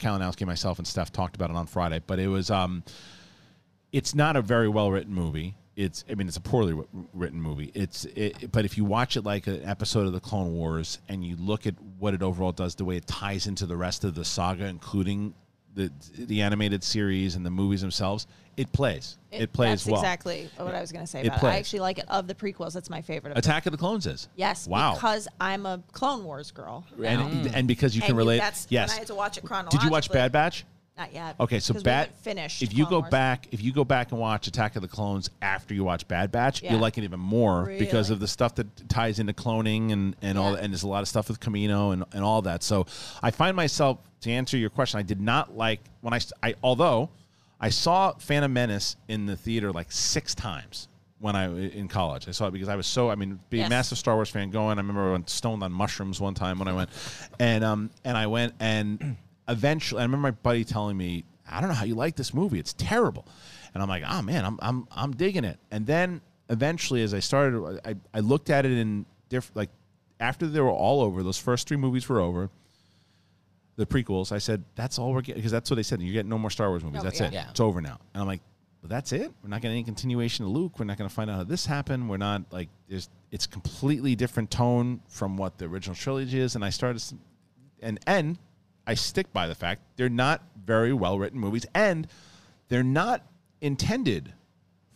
Kalinowski, 0.02 0.46
myself, 0.46 0.78
and 0.78 0.86
Steph 0.86 1.12
talked 1.12 1.36
about 1.36 1.50
it 1.50 1.56
on 1.56 1.66
Friday. 1.66 2.02
But 2.06 2.18
it 2.18 2.28
was 2.28 2.50
um, 2.50 2.82
it's 3.92 4.14
not 4.14 4.36
a 4.36 4.42
very 4.42 4.68
well 4.68 4.90
written 4.90 5.14
movie. 5.14 5.54
It's 5.74 6.04
I 6.10 6.14
mean 6.14 6.28
it's 6.28 6.36
a 6.36 6.40
poorly 6.40 6.74
wr- 6.74 6.82
written 7.14 7.40
movie. 7.40 7.70
It's 7.74 8.04
it, 8.04 8.52
but 8.52 8.64
if 8.64 8.76
you 8.76 8.84
watch 8.84 9.16
it 9.16 9.22
like 9.22 9.46
an 9.46 9.62
episode 9.64 10.06
of 10.06 10.12
the 10.12 10.20
Clone 10.20 10.52
Wars 10.52 10.98
and 11.08 11.24
you 11.24 11.36
look 11.36 11.66
at 11.66 11.74
what 11.98 12.12
it 12.12 12.22
overall 12.22 12.52
does, 12.52 12.74
the 12.74 12.84
way 12.84 12.96
it 12.96 13.06
ties 13.06 13.46
into 13.46 13.64
the 13.64 13.76
rest 13.76 14.04
of 14.04 14.14
the 14.14 14.24
saga, 14.24 14.66
including 14.66 15.34
the 15.74 15.90
the 16.18 16.42
animated 16.42 16.82
series 16.84 17.34
and 17.36 17.44
the 17.46 17.50
movies 17.50 17.80
themselves, 17.80 18.26
it 18.56 18.70
plays. 18.72 19.16
It, 19.30 19.50
plays 19.54 19.84
That's 19.84 19.86
well. 19.92 20.00
exactly 20.02 20.50
what 20.58 20.74
I 20.74 20.80
was 20.82 20.92
going 20.92 21.02
to 21.02 21.10
say 21.10 21.20
It 21.20 21.26
about 21.28 21.38
it. 21.38 21.40
plays. 21.40 21.54
I 21.54 21.58
actually 21.58 21.80
like 21.80 21.98
it 21.98 22.04
of 22.08 22.26
the 22.26 22.34
prequels. 22.34 22.74
That's 22.74 22.90
my 22.90 23.00
favorite. 23.00 23.30
Of 23.30 23.42
them. 23.42 23.50
Attack 23.50 23.64
of 23.64 23.72
the 23.72 23.78
Clones 23.78 24.06
is 24.06 24.28
Yes, 24.36 24.68
Wow. 24.68 24.92
because 24.94 25.26
I'm 25.40 25.64
a 25.64 25.82
Clone 25.92 26.24
Wars 26.24 26.50
girl. 26.50 26.84
and 27.02 27.46
and 27.54 27.66
because 27.66 27.96
you 27.96 28.02
And 28.02 28.08
can 28.08 28.16
relate. 28.16 28.38
That's 28.38 28.66
yes. 28.68 28.90
when 28.90 28.96
I 28.96 28.98
had 28.98 29.06
to 29.06 29.14
watch 29.14 29.38
it 29.38 29.44
chronologically. 29.44 29.78
Did 29.78 29.84
you 29.86 29.90
watch 29.90 30.10
Bad 30.10 30.32
Batch? 30.32 30.66
Not 30.96 31.12
yet. 31.14 31.36
Okay, 31.40 31.58
so 31.58 31.72
Bad 31.80 32.10
finished. 32.16 32.62
If 32.62 32.72
you 32.74 32.84
Clone 32.84 32.90
go 32.90 33.00
Wars. 33.00 33.10
back, 33.10 33.48
if 33.50 33.62
you 33.62 33.72
go 33.72 33.82
back 33.82 34.12
and 34.12 34.20
watch 34.20 34.46
Attack 34.46 34.76
of 34.76 34.82
the 34.82 34.88
Clones 34.88 35.30
after 35.40 35.72
you 35.72 35.84
watch 35.84 36.06
Bad 36.06 36.30
Batch, 36.30 36.62
Yeah. 36.62 36.72
you'll 36.72 36.80
like 36.80 36.98
it 36.98 37.04
even 37.04 37.18
more 37.18 37.64
because 37.78 38.10
Really? 38.10 38.14
of 38.16 38.20
the 38.20 38.28
stuff 38.28 38.54
that 38.56 38.88
ties 38.90 39.18
into 39.18 39.32
cloning 39.32 39.90
and 39.90 40.14
and 40.20 40.36
all. 40.38 40.52
Yeah. 40.52 40.58
And 40.60 40.72
there's 40.72 40.82
a 40.82 40.88
lot 40.88 41.00
of 41.02 41.08
stuff 41.08 41.28
with 41.28 41.40
Kamino 41.40 41.92
and 41.94 42.04
and 42.12 42.22
all 42.22 42.42
that. 42.42 42.62
So 42.62 42.86
I 43.22 43.30
find 43.30 43.56
myself 43.56 43.98
to 44.20 44.30
answer 44.30 44.56
your 44.58 44.70
question. 44.70 44.98
I 44.98 45.02
did 45.02 45.20
not 45.20 45.56
like 45.56 45.80
when 46.02 46.12
I, 46.12 46.16
s- 46.16 46.32
I- 46.42 46.54
although 46.62 47.08
I 47.58 47.70
saw 47.70 48.12
Phantom 48.18 48.52
Menace 48.52 48.96
in 49.08 49.24
the 49.26 49.36
theater 49.36 49.72
like 49.72 49.90
six 49.90 50.34
times. 50.34 50.88
When 51.20 51.36
I 51.36 51.46
in 51.68 51.86
college, 51.86 52.26
I 52.26 52.32
saw 52.32 52.48
it 52.48 52.50
because 52.50 52.68
I 52.68 52.74
was 52.74 52.84
so. 52.88 53.08
I 53.08 53.14
mean, 53.14 53.38
being 53.48 53.60
a 53.62 53.64
Yes. 53.66 53.70
massive 53.70 53.98
Star 53.98 54.16
Wars 54.16 54.28
fan, 54.28 54.50
going. 54.50 54.76
I 54.78 54.80
remember 54.80 55.08
I 55.10 55.12
went 55.12 55.30
stoned 55.30 55.62
on 55.62 55.70
mushrooms 55.70 56.20
one 56.20 56.34
time 56.34 56.58
when 56.58 56.66
I 56.66 56.72
went, 56.72 56.90
and 57.38 57.62
um 57.62 57.90
and 58.04 58.18
I 58.18 58.26
went 58.26 58.54
and 58.58 59.16
eventually 59.48 60.00
I 60.00 60.04
remember 60.04 60.28
my 60.28 60.30
buddy 60.32 60.64
telling 60.64 60.96
me, 60.96 61.24
I 61.48 61.60
don't 61.60 61.68
know 61.68 61.74
how 61.74 61.84
you 61.84 61.94
like 61.94 62.16
this 62.16 62.32
movie. 62.32 62.58
It's 62.58 62.72
terrible. 62.74 63.26
And 63.74 63.82
I'm 63.82 63.88
like, 63.88 64.04
oh 64.06 64.22
man, 64.22 64.44
I'm 64.44 64.58
I'm 64.62 64.88
I'm 64.92 65.12
digging 65.12 65.44
it. 65.44 65.58
And 65.70 65.86
then 65.86 66.20
eventually 66.48 67.02
as 67.02 67.14
I 67.14 67.20
started 67.20 67.80
I, 67.84 67.94
I 68.12 68.20
looked 68.20 68.50
at 68.50 68.66
it 68.66 68.72
in 68.72 69.06
different 69.28 69.56
like 69.56 69.70
after 70.20 70.46
they 70.46 70.60
were 70.60 70.70
all 70.70 71.02
over, 71.02 71.22
those 71.22 71.38
first 71.38 71.66
three 71.68 71.76
movies 71.76 72.08
were 72.08 72.20
over. 72.20 72.50
The 73.76 73.86
prequels, 73.86 74.32
I 74.32 74.38
said, 74.38 74.64
that's 74.76 74.98
all 74.98 75.12
we're 75.12 75.22
getting 75.22 75.40
because 75.40 75.50
that's 75.50 75.70
what 75.70 75.76
they 75.76 75.82
said. 75.82 76.00
You 76.02 76.12
get 76.12 76.26
no 76.26 76.38
more 76.38 76.50
Star 76.50 76.68
Wars 76.68 76.84
movies. 76.84 77.00
Oh, 77.00 77.04
that's 77.04 77.20
yeah. 77.20 77.26
it. 77.26 77.32
Yeah. 77.32 77.50
It's 77.50 77.58
over 77.58 77.80
now. 77.80 77.98
And 78.12 78.20
I'm 78.20 78.26
like, 78.26 78.42
well, 78.82 78.88
that's 78.88 79.12
it. 79.12 79.32
We're 79.42 79.48
not 79.48 79.62
getting 79.62 79.76
any 79.76 79.84
continuation 79.84 80.44
of 80.44 80.50
Luke. 80.50 80.78
We're 80.78 80.84
not 80.84 80.98
going 80.98 81.08
to 81.08 81.14
find 81.14 81.30
out 81.30 81.36
how 81.36 81.44
this 81.44 81.64
happened. 81.64 82.08
We're 82.08 82.18
not 82.18 82.42
like 82.50 82.68
there's. 82.88 83.08
It's 83.30 83.46
completely 83.46 84.14
different 84.14 84.50
tone 84.50 85.00
from 85.08 85.36
what 85.38 85.56
the 85.56 85.64
original 85.64 85.96
trilogy 85.96 86.38
is. 86.38 86.54
And 86.54 86.64
I 86.64 86.70
started, 86.70 87.02
and 87.80 87.98
and 88.06 88.38
I 88.86 88.94
stick 88.94 89.32
by 89.32 89.46
the 89.46 89.54
fact 89.54 89.82
they're 89.96 90.08
not 90.08 90.42
very 90.64 90.92
well 90.92 91.18
written 91.18 91.38
movies, 91.38 91.66
and 91.74 92.06
they're 92.68 92.82
not 92.82 93.24
intended 93.60 94.32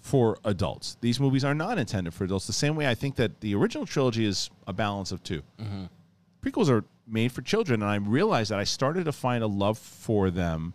for 0.01 0.39
adults. 0.45 0.97
These 1.01 1.19
movies 1.19 1.45
are 1.45 1.55
not 1.55 1.79
intended 1.79 2.15
for 2.15 2.25
adults. 2.25 2.47
The 2.47 2.53
same 2.53 2.77
way 2.77 2.87
I 2.87 2.95
think 2.95 3.17
that 3.17 3.41
the 3.41 3.55
original 3.55 3.87
trilogy 3.87 4.25
is 4.25 4.51
a 4.67 4.73
balance 4.73 5.11
of 5.13 5.23
2 5.25 5.43
Prequels 6.43 6.69
are 6.69 6.85
made 7.09 7.33
for 7.33 7.43
children, 7.43 7.83
and 7.83 7.91
I 7.91 7.97
realized 7.97 8.51
that 8.53 8.59
I 8.59 8.65
started 8.65 9.05
to 9.07 9.13
find 9.13 9.43
a 9.43 9.49
love 9.49 9.79
for 9.79 10.31
them 10.31 10.75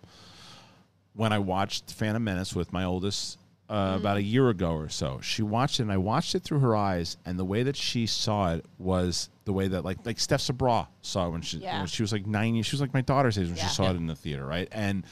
when 1.13 1.31
I 1.31 1.39
watched 1.39 1.93
Phantom 1.93 2.23
Menace 2.23 2.55
with 2.55 2.73
my 2.73 2.83
oldest 2.83 3.37
uh, 3.69 3.95
about 3.99 4.17
a 4.17 4.21
year 4.21 4.49
ago 4.49 4.73
or 4.73 4.89
so. 4.89 5.21
She 5.21 5.41
watched 5.41 5.79
it, 5.79 5.83
and 5.83 5.91
I 5.91 5.97
watched 5.97 6.35
it 6.35 6.43
through 6.43 6.59
her 6.59 6.75
eyes, 6.75 7.15
and 7.25 7.39
the 7.39 7.45
way 7.45 7.63
that 7.63 7.77
she 7.77 8.05
saw 8.05 8.53
it 8.53 8.65
was 8.77 9.29
the 9.51 9.57
way 9.57 9.67
that 9.67 9.83
like 9.83 10.05
like 10.05 10.17
Steph 10.19 10.39
Sabraw 10.41 10.87
saw 11.01 11.27
it 11.27 11.31
when 11.31 11.41
she 11.41 11.57
Yeah. 11.57 11.79
when 11.79 11.87
she 11.87 12.01
was 12.03 12.11
like 12.13 12.25
nine 12.25 12.55
years. 12.55 12.65
She 12.67 12.75
was 12.75 12.81
like 12.81 12.93
my 12.93 13.01
daughter's 13.01 13.37
age 13.37 13.47
when 13.47 13.57
Yeah. 13.57 13.67
she 13.67 13.75
saw 13.75 13.83
Yeah. 13.83 13.91
it 13.91 13.95
in 13.97 14.07
the 14.07 14.15
theater, 14.15 14.45
right? 14.45 14.67
And 14.71 15.03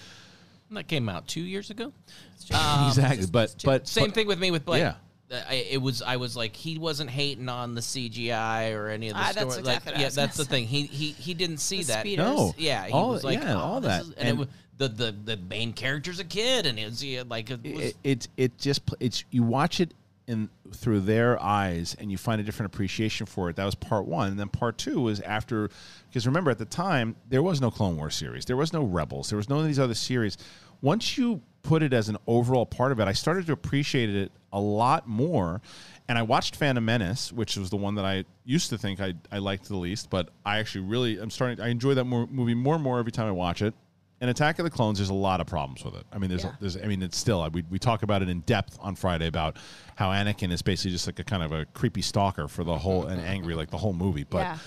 that 0.72 0.88
came 0.88 1.10
out 1.10 1.28
two 1.28 1.42
years 1.42 1.70
ago. 1.70 1.92
exactly, 2.50 3.28
but 3.32 3.56
but 3.64 3.88
Same 3.88 4.06
but- 4.06 4.14
thing 4.16 4.28
with 4.28 4.40
me 4.40 4.52
with 4.52 4.66
Blake. 4.66 4.82
Yeah. 4.82 4.96
Uh, 5.32 5.40
I, 5.48 5.54
it 5.70 5.82
was 5.82 6.02
I 6.02 6.16
was 6.18 6.36
like 6.36 6.56
he 6.56 6.80
wasn't 6.80 7.10
hating 7.12 7.50
on 7.50 7.76
the 7.76 7.82
CGI 7.82 8.74
or 8.76 8.88
any 8.88 9.10
of 9.10 9.16
the 9.16 9.20
Ah, 9.22 9.26
story. 9.32 9.46
that's 9.46 9.58
like 9.58 9.78
exactly 9.78 10.02
yeah, 10.02 10.10
that's 10.10 10.38
the 10.38 10.44
gonna 10.46 10.50
thing. 10.50 10.68
He 10.68 10.84
he 10.86 11.12
he 11.12 11.34
didn't 11.36 11.58
see 11.60 11.82
The 11.82 11.88
that. 11.94 12.00
speeders. 12.00 12.26
No. 12.26 12.56
Yeah, 12.58 12.86
he 12.88 12.92
All- 12.94 13.10
was 13.10 13.24
like, 13.24 13.40
yeah, 13.42 13.56
oh, 13.56 13.60
all 13.60 13.82
this 13.82 13.90
that. 13.92 14.02
is- 14.04 14.10
and, 14.12 14.18
And- 14.20 14.30
it 14.30 14.38
was, 14.40 14.48
the 14.78 14.88
the 14.88 15.12
the 15.36 15.38
main 15.38 15.74
character's 15.74 16.20
a 16.20 16.24
kid, 16.24 16.66
and 16.66 16.80
it's 16.80 17.04
yeah, 17.04 17.24
like 17.30 17.50
it 17.52 17.62
was, 17.76 17.84
it, 17.86 17.96
it 18.04 18.28
it 18.38 18.58
just 18.58 18.82
it's 19.02 19.26
you 19.30 19.44
watch 19.44 19.82
it 19.82 19.94
in 20.30 20.50
through 20.72 21.02
their 21.02 21.42
eyes 21.42 21.96
and 22.00 22.12
you 22.12 22.18
find 22.18 22.40
a 22.40 22.44
different 22.44 22.74
appreciation 22.74 23.26
for 23.26 23.50
it. 23.50 23.56
That 23.56 23.66
was 23.66 23.76
part 23.76 24.06
one, 24.06 24.30
and 24.30 24.40
then 24.40 24.48
part 24.48 24.78
two 24.78 25.02
was 25.02 25.20
after 25.22 25.70
because 26.08 26.28
remember 26.28 26.52
at 26.52 26.60
the 26.60 26.66
time 26.66 27.16
there 27.28 27.44
was 27.44 27.60
no 27.60 27.72
Clone 27.72 27.98
Wars 27.98 28.16
series, 28.16 28.46
there 28.46 28.56
was 28.56 28.72
no 28.72 28.84
Rebels, 28.84 29.30
there 29.30 29.38
was 29.38 29.50
none 29.50 29.60
of 29.60 29.66
these 29.66 29.80
other 29.80 29.96
series. 29.96 30.38
Once 30.82 31.18
you 31.18 31.42
put 31.62 31.84
it 31.84 31.92
as 31.92 32.08
an 32.08 32.18
overall 32.28 32.66
part 32.66 32.92
of 32.92 33.00
it, 33.00 33.08
I 33.08 33.14
started 33.14 33.48
to 33.48 33.54
appreciate 33.54 34.10
it 34.10 34.32
a 34.54 34.60
lot 34.60 35.08
more. 35.08 35.62
And 36.08 36.18
I 36.18 36.22
watched 36.22 36.56
Phantom 36.56 36.84
Menace, 36.84 37.32
which 37.32 37.58
was 37.58 37.70
the 37.70 37.76
one 37.76 37.96
that 37.96 38.06
I 38.06 38.24
used 38.46 38.70
to 38.70 38.78
think 38.78 39.00
I, 39.00 39.14
I 39.32 39.40
liked 39.40 39.68
the 39.68 39.78
least, 39.78 40.10
but 40.10 40.30
I 40.46 40.60
actually 40.60 40.86
really 40.86 41.20
I'm 41.20 41.30
starting 41.30 41.60
I 41.60 41.70
enjoy 41.70 41.96
that 41.96 42.06
more, 42.06 42.28
movie 42.28 42.56
more 42.56 42.76
and 42.76 42.84
more 42.84 43.00
every 43.00 43.12
time 43.12 43.28
I 43.28 43.32
watch 43.32 43.62
it. 43.62 43.74
And 44.22 44.30
Attack 44.30 44.60
of 44.60 44.66
the 44.66 44.70
Clones, 44.70 45.00
there's 45.00 45.10
a 45.10 45.14
lot 45.14 45.40
of 45.40 45.48
problems 45.48 45.84
with 45.86 45.96
it. 45.96 46.06
I 46.12 46.18
mean, 46.18 46.30
there's, 46.30 46.44
Yeah. 46.44 46.52
there's, 46.60 46.76
I 46.76 46.82
mean, 46.88 47.02
it's 47.02 47.18
still 47.18 47.48
we, 47.54 47.64
we 47.70 47.80
talk 47.80 48.04
about 48.04 48.22
it 48.22 48.28
in 48.30 48.42
depth 48.42 48.78
on 48.82 48.96
Friday 48.96 49.28
about 49.28 49.56
how 49.96 50.10
Anakin 50.10 50.52
is 50.52 50.62
basically 50.62 50.92
just 50.92 51.08
like 51.08 51.20
a 51.20 51.24
kind 51.24 51.42
of 51.42 51.52
a 51.54 51.66
creepy 51.68 52.02
stalker 52.02 52.48
for 52.50 52.64
the 52.66 52.78
whole 52.78 53.06
and 53.08 53.22
angry 53.22 53.54
like 53.56 53.70
the 53.70 53.78
whole 53.78 53.94
movie. 53.94 54.26
But, 54.26 54.40
Yeah. 54.40 54.58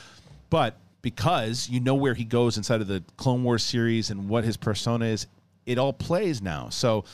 but 0.48 0.76
because 1.02 1.68
you 1.68 1.80
know 1.80 1.94
where 1.94 2.14
he 2.14 2.24
goes 2.24 2.56
inside 2.56 2.80
of 2.80 2.86
the 2.86 3.02
Clone 3.18 3.44
Wars 3.44 3.62
series 3.62 4.10
and 4.10 4.28
what 4.28 4.44
his 4.44 4.56
persona 4.56 5.04
is, 5.06 5.26
it 5.66 5.76
all 5.76 5.92
plays 5.92 6.40
now. 6.40 6.68
So 6.70 7.04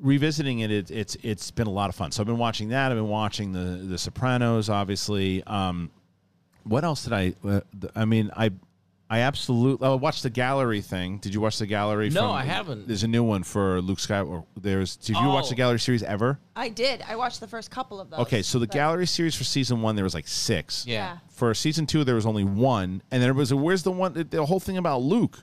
revisiting 0.00 0.60
it, 0.60 0.70
it 0.70 0.90
it's 0.90 1.16
it's 1.22 1.50
been 1.50 1.66
a 1.66 1.70
lot 1.72 1.88
of 1.88 1.94
fun. 1.94 2.10
So 2.12 2.22
I've 2.22 2.26
been 2.26 2.38
watching 2.38 2.68
that. 2.68 2.90
I've 2.92 2.98
been 2.98 3.08
watching 3.08 3.52
the 3.52 3.86
the 3.86 3.98
Sopranos, 3.98 4.68
obviously. 4.68 5.42
Um, 5.44 5.90
what 6.64 6.84
else 6.84 7.04
did 7.04 7.12
I? 7.12 7.34
Uh, 7.44 7.60
I 7.94 8.04
mean, 8.04 8.30
I. 8.36 8.50
I 9.10 9.20
absolutely. 9.20 9.86
I 9.86 9.94
watched 9.94 10.22
the 10.22 10.30
gallery 10.30 10.80
thing. 10.80 11.18
Did 11.18 11.34
you 11.34 11.40
watch 11.40 11.58
the 11.58 11.66
gallery? 11.66 12.08
No, 12.10 12.22
from- 12.22 12.30
I 12.32 12.44
haven't. 12.44 12.88
There's 12.88 13.02
a 13.02 13.08
new 13.08 13.22
one 13.22 13.42
for 13.42 13.80
Luke 13.82 13.98
Skywalker. 13.98 14.44
There's. 14.60 14.96
Did 14.96 15.16
you 15.16 15.28
watch 15.28 15.46
Oh. 15.46 15.48
the 15.50 15.54
gallery 15.54 15.78
series 15.78 16.02
ever? 16.02 16.38
I 16.56 16.70
did. 16.70 17.02
I 17.06 17.14
watched 17.16 17.40
the 17.40 17.46
first 17.46 17.70
couple 17.70 18.00
of 18.00 18.08
those. 18.10 18.20
Okay, 18.20 18.40
so 18.42 18.58
the 18.58 18.66
but- 18.66 18.74
gallery 18.74 19.06
series 19.06 19.34
for 19.34 19.44
season 19.44 19.82
one 19.82 19.94
there 19.94 20.04
was 20.04 20.14
like 20.14 20.26
six. 20.26 20.86
Yeah. 20.86 21.18
For 21.30 21.52
season 21.54 21.86
two 21.86 22.02
there 22.04 22.14
was 22.14 22.24
only 22.26 22.44
one, 22.44 23.02
and 23.10 23.20
then 23.20 23.22
there 23.22 23.34
was 23.34 23.52
where's 23.52 23.82
the 23.82 23.92
one? 23.92 24.14
The, 24.14 24.24
the 24.24 24.46
whole 24.46 24.60
thing 24.60 24.78
about 24.78 25.02
Luke. 25.02 25.38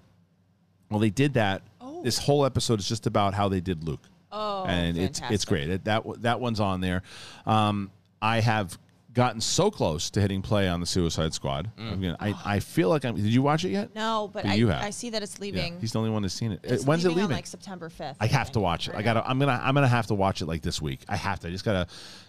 Well, 0.90 1.00
they 1.00 1.10
did 1.12 1.36
that. 1.36 1.62
Oh 1.80 2.02
this 2.04 2.18
whole 2.18 2.46
episode 2.46 2.80
is 2.80 2.88
just 2.90 3.06
about 3.06 3.34
how 3.36 3.48
they 3.48 3.62
did 3.62 3.84
Luke. 3.84 4.02
Oh, 4.32 4.66
and 4.66 4.98
it's 4.98 5.22
it's 5.30 5.46
great. 5.46 5.70
It, 5.70 5.84
that 5.86 6.04
that 6.24 6.40
one's 6.40 6.60
on 6.60 6.82
there. 6.82 7.04
Um, 7.46 7.92
I 8.22 8.40
have 8.40 8.78
gotten 9.14 9.42
so 9.42 9.70
close 9.70 10.10
to 10.12 10.22
hitting 10.22 10.42
play 10.42 10.70
on 10.70 10.80
the 10.80 10.86
Suicide 10.86 11.34
Squad. 11.34 11.70
Mm. 11.78 11.92
I'm 11.92 12.02
gonna- 12.02 12.18
I, 12.20 12.34
I 12.46 12.60
feel 12.60 12.88
like 12.90 13.04
I'm. 13.04 13.16
Did 13.16 13.26
you 13.26 13.42
watch 13.42 13.66
it 13.66 13.70
yet? 13.72 13.94
No, 13.94 14.30
but 14.34 14.44
But 14.44 14.52
I, 14.52 14.56
you 14.56 14.68
have. 14.70 14.84
I 14.84 14.90
see 14.92 15.10
that 15.10 15.22
it's 15.22 15.36
Yeah, 15.36 15.42
leaving. 15.42 15.80
he's 15.82 15.92
the 15.92 16.00
only 16.00 16.12
one 16.12 16.22
that's 16.22 16.34
seen 16.34 16.52
it. 16.54 16.62
It's 16.64 16.84
Uh, 16.84 16.86
When's 16.88 17.04
it 17.04 17.10
leaving 17.10 17.24
leaving? 17.24 17.32
On 17.34 17.38
like 17.38 17.48
September 17.48 17.90
fifth. 17.90 18.18
I 18.20 18.28
have 18.28 18.52
to 18.54 18.60
watch 18.60 18.88
it. 18.88 18.96
I 18.96 19.02
gotta. 19.02 19.28
I'm 19.28 19.38
gonna. 19.40 19.60
I'm 19.64 19.74
gonna 19.74 19.88
have 19.88 20.08
to 20.08 20.14
watch 20.14 20.42
it 20.42 20.46
like 20.46 20.62
this 20.62 20.82
week. 20.82 21.02
I 21.10 21.16
have 21.18 21.40
to. 21.42 21.48
I 21.48 21.52
just 21.52 21.66
gotta 21.66 21.88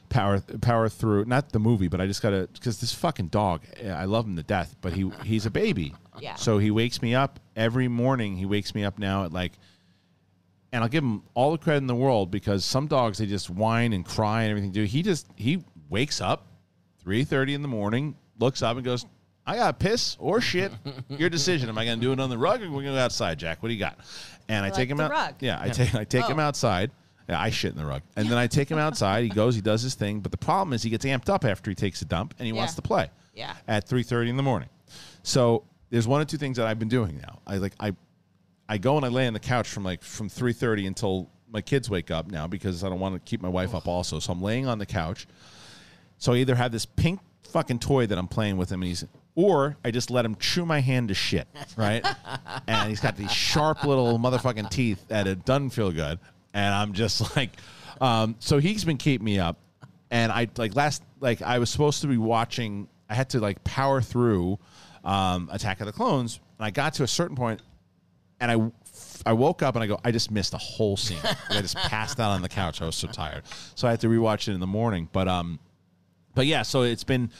power 0.08 0.40
power 0.60 0.88
through. 0.88 1.24
Not 1.26 1.52
the 1.52 1.58
movie, 1.60 1.88
but 1.88 2.00
I 2.00 2.06
just 2.06 2.20
gotta 2.22 2.48
because 2.52 2.80
this 2.80 2.92
fucking 2.92 3.28
dog. 3.28 3.62
eh, 3.80 3.90
I 3.92 4.04
love 4.06 4.26
him 4.26 4.36
to 4.36 4.42
death, 4.42 4.74
but 4.80 4.92
he 4.92 5.10
he's 5.24 5.46
a 5.46 5.50
baby. 5.50 5.94
Yeah. 6.18 6.34
So 6.34 6.58
he 6.58 6.70
wakes 6.70 7.00
me 7.00 7.14
up 7.14 7.38
every 7.56 7.88
morning. 7.88 8.36
He 8.36 8.44
wakes 8.46 8.74
me 8.74 8.84
up 8.84 8.98
now 8.98 9.24
at 9.24 9.32
like. 9.32 9.52
And 10.74 10.82
I'll 10.82 10.88
give 10.88 11.04
him 11.04 11.22
all 11.34 11.52
the 11.52 11.58
credit 11.58 11.78
in 11.78 11.86
the 11.86 11.94
world 11.94 12.30
because 12.30 12.64
some 12.64 12.86
dogs 12.86 13.18
they 13.18 13.26
just 13.26 13.50
whine 13.50 13.92
and 13.92 14.06
cry 14.06 14.44
and 14.44 14.50
everything. 14.50 14.72
Do 14.72 14.84
he 14.84 15.02
just 15.02 15.26
he 15.36 15.62
wakes 15.90 16.18
up, 16.22 16.46
three 17.02 17.24
thirty 17.24 17.54
in 17.54 17.62
the 17.62 17.68
morning, 17.68 18.14
looks 18.38 18.62
up 18.62 18.76
and 18.76 18.84
goes, 18.84 19.04
"I 19.46 19.56
got 19.56 19.78
to 19.78 19.84
piss 19.86 20.16
or 20.20 20.40
shit. 20.40 20.72
Your 21.08 21.30
decision. 21.30 21.68
Am 21.68 21.78
I 21.78 21.84
going 21.84 21.98
to 21.98 22.04
do 22.04 22.12
it 22.12 22.20
on 22.20 22.30
the 22.30 22.38
rug 22.38 22.60
or 22.62 22.64
we 22.66 22.70
going 22.70 22.84
to 22.86 22.92
go 22.92 22.98
outside, 22.98 23.38
Jack? 23.38 23.62
What 23.62 23.68
do 23.68 23.74
you 23.74 23.80
got?" 23.80 23.98
And 24.48 24.64
I, 24.64 24.68
like 24.68 24.74
take 24.74 24.88
him 24.88 25.00
out. 25.00 25.10
rug. 25.10 25.34
Yeah, 25.40 25.58
I 25.60 25.68
take 25.68 25.94
I 25.94 26.04
take 26.04 26.26
him 26.26 26.38
Oh. 26.38 26.42
outside. 26.42 26.90
Yeah, 27.28 27.40
I 27.40 27.50
shit 27.50 27.70
in 27.72 27.78
the 27.78 27.86
rug, 27.86 28.02
and 28.16 28.28
then 28.28 28.36
I 28.36 28.48
take 28.48 28.68
him 28.68 28.78
outside. 28.78 29.22
He 29.22 29.28
goes, 29.30 29.54
he 29.54 29.60
does 29.60 29.80
his 29.80 29.94
thing, 29.94 30.18
but 30.20 30.32
the 30.32 30.36
problem 30.38 30.72
is 30.72 30.82
he 30.82 30.90
gets 30.90 31.04
amped 31.04 31.28
up 31.28 31.44
after 31.44 31.70
he 31.70 31.74
takes 31.76 32.02
a 32.02 32.04
dump, 32.04 32.34
and 32.38 32.46
he 32.46 32.52
wants 32.52 32.74
to 32.74 32.82
play. 32.82 33.10
Yeah. 33.32 33.54
At 33.68 33.88
three 33.88 34.02
thirty 34.02 34.28
in 34.28 34.36
the 34.36 34.42
morning. 34.42 34.68
So 35.22 35.64
there's 35.90 36.08
one 36.08 36.20
or 36.20 36.24
two 36.24 36.36
things 36.36 36.56
that 36.56 36.66
I've 36.66 36.80
been 36.80 36.88
doing 36.88 37.18
now. 37.22 37.38
I 37.46 37.56
like 37.58 37.74
I 37.78 37.94
I 38.68 38.78
go 38.78 38.96
and 38.96 39.06
I 39.06 39.08
lay 39.08 39.26
on 39.26 39.32
the 39.34 39.40
couch 39.40 39.68
from 39.68 39.84
like 39.84 40.02
from 40.02 40.28
three 40.28 40.52
thirty 40.52 40.86
until 40.86 41.30
my 41.48 41.60
kids 41.60 41.88
wake 41.88 42.10
up 42.10 42.30
now 42.30 42.46
because 42.48 42.82
I 42.82 42.88
don't 42.88 42.98
want 43.00 43.14
to 43.14 43.20
keep 43.20 43.40
my 43.40 43.48
wife 43.48 43.74
up 43.74 43.86
also. 43.86 44.18
So 44.18 44.32
I'm 44.32 44.42
laying 44.42 44.66
on 44.66 44.78
the 44.78 44.86
couch. 44.86 45.26
So 46.22 46.34
I 46.34 46.36
either 46.36 46.54
have 46.54 46.70
this 46.70 46.86
pink 46.86 47.18
fucking 47.50 47.80
toy 47.80 48.06
that 48.06 48.16
I'm 48.16 48.28
playing 48.28 48.56
with 48.56 48.70
him, 48.70 48.80
and 48.80 48.86
he's, 48.86 49.04
or 49.34 49.76
I 49.84 49.90
just 49.90 50.08
let 50.08 50.24
him 50.24 50.36
chew 50.36 50.64
my 50.64 50.78
hand 50.78 51.08
to 51.08 51.14
shit, 51.14 51.48
right? 51.76 52.06
and 52.68 52.88
he's 52.88 53.00
got 53.00 53.16
these 53.16 53.32
sharp 53.32 53.82
little 53.82 54.20
motherfucking 54.20 54.70
teeth 54.70 55.04
that 55.08 55.26
it 55.26 55.44
doesn't 55.44 55.70
feel 55.70 55.90
good, 55.90 56.20
and 56.54 56.72
I'm 56.72 56.92
just 56.92 57.36
like, 57.36 57.50
um, 58.00 58.36
so 58.38 58.58
he's 58.58 58.84
been 58.84 58.98
keeping 58.98 59.24
me 59.24 59.40
up, 59.40 59.56
and 60.12 60.30
I 60.30 60.46
like 60.58 60.76
last 60.76 61.02
like 61.18 61.42
I 61.42 61.58
was 61.58 61.70
supposed 61.70 62.02
to 62.02 62.06
be 62.06 62.18
watching. 62.18 62.86
I 63.10 63.14
had 63.14 63.30
to 63.30 63.40
like 63.40 63.64
power 63.64 64.00
through 64.00 64.60
um, 65.02 65.48
Attack 65.50 65.80
of 65.80 65.86
the 65.86 65.92
Clones, 65.92 66.38
and 66.56 66.64
I 66.64 66.70
got 66.70 66.94
to 66.94 67.02
a 67.02 67.08
certain 67.08 67.34
point, 67.34 67.62
and 68.38 68.48
I 68.48 68.70
I 69.28 69.32
woke 69.32 69.60
up 69.62 69.74
and 69.74 69.82
I 69.82 69.88
go, 69.88 69.98
I 70.04 70.12
just 70.12 70.30
missed 70.30 70.54
a 70.54 70.58
whole 70.58 70.96
scene. 70.96 71.18
I 71.50 71.60
just 71.60 71.74
passed 71.74 72.20
out 72.20 72.30
on 72.30 72.42
the 72.42 72.48
couch. 72.48 72.80
I 72.80 72.86
was 72.86 72.94
so 72.94 73.08
tired, 73.08 73.42
so 73.74 73.88
I 73.88 73.90
had 73.90 74.00
to 74.02 74.06
rewatch 74.06 74.46
it 74.46 74.54
in 74.54 74.60
the 74.60 74.68
morning. 74.68 75.08
But 75.12 75.26
um, 75.26 75.58
but 76.34 76.46
yeah, 76.46 76.62
so 76.62 76.82
it's 76.82 77.04
been 77.04 77.30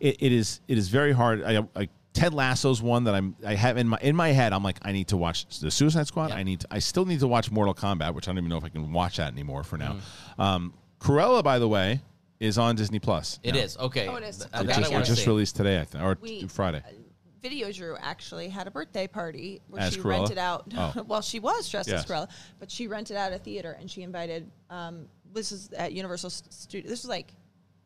it, 0.00 0.16
it 0.22 0.32
is 0.32 0.60
it 0.68 0.78
is 0.78 0.88
very 0.88 1.12
hard. 1.12 1.42
I, 1.42 1.64
I 1.76 1.88
Ted 2.12 2.32
Lasso's 2.32 2.80
one 2.80 3.04
that 3.04 3.14
I'm 3.14 3.34
I 3.44 3.54
have 3.54 3.76
in 3.76 3.88
my 3.88 3.98
in 4.00 4.14
my 4.14 4.28
head. 4.28 4.52
I'm 4.52 4.62
like 4.62 4.78
I 4.82 4.92
need 4.92 5.08
to 5.08 5.16
watch 5.16 5.58
the 5.60 5.70
Suicide 5.70 6.06
Squad. 6.06 6.30
I 6.30 6.42
need 6.42 6.60
to, 6.60 6.68
I 6.70 6.78
still 6.78 7.04
need 7.04 7.20
to 7.20 7.26
watch 7.28 7.50
Mortal 7.50 7.74
Kombat, 7.74 8.14
which 8.14 8.28
I 8.28 8.30
don't 8.30 8.38
even 8.38 8.50
know 8.50 8.56
if 8.58 8.64
I 8.64 8.68
can 8.68 8.92
watch 8.92 9.16
that 9.16 9.32
anymore 9.32 9.64
for 9.64 9.76
now. 9.78 9.96
Um, 10.38 10.74
Cruella, 11.00 11.42
by 11.42 11.58
the 11.58 11.68
way, 11.68 12.00
is 12.40 12.56
on 12.56 12.76
Disney 12.76 12.98
Plus. 13.00 13.40
It 13.42 13.54
now. 13.54 13.60
is 13.60 13.76
okay. 13.78 14.06
Oh, 14.08 14.14
it 14.16 14.22
is. 14.24 14.42
Uh, 14.42 14.46
It 14.62 14.66
just, 14.68 14.92
I 14.92 15.00
it 15.00 15.04
just 15.04 15.26
released 15.26 15.56
today, 15.56 15.80
I 15.80 15.84
think, 15.84 16.04
or 16.04 16.16
We- 16.20 16.46
Friday. 16.46 16.82
Video 17.42 17.70
Drew 17.70 17.94
actually 18.00 18.48
had 18.48 18.66
a 18.66 18.70
birthday 18.70 19.06
party 19.06 19.60
where 19.68 19.82
As 19.82 19.92
she 19.92 20.00
Cruella? 20.00 20.20
rented 20.20 20.38
out. 20.38 20.64
Oh. 20.74 21.04
well, 21.06 21.20
she 21.20 21.40
was 21.40 21.68
dressed 21.68 21.90
Yes. 21.90 22.00
as 22.04 22.06
Cruella, 22.10 22.28
but 22.58 22.70
she 22.70 22.86
rented 22.86 23.18
out 23.18 23.34
a 23.34 23.38
theater 23.38 23.76
and 23.78 23.90
she 23.90 24.00
invited. 24.02 24.50
Um, 24.70 25.06
this 25.34 25.52
is 25.52 25.70
at 25.74 25.92
Universal 25.92 26.30
Studios. 26.30 26.88
This 26.88 27.02
was 27.02 27.10
like 27.10 27.34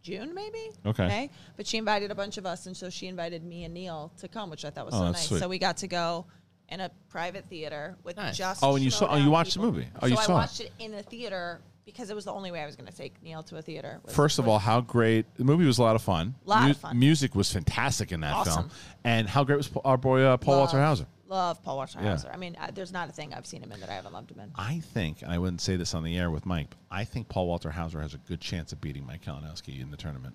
June, 0.09 0.35
maybe. 0.35 0.71
Okay. 0.87 1.07
May. 1.07 1.31
But 1.57 1.67
she 1.67 1.77
invited 1.79 2.11
a 2.11 2.15
bunch 2.15 2.39
of 2.39 2.47
us, 2.47 2.67
and 2.67 2.77
so 2.77 2.91
she 2.91 3.07
invited 3.07 3.45
me 3.45 3.65
and 3.65 3.75
Neil 3.75 4.11
to 4.19 4.29
come, 4.29 4.51
which 4.51 4.65
I 4.65 4.71
thought 4.71 4.87
was 4.87 4.95
Oh, 4.95 4.99
so 4.99 5.05
nice. 5.13 5.27
sweet. 5.29 5.39
So 5.41 5.49
we 5.49 5.59
got 5.59 5.79
to 5.79 5.87
go 5.89 6.27
in 6.69 6.81
a 6.81 6.91
private 7.09 7.47
theater 7.49 7.97
with 8.05 8.17
Nice. 8.17 8.37
just. 8.37 8.63
Oh, 8.63 8.75
and 8.77 8.85
you 8.85 8.91
saw- 8.91 9.07
oh, 9.11 9.17
you 9.17 9.25
Schmodown 9.25 9.31
watched 9.31 9.55
the 9.55 9.61
movie. 9.61 9.87
Oh, 10.03 10.07
you 10.07 10.17
so 10.17 10.23
saw 10.23 10.33
it. 10.33 10.35
I 10.35 10.39
watched 10.39 10.61
it 10.61 10.73
in 10.79 10.93
the 10.93 11.03
theater 11.03 11.61
because 11.87 12.11
it 12.11 12.15
was 12.15 12.27
the 12.27 12.33
only 12.33 12.51
way 12.51 12.61
I 12.63 12.67
was 12.67 12.77
going 12.77 12.91
to 12.91 12.95
take 12.95 13.23
Neil 13.23 13.43
to 13.45 13.57
a 13.57 13.63
theater. 13.63 14.01
was- 14.05 14.15
First 14.15 14.39
of 14.39 14.45
was- 14.45 14.53
all, 14.53 14.59
how 14.59 14.81
great 14.83 15.25
the 15.37 15.45
movie 15.45 15.65
was 15.65 15.79
a 15.79 15.83
lot 15.83 15.97
of 15.97 16.03
fun. 16.03 16.35
Lot 16.45 16.71
of 16.71 16.77
fun. 16.77 16.99
Music 16.99 17.35
was 17.35 17.51
fantastic 17.51 18.13
in 18.13 18.21
that 18.21 18.35
Awesome. 18.35 18.55
film, 18.69 18.71
and 19.05 19.29
how 19.29 19.45
great 19.45 19.57
was 19.57 19.71
our 19.85 19.97
boy 19.97 20.23
uh, 20.23 20.37
Paul 20.37 20.59
Walter 20.59 20.77
love- 20.79 20.87
Hauser. 20.99 21.07
Love 21.29 21.63
Paul 21.63 21.77
Walter 21.77 21.99
Yeah. 22.03 22.11
Hauser. 22.11 22.31
I 22.33 22.37
mean, 22.37 22.57
uh, 22.61 22.71
there's 22.75 22.93
not 22.93 23.09
a 23.09 23.13
thing 23.13 23.35
I've 23.35 23.47
seen 23.47 23.63
him 23.63 23.71
in 23.71 23.81
that 23.81 23.91
I 23.91 23.95
haven't 23.95 24.13
loved 24.15 24.31
him 24.31 24.41
in. 24.41 24.51
I 24.57 24.81
think, 24.81 25.23
and 25.23 25.31
I 25.31 25.39
wouldn't 25.39 25.61
say 25.61 25.77
this 25.77 25.95
on 25.95 26.03
the 26.03 26.17
air 26.17 26.31
with 26.31 26.47
Mike, 26.47 26.69
but 26.71 26.79
I 26.91 27.05
think 27.05 27.29
Paul 27.29 27.47
Walter 27.47 27.71
Hauser 27.71 28.01
has 28.01 28.15
a 28.15 28.19
good 28.19 28.41
chance 28.41 28.73
of 28.73 28.81
beating 28.81 29.07
Mike 29.07 29.23
Kalinowski 29.25 29.81
in 29.81 29.91
the 29.91 29.97
tournament, 29.97 30.35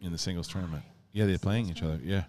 in 0.00 0.12
the 0.12 0.18
singles 0.18 0.48
tournament. 0.48 0.82
Yeah, 1.12 1.26
they're 1.26 1.38
playing 1.38 1.68
each 1.68 1.82
other. 1.82 1.98
Yeah, 2.02 2.24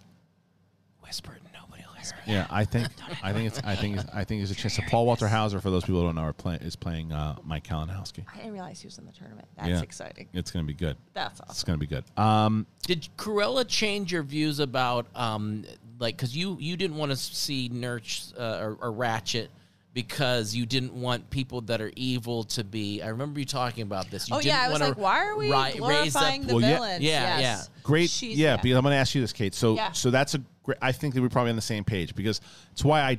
Whisper 1.04 1.34
it, 1.34 1.42
nobody 1.54 1.84
will 1.88 1.94
hear 1.94 2.14
it. 2.26 2.30
yeah. 2.30 2.48
I 2.50 2.66
think, 2.66 2.88
I 3.24 3.32
think 3.32 3.48
it's, 3.48 3.60
I 3.64 3.76
think, 3.76 3.98
it's, 3.98 4.06
I 4.14 4.24
think 4.26 4.40
there's 4.42 4.52
a 4.52 4.56
chance. 4.56 4.76
So 4.76 4.84
Paul 4.90 5.06
Walter 5.06 5.28
Hauser, 5.28 5.62
for 5.62 5.70
those 5.70 5.84
people 5.84 6.02
who 6.02 6.08
don't 6.08 6.16
know, 6.16 6.22
are 6.22 6.34
play, 6.34 6.56
is 6.60 6.76
playing 6.76 7.12
uh, 7.14 7.38
Mike 7.44 7.66
Kalinowski. 7.66 8.26
I 8.34 8.38
didn't 8.38 8.54
realize 8.54 8.82
he 8.82 8.88
was 8.88 8.98
in 8.98 9.06
the 9.06 9.14
tournament. 9.14 9.48
That's 9.56 9.70
yeah, 9.70 9.82
exciting. 9.82 10.28
It's 10.34 10.52
going 10.52 10.66
to 10.66 10.68
be 10.68 10.74
good. 10.78 10.98
That's 11.14 11.40
awesome. 11.40 11.52
It's 11.52 11.64
going 11.64 11.80
to 11.80 11.86
be 11.86 11.88
good. 11.88 12.04
Um, 12.18 12.66
Did 12.84 13.08
Cruella 13.18 13.66
change 13.68 14.12
your 14.12 14.24
views 14.24 14.60
about 14.60 15.08
um 15.16 15.64
like 16.00 16.16
because 16.18 16.36
you 16.36 16.58
you 16.60 16.78
didn't 16.78 16.98
want 16.98 17.12
to 17.12 17.18
see 17.18 17.70
Nurch 17.70 18.34
uh, 18.40 18.60
or, 18.64 18.78
or 18.82 18.92
Ratched 18.94 19.48
because 19.94 20.54
you 20.56 20.66
didn't 20.68 20.94
want 20.94 21.28
people 21.32 21.62
that 21.62 21.82
are 21.82 21.92
evil 21.96 22.44
to 22.44 22.64
be. 22.64 23.02
I 23.02 23.08
remember 23.08 23.40
you 23.40 23.46
talking 23.48 23.82
about 23.84 24.12
this. 24.12 24.30
You 24.30 24.36
oh 24.36 24.40
yeah, 24.40 24.62
I 24.62 24.70
was 24.70 24.80
like, 24.80 24.98
why 24.98 25.26
are 25.26 25.36
we 25.36 25.52
ri- 25.52 25.58
raise 25.58 25.72
up- 25.74 25.78
glorifying 26.22 26.42
the 26.46 26.54
Well, 26.54 26.62
yeah. 26.62 26.74
villains? 26.76 27.04
Yeah, 27.04 27.40
yes. 27.40 27.70
Great. 27.82 28.10
She's- 28.12 28.38
yeah, 28.38 28.58
because 28.58 28.78
I'm 28.78 28.84
going 28.84 28.92
to 28.94 28.98
ask 28.98 29.16
you 29.16 29.22
this, 29.22 29.34
Kate. 29.34 29.56
So, 29.56 29.76
Yeah. 29.76 29.92
so 29.94 30.12
that's 30.12 30.36
a 30.36 30.42
great. 30.64 30.78
I 30.84 30.92
think 30.92 31.16
that 31.16 31.22
we're 31.22 31.30
probably 31.30 31.50
on 31.50 31.56
the 31.56 31.62
same 31.64 31.84
page 31.84 32.14
because 32.16 32.42
it's 32.74 32.84
why 32.84 33.02
I 33.02 33.18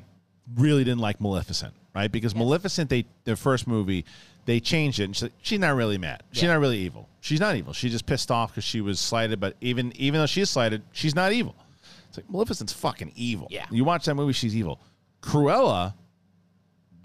really 0.57 0.85
didn't 0.85 1.01
like 1.01 1.21
Maleficent, 1.21 1.75
right? 1.97 2.13
Because 2.13 2.35
Maleficent, 2.37 2.89
they 2.91 3.07
their 3.25 3.35
first 3.37 3.67
movie, 3.67 4.05
they 4.45 4.61
changed 4.61 5.01
it. 5.01 5.05
And 5.05 5.17
she's, 5.17 5.25
like, 5.25 5.33
she's 5.43 5.59
not 5.59 5.75
really 5.75 5.99
mad. 5.99 6.23
She's 6.31 6.45
Yeah. 6.45 6.51
not 6.53 6.61
really 6.61 6.79
evil. 6.79 7.09
She's 7.21 7.41
not 7.41 7.57
evil. 7.57 7.73
She's 7.73 7.91
just 7.91 8.07
pissed 8.07 8.31
off 8.31 8.53
because 8.53 8.63
she 8.65 8.81
was 8.81 9.01
slighted. 9.01 9.41
But 9.41 9.57
even 9.61 9.93
even 9.97 10.21
though 10.21 10.27
she's 10.27 10.49
slighted, 10.49 10.83
she's 10.93 11.17
not 11.17 11.33
evil. 11.33 11.57
It's 12.19 12.27
like 12.27 12.33
Maleficent's 12.33 12.73
fucking 12.73 13.13
evil. 13.17 13.49
Yeah. 13.51 13.67
You 13.71 13.85
watch 13.85 14.05
that 14.07 14.15
movie, 14.15 14.33
she's 14.33 14.55
evil. 14.57 14.81
Cruella, 15.23 15.95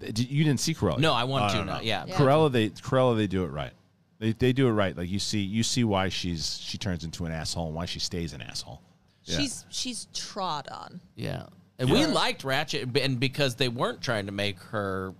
th- 0.00 0.18
you 0.30 0.44
didn't 0.44 0.60
see 0.60 0.74
Cruella. 0.74 0.98
No, 0.98 1.12
I 1.12 1.24
want 1.24 1.44
Oh, 1.44 1.48
to 1.58 1.64
no, 1.64 1.64
now. 1.64 1.76
no. 1.78 1.82
Yeah. 1.82 2.04
Yeah. 2.06 2.14
Cruella, 2.16 2.50
they 2.52 2.70
Cruella, 2.70 3.16
they 3.16 3.26
do 3.26 3.44
it 3.44 3.48
right. 3.48 3.72
They, 4.18 4.32
they 4.32 4.52
do 4.52 4.68
it 4.68 4.72
right. 4.72 4.96
Like 4.96 5.10
you 5.10 5.18
see, 5.18 5.40
you 5.40 5.62
see 5.62 5.84
why 5.84 6.08
she's 6.08 6.58
she 6.58 6.78
turns 6.78 7.04
into 7.04 7.26
an 7.26 7.32
asshole 7.32 7.66
and 7.66 7.74
why 7.74 7.86
she 7.86 7.98
stays 7.98 8.32
an 8.32 8.40
asshole. 8.42 8.80
Yeah. 9.24 9.38
She's 9.38 9.64
she's 9.70 10.06
trod 10.14 10.68
on. 10.68 11.00
Yeah. 11.16 11.46
And 11.78 11.90
we 11.90 12.06
liked 12.06 12.44
Ratched, 12.44 12.96
and 13.04 13.18
because 13.18 13.56
they 13.56 13.68
weren't 13.68 14.00
trying 14.00 14.26
to 14.26 14.32
make 14.32 14.60
her, 14.60 15.12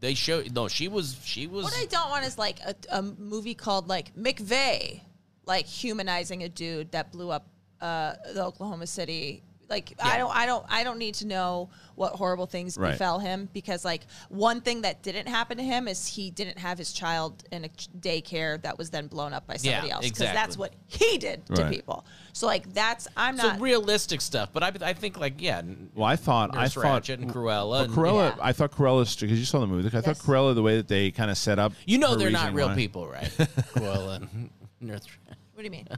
they 0.00 0.14
showed 0.14 0.54
no, 0.54 0.66
she 0.68 0.88
was 0.88 1.18
she 1.22 1.46
was. 1.46 1.64
What 1.64 1.74
I 1.76 1.84
don't 1.84 2.08
want 2.08 2.24
is 2.24 2.38
like 2.38 2.60
a, 2.60 2.74
a 2.90 3.02
movie 3.02 3.54
called 3.54 3.88
like 3.88 4.16
McVeigh, 4.16 5.02
like 5.44 5.66
humanizing 5.66 6.42
a 6.44 6.48
dude 6.48 6.92
that 6.92 7.12
blew 7.12 7.30
up 7.30 7.46
uh, 7.82 8.14
the 8.32 8.42
Oklahoma 8.44 8.86
City. 8.86 9.42
Like 9.70 9.94
I 10.02 10.18
don't, 10.18 10.36
I 10.36 10.44
don't, 10.44 10.66
I 10.68 10.84
don't 10.84 10.98
need 10.98 11.14
to 11.16 11.26
know 11.26 11.70
what 11.94 12.12
horrible 12.12 12.44
things 12.44 12.76
Right. 12.76 12.90
befell 12.90 13.18
him 13.18 13.48
because 13.54 13.86
like 13.86 14.02
one 14.28 14.60
thing 14.60 14.82
that 14.82 15.02
didn't 15.02 15.28
happen 15.28 15.56
to 15.56 15.62
him 15.64 15.88
is 15.88 16.06
he 16.06 16.30
didn't 16.30 16.58
have 16.58 16.76
his 16.76 16.92
child 16.92 17.42
in 17.50 17.64
a 17.64 17.68
daycare 17.98 18.60
that 18.62 18.76
was 18.76 18.90
then 18.90 19.06
blown 19.06 19.32
up 19.32 19.46
by 19.46 19.56
somebody 19.56 19.88
Yeah, 19.88 19.94
else 19.94 20.04
because 20.04 20.20
exactly. 20.20 20.36
that's 20.42 20.58
what 20.58 20.74
he 20.88 21.16
did 21.16 21.46
to 21.54 21.62
Right. 21.62 21.72
people. 21.72 22.04
So 22.34 22.46
like 22.46 22.74
that's 22.74 23.08
I'm 23.16 23.38
so 23.38 23.46
not. 23.52 23.60
realistic 23.62 24.20
stuff, 24.20 24.50
but 24.52 24.62
I, 24.62 24.72
I 24.82 24.92
think 24.92 25.18
like 25.18 25.40
yeah, 25.40 25.62
Well, 25.94 26.04
I 26.06 26.16
thought 26.16 26.52
Nurse 26.54 26.76
I 26.76 26.82
thought 26.82 27.04
Ratched 27.04 27.14
and 27.14 27.32
Cruella. 27.32 27.70
Well, 27.70 27.74
and- 27.84 27.92
Cruella, 27.94 28.36
Yeah. 28.36 28.42
I 28.42 28.52
thought 28.52 28.72
Cruella 28.72 29.18
because 29.18 29.38
you 29.38 29.46
saw 29.46 29.60
the 29.60 29.66
movie. 29.66 29.86
I 29.88 30.02
thought 30.02 30.06
Yes. 30.06 30.20
Cruella 30.22 30.54
the 30.54 30.62
way 30.62 30.76
that 30.76 30.88
they 30.88 31.10
kind 31.12 31.30
of 31.30 31.38
set 31.38 31.58
up. 31.58 31.72
you 31.86 31.96
know 31.96 32.14
they're 32.14 32.30
not 32.30 32.52
real 32.52 32.68
why- 32.68 32.74
people, 32.74 33.08
right? 33.08 33.24
Cruella 33.74 34.16
and 34.20 34.50
Nurse. 34.82 35.06
what 35.54 35.58
do 35.58 35.64
you 35.64 35.70
mean? 35.70 35.88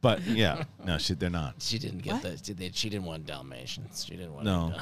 But 0.00 0.22
yeah, 0.26 0.64
no, 0.84 0.96
she, 0.98 1.14
they're 1.14 1.28
not. 1.30 1.54
She 1.58 1.78
didn't 1.78 1.98
get 2.02 2.14
What? 2.14 2.22
the. 2.22 2.40
She, 2.42 2.52
they- 2.52 2.70
she 2.72 2.88
didn't 2.88 3.06
want 3.06 3.26
Dalmatians. 3.26 4.04
She 4.04 4.14
didn't 4.16 4.32
want. 4.34 4.44
No. 4.44 4.74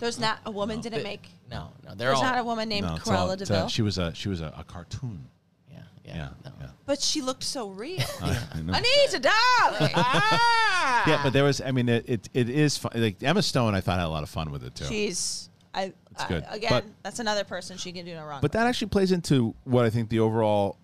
There's 0.00 0.18
not 0.20 0.38
a 0.44 0.50
woman 0.50 0.80
didn't 0.80 1.02
make. 1.02 1.28
No, 1.50 1.70
no, 1.84 1.94
they're 1.94 2.08
There's 2.08 2.18
all. 2.18 2.24
not 2.24 2.38
a 2.38 2.44
woman 2.44 2.68
named 2.68 2.86
No, 2.86 2.96
it's 2.96 3.08
all- 3.08 3.28
Cruella 3.28 3.32
it's 3.40 3.42
a- 3.42 3.46
de 3.46 3.58
Vil, 3.60 3.68
she 3.68 3.82
was 3.82 3.98
a 3.98 4.14
she 4.14 4.28
was 4.28 4.40
a, 4.40 4.52
a 4.56 4.64
cartoon. 4.64 5.26
yeah, 5.70 5.78
yeah, 6.04 6.14
Yeah, 6.16 6.28
no. 6.44 6.52
yeah. 6.60 6.66
but 6.84 7.00
she 7.00 7.22
looked 7.22 7.42
so 7.42 7.70
real. 7.70 8.00
I 8.22 8.60
know. 8.62 8.74
Anita, 8.74 9.18
darling. 9.20 9.92
Ah. 9.96 11.04
Yeah, 11.06 11.20
but 11.22 11.32
there 11.32 11.44
was. 11.44 11.60
I 11.60 11.70
mean, 11.72 11.88
it 11.88 12.04
it, 12.08 12.28
it 12.34 12.48
is 12.50 12.76
fun. 12.76 12.92
like 12.94 13.22
Emma 13.22 13.42
Stone. 13.42 13.74
I 13.74 13.80
thought 13.80 13.98
had 13.98 14.06
a 14.06 14.08
lot 14.08 14.22
of 14.22 14.28
fun 14.28 14.50
with 14.50 14.62
it 14.62 14.74
too. 14.74 14.84
She's 14.84 15.48
I, 15.74 15.92
It's 16.12 16.22
I- 16.24 16.28
good. 16.28 16.44
again. 16.50 16.70
But- 16.70 16.84
that's 17.02 17.18
another 17.18 17.44
person 17.44 17.76
she 17.78 17.92
can 17.92 18.04
do 18.04 18.14
no 18.14 18.24
wrong. 18.26 18.40
But 18.42 18.52
that 18.52 18.66
actually 18.66 18.88
plays 18.88 19.10
into 19.12 19.54
what 19.64 19.84
I 19.86 19.90
think 19.90 20.08
the 20.10 20.20
overall 20.20 20.76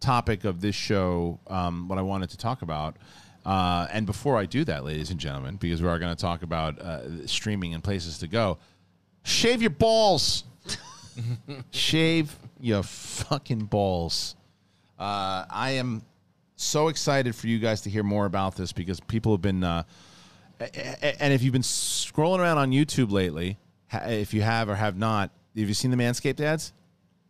topic 0.00 0.44
of 0.44 0.60
this 0.60 0.74
show, 0.74 1.38
um, 1.46 1.88
what 1.88 1.98
I 1.98 2.02
wanted 2.02 2.30
to 2.30 2.38
talk 2.38 2.62
about. 2.62 2.96
Uh, 3.44 3.86
and 3.92 4.04
before 4.04 4.36
I 4.36 4.44
do 4.44 4.64
that, 4.64 4.84
ladies 4.84 5.10
and 5.10 5.18
gentlemen, 5.18 5.56
because 5.56 5.80
we 5.80 5.88
are 5.88 5.98
going 5.98 6.14
to 6.14 6.20
talk 6.20 6.42
about 6.42 6.78
uh, 6.80 7.26
streaming 7.26 7.74
and 7.74 7.82
places 7.82 8.18
to 8.18 8.26
go, 8.26 8.58
Shave 9.22 9.60
your 9.60 9.70
balls. 9.70 10.44
Shave 11.70 12.34
your 12.60 12.82
fucking 12.82 13.64
balls. 13.66 14.36
Uh, 14.98 15.44
I 15.50 15.72
am 15.72 16.02
so 16.56 16.88
excited 16.88 17.34
for 17.34 17.46
you 17.46 17.58
guys 17.58 17.82
to 17.82 17.90
hear 17.90 18.02
more 18.02 18.26
about 18.26 18.56
this 18.56 18.72
because 18.72 19.00
people 19.00 19.32
have 19.32 19.42
been, 19.42 19.62
uh, 19.62 19.84
and 20.60 21.32
if 21.32 21.42
you've 21.42 21.52
been 21.52 21.62
scrolling 21.62 22.38
around 22.38 22.58
on 22.58 22.70
YouTube 22.70 23.10
lately, 23.10 23.58
if 23.92 24.34
you 24.34 24.42
have 24.42 24.68
or 24.68 24.74
have 24.74 24.96
not, 24.96 25.30
have 25.56 25.68
you 25.68 25.74
seen 25.74 25.90
the 25.90 25.96
Manscaped 25.96 26.40
ads? 26.40 26.72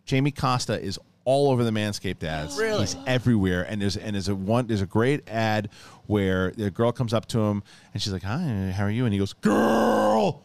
Jamie 0.05 0.31
Costa 0.31 0.81
is 0.81 0.99
all 1.29 1.51
over 1.51 1.63
the 1.63 1.71
Manscaped 1.71 2.25
ads. 2.25 2.57
Really? 2.57 2.81
He's 2.81 2.97
everywhere. 3.07 3.63
And 3.69 3.83
there's 3.83 3.99
and 3.99 4.15
there's 4.15 4.29
a 4.29 4.35
one 4.35 4.67
there's 4.67 4.81
a 4.81 4.87
great 4.87 5.29
ad 5.29 5.69
where 6.07 6.53
the 6.53 6.71
girl 6.71 6.91
comes 6.91 7.13
up 7.13 7.27
to 7.27 7.39
him 7.39 7.63
and 7.93 8.03
she's 8.03 8.15
like, 8.15 8.23
Hi, 8.23 8.73
how 8.75 8.85
are 8.85 8.91
you? 8.91 9.05
And 9.05 9.13
he 9.13 9.19
goes, 9.19 9.35
Girl, 9.35 10.43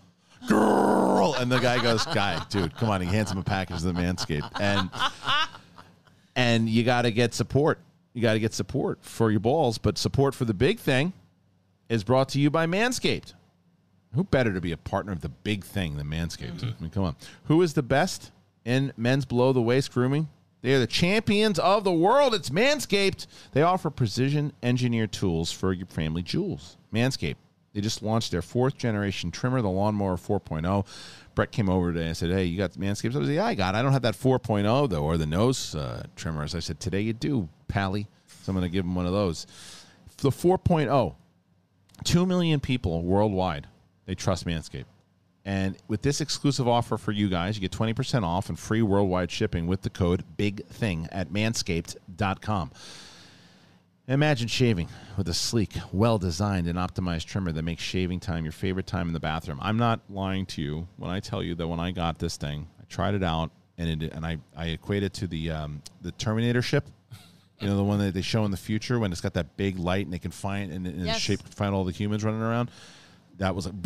girl. 0.49 1.35
And 1.39 1.49
the 1.49 1.59
guy 1.59 1.81
goes, 1.81 2.05
Guy, 2.07 2.43
dude, 2.49 2.75
come 2.75 2.89
on. 2.89 2.99
He 2.99 3.07
hands 3.07 3.31
him 3.31 3.37
a 3.37 3.43
package 3.43 3.77
of 3.77 3.83
the 3.83 3.93
Manscaped. 3.93 4.59
And 4.59 4.89
and 6.35 6.67
you 6.67 6.83
gotta 6.83 7.11
get 7.11 7.33
support. 7.33 7.79
You 8.11 8.21
gotta 8.21 8.39
get 8.39 8.53
support 8.53 8.99
for 9.03 9.31
your 9.31 9.39
balls, 9.39 9.77
but 9.77 9.97
support 9.97 10.35
for 10.35 10.43
the 10.43 10.53
big 10.53 10.79
thing 10.79 11.13
is 11.87 12.03
brought 12.03 12.27
to 12.29 12.41
you 12.41 12.49
by 12.49 12.65
Manscaped. 12.65 13.33
Who 14.15 14.25
better 14.25 14.53
to 14.53 14.59
be 14.59 14.73
a 14.73 14.77
partner 14.77 15.13
of 15.13 15.21
the 15.21 15.29
big 15.29 15.63
thing 15.63 15.95
than 15.95 16.07
Manscaped? 16.07 16.59
Mm-hmm. 16.59 16.77
I 16.77 16.81
mean, 16.81 16.91
come 16.91 17.05
on. 17.05 17.15
Who 17.45 17.61
is 17.61 17.73
the 17.73 17.81
best 17.81 18.31
in 18.65 18.91
men's 18.97 19.23
below 19.23 19.53
the 19.53 19.61
waist 19.61 19.93
grooming? 19.93 20.27
They 20.63 20.73
are 20.73 20.79
the 20.79 20.87
champions 20.87 21.59
of 21.59 21.83
the 21.83 21.91
world. 21.91 22.33
It's 22.33 22.49
Manscaped. 22.49 23.27
They 23.51 23.61
offer 23.61 23.89
precision 23.89 24.53
engineered 24.63 25.11
tools 25.11 25.51
for 25.51 25.73
your 25.73 25.87
family 25.87 26.23
jewels. 26.23 26.77
Manscaped. 26.91 27.35
They 27.73 27.81
just 27.81 28.01
launched 28.01 28.31
their 28.31 28.41
fourth 28.41 28.77
generation 28.77 29.29
trimmer, 29.29 29.61
the 29.61 29.69
Lawnmower 29.69 30.15
4.0. 30.15 30.85
Brett 31.35 31.51
came 31.51 31.69
over 31.69 31.91
today 31.91 32.07
and 32.07 32.15
said, 32.15 32.29
Hey, 32.29 32.45
you 32.45 32.57
got 32.57 32.71
Manscaped? 32.73 33.13
I 33.13 33.19
was 33.19 33.27
like, 33.27 33.35
Yeah, 33.35 33.45
I 33.45 33.55
got 33.55 33.75
it. 33.75 33.79
I 33.79 33.81
don't 33.81 33.91
have 33.91 34.03
that 34.03 34.15
4.0, 34.15 34.89
though, 34.89 35.03
or 35.03 35.17
the 35.17 35.25
nose 35.25 35.75
uh, 35.75 36.03
trimmers. 36.15 36.55
I 36.55 36.59
said, 36.59 36.79
Today 36.79 37.01
you 37.01 37.11
do, 37.11 37.49
Pally. 37.67 38.07
So 38.43 38.51
I'm 38.51 38.55
going 38.55 38.63
to 38.63 38.73
give 38.73 38.85
him 38.85 38.95
one 38.95 39.05
of 39.05 39.11
those. 39.11 39.45
The 40.17 40.29
4.0, 40.29 41.15
2 42.05 42.25
million 42.25 42.61
people 42.61 43.03
worldwide 43.03 43.67
they 44.05 44.15
trust 44.15 44.45
manscaped 44.45 44.85
and 45.45 45.75
with 45.87 46.01
this 46.01 46.21
exclusive 46.21 46.67
offer 46.67 46.97
for 46.97 47.11
you 47.11 47.27
guys 47.29 47.57
you 47.57 47.61
get 47.61 47.71
20% 47.71 48.23
off 48.23 48.49
and 48.49 48.57
free 48.57 48.81
worldwide 48.81 49.29
shipping 49.29 49.67
with 49.67 49.81
the 49.81 49.89
code 49.89 50.23
big 50.37 50.65
thing 50.67 51.07
at 51.11 51.29
manscaped.com 51.29 52.71
imagine 54.07 54.47
shaving 54.47 54.87
with 55.17 55.27
a 55.29 55.33
sleek 55.33 55.73
well 55.91 56.17
designed 56.17 56.67
and 56.67 56.77
optimized 56.77 57.25
trimmer 57.25 57.51
that 57.51 57.63
makes 57.63 57.81
shaving 57.83 58.19
time 58.19 58.43
your 58.43 58.51
favorite 58.51 58.87
time 58.87 59.07
in 59.07 59.13
the 59.13 59.19
bathroom 59.19 59.59
i'm 59.61 59.77
not 59.77 59.99
lying 60.09 60.45
to 60.45 60.61
you 60.61 60.87
when 60.97 61.09
i 61.09 61.19
tell 61.19 61.41
you 61.41 61.55
that 61.55 61.67
when 61.67 61.79
i 61.79 61.91
got 61.91 62.19
this 62.19 62.35
thing 62.37 62.67
i 62.81 62.83
tried 62.89 63.13
it 63.13 63.23
out 63.23 63.49
and 63.77 64.03
it 64.03 64.11
and 64.13 64.25
i, 64.25 64.37
I 64.55 64.67
equate 64.67 65.03
it 65.03 65.13
to 65.15 65.27
the 65.27 65.51
um, 65.51 65.81
the 66.01 66.11
terminator 66.11 66.61
ship 66.61 66.85
you 67.59 67.67
know 67.69 67.77
the 67.77 67.83
one 67.83 67.99
that 67.99 68.13
they 68.13 68.21
show 68.21 68.43
in 68.43 68.51
the 68.51 68.57
future 68.57 68.99
when 68.99 69.11
it's 69.13 69.21
got 69.21 69.35
that 69.35 69.55
big 69.55 69.79
light 69.79 70.05
and 70.05 70.13
they 70.13 70.19
can 70.19 70.31
find 70.31 70.71
and, 70.73 70.85
and 70.85 71.05
Yes. 71.05 71.25
to 71.25 71.37
find 71.37 71.73
all 71.73 71.85
the 71.85 71.93
humans 71.93 72.21
running 72.25 72.41
around. 72.41 72.69
That 73.37 73.55
was 73.55 73.67
like, 73.67 73.75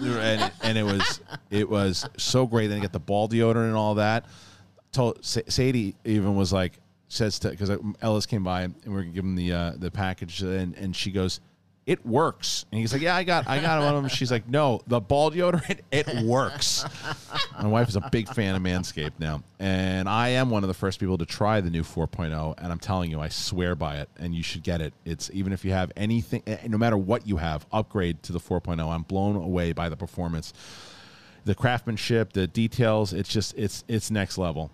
and, 0.00 0.42
it, 0.42 0.52
and 0.62 0.78
it 0.78 0.82
was 0.82 1.20
it 1.50 1.68
was 1.68 2.06
so 2.16 2.46
great. 2.46 2.68
Then 2.68 2.76
you 2.76 2.82
get 2.82 2.92
the 2.92 3.00
ball 3.00 3.28
deodorant 3.28 3.68
and 3.68 3.76
all 3.76 3.96
that. 3.96 4.26
Told 4.92 5.24
Sa- 5.24 5.40
Sadie 5.48 5.96
even 6.04 6.36
was 6.36 6.52
like 6.52 6.78
says 7.08 7.38
to 7.40 7.50
because 7.50 7.70
Ellis 8.00 8.26
came 8.26 8.44
by 8.44 8.62
and 8.62 8.74
we 8.86 8.96
are 8.96 9.04
giving 9.04 9.34
the 9.34 9.52
uh, 9.52 9.72
the 9.76 9.90
package 9.90 10.42
and 10.42 10.74
and 10.76 10.94
she 10.94 11.10
goes. 11.10 11.40
It 11.86 12.04
works, 12.06 12.64
and 12.72 12.80
he's 12.80 12.94
like, 12.94 13.02
"Yeah, 13.02 13.14
I 13.14 13.24
got, 13.24 13.46
I 13.46 13.60
got 13.60 13.78
one 13.80 13.94
of 13.94 14.02
them." 14.02 14.08
She's 14.08 14.30
like, 14.30 14.48
"No, 14.48 14.80
the 14.86 15.00
ball 15.00 15.30
deodorant, 15.30 15.80
it 15.92 16.24
works." 16.24 16.82
My 17.60 17.68
wife 17.68 17.88
is 17.88 17.96
a 17.96 18.08
big 18.10 18.26
fan 18.28 18.54
of 18.54 18.62
Manscaped 18.62 19.18
now, 19.18 19.42
and 19.58 20.08
I 20.08 20.30
am 20.30 20.48
one 20.48 20.64
of 20.64 20.68
the 20.68 20.74
first 20.74 20.98
people 20.98 21.18
to 21.18 21.26
try 21.26 21.60
the 21.60 21.68
new 21.68 21.82
4.0. 21.82 22.54
And 22.56 22.72
I'm 22.72 22.78
telling 22.78 23.10
you, 23.10 23.20
I 23.20 23.28
swear 23.28 23.74
by 23.74 23.98
it, 23.98 24.08
and 24.18 24.34
you 24.34 24.42
should 24.42 24.62
get 24.62 24.80
it. 24.80 24.94
It's 25.04 25.30
even 25.34 25.52
if 25.52 25.62
you 25.62 25.72
have 25.72 25.92
anything, 25.94 26.42
eh, 26.46 26.56
no 26.68 26.78
matter 26.78 26.96
what 26.96 27.26
you 27.26 27.36
have, 27.36 27.66
upgrade 27.70 28.22
to 28.24 28.32
the 28.32 28.40
4.0. 28.40 28.80
I'm 28.88 29.02
blown 29.02 29.36
away 29.36 29.72
by 29.72 29.90
the 29.90 29.96
performance, 29.96 30.54
the 31.44 31.54
craftsmanship, 31.54 32.32
the 32.32 32.46
details. 32.46 33.12
It's 33.12 33.28
just, 33.28 33.54
it's, 33.58 33.84
it's 33.88 34.10
next 34.10 34.38
level. 34.38 34.70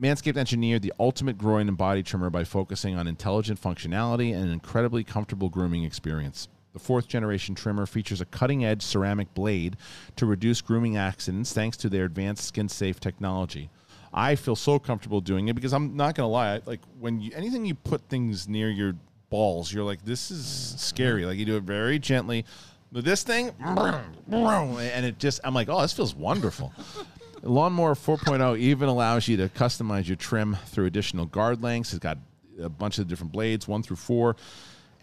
Manscaped 0.00 0.36
engineered 0.36 0.82
the 0.82 0.92
ultimate 0.98 1.38
groin 1.38 1.68
and 1.68 1.76
body 1.76 2.02
trimmer 2.02 2.28
by 2.28 2.42
focusing 2.42 2.96
on 2.96 3.06
intelligent 3.06 3.60
functionality 3.60 4.34
and 4.34 4.44
an 4.44 4.50
incredibly 4.50 5.04
comfortable 5.04 5.48
grooming 5.48 5.84
experience. 5.84 6.48
The 6.72 6.80
fourth 6.80 7.06
generation 7.06 7.54
trimmer 7.54 7.86
features 7.86 8.20
a 8.20 8.24
cutting 8.24 8.64
edge 8.64 8.82
ceramic 8.82 9.32
blade 9.34 9.76
to 10.16 10.26
reduce 10.26 10.60
grooming 10.60 10.96
accidents 10.96 11.52
thanks 11.52 11.76
to 11.78 11.88
their 11.88 12.04
advanced 12.04 12.44
skin 12.44 12.68
safe 12.68 12.98
technology. 12.98 13.70
I 14.12 14.34
feel 14.34 14.56
so 14.56 14.80
comfortable 14.80 15.20
doing 15.20 15.46
it 15.46 15.54
because 15.54 15.72
I'm 15.72 15.96
not 15.96 16.16
going 16.16 16.26
to 16.26 16.32
lie. 16.32 16.60
Like 16.66 16.80
when 16.98 17.20
you, 17.20 17.30
anything 17.34 17.64
you 17.64 17.76
put 17.76 18.00
things 18.08 18.48
near 18.48 18.70
your 18.70 18.94
balls, 19.30 19.72
you're 19.72 19.84
like, 19.84 20.04
this 20.04 20.32
is 20.32 20.74
scary. 20.76 21.24
Like 21.24 21.38
you 21.38 21.44
do 21.44 21.56
it 21.56 21.62
very 21.62 22.00
gently. 22.00 22.44
But 22.90 23.04
this 23.04 23.22
thing, 23.22 23.50
and 23.60 25.06
it 25.06 25.18
just, 25.18 25.40
I'm 25.44 25.54
like, 25.54 25.68
oh, 25.68 25.80
this 25.82 25.92
feels 25.92 26.14
wonderful. 26.14 26.72
Lawnmower 27.44 27.94
4.0 27.94 28.58
even 28.58 28.88
allows 28.88 29.28
you 29.28 29.36
to 29.36 29.48
customize 29.48 30.06
your 30.06 30.16
trim 30.16 30.56
through 30.66 30.86
additional 30.86 31.26
guard 31.26 31.62
lengths. 31.62 31.92
It's 31.92 32.02
got 32.02 32.18
a 32.60 32.68
bunch 32.68 32.98
of 32.98 33.06
different 33.06 33.32
blades, 33.32 33.68
one 33.68 33.82
through 33.82 33.96
four, 33.96 34.36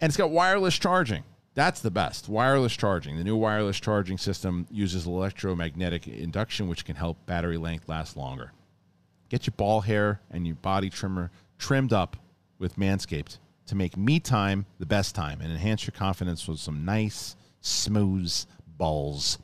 and 0.00 0.10
it's 0.10 0.16
got 0.16 0.30
wireless 0.30 0.76
charging. 0.78 1.22
That's 1.54 1.80
the 1.80 1.90
best. 1.90 2.28
Wireless 2.28 2.76
charging. 2.76 3.16
The 3.16 3.24
new 3.24 3.36
wireless 3.36 3.78
charging 3.78 4.18
system 4.18 4.66
uses 4.70 5.06
electromagnetic 5.06 6.08
induction, 6.08 6.66
which 6.66 6.84
can 6.84 6.96
help 6.96 7.24
battery 7.26 7.58
length 7.58 7.88
last 7.88 8.16
longer. 8.16 8.52
Get 9.28 9.46
your 9.46 9.54
ball 9.56 9.82
hair 9.82 10.20
and 10.30 10.46
your 10.46 10.56
body 10.56 10.90
trimmer 10.90 11.30
trimmed 11.58 11.92
up 11.92 12.16
with 12.58 12.76
Manscaped 12.76 13.38
to 13.66 13.74
make 13.74 13.96
me 13.96 14.18
time 14.18 14.66
the 14.78 14.86
best 14.86 15.14
time 15.14 15.40
and 15.40 15.52
enhance 15.52 15.86
your 15.86 15.92
confidence 15.92 16.48
with 16.48 16.58
some 16.58 16.84
nice, 16.84 17.36
smooth 17.60 18.32
balls. 18.66 19.38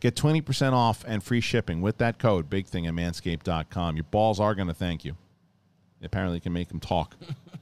Get 0.00 0.14
20% 0.16 0.72
off 0.72 1.04
and 1.06 1.22
free 1.22 1.40
shipping 1.40 1.80
with 1.80 1.98
that 1.98 2.18
code, 2.18 2.48
big 2.50 2.66
thing 2.66 2.86
at 2.86 2.94
manscaped.com. 2.94 3.96
Your 3.96 4.04
balls 4.04 4.40
are 4.40 4.54
going 4.54 4.68
to 4.68 4.74
thank 4.74 5.04
you. 5.04 5.16
Apparently, 6.02 6.36
you 6.38 6.40
can 6.40 6.52
make 6.52 6.68
them 6.68 6.80
talk. 6.80 7.16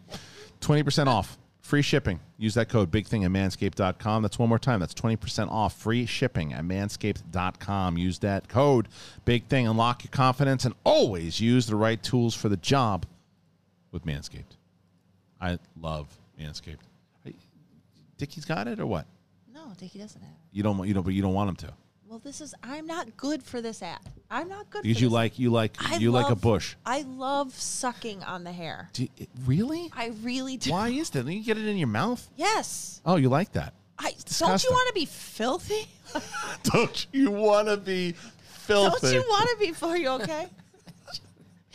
20% 0.60 1.06
off, 1.06 1.38
free 1.60 1.82
shipping. 1.82 2.20
Use 2.36 2.54
that 2.54 2.68
code, 2.68 2.90
big 2.90 3.06
thing 3.06 3.24
at 3.24 3.30
manscaped.com. 3.30 4.22
That's 4.22 4.38
one 4.38 4.48
more 4.48 4.58
time. 4.58 4.80
That's 4.80 4.94
20% 4.94 5.50
off, 5.50 5.76
free 5.76 6.06
shipping 6.06 6.52
at 6.52 6.64
manscaped.com. 6.64 7.98
Use 7.98 8.18
that 8.20 8.48
code, 8.48 8.88
big 9.24 9.46
thing. 9.46 9.66
Unlock 9.66 10.04
your 10.04 10.10
confidence 10.10 10.64
and 10.64 10.74
always 10.84 11.40
use 11.40 11.66
the 11.66 11.76
right 11.76 12.00
tools 12.02 12.34
for 12.34 12.48
the 12.48 12.56
job 12.56 13.06
with 13.90 14.04
Manscaped. 14.04 14.56
I 15.40 15.58
love 15.80 16.06
Manscaped. 16.38 16.78
Dickie's 18.18 18.44
got 18.44 18.66
it 18.66 18.80
or 18.80 18.86
what? 18.86 19.06
No, 19.54 19.72
Dickie 19.78 20.00
doesn't 20.00 20.20
have. 20.20 20.30
it. 20.30 20.36
You 20.52 20.62
don't, 20.64 20.86
you 20.86 20.92
don't, 20.92 21.04
but 21.04 21.14
you 21.14 21.22
don't 21.22 21.34
want 21.34 21.50
him 21.50 21.56
to 21.56 21.72
Well, 22.08 22.20
this 22.20 22.40
is. 22.40 22.54
I'm 22.62 22.86
not 22.86 23.18
good 23.18 23.42
for 23.42 23.60
this 23.60 23.82
ad. 23.82 23.98
I'm 24.30 24.48
not 24.48 24.70
good 24.70 24.80
because 24.82 24.96
for 24.96 25.02
you 25.02 25.08
this. 25.08 25.12
like, 25.14 25.38
you 25.38 25.50
like, 25.50 25.76
I 25.78 25.96
you 25.96 26.10
like 26.10 26.26
a 26.26 26.30
love- 26.30 26.40
bush. 26.40 26.74
I 26.86 27.02
love 27.02 27.52
sucking 27.52 28.22
on 28.24 28.44
the 28.44 28.52
hair. 28.52 28.88
Do 28.94 29.02
you- 29.02 29.26
really? 29.44 29.90
I 29.94 30.12
really 30.22 30.56
do. 30.56 30.70
Why 30.70 30.88
is 30.88 31.10
that? 31.10 31.26
You 31.26 31.44
get 31.44 31.58
it 31.58 31.66
in 31.66 31.76
your 31.76 31.88
mouth? 31.88 32.26
Yes. 32.34 33.02
Oh, 33.04 33.16
you 33.16 33.28
like 33.28 33.52
that? 33.52 33.74
I 33.98 34.12
don't 34.12 34.24
disgusting. 34.24 34.70
you 34.70 34.74
want 34.74 34.88
to 34.88 34.94
be 34.94 35.04
filthy? 35.04 35.86
Don't 36.62 37.06
you 37.12 37.30
want 37.30 37.68
to 37.68 37.76
be 37.76 38.12
filthy? 38.12 39.00
Don't 39.00 39.12
you 39.12 39.24
want 39.28 39.50
to 39.50 39.56
be? 39.58 39.74
Are 39.86 39.96
you 39.98 40.08
okay? 40.22 40.46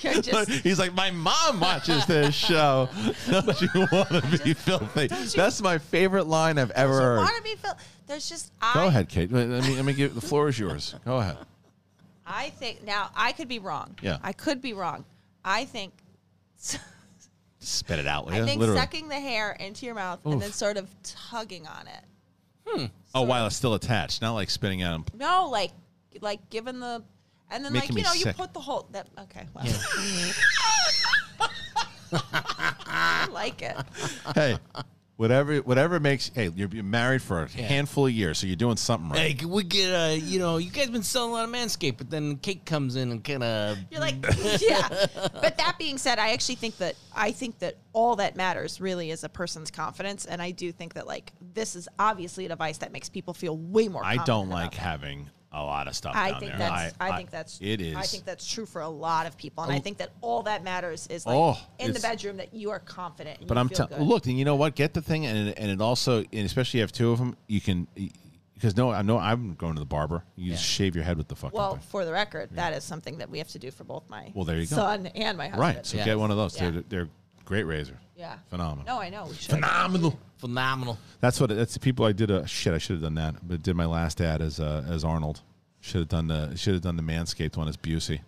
You're 0.13 0.21
just. 0.21 0.49
He's 0.63 0.79
like, 0.79 0.93
my 0.93 1.11
mom 1.11 1.59
watches 1.59 2.05
this 2.05 2.35
show. 2.35 2.89
Don't 3.29 3.61
you 3.61 3.87
want 3.91 4.09
to 4.09 4.41
be 4.43 4.53
filthy? 4.53 5.07
That's 5.07 5.61
my 5.61 5.77
favorite 5.77 6.27
line 6.27 6.57
I've 6.57 6.71
ever 6.71 6.93
you 6.93 6.99
heard. 6.99 7.17
want 7.17 7.35
to 7.37 7.43
be 7.43 7.55
filthy? 7.55 7.83
There's 8.07 8.27
just. 8.27 8.51
I, 8.61 8.73
Go 8.73 8.87
ahead, 8.87 9.07
Kate. 9.09 9.31
Let 9.31 9.47
me 9.47 9.75
let 9.75 9.85
me 9.85 9.93
give 9.93 10.13
the 10.13 10.21
floor 10.21 10.49
is 10.49 10.59
yours. 10.59 10.95
Go 11.05 11.17
ahead. 11.17 11.37
I 12.25 12.49
think 12.51 12.83
now 12.83 13.09
I 13.15 13.31
could 13.31 13.47
be 13.47 13.59
wrong. 13.59 13.97
Yeah. 14.01 14.17
I 14.23 14.33
could 14.33 14.61
be 14.61 14.73
wrong. 14.73 15.05
I 15.43 15.65
think. 15.65 15.93
Spit 17.59 17.99
it 17.99 18.07
out. 18.07 18.29
I 18.29 18.39
yeah, 18.39 18.45
think 18.45 18.59
literally. 18.59 18.79
sucking 18.79 19.07
the 19.07 19.19
hair 19.19 19.53
into 19.53 19.85
your 19.85 19.95
mouth 19.95 20.19
and 20.25 20.41
then 20.41 20.51
sort 20.51 20.75
of 20.75 20.89
tugging 21.03 21.65
on 21.65 21.87
it. 21.87 22.03
Hmm. 22.65 22.85
Oh, 23.15 23.21
while 23.21 23.47
it's 23.47 23.55
still 23.55 23.73
attached, 23.73 24.21
not 24.21 24.33
like 24.33 24.49
spitting 24.49 24.81
out. 24.81 25.13
No, 25.13 25.47
like, 25.49 25.71
like 26.21 26.49
giving 26.49 26.79
the, 26.79 27.03
and 27.51 27.63
then 27.63 27.73
Making 27.73 27.95
like 27.95 27.97
you 27.97 28.03
know 28.03 28.11
sick. 28.13 28.25
you 28.25 28.33
put 28.33 28.53
the 28.53 28.59
whole 28.59 28.87
that. 28.91 29.07
Okay. 29.19 29.47
Well. 29.53 29.65
I 32.15 33.27
like 33.31 33.61
it. 33.61 33.75
Hey, 34.35 34.57
whatever 35.17 35.57
whatever 35.57 35.99
makes. 35.99 36.31
Hey, 36.33 36.51
you're 36.55 36.69
you're 36.71 36.83
married 36.83 37.21
for 37.21 37.43
a 37.43 37.49
handful 37.49 38.07
of 38.07 38.11
years, 38.11 38.37
so 38.39 38.47
you're 38.47 38.55
doing 38.55 38.77
something 38.77 39.09
right. 39.09 39.19
Hey, 39.19 39.33
can 39.33 39.49
we 39.49 39.63
get 39.63 39.93
uh, 39.93 40.13
you 40.13 40.39
know, 40.39 40.57
you 40.57 40.69
guys 40.69 40.89
been 40.89 41.03
selling 41.03 41.31
a 41.31 41.33
lot 41.33 41.45
of 41.45 41.51
Manscaped, 41.51 41.97
but 41.97 42.09
then 42.09 42.37
Kate 42.37 42.65
comes 42.65 42.95
in 42.95 43.11
and 43.11 43.23
kind 43.23 43.43
of 43.43 43.77
You're 43.89 44.01
like, 44.01 44.15
yeah. 44.61 44.87
But 45.41 45.57
that 45.57 45.75
being 45.79 45.97
said, 45.97 46.19
I 46.19 46.33
actually 46.33 46.55
think 46.55 46.77
that 46.77 46.95
I 47.15 47.31
think 47.31 47.59
that 47.59 47.77
all 47.93 48.15
that 48.17 48.35
matters 48.35 48.79
really 48.81 49.11
is 49.11 49.23
a 49.23 49.29
person's 49.29 49.71
confidence, 49.71 50.25
and 50.25 50.41
I 50.41 50.51
do 50.51 50.71
think 50.71 50.93
that 50.93 51.07
like 51.07 51.31
this 51.53 51.75
is 51.75 51.87
obviously 51.99 52.45
a 52.45 52.49
device 52.49 52.79
that 52.79 52.91
makes 52.91 53.09
people 53.09 53.33
feel 53.33 53.57
way 53.57 53.87
more. 53.87 54.03
I 54.03 54.17
confident 54.17 54.25
don't 54.27 54.47
about 54.47 54.61
like 54.61 54.71
that. 54.71 54.77
having 54.77 55.29
a 55.53 55.63
lot 55.63 55.87
of 55.87 55.95
stuff 55.95 56.13
I 56.15 56.31
down 56.31 56.39
think 56.39 56.51
there. 56.53 56.59
that's. 56.59 56.95
I, 56.99 57.15
think 57.17 57.29
that's. 57.29 57.59
It 57.61 57.79
is. 57.79 57.95
I 57.95 58.01
think 58.03 58.25
that's 58.25 58.47
true 58.51 58.65
for 58.65 58.81
a 58.81 58.89
lot 58.89 59.27
of 59.27 59.37
people, 59.37 59.63
and 59.63 59.71
I 59.71 59.77
Oh. 59.77 59.79
think 59.79 59.97
that 59.99 60.11
all 60.21 60.43
that 60.43 60.63
matters 60.63 61.07
is 61.07 61.25
like 61.25 61.35
Oh, 61.35 61.57
in 61.79 61.93
the 61.93 61.99
bedroom 61.99 62.37
that 62.37 62.53
you 62.53 62.71
are 62.71 62.79
confident. 62.79 63.39
And 63.39 63.47
But 63.47 63.55
you 63.55 63.59
I'm 63.61 63.69
feel 63.69 63.77
telling. 63.87 63.97
good. 63.99 64.07
Look, 64.07 64.25
and 64.25 64.37
you 64.37 64.45
know 64.45 64.55
what? 64.55 64.75
Get 64.75 64.93
the 64.93 65.01
thing, 65.01 65.25
and 65.25 65.49
it- 65.49 65.57
and 65.59 65.69
it 65.71 65.79
also, 65.81 66.19
and 66.19 66.45
especially 66.45 66.79
if 66.79 66.81
you 66.81 66.81
have 66.81 66.91
two 66.91 67.11
of 67.11 67.19
them, 67.19 67.37
you 67.47 67.61
can. 67.61 67.87
Because 68.55 68.77
no, 68.77 68.91
I 68.91 69.01
know 69.01 69.17
I'm 69.17 69.55
going 69.55 69.73
to 69.73 69.79
the 69.79 69.85
barber. 69.85 70.23
You 70.37 70.51
just 70.53 70.63
shave 70.63 70.95
your 70.95 71.03
head 71.03 71.17
with 71.17 71.27
the 71.27 71.35
fucking 71.35 71.57
Well, 71.57 71.73
thing. 71.73 71.81
for 71.89 72.05
the 72.05 72.13
record, 72.13 72.49
that 72.53 72.71
is 72.73 72.83
something 72.85 73.17
that 73.17 73.29
we 73.29 73.37
have 73.39 73.49
to 73.49 73.59
do 73.59 73.71
for 73.71 73.83
both 73.83 74.03
my 74.09 74.31
Well, 74.33 74.45
there 74.45 74.55
you 74.57 74.67
go. 74.67 74.75
son 74.77 75.07
and 75.07 75.37
my 75.37 75.49
husband. 75.49 75.75
Right. 75.75 75.85
So 75.85 75.97
Yeah. 75.97 76.05
get 76.05 76.17
one 76.19 76.31
of 76.31 76.37
those. 76.37 76.55
Yeah. 76.59 76.71
They're 76.71 76.83
they're 76.87 77.09
great 77.45 77.63
razor. 77.63 77.99
Yeah. 78.15 78.37
Phenomenal. 78.49 78.85
No, 78.85 79.01
I 79.01 79.09
know. 79.09 79.25
We 79.25 79.35
should. 79.35 79.49
Phenomenal. 79.51 80.17
Phenomenal. 80.43 80.97
That's 81.21 81.39
what. 81.39 81.51
That's 81.51 81.73
the 81.73 81.79
people 81.79 82.03
I 82.03 82.11
did. 82.11 82.29
A 82.29 82.45
shit. 82.45 82.73
I 82.73 82.77
should 82.77 82.97
have 82.97 83.03
done 83.03 83.15
that. 83.15 83.47
But 83.47 83.63
did 83.63 83.77
my 83.77 83.85
last 83.85 84.19
ad 84.19 84.41
as 84.41 84.59
uh, 84.59 84.83
as 84.89 85.05
Arnold. 85.05 85.39
Should 85.79 85.99
have 85.99 86.09
done 86.09 86.27
the. 86.27 86.53
Should 86.57 86.73
have 86.73 86.83
done 86.83 86.97
the 86.97 87.01
Manscaped 87.01 87.55
one 87.55 87.69
as 87.69 87.77
Busey. 87.77 88.19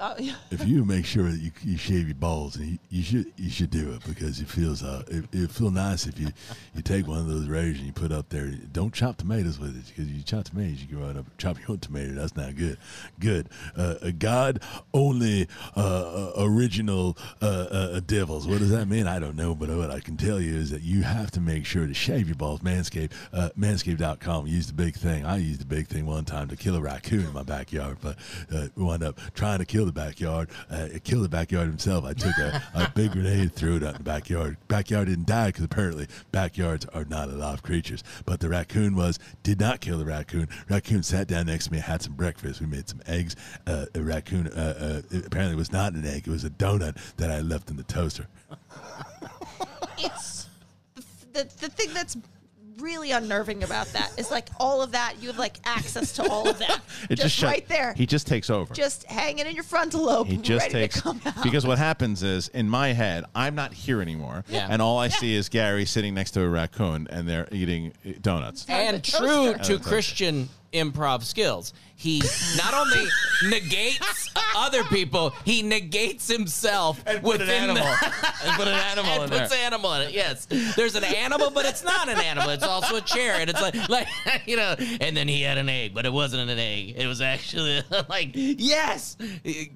Oh, 0.00 0.14
if 0.50 0.66
you 0.66 0.84
make 0.84 1.04
sure 1.04 1.24
that 1.24 1.40
you, 1.40 1.50
you 1.62 1.76
shave 1.76 2.06
your 2.06 2.14
balls, 2.14 2.56
and 2.56 2.66
you, 2.66 2.78
you 2.90 3.02
should 3.02 3.32
you 3.36 3.50
should 3.50 3.70
do 3.70 3.92
it 3.92 4.04
because 4.06 4.40
it 4.40 4.48
feels 4.48 4.82
uh 4.82 5.02
it, 5.08 5.24
it 5.32 5.50
feel 5.50 5.70
nice 5.70 6.06
if 6.06 6.18
you 6.18 6.28
you 6.74 6.82
take 6.82 7.06
one 7.06 7.18
of 7.18 7.26
those 7.26 7.48
razors 7.48 7.78
and 7.78 7.86
you 7.86 7.92
put 7.92 8.12
up 8.12 8.28
there. 8.28 8.50
Don't 8.72 8.92
chop 8.94 9.16
tomatoes 9.18 9.58
with 9.58 9.76
it 9.76 9.86
because 9.86 10.10
you 10.10 10.22
chop 10.22 10.44
tomatoes, 10.44 10.82
you 10.82 10.96
go 10.96 11.04
right 11.04 11.16
up 11.16 11.26
chop 11.38 11.58
your 11.58 11.72
own 11.72 11.78
tomato. 11.78 12.12
That's 12.12 12.36
not 12.36 12.56
good. 12.56 12.78
Good. 13.18 13.48
Uh, 13.76 13.94
God 14.18 14.62
only 14.92 15.48
uh, 15.76 15.80
uh, 15.80 16.32
original 16.38 17.16
uh, 17.42 17.46
uh, 17.70 18.00
devils. 18.00 18.46
What 18.46 18.58
does 18.58 18.70
that 18.70 18.86
mean? 18.86 19.06
I 19.06 19.18
don't 19.18 19.36
know, 19.36 19.54
but 19.54 19.68
what 19.68 19.90
I 19.90 20.00
can 20.00 20.16
tell 20.16 20.40
you 20.40 20.54
is 20.54 20.70
that 20.70 20.82
you 20.82 21.02
have 21.02 21.30
to 21.32 21.40
make 21.40 21.66
sure 21.66 21.86
to 21.86 21.94
shave 21.94 22.28
your 22.28 22.36
balls. 22.36 22.60
Manscaped, 22.60 23.12
uh, 23.32 23.50
manscaped.com. 23.58 24.46
Use 24.46 24.66
the 24.66 24.72
big 24.72 24.94
thing. 24.94 25.24
I 25.24 25.36
used 25.36 25.60
the 25.60 25.66
big 25.66 25.88
thing 25.88 26.06
one 26.06 26.24
time 26.24 26.48
to 26.48 26.56
kill 26.56 26.76
a 26.76 26.80
raccoon 26.80 27.20
in 27.20 27.32
my 27.32 27.42
backyard, 27.42 27.98
but 28.00 28.16
uh, 28.52 28.68
wound 28.76 29.02
up 29.02 29.18
trying 29.34 29.58
to 29.58 29.64
kill 29.64 29.79
the 29.86 29.92
backyard. 29.92 30.48
Uh, 30.70 30.88
it 30.92 31.04
killed 31.04 31.24
the 31.24 31.28
backyard 31.28 31.66
himself. 31.66 32.04
I 32.04 32.12
took 32.12 32.36
a, 32.38 32.62
a 32.74 32.90
big 32.94 33.12
grenade, 33.12 33.54
threw 33.54 33.76
it 33.76 33.82
out 33.82 33.92
in 33.92 33.98
the 33.98 34.04
backyard. 34.04 34.56
Backyard 34.68 35.08
didn't 35.08 35.26
die 35.26 35.48
because 35.48 35.64
apparently 35.64 36.06
backyards 36.32 36.86
are 36.86 37.04
not 37.04 37.28
alive 37.28 37.62
creatures. 37.62 38.02
But 38.24 38.40
the 38.40 38.48
raccoon 38.48 38.96
was 38.96 39.18
did 39.42 39.60
not 39.60 39.80
kill 39.80 39.98
the 39.98 40.04
raccoon. 40.04 40.48
Raccoon 40.68 41.02
sat 41.02 41.28
down 41.28 41.46
next 41.46 41.66
to 41.66 41.72
me. 41.72 41.78
Had 41.78 42.02
some 42.02 42.14
breakfast. 42.14 42.60
We 42.60 42.66
made 42.66 42.88
some 42.88 43.00
eggs. 43.06 43.36
Uh, 43.66 43.86
a 43.94 44.02
raccoon 44.02 44.48
uh, 44.48 45.02
uh, 45.10 45.16
it 45.16 45.26
apparently 45.26 45.56
was 45.56 45.72
not 45.72 45.92
an 45.94 46.04
egg. 46.06 46.26
It 46.26 46.30
was 46.30 46.44
a 46.44 46.50
donut 46.50 46.96
that 47.16 47.30
I 47.30 47.40
left 47.40 47.70
in 47.70 47.76
the 47.76 47.82
toaster. 47.84 48.26
it's 49.98 50.46
the, 50.94 51.02
the 51.32 51.44
the 51.60 51.68
thing 51.68 51.92
that's 51.94 52.16
really 52.80 53.10
unnerving 53.12 53.62
about 53.62 53.86
that 53.88 54.12
is 54.18 54.30
like 54.30 54.48
all 54.58 54.82
of 54.82 54.92
that 54.92 55.14
you 55.20 55.28
have 55.28 55.38
like 55.38 55.58
access 55.64 56.12
to 56.12 56.28
all 56.28 56.48
of 56.48 56.58
that 56.58 56.80
It 57.10 57.16
just, 57.16 57.34
shut- 57.34 57.50
right 57.50 57.68
there 57.68 57.94
He 57.96 58.06
just 58.06 58.26
takes 58.26 58.50
over. 58.50 58.72
just 58.74 59.04
hanging 59.04 59.46
in 59.46 59.54
your 59.54 59.64
frontal 59.64 60.04
lobe 60.04 60.26
He 60.26 60.36
just 60.36 60.66
ready 60.66 60.72
takes 60.72 60.96
to 60.96 61.02
come 61.02 61.20
out. 61.26 61.42
because 61.42 61.66
what 61.66 61.78
happens 61.78 62.22
is 62.22 62.48
in 62.48 62.68
my 62.68 62.92
head 62.92 63.24
I'm 63.34 63.54
not 63.54 63.72
here 63.72 64.00
anymore, 64.02 64.44
Yeah. 64.48 64.66
and 64.70 64.80
all 64.82 64.98
I 64.98 65.08
see 65.08 65.34
is 65.34 65.48
Gary 65.48 65.84
sitting 65.86 66.14
next 66.14 66.32
to 66.32 66.42
a 66.42 66.48
raccoon 66.48 67.06
and 67.10 67.28
they're 67.28 67.48
eating 67.52 67.92
uh, 68.06 68.12
donuts. 68.20 68.66
And 68.68 68.96
the 68.96 69.00
true 69.00 69.54
toaster. 69.54 69.78
to 69.78 69.82
Kristian 69.84 70.46
improv 70.72 71.22
skills, 71.24 71.72
he 72.00 72.22
not 72.56 72.72
only 72.72 73.06
negates 73.44 74.30
other 74.56 74.82
people, 74.84 75.34
he 75.44 75.62
negates 75.62 76.26
himself 76.26 76.98
within 77.22 77.74
the, 77.74 77.82
and 78.44 78.56
put 78.56 78.66
an 78.66 78.74
animal 78.74 79.22
and 79.22 79.30
puts 79.30 79.54
animal 79.54 79.92
in 79.92 80.08
it. 80.08 80.14
Yes, 80.14 80.46
there's 80.76 80.94
an 80.94 81.04
animal, 81.04 81.50
but 81.50 81.66
it's 81.66 81.84
not 81.84 82.08
an 82.08 82.16
animal. 82.16 82.48
It's 82.48 82.64
also 82.64 82.96
a 82.96 83.02
chair, 83.02 83.34
and 83.34 83.50
it's 83.50 83.60
like, 83.60 83.90
like 83.90 84.08
you 84.46 84.56
know. 84.56 84.76
And 85.02 85.14
then 85.14 85.28
he 85.28 85.42
had 85.42 85.58
an 85.58 85.68
egg, 85.68 85.92
but 85.92 86.06
it 86.06 86.12
wasn't 86.12 86.48
an 86.48 86.58
egg. 86.58 86.94
It 86.96 87.06
was 87.06 87.20
actually 87.20 87.82
like 88.08 88.30
yes, 88.32 89.18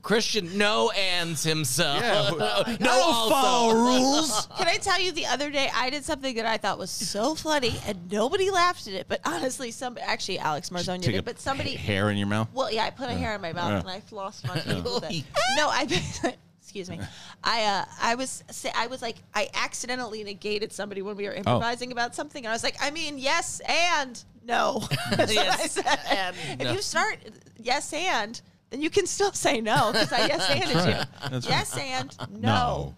Kristian 0.00 0.54
no 0.54 0.90
ands 0.92 1.44
himself. 1.44 2.00
Yeah. 2.00 2.76
no 2.80 2.90
also. 2.90 3.76
rules. 3.76 4.46
Can 4.56 4.66
I 4.66 4.78
tell 4.78 4.98
you 4.98 5.12
the 5.12 5.26
other 5.26 5.50
day 5.50 5.70
I 5.74 5.90
did 5.90 6.06
something 6.06 6.34
that 6.36 6.46
I 6.46 6.56
thought 6.56 6.78
was 6.78 6.90
so 6.90 7.34
funny 7.34 7.78
and 7.86 8.10
nobody 8.10 8.50
laughed 8.50 8.86
at 8.86 8.94
it, 8.94 9.08
but 9.08 9.20
honestly, 9.26 9.70
some 9.70 9.98
actually 10.00 10.38
Alex 10.38 10.70
Marzonia 10.70 11.02
Take 11.02 11.08
a 11.08 11.18
did, 11.18 11.24
but 11.26 11.38
somebody. 11.38 11.74
hair 11.74 12.13
in 12.14 12.18
your 12.18 12.28
mouth. 12.28 12.48
Well, 12.54 12.72
yeah, 12.72 12.84
I 12.84 12.90
put 12.90 13.10
a 13.10 13.14
hair 13.14 13.34
in 13.34 13.40
my 13.40 13.52
mouth 13.52 13.70
Yeah. 13.70 13.80
and 13.80 13.88
I 13.88 14.00
flossed 14.00 14.46
my 14.46 14.58
teeth 14.58 14.84
with 14.84 15.10
it. 15.10 15.24
No, 15.56 15.68
I. 15.68 16.34
Excuse 16.62 16.88
me. 16.90 16.98
I 17.44 17.64
uh, 17.64 17.84
I 18.00 18.14
was 18.14 18.42
say, 18.50 18.72
I 18.74 18.86
was 18.86 19.02
like 19.02 19.16
I 19.34 19.48
accidentally 19.54 20.24
negated 20.24 20.72
somebody 20.72 21.02
when 21.02 21.16
we 21.16 21.24
were 21.24 21.34
improvising 21.34 21.92
about 21.92 22.14
something, 22.14 22.44
and 22.44 22.50
I 22.50 22.54
was 22.54 22.64
like, 22.64 22.76
I 22.80 22.90
mean, 22.90 23.18
yes 23.18 23.60
and 23.68 24.22
no. 24.44 24.82
That's 25.10 25.34
what 25.34 25.60
I 25.60 25.66
said. 25.66 25.98
and 26.10 26.36
if 26.60 26.66
no. 26.66 26.72
you 26.72 26.80
start 26.80 27.18
yes 27.58 27.92
and, 27.92 28.40
then 28.70 28.80
you 28.80 28.90
can 28.90 29.06
still 29.06 29.32
say 29.32 29.60
no 29.60 29.90
because 29.92 30.12
I 30.12 30.26
yes 30.26 30.50
anded 30.50 30.86
you. 30.86 31.30
That's 31.30 31.48
yes 31.48 31.76
and 31.76 32.16
no. 32.40 32.94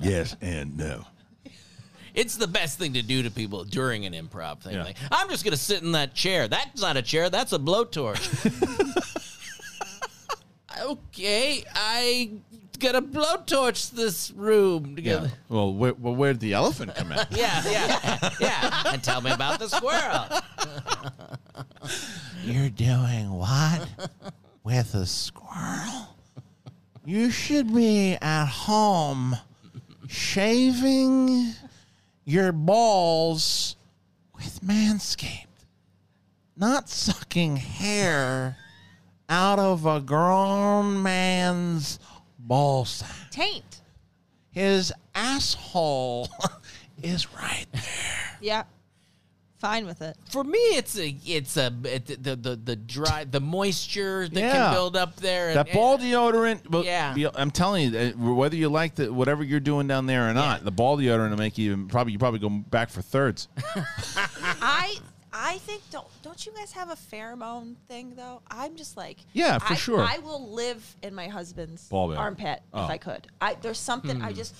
Yes 0.00 0.36
and 0.40 0.76
no. 0.78 1.04
It's 2.14 2.36
the 2.36 2.46
best 2.46 2.78
thing 2.78 2.92
to 2.94 3.02
do 3.02 3.22
to 3.24 3.30
people 3.30 3.64
during 3.64 4.06
an 4.06 4.12
improv 4.12 4.60
thing. 4.60 4.74
Yeah. 4.74 4.84
Like, 4.84 4.96
I'm 5.10 5.28
just 5.28 5.44
gonna 5.44 5.56
sit 5.56 5.82
in 5.82 5.92
that 5.92 6.14
chair. 6.14 6.46
That's 6.48 6.80
not 6.80 6.96
a 6.96 7.02
chair. 7.02 7.28
That's 7.28 7.52
a 7.52 7.58
blowtorch. 7.58 8.22
okay, 10.80 11.64
I 11.74 12.30
got 12.78 12.94
a 12.94 13.02
blowtorch 13.02 13.90
this 13.92 14.30
room 14.32 14.90
Yeah. 14.90 14.94
together. 14.96 15.32
Well, 15.48 15.72
where, 15.74 15.94
well, 15.94 16.14
where'd 16.14 16.40
the 16.40 16.52
elephant 16.52 16.94
come 16.94 17.12
in? 17.12 17.18
Yeah, 17.30 17.62
yeah, 17.68 18.30
yeah. 18.40 18.82
And 18.92 19.02
tell 19.02 19.20
me 19.20 19.30
about 19.32 19.58
the 19.58 19.68
squirrel. 19.68 20.26
You're 22.44 22.70
doing 22.70 23.32
what 23.32 23.88
with 24.62 24.94
a 24.94 25.06
squirrel? 25.06 26.14
You 27.04 27.30
should 27.30 27.74
be 27.74 28.14
at 28.20 28.46
home 28.46 29.36
shaving 30.08 31.52
your 32.24 32.52
balls 32.52 33.76
with 34.34 34.60
Manscaped, 34.62 35.46
not 36.56 36.88
sucking 36.88 37.56
hair 37.56 38.56
out 39.28 39.58
of 39.58 39.86
a 39.86 40.00
grown 40.00 41.02
man's 41.02 41.98
ball 42.38 42.84
sack. 42.84 43.30
Taint. 43.30 43.82
His 44.50 44.92
asshole 45.14 46.28
is 47.02 47.32
right 47.34 47.66
there. 47.72 48.38
Yeah. 48.40 48.64
Fine 49.58 49.86
with 49.86 50.02
it. 50.02 50.16
For 50.30 50.44
me, 50.44 50.58
it's 50.58 50.98
a, 50.98 51.16
it's 51.24 51.56
a, 51.56 51.72
it, 51.84 52.22
the, 52.22 52.36
the, 52.36 52.56
the 52.56 52.76
dry, 52.76 53.24
the 53.24 53.40
moisture 53.40 54.28
that 54.28 54.38
Yeah. 54.38 54.52
can 54.52 54.72
build 54.74 54.94
up 54.96 55.16
there. 55.16 55.48
and- 55.48 55.56
That 55.56 55.72
ball 55.72 55.96
deodorant, 55.96 56.62
but 56.68 56.84
Yeah. 56.84 57.14
be- 57.14 57.26
I'm 57.34 57.50
telling 57.50 57.92
you, 57.92 57.98
uh, 57.98 58.10
whether 58.34 58.56
you 58.56 58.68
like 58.68 58.96
the 58.96 59.10
whatever 59.12 59.42
you're 59.42 59.60
doing 59.60 59.86
down 59.86 60.04
there 60.06 60.28
or 60.28 60.34
not, 60.34 60.58
Yeah. 60.60 60.64
the 60.64 60.70
ball 60.70 60.98
deodorant 60.98 61.30
will 61.30 61.38
make 61.38 61.56
you 61.56 61.86
probably 61.88 62.12
you 62.12 62.18
probably 62.18 62.40
go 62.40 62.50
back 62.50 62.90
for 62.90 63.00
thirds. 63.00 63.48
I 64.60 64.96
I 65.36 65.58
think 65.58 65.82
don't 65.90 66.06
don't 66.22 66.46
you 66.46 66.52
guys 66.52 66.70
have 66.72 66.90
a 66.90 66.94
pheromone 66.94 67.74
thing 67.88 68.14
though? 68.14 68.40
I'm 68.48 68.76
just 68.76 68.96
like 68.96 69.18
Yeah, 69.32 69.58
for 69.58 69.72
I, 69.72 69.76
sure. 69.76 70.00
I 70.00 70.18
will 70.18 70.52
live 70.52 70.96
in 71.02 71.12
my 71.12 71.26
husband's 71.26 71.88
armpit 71.92 72.60
Oh. 72.72 72.84
if 72.84 72.90
I 72.90 72.98
could. 72.98 73.26
I 73.40 73.54
there's 73.60 73.80
something 73.80 74.22
I 74.22 74.30
hmm. 74.30 74.36
just 74.36 74.54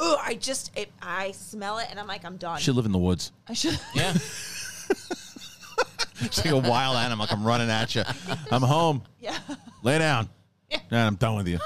ugh, 0.00 0.18
I 0.22 0.34
just 0.34 0.76
it, 0.78 0.90
I 1.02 1.32
smell 1.32 1.76
it 1.78 1.88
and 1.90 2.00
I'm 2.00 2.06
like 2.06 2.24
I'm 2.24 2.38
done. 2.38 2.58
Should 2.58 2.74
live 2.74 2.86
in 2.86 2.92
the 2.92 2.98
woods. 2.98 3.32
I 3.46 3.52
should. 3.52 3.78
Yeah. 3.94 4.14
It's 6.20 6.42
like 6.42 6.54
a 6.54 6.56
wild 6.56 6.96
animal 6.96 7.26
I'm 7.28 7.44
running 7.44 7.68
at 7.68 7.94
you. 7.94 8.02
I'm 8.50 8.62
home. 8.62 9.02
yeah. 9.20 9.36
Lay 9.82 9.98
down. 9.98 10.30
Yeah. 10.70 10.78
And 10.90 11.00
I'm 11.00 11.16
done 11.16 11.36
with 11.36 11.48
you. 11.48 11.58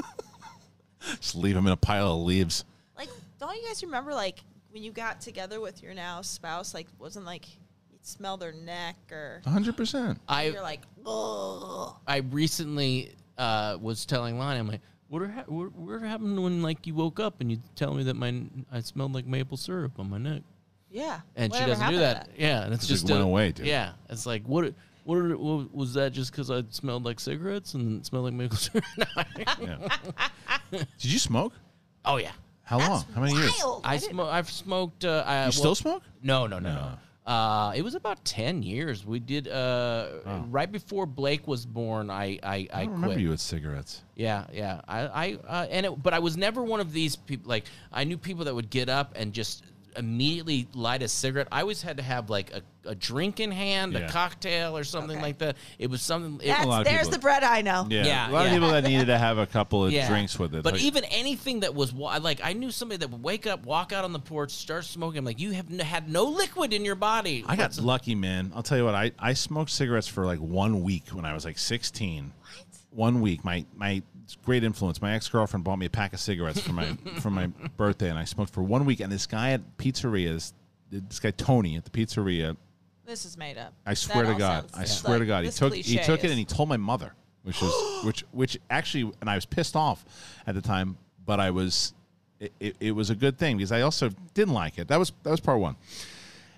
Just 1.20 1.36
leave 1.36 1.56
him 1.56 1.66
in 1.66 1.72
a 1.72 1.76
pile 1.76 2.14
of 2.14 2.20
leaves. 2.22 2.64
Like 2.98 3.10
don't 3.38 3.54
you 3.54 3.68
guys 3.68 3.82
remember 3.84 4.12
like 4.12 4.40
when 4.76 4.82
you 4.82 4.92
got 4.92 5.22
together 5.22 5.58
with 5.58 5.82
your 5.82 5.94
now 5.94 6.20
spouse 6.20 6.74
like 6.74 6.86
wasn't 6.98 7.24
like 7.24 7.48
you'd 7.90 8.04
smell 8.04 8.36
their 8.36 8.52
neck 8.52 8.94
or 9.10 9.40
100. 9.44 9.74
percent 9.74 10.20
I, 10.28 10.48
you're 10.48 10.60
like 10.60 10.82
ugh. 11.06 11.94
I 12.06 12.18
recently 12.30 13.14
uh, 13.38 13.78
was 13.80 14.04
telling 14.04 14.38
Lonnie, 14.38 14.58
I'm 14.58 14.68
like, 14.68 14.82
what, 15.08 15.22
are, 15.22 15.28
ha- 15.28 15.44
what, 15.46 15.72
what 15.74 16.02
happened 16.02 16.42
when 16.42 16.60
like 16.60 16.86
you 16.86 16.94
woke 16.94 17.18
up 17.20 17.40
and 17.40 17.50
you 17.50 17.56
tell 17.74 17.94
me 17.94 18.02
that 18.02 18.16
my 18.16 18.42
I 18.70 18.80
smelled 18.80 19.14
like 19.14 19.24
maple 19.26 19.56
syrup 19.56 19.98
on 19.98 20.10
my 20.10 20.18
neck? 20.18 20.42
Yeah. 20.90 21.20
And 21.36 21.54
she 21.54 21.60
doesn't 21.60 21.76
do 21.78 21.82
happened 21.82 22.02
that. 22.02 22.28
Yeah, 22.36 22.62
and 22.64 22.74
it's 22.74 22.84
It 22.84 22.88
just 22.88 23.02
just 23.06 23.10
went 23.10 23.22
a- 23.22 23.26
away, 23.26 23.52
dude. 23.52 23.64
Yeah, 23.64 23.92
it's 24.10 24.26
like 24.26 24.42
what? 24.44 24.74
What, 25.04 25.16
are, 25.16 25.38
what 25.38 25.74
was 25.74 25.94
that? 25.94 26.12
Just 26.12 26.32
because 26.32 26.50
I 26.50 26.64
smelled 26.68 27.06
like 27.06 27.18
cigarettes 27.18 27.72
and 27.72 28.04
smelled 28.04 28.26
like 28.26 28.34
maple 28.34 28.56
syrup? 28.58 28.84
No, 28.98 29.88
I- 30.18 30.28
Did 30.70 30.86
you 31.12 31.18
smoke? 31.18 31.54
oh 32.04 32.18
yeah, 32.18 32.32
How 32.66 32.78
long? 32.78 33.04
How 33.14 33.20
many 33.22 33.32
years? 33.34 33.52
Wild. 33.62 33.80
I 33.84 33.96
didn't- 33.96 34.10
smoke. 34.12 34.28
I've 34.30 34.50
smoked. 34.50 35.04
Uh, 35.04 35.22
I, 35.24 35.34
You 35.36 35.42
well, 35.44 35.52
still 35.52 35.74
smoke? 35.76 36.02
No, 36.22 36.46
no, 36.46 36.58
no, 36.58 36.74
no. 36.74 36.90
Uh, 37.32 37.72
it 37.74 37.82
was 37.82 37.94
about 37.96 38.24
ten 38.24 38.62
years. 38.62 39.04
We 39.06 39.18
did 39.18 39.48
uh, 39.48 40.08
right 40.48 40.70
before 40.70 41.06
Blake 41.06 41.46
was 41.48 41.64
born. 41.66 42.08
I 42.10 42.24
I, 42.24 42.38
I, 42.42 42.54
I 42.54 42.60
don't 42.84 42.88
quit. 42.88 42.90
remember 43.02 43.20
you 43.20 43.30
with 43.30 43.40
cigarettes. 43.40 44.02
Yeah, 44.14 44.46
yeah. 44.52 44.80
I, 44.86 45.00
I, 45.00 45.38
uh, 45.48 45.66
and 45.70 45.86
it, 45.86 46.02
but 46.02 46.12
I 46.14 46.20
was 46.20 46.36
never 46.36 46.62
one 46.62 46.78
of 46.80 46.92
these 46.92 47.16
people. 47.16 47.48
Like 47.48 47.64
I 47.92 48.04
knew 48.04 48.16
people 48.18 48.44
that 48.44 48.54
would 48.54 48.70
get 48.70 48.88
up 48.88 49.12
and 49.16 49.32
just 49.32 49.64
immediately 49.98 50.68
light 50.74 51.02
a 51.02 51.08
cigarette. 51.08 51.48
I 51.50 51.60
always 51.62 51.82
had 51.82 51.96
to 51.96 52.02
have 52.02 52.30
like 52.30 52.52
a, 52.52 52.62
a 52.88 52.94
drink 52.94 53.40
in 53.40 53.50
hand, 53.50 53.92
Yeah. 53.94 54.00
a 54.00 54.08
cocktail 54.10 54.76
or 54.76 54.84
something 54.84 55.16
Okay. 55.16 55.22
like 55.22 55.38
that. 55.38 55.56
It 55.78 55.88
was 55.90 56.02
something. 56.02 56.40
It, 56.42 56.48
That's, 56.48 56.66
lot 56.66 56.84
there's 56.84 56.98
people- 57.00 57.12
the 57.12 57.18
bread 57.18 57.42
I 57.44 57.62
know. 57.62 57.86
Yeah, 57.90 58.04
Yeah, 58.06 58.30
a 58.30 58.32
lot 58.32 58.40
yeah. 58.40 58.46
of 58.46 58.52
people 58.54 58.68
that 58.70 58.84
needed 58.84 59.06
to 59.06 59.18
have 59.18 59.38
a 59.38 59.46
couple 59.46 59.84
of 59.84 59.92
yeah. 59.94 60.08
drinks 60.08 60.38
with 60.38 60.54
it. 60.54 60.62
But 60.62 60.74
Like- 60.74 60.82
even 60.82 61.04
anything 61.04 61.60
that 61.60 61.74
was 61.74 61.92
like, 61.92 62.40
I 62.44 62.52
knew 62.52 62.70
somebody 62.70 62.98
that 62.98 63.10
would 63.10 63.22
wake 63.22 63.46
up, 63.46 63.64
walk 63.66 63.92
out 63.92 64.04
on 64.04 64.12
the 64.12 64.18
porch, 64.18 64.52
start 64.52 64.84
smoking. 64.84 65.18
I'm 65.18 65.24
like, 65.24 65.40
you 65.40 65.52
have 65.52 65.70
n- 65.70 65.78
had 65.78 66.08
no 66.10 66.24
liquid 66.24 66.72
in 66.72 66.84
your 66.84 66.94
body. 66.96 67.44
I 67.46 67.56
got 67.56 67.62
What's- 67.64 67.80
lucky, 67.80 68.14
man. 68.14 68.52
I'll 68.54 68.62
tell 68.62 68.78
you 68.78 68.84
what. 68.84 68.94
I, 68.94 69.12
I 69.18 69.32
smoked 69.32 69.70
cigarettes 69.70 70.08
for 70.08 70.24
like 70.26 70.38
one 70.38 70.82
week 70.82 71.08
when 71.10 71.24
I 71.24 71.32
was 71.34 71.44
like 71.44 71.58
16. 71.58 72.32
What? 72.34 72.66
One 72.90 73.20
week. 73.20 73.44
My 73.44 73.64
my 73.74 74.02
great 74.34 74.64
influence. 74.64 75.00
My 75.00 75.12
ex 75.14 75.28
girlfriend 75.28 75.62
bought 75.64 75.78
me 75.78 75.86
a 75.86 75.90
pack 75.90 76.12
of 76.12 76.20
cigarettes 76.20 76.60
for 76.60 76.72
my 76.72 76.86
for 77.20 77.30
my 77.30 77.46
birthday, 77.76 78.10
and 78.10 78.18
I 78.18 78.24
smoked 78.24 78.52
for 78.52 78.62
one 78.62 78.84
week. 78.84 79.00
And 79.00 79.12
this 79.12 79.26
guy 79.26 79.52
at 79.52 79.76
pizzerias, 79.78 80.52
this 80.90 81.20
guy 81.20 81.30
Tony 81.30 81.76
at 81.76 81.84
the 81.84 81.90
pizzeria, 81.90 82.56
This 83.04 83.24
is 83.24 83.36
made 83.36 83.56
up. 83.58 83.72
I 83.86 83.94
swear 83.94 84.24
That 84.24 84.28
to 84.28 84.32
all 84.32 84.38
God, 84.38 84.62
sounds 84.70 84.74
I 84.74 84.80
just 84.82 85.00
swear 85.02 85.18
to 85.20 85.26
God, 85.26 85.40
he 85.44 85.48
this 85.48 85.56
took 85.58 85.74
he 85.74 85.82
cliche 85.82 86.02
took 86.04 86.20
it 86.20 86.24
is- 86.26 86.30
and 86.32 86.38
he 86.38 86.44
told 86.44 86.68
my 86.68 86.76
mother, 86.76 87.14
which 87.44 87.60
was 87.62 88.04
which 88.04 88.24
which 88.32 88.58
actually, 88.70 89.12
and 89.20 89.30
I 89.30 89.34
was 89.36 89.46
pissed 89.46 89.76
off 89.76 90.04
at 90.46 90.54
the 90.54 90.62
time, 90.62 90.96
but 91.24 91.38
I 91.38 91.50
was 91.50 91.94
it, 92.40 92.52
it, 92.60 92.76
it 92.80 92.90
was 92.92 93.10
a 93.10 93.14
good 93.14 93.38
thing 93.38 93.56
because 93.56 93.72
I 93.72 93.82
also 93.82 94.10
didn't 94.34 94.54
like 94.54 94.78
it. 94.78 94.88
That 94.88 94.98
was 94.98 95.12
that 95.22 95.30
was 95.30 95.40
part 95.40 95.60
one, 95.60 95.76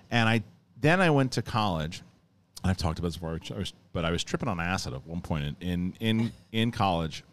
and 0.09 0.27
I 0.27 0.43
then 0.81 1.01
I 1.01 1.09
went 1.09 1.33
to 1.33 1.41
college. 1.41 2.01
I've 2.61 2.75
talked 2.75 2.99
about 2.99 3.07
this 3.09 3.15
before, 3.15 3.39
I 3.55 3.57
was, 3.57 3.73
but 3.93 4.03
I 4.03 4.11
was 4.11 4.21
tripping 4.21 4.49
on 4.49 4.59
acid 4.59 4.93
at 4.93 5.05
one 5.07 5.21
point 5.21 5.43
in 5.45 5.55
in 5.61 5.93
in, 6.01 6.31
in 6.51 6.71
college, 6.71 7.23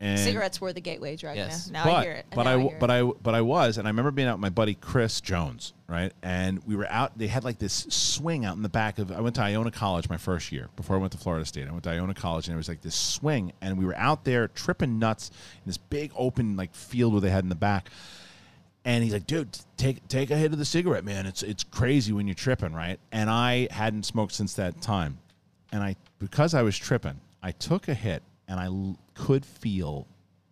and 0.00 0.18
Cigarettes 0.18 0.60
were 0.60 0.72
the 0.72 0.80
gateway 0.80 1.14
drug. 1.14 1.36
Yes. 1.36 1.70
Now, 1.70 1.84
now 1.84 1.90
but, 1.90 1.96
I 1.96 2.02
hear 2.02 2.12
it. 2.12 2.26
But 2.34 2.44
Now 2.44 2.50
I, 2.50 2.58
hear 2.58 2.70
it. 2.70 2.80
but 2.80 2.90
I, 2.90 3.02
but 3.02 3.34
I 3.34 3.40
was, 3.42 3.76
and 3.76 3.86
I 3.86 3.90
remember 3.90 4.10
being 4.10 4.28
out 4.28 4.36
with 4.36 4.40
my 4.40 4.48
buddy 4.48 4.74
Chris 4.74 5.20
Jones, 5.20 5.74
right? 5.88 6.12
And 6.22 6.64
we 6.66 6.74
were 6.74 6.86
out. 6.88 7.18
They 7.18 7.26
had 7.26 7.44
like 7.44 7.58
this 7.58 7.86
swing 7.90 8.46
out 8.46 8.56
in 8.56 8.62
the 8.62 8.70
back 8.70 8.98
of. 8.98 9.12
I 9.12 9.20
went 9.20 9.34
to 9.36 9.42
Iona 9.42 9.70
College 9.70 10.08
my 10.08 10.16
first 10.16 10.52
year 10.52 10.68
before 10.74 10.96
I 10.96 10.98
went 10.98 11.12
to 11.12 11.18
Florida 11.18 11.44
State. 11.44 11.68
I 11.68 11.72
went 11.72 11.84
to 11.84 11.90
Iona 11.90 12.14
College, 12.14 12.46
and 12.46 12.52
there 12.52 12.58
was 12.58 12.68
like 12.68 12.80
this 12.80 12.94
swing, 12.94 13.52
and 13.60 13.76
we 13.76 13.84
were 13.84 13.96
out 13.96 14.24
there 14.24 14.48
tripping 14.48 14.98
nuts 14.98 15.30
in 15.56 15.62
this 15.66 15.76
big 15.76 16.12
open 16.16 16.56
like 16.56 16.74
field 16.74 17.12
where 17.12 17.20
they 17.20 17.30
had 17.30 17.44
in 17.44 17.50
the 17.50 17.54
back. 17.54 17.90
And 18.82 19.04
he's 19.04 19.12
like, 19.12 19.26
dude, 19.26 19.58
take 19.76 20.08
take 20.08 20.30
a 20.30 20.36
hit 20.36 20.52
of 20.52 20.58
the 20.58 20.64
cigarette, 20.64 21.04
man. 21.04 21.26
It's 21.26 21.42
it's 21.42 21.64
crazy 21.64 22.14
when 22.14 22.26
you're 22.26 22.34
tripping, 22.34 22.72
right? 22.72 22.98
And 23.12 23.28
I 23.28 23.68
hadn't 23.70 24.06
smoked 24.06 24.32
since 24.32 24.54
that 24.54 24.80
time, 24.80 25.18
and 25.70 25.82
I 25.82 25.96
because 26.18 26.54
I 26.54 26.62
was 26.62 26.78
tripping, 26.78 27.20
I 27.42 27.50
took 27.52 27.88
a 27.88 27.94
hit, 27.94 28.22
and 28.50 28.60
I 28.60 28.66
l- 28.66 28.98
could 29.14 29.46
feel, 29.46 30.06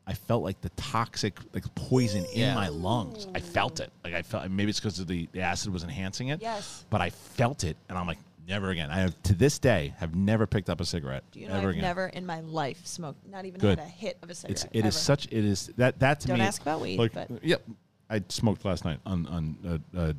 I 0.07 0.15
felt 0.15 0.43
like 0.43 0.61
the 0.63 0.71
toxic 0.71 1.39
like 1.53 1.65
poison 1.75 2.25
in 2.33 2.41
Yeah. 2.41 2.55
my 2.55 2.69
lungs. 2.69 3.27
I 3.35 3.41
felt 3.41 3.81
it, 3.81 3.93
like 4.05 4.15
I 4.15 4.23
felt 4.23 4.51
maybe 4.51 4.71
it's 4.71 4.81
because 4.81 4.99
of 5.01 5.07
the, 5.07 5.29
the 5.33 5.43
acid 5.43 5.71
was 5.73 5.83
enhancing 5.83 6.29
it. 6.29 6.41
Yes. 6.41 6.85
but 6.89 7.01
I 7.03 7.11
felt 7.11 7.65
it, 7.65 7.77
and 7.91 7.99
I'm 7.99 8.07
like, 8.07 8.19
never 8.47 8.71
again. 8.71 8.91
I 8.91 9.01
have 9.01 9.23
to 9.25 9.35
this 9.35 9.59
day 9.59 9.93
have 9.99 10.15
never 10.15 10.47
picked 10.47 10.71
up 10.71 10.81
a 10.81 10.85
cigarette. 10.87 11.23
Do 11.33 11.41
you 11.41 11.49
know 11.49 11.55
ever 11.55 11.65
I've 11.69 11.73
again. 11.75 11.83
never 11.83 12.07
in 12.07 12.25
my 12.25 12.41
life 12.41 12.87
smoked, 12.87 13.27
not 13.29 13.45
even 13.45 13.61
Good. 13.61 13.79
had 13.79 13.87
a 13.87 13.91
hit 13.91 14.17
of 14.23 14.31
a 14.31 14.35
cigarette. 14.35 14.65
It's 14.65 14.65
it 14.73 14.79
is 14.79 14.85
ever. 14.85 14.93
such 14.93 15.27
it 15.27 15.45
is 15.45 15.67
that 15.77 15.99
that 15.99 16.21
to 16.21 16.29
Don't 16.29 16.39
me. 16.39 16.45
ask 16.45 16.63
about 16.63 16.81
weed, 16.81 16.99
Like, 16.99 17.13
but- 17.13 17.29
yep, 17.45 17.63
I 18.09 18.23
smoked 18.31 18.65
last 18.65 18.85
night 18.87 19.01
on 19.05 19.27
on 19.27 19.81
uh, 19.95 19.99
uh, 19.99 20.13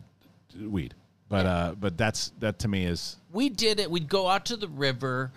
weed, 0.62 0.94
but 1.28 1.46
uh, 1.48 1.76
but 1.80 1.98
that's 1.98 2.32
that 2.40 2.60
to 2.60 2.68
me 2.68 2.86
is 2.86 3.18
we 3.32 3.50
did 3.50 3.80
it. 3.80 3.90
We'd 3.90 4.08
go 4.10 4.28
out 4.28 4.46
to 4.48 4.58
the 4.58 4.68
river, 4.68 5.32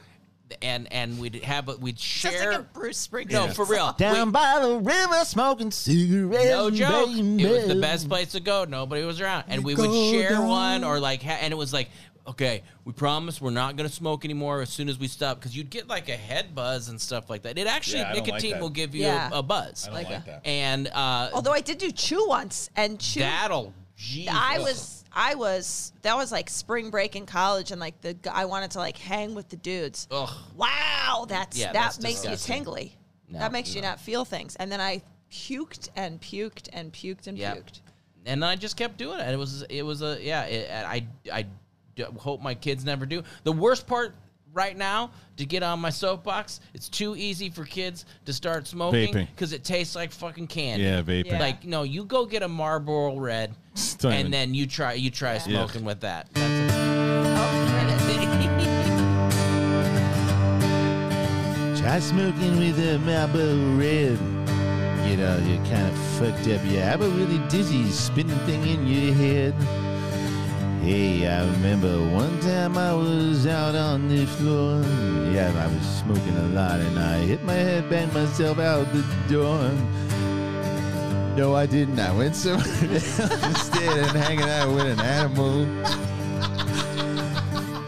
and 0.63 0.93
and 0.93 1.19
we'd 1.19 1.37
have 1.45 1.69
a, 1.69 1.77
we'd 1.77 1.99
share. 1.99 2.51
like 2.53 2.61
a 2.61 2.63
Bruce 2.63 3.07
Springsteen. 3.07 3.31
no, 3.33 3.49
for 3.49 3.65
real. 3.65 3.95
down 3.99 4.27
We- 4.27 4.33
by 4.33 4.59
the 4.61 4.79
river 4.79 5.25
smoking 5.25 5.71
cigarettes. 5.71 6.45
no 6.51 6.71
joke. 6.71 7.09
It 7.11 7.49
was 7.51 7.67
the 7.69 7.81
best 7.81 8.09
place 8.09 8.33
to 8.33 8.41
go. 8.41 8.65
Nobody 8.65 9.05
was 9.05 9.21
around, 9.21 9.45
and 9.49 9.65
we 9.65 9.75
Go 9.75 9.89
would 9.89 10.11
share 10.11 10.31
down. 10.31 10.49
one 10.49 10.85
or 10.85 11.01
like, 11.01 11.23
ha- 11.23 11.39
and 11.41 11.53
it 11.53 11.57
was 11.57 11.73
like, 11.73 11.89
okay, 12.27 12.63
we 12.85 12.93
promise 12.93 13.41
we're 13.41 13.51
not 13.51 13.77
gonna 13.77 13.89
smoke 13.89 14.25
anymore 14.25 14.61
as 14.63 14.71
soon 14.71 14.89
as 14.89 14.99
we 14.99 15.09
stop, 15.09 15.39
because 15.39 15.57
you'd 15.57 15.71
get 15.71 15.89
like 15.89 16.09
a 16.09 16.17
head 16.17 16.55
buzz 16.55 16.89
and 16.89 17.01
stuff 17.01 17.29
like 17.29 17.43
that. 17.43 17.59
It 17.59 17.67
actually 17.67 18.01
Yeah, 18.01 18.11
I 18.11 18.15
don't 18.15 18.29
like 18.29 18.35
nicotine 18.43 18.61
will 18.61 18.71
give 18.71 18.95
you 18.95 19.03
Yeah. 19.03 19.29
a, 19.33 19.39
a 19.39 19.43
buzz, 19.43 19.89
like 19.93 20.09
a- 20.09 20.41
and 20.45 20.87
uh, 20.89 21.31
Although 21.33 21.53
I 21.53 21.61
did 21.61 21.79
do 21.79 21.91
chew 21.91 22.29
once, 22.29 22.71
and 22.77 23.01
chew. 23.01 23.21
that'll. 23.21 23.75
Jesus. 23.97 24.35
I 24.37 24.59
was, 24.59 25.02
I 25.15 25.35
was. 25.35 25.93
That 26.03 26.17
was 26.17 26.33
like 26.33 26.49
spring 26.51 26.91
break 26.91 27.17
in 27.17 27.27
college, 27.27 27.71
and 27.71 27.81
like 27.81 28.01
the 28.01 28.17
I 28.33 28.45
wanted 28.47 28.71
to 28.73 28.79
like 28.79 28.97
hang 28.99 29.35
with 29.35 29.49
the 29.49 29.57
dudes. 29.57 30.09
Ugh. 30.11 30.31
Wow, 30.57 31.27
that's 31.29 31.59
Yeah, 31.59 31.67
that 31.67 31.73
that's 31.75 32.01
makes 32.01 32.21
disgusting. 32.23 32.55
you 32.57 32.65
tingly. 32.65 32.97
No, 33.29 33.39
that 33.39 33.53
makes 33.53 33.75
you 33.75 33.83
not 33.83 34.01
feel 34.01 34.25
things. 34.25 34.57
And 34.57 34.71
then 34.71 34.81
I 34.81 35.03
puked 35.31 35.89
and 35.97 36.21
puked 36.21 36.69
and 36.73 36.93
puked 36.93 37.27
and 37.27 37.39
Yeah. 37.39 37.55
puked. 37.55 37.81
and 38.27 38.45
I 38.45 38.57
just 38.57 38.77
kept 38.77 38.97
doing 38.99 39.19
it. 39.19 39.23
And 39.23 39.33
it 39.33 39.39
was 39.39 39.63
it 39.69 39.83
was 39.83 40.03
a 40.03 40.19
yeah. 40.23 40.45
It, 40.45 40.71
I 40.71 41.07
I 41.33 41.47
d- 41.97 42.05
hope 42.19 42.41
my 42.41 42.55
kids 42.55 42.85
never 42.85 43.07
do. 43.07 43.23
The 43.45 43.53
worst 43.53 43.87
part 43.87 44.15
right 44.53 44.77
now 44.77 45.11
to 45.37 45.47
get 45.47 45.63
on 45.63 45.81
my 45.81 45.91
soapbox, 45.91 46.61
it's 46.75 46.89
too 46.89 47.17
easy 47.17 47.49
for 47.51 47.65
kids 47.65 48.05
to 48.27 48.33
start 48.33 48.67
smoking 48.67 49.13
Vaping. 49.15 49.29
because 49.35 49.53
it 49.53 49.65
tastes 49.65 49.95
like 49.95 50.13
fucking 50.13 50.47
candy. 50.47 50.85
Yeah, 50.85 51.03
vaping. 51.03 51.27
Yeah. 51.27 51.39
Like 51.41 51.65
no, 51.65 51.83
you 51.83 52.05
go 52.05 52.27
get 52.27 52.43
a 52.43 52.49
Marlboro 52.49 53.19
Red, 53.19 53.55
Don't 53.99 54.13
even- 54.13 54.27
and 54.27 54.35
then 54.35 54.55
you 54.55 54.67
try 54.67 54.95
you 54.95 55.11
try 55.11 55.39
smoking 55.39 55.85
with 55.85 56.01
that. 56.01 56.29
That's 56.35 56.49
goodness. 58.07 58.73
Try 61.83 61.99
smoking 61.99 62.59
with 62.59 62.79
a 62.79 62.99
Marlboro 63.01 63.77
Red. 63.77 64.19
You 65.09 65.17
know, 65.17 65.37
you're 65.47 65.65
kind 65.67 65.87
of 65.89 65.99
fucked 66.17 66.47
up. 66.49 66.65
You 66.65 66.79
have 66.79 67.03
a 67.03 67.09
really 67.09 67.39
dizzy 67.49 67.91
spinning 67.91 68.39
thing 68.47 68.65
in 68.67 68.87
your 68.87 69.13
head. 69.15 69.55
Hey, 70.83 71.29
I 71.29 71.45
remember 71.45 71.97
one 72.11 72.41
time 72.41 72.77
I 72.77 72.93
was 72.93 73.47
out 73.47 73.77
on 73.77 74.09
the 74.09 74.27
floor. 74.27 74.83
Yeah, 75.33 75.53
I 75.57 75.73
was 75.73 75.87
smoking 75.87 76.37
a 76.37 76.49
lot 76.49 76.81
and 76.81 76.99
I 76.99 77.19
hit 77.19 77.45
my 77.45 77.53
head, 77.53 77.89
banged 77.89 78.13
myself 78.13 78.59
out 78.59 78.93
the 78.93 79.05
door. 79.29 79.71
No, 81.37 81.55
I 81.55 81.67
didn't. 81.67 82.01
I 82.01 82.13
went 82.13 82.35
somewhere 82.35 82.67
else 82.67 83.21
instead 83.21 83.97
and 83.97 84.11
hanging 84.11 84.51
out 84.51 84.75
with 84.75 84.87
an 84.87 84.99
animal. 84.99 85.69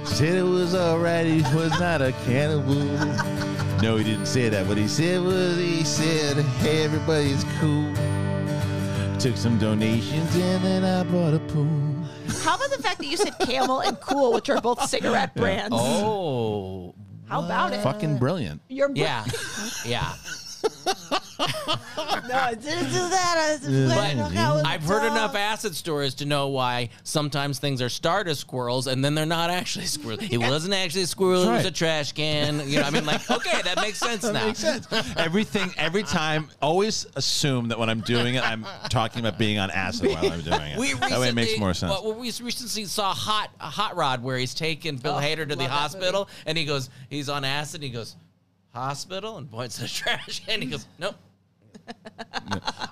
Said 0.06 0.36
it 0.36 0.44
was 0.44 0.76
alright, 0.76 1.26
he 1.26 1.42
was 1.52 1.72
not 1.80 2.00
a 2.00 2.12
cannibal. 2.26 2.76
No, 3.82 3.96
he 3.96 4.04
didn't 4.04 4.26
say 4.26 4.48
that. 4.50 4.68
What 4.68 4.76
he 4.76 4.86
said 4.86 5.20
was, 5.20 5.56
he 5.56 5.82
said, 5.82 6.36
hey, 6.62 6.84
everybody's 6.84 7.42
cool. 7.58 7.92
Took 9.18 9.36
some 9.36 9.58
donations 9.58 10.32
and 10.36 10.62
then 10.62 10.84
I 10.84 11.02
bought 11.02 11.34
a 11.34 11.40
pool. 11.40 11.83
How 12.44 12.56
about 12.56 12.70
the 12.70 12.82
fact 12.82 12.98
that 12.98 13.06
you 13.06 13.16
said 13.16 13.38
Camel 13.40 13.80
and 13.80 13.98
Cool, 14.00 14.34
which 14.34 14.50
are 14.50 14.60
both 14.60 14.82
cigarette 14.88 15.34
brands? 15.34 15.74
oh 15.78 16.94
How 17.26 17.42
about 17.42 17.72
it? 17.72 17.82
Fucking 17.82 18.18
brilliant. 18.18 18.60
You're 18.68 18.90
yeah, 18.94 19.24
yeah. 19.86 20.12
No, 21.38 21.46
I 22.34 22.54
didn't 22.54 22.84
do 22.86 23.08
that. 23.08 23.34
I 23.36 23.56
just 23.58 23.68
Yeah. 23.70 23.88
went 23.88 24.12
and 24.12 24.20
hung 24.20 24.36
out 24.36 24.56
with 24.56 24.66
I've 24.66 24.82
heard 24.84 25.02
dog. 25.02 25.12
enough 25.12 25.34
acid 25.34 25.74
stories 25.74 26.14
to 26.16 26.24
know 26.26 26.48
why 26.48 26.90
sometimes 27.02 27.58
things 27.58 27.82
are 27.82 27.88
started 27.88 28.30
as 28.30 28.38
squirrels 28.38 28.86
and 28.86 29.04
then 29.04 29.14
they're 29.14 29.26
not 29.26 29.50
actually 29.50 29.86
squirrels. 29.86 30.20
It 30.30 30.38
wasn't 30.38 30.74
actually 30.74 31.02
a 31.02 31.06
squirrel; 31.06 31.42
it 31.42 31.50
was 31.50 31.62
That's 31.62 31.68
a 31.68 31.70
trash 31.78 32.12
can. 32.12 32.68
You 32.68 32.80
know, 32.80 32.86
I 32.86 32.90
mean, 32.90 33.04
like, 33.04 33.28
okay, 33.30 33.62
that 33.62 33.76
makes 33.76 33.98
sense 33.98 34.22
now. 34.24 34.46
Makes 34.46 34.58
sense. 34.60 34.86
Everything, 35.16 35.72
every 35.76 36.02
time, 36.02 36.48
always 36.62 37.06
assume 37.16 37.68
that 37.68 37.78
when 37.78 37.88
I'm 37.90 38.00
doing 38.00 38.34
it, 38.36 38.42
I'm 38.42 38.66
talking 38.90 39.20
about 39.20 39.38
being 39.38 39.58
on 39.58 39.70
acid 39.70 40.10
while 40.10 40.32
I'm 40.32 40.40
doing 40.42 40.60
it. 40.60 40.78
We 40.78 40.92
that 40.94 41.00
way 41.00 41.06
it 41.08 41.12
recently- 41.12 41.32
makes 41.32 41.58
more 41.58 41.74
sense. 41.74 41.90
Well, 41.90 42.14
we 42.14 42.26
recently 42.30 42.84
saw 42.84 43.12
Hot 43.14 43.50
a 43.60 43.70
Hot 43.70 43.96
Rod 43.96 44.22
where 44.22 44.36
he's 44.38 44.54
taking 44.54 44.96
Bill 44.96 45.16
Oh, 45.16 45.20
Hader 45.20 45.48
to 45.48 45.56
the 45.56 45.68
hospital, 45.68 46.28
and 46.46 46.56
he 46.58 46.64
goes, 46.64 46.90
he's 47.10 47.28
on 47.28 47.44
acid. 47.44 47.76
And 47.76 47.84
he 47.84 47.90
goes, 47.90 48.16
hospital, 48.72 49.36
and 49.38 49.50
points 49.50 49.76
to 49.76 49.82
the 49.82 49.88
trash 49.88 50.42
can. 50.46 50.60
He 50.62 50.68
goes, 50.68 50.86
nope. 50.98 51.14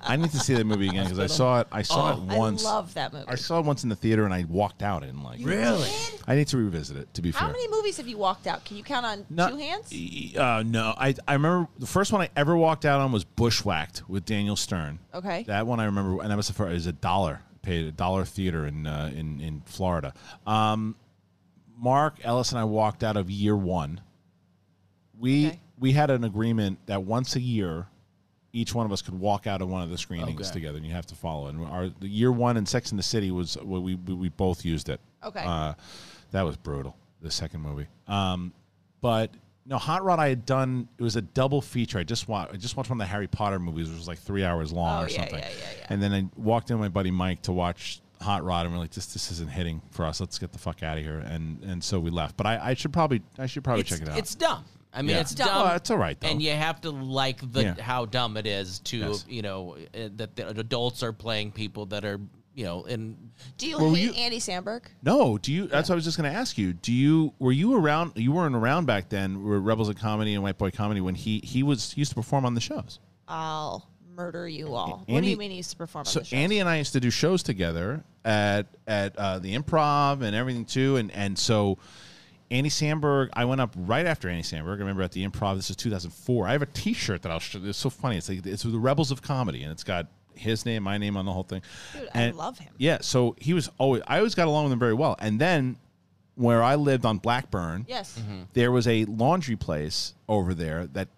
I 0.05 0.16
need 0.16 0.30
to 0.32 0.38
see 0.38 0.55
that 0.55 0.64
movie 0.64 0.88
again 0.88 1.05
because 1.05 1.18
I 1.18 1.26
saw 1.26 1.61
it. 1.61 1.68
I 1.72 1.82
saw 1.82 2.14
Oh, 2.14 2.22
it 2.22 2.36
once. 2.38 2.64
I 2.64 2.68
love 2.74 2.95
that 2.95 3.12
movie. 3.12 3.24
I 3.28 3.34
saw 3.36 3.59
it 3.61 3.64
once 3.64 3.82
in 3.82 3.88
the 3.88 3.97
theater 3.97 4.24
and 4.24 4.34
I 4.34 4.45
walked 4.49 4.82
out 4.82 5.03
and 5.05 5.22
like. 5.22 5.40
Really? 5.43 5.88
I 6.26 6.34
need 6.34 6.49
to 6.49 6.57
revisit 6.57 6.97
it. 6.97 7.12
To 7.14 7.22
be 7.22 7.32
fair, 7.32 7.43
How 7.43 7.49
many 7.49 7.68
movies 7.70 7.97
have 7.99 8.09
you 8.09 8.18
walked 8.18 8.47
out? 8.47 8.64
Can 8.64 8.76
you 8.76 8.82
count 8.82 9.07
on 9.07 9.24
Not- 9.30 9.51
two 9.51 9.57
hands? 9.59 9.93
E- 9.93 10.34
Uh, 10.36 10.62
no, 10.64 10.95
I 10.97 11.14
I 11.26 11.34
remember 11.34 11.68
the 11.78 11.86
first 11.86 12.12
one 12.12 12.20
I 12.22 12.28
ever 12.36 12.57
walked 12.57 12.84
out 12.84 13.01
on 13.01 13.12
was 13.12 13.24
Bushwhacked 13.24 14.03
with 14.09 14.24
Daniel 14.24 14.57
Stern. 14.57 14.99
Okay. 15.14 15.45
That 15.45 15.66
one 15.66 15.80
I 15.80 15.84
remember, 15.84 16.20
and 16.22 16.30
that 16.30 16.36
was 16.36 16.49
the 16.49 16.55
first. 16.55 16.70
It 16.70 16.74
was 16.74 16.86
a 16.86 16.93
dollar. 16.93 17.40
Paid 17.62 17.86
a 17.86 17.93
dollar 17.93 18.24
theater 18.24 18.66
in 18.66 18.86
uh, 18.86 19.11
in 19.14 19.40
in 19.40 19.62
Florida. 19.66 20.14
Um, 20.47 20.97
Mark 21.78 22.16
Ellis 22.24 22.51
and 22.51 22.59
I 22.59 22.64
walked 22.64 23.03
out 23.05 23.16
of 23.16 23.30
year 23.30 23.57
one. 23.57 24.01
We 25.18 25.47
Okay. 25.49 25.61
we 25.78 25.93
had 25.93 26.11
an 26.11 26.24
agreement 26.24 26.78
that 26.86 27.05
once 27.05 27.36
a 27.36 27.40
year, 27.40 27.86
each 28.53 28.75
one 28.75 28.85
of 28.87 28.93
us 28.93 29.01
could 29.03 29.19
walk 29.19 29.47
out 29.47 29.63
of 29.63 29.69
one 29.71 29.83
of 29.83 29.91
the 29.91 29.97
screenings 29.99 30.41
Okay. 30.49 30.53
together, 30.53 30.77
and 30.77 30.87
you 30.87 30.93
have 30.93 31.07
to 31.07 31.15
follow. 31.15 31.47
And 31.49 31.65
our 31.67 31.89
the 31.89 32.09
year 32.09 32.31
one 32.33 32.57
in 32.57 32.67
Sex 32.67 32.91
in 32.91 32.97
the 32.97 33.03
City 33.03 33.31
was 33.31 33.57
well, 33.63 33.83
we 33.83 33.95
we, 33.95 34.15
we 34.15 34.29
both 34.29 34.65
used 34.65 34.89
it. 34.89 35.01
Okay. 35.25 35.43
Uh, 35.45 35.75
that 36.33 36.43
was 36.43 36.57
brutal. 36.57 36.97
The 37.23 37.31
second 37.31 37.61
movie. 37.61 37.87
Um, 38.09 38.53
but 39.01 39.31
no, 39.65 39.79
Hot 39.79 40.03
Rod 40.05 40.19
I 40.19 40.29
had 40.29 40.45
done. 40.45 40.89
It 40.99 41.03
was 41.03 41.15
a 41.17 41.23
double 41.23 41.61
feature. 41.63 41.99
I 41.99 42.03
just 42.05 42.27
watched. 42.29 42.53
I 42.53 42.57
just 42.57 42.77
watched 42.77 42.91
one 42.91 43.01
of 43.01 43.07
the 43.07 43.11
Harry 43.11 43.29
Potter 43.29 43.59
movies, 43.59 43.89
which 43.89 43.97
was 43.99 44.09
like 44.09 44.19
three 44.19 44.45
hours 44.45 44.73
long 44.73 45.01
Oh, 45.03 45.05
or 45.05 45.09
yeah, 45.09 45.17
something. 45.19 45.39
yeah, 45.39 45.49
yeah, 45.49 45.65
yeah. 45.79 45.87
And 45.91 46.03
then 46.03 46.13
I 46.13 46.29
walked 46.41 46.71
in 46.71 46.79
with 46.79 46.85
my 46.85 46.93
buddy 46.93 47.11
Mike 47.13 47.43
to 47.43 47.53
watch 47.53 48.01
hot 48.21 48.45
rod, 48.45 48.67
and 48.67 48.75
we're 48.75 48.81
like, 48.81 48.91
this 48.91 49.07
this 49.07 49.31
isn't 49.31 49.51
hitting 49.51 49.81
for 49.91 50.05
us. 50.05 50.21
Let's 50.21 50.39
get 50.39 50.53
the 50.53 50.59
fuck 50.59 50.83
out 50.83 50.99
of 50.99 51.05
here, 51.05 51.19
and 51.19 51.63
and 51.65 51.83
so 51.83 52.01
we 52.01 52.11
left. 52.11 52.37
But 52.37 52.47
I, 52.47 52.71
I 52.71 52.75
should 52.75 52.93
probably 52.93 53.23
I 53.39 53.47
should 53.47 53.63
probably 53.65 53.83
it's, 53.83 53.91
check 53.91 54.03
it 54.03 54.09
out. 54.09 54.19
It's 54.19 54.35
dumb. 54.35 54.65
I 54.95 55.03
mean, 55.03 55.11
Yeah. 55.16 55.20
it's 55.20 55.34
dumb. 55.34 55.49
Well, 55.49 55.74
it's 55.76 55.90
all 55.90 55.97
right, 55.99 56.20
though. 56.20 56.28
And 56.28 56.43
you 56.43 56.51
have 56.53 56.80
to 56.82 56.90
like 56.90 57.40
the 57.53 57.62
Yeah. 57.62 57.80
how 57.82 58.05
dumb 58.05 58.36
it 58.36 58.47
is 58.47 58.80
to 58.80 58.99
Yes. 58.99 59.24
you 59.28 59.43
know 59.43 59.76
uh, 59.95 60.09
that 60.16 60.36
the 60.36 60.49
adults 60.49 61.03
are 61.03 61.12
playing 61.12 61.53
people 61.53 61.86
that 61.86 62.05
are 62.05 62.20
you 62.55 62.64
know 62.64 62.84
in 62.84 63.16
Do 63.57 63.66
you 63.66 63.78
Well, 63.78 63.95
hate 63.95 64.03
you- 64.05 64.12
Andy 64.12 64.38
Samberg? 64.38 64.82
No, 65.03 65.38
do 65.38 65.51
you? 65.53 65.66
That's 65.66 65.88
what 65.88 65.95
I 65.95 65.97
was 65.97 66.05
just 66.05 66.18
going 66.18 66.30
to 66.30 66.36
ask 66.38 66.59
you. 66.59 66.74
Do 66.74 66.93
you 66.93 67.32
were 67.38 67.53
you 67.53 67.74
around? 67.74 68.12
You 68.16 68.32
weren't 68.32 68.55
around 68.55 68.84
back 68.86 69.09
then. 69.09 69.43
Were 69.43 69.59
Rebels 69.61 69.88
of 69.88 69.97
Comedy 69.97 70.34
and 70.34 70.43
White 70.43 70.59
Boy 70.59 70.70
Comedy 70.70 71.01
when 71.01 71.14
he 71.14 71.40
he 71.43 71.62
was 71.62 71.93
he 71.93 72.01
used 72.03 72.11
to 72.11 72.14
perform 72.14 72.45
on 72.45 72.55
the 72.55 72.61
shows. 72.61 72.99
I'll 73.26 73.88
murder 74.14 74.47
you 74.47 74.74
all. 74.74 74.99
what 74.99 75.07
do 75.07 75.14
Andy- 75.14 75.30
you 75.30 75.36
mean 75.38 75.51
he 75.53 75.57
used 75.57 75.70
to 75.70 75.76
perform 75.76 76.01
on 76.01 76.05
So 76.05 76.18
the 76.18 76.26
show? 76.26 76.36
Andy 76.36 76.59
and 76.59 76.68
I 76.68 76.76
used 76.76 76.93
to 76.93 77.01
do 77.01 77.09
shows 77.09 77.43
together 77.43 78.05
at 78.26 78.66
at 78.86 79.16
uh, 79.16 79.38
the 79.38 79.57
Improv 79.57 80.20
and 80.20 80.36
everything 80.36 80.66
too, 80.66 80.97
and 80.97 81.11
and 81.12 81.38
so. 81.38 81.78
Andy 82.53 82.71
Samberg, 82.71 83.31
I 83.33 83.45
went 83.47 83.61
up 83.61 83.73
right 83.77 84.05
after 84.07 84.29
Andy 84.29 84.43
Samberg. 84.43 84.75
I 84.77 84.81
remember 84.81 85.03
at 85.03 85.13
the 85.13 85.27
Improv. 85.27 85.57
This 85.57 85.71
is 85.71 85.77
2004. 85.77 86.47
I 86.47 86.53
have 86.53 86.63
a 86.63 86.67
T-shirt 86.67 87.23
that 87.23 87.33
I'll 87.33 87.41
show. 87.41 87.59
It's 87.65 87.79
so 87.79 87.91
funny. 87.91 88.19
It's 88.19 88.29
like 88.29 88.45
it's 88.47 88.63
the 88.63 88.79
Rebels 88.79 89.11
of 89.11 89.23
Comedy, 89.23 89.63
and 89.63 89.73
it's 89.73 89.83
got 89.85 90.07
his 90.35 90.65
name, 90.67 90.83
my 90.83 90.99
name 90.99 91.17
on 91.17 91.25
the 91.25 91.33
whole 91.33 91.43
thing. 91.45 91.63
Dude, 91.93 92.09
I 92.15 92.31
love 92.31 92.59
him. 92.59 92.73
Yeah, 92.79 92.99
so 93.01 93.35
he 93.39 93.55
was 93.55 93.71
always. 93.79 94.03
I 94.07 94.19
always 94.19 94.35
got 94.35 94.49
along 94.49 94.65
with 94.65 94.75
him 94.75 94.79
very 94.79 94.95
well. 94.95 95.17
And 95.19 95.41
then, 95.41 95.77
where 96.35 96.63
I 96.63 96.75
lived 96.75 97.05
on 97.07 97.19
Blackburn, 97.19 97.87
Yes. 97.89 98.21
there 98.53 98.71
was 98.71 98.87
a 98.87 99.07
laundry 99.07 99.57
place 99.57 100.15
over 100.29 100.53
there 100.55 100.87
that 100.89 101.09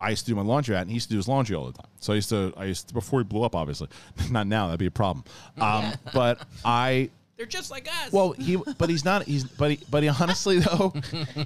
I 0.00 0.10
used 0.10 0.26
to 0.26 0.30
do 0.30 0.36
my 0.36 0.42
laundry 0.42 0.76
at, 0.76 0.82
and 0.82 0.90
he 0.90 0.94
used 0.94 1.08
to 1.08 1.14
do 1.14 1.16
his 1.16 1.26
laundry 1.28 1.56
all 1.56 1.66
the 1.66 1.72
time. 1.72 1.90
So 1.98 2.12
I 2.12 2.16
used 2.16 2.28
to, 2.28 2.52
I 2.56 2.66
used 2.66 2.88
to, 2.88 2.94
before 2.94 3.18
he 3.20 3.24
blew 3.24 3.42
up, 3.42 3.56
obviously, 3.56 3.88
not 4.30 4.46
now, 4.46 4.66
that'd 4.66 4.78
be 4.78 4.86
a 4.86 4.90
problem. 4.92 5.24
Um, 5.60 5.92
but 6.12 6.46
I, 6.64 7.10
they're 7.36 7.46
just 7.46 7.70
like 7.70 7.88
us. 7.88 8.12
well, 8.12 8.32
he, 8.32 8.56
but 8.78 8.88
he's 8.88 9.04
not, 9.04 9.24
he's, 9.24 9.44
but 9.44 9.70
he, 9.72 9.80
but 9.90 10.02
he 10.02 10.08
honestly 10.08 10.58
though, 10.60 10.92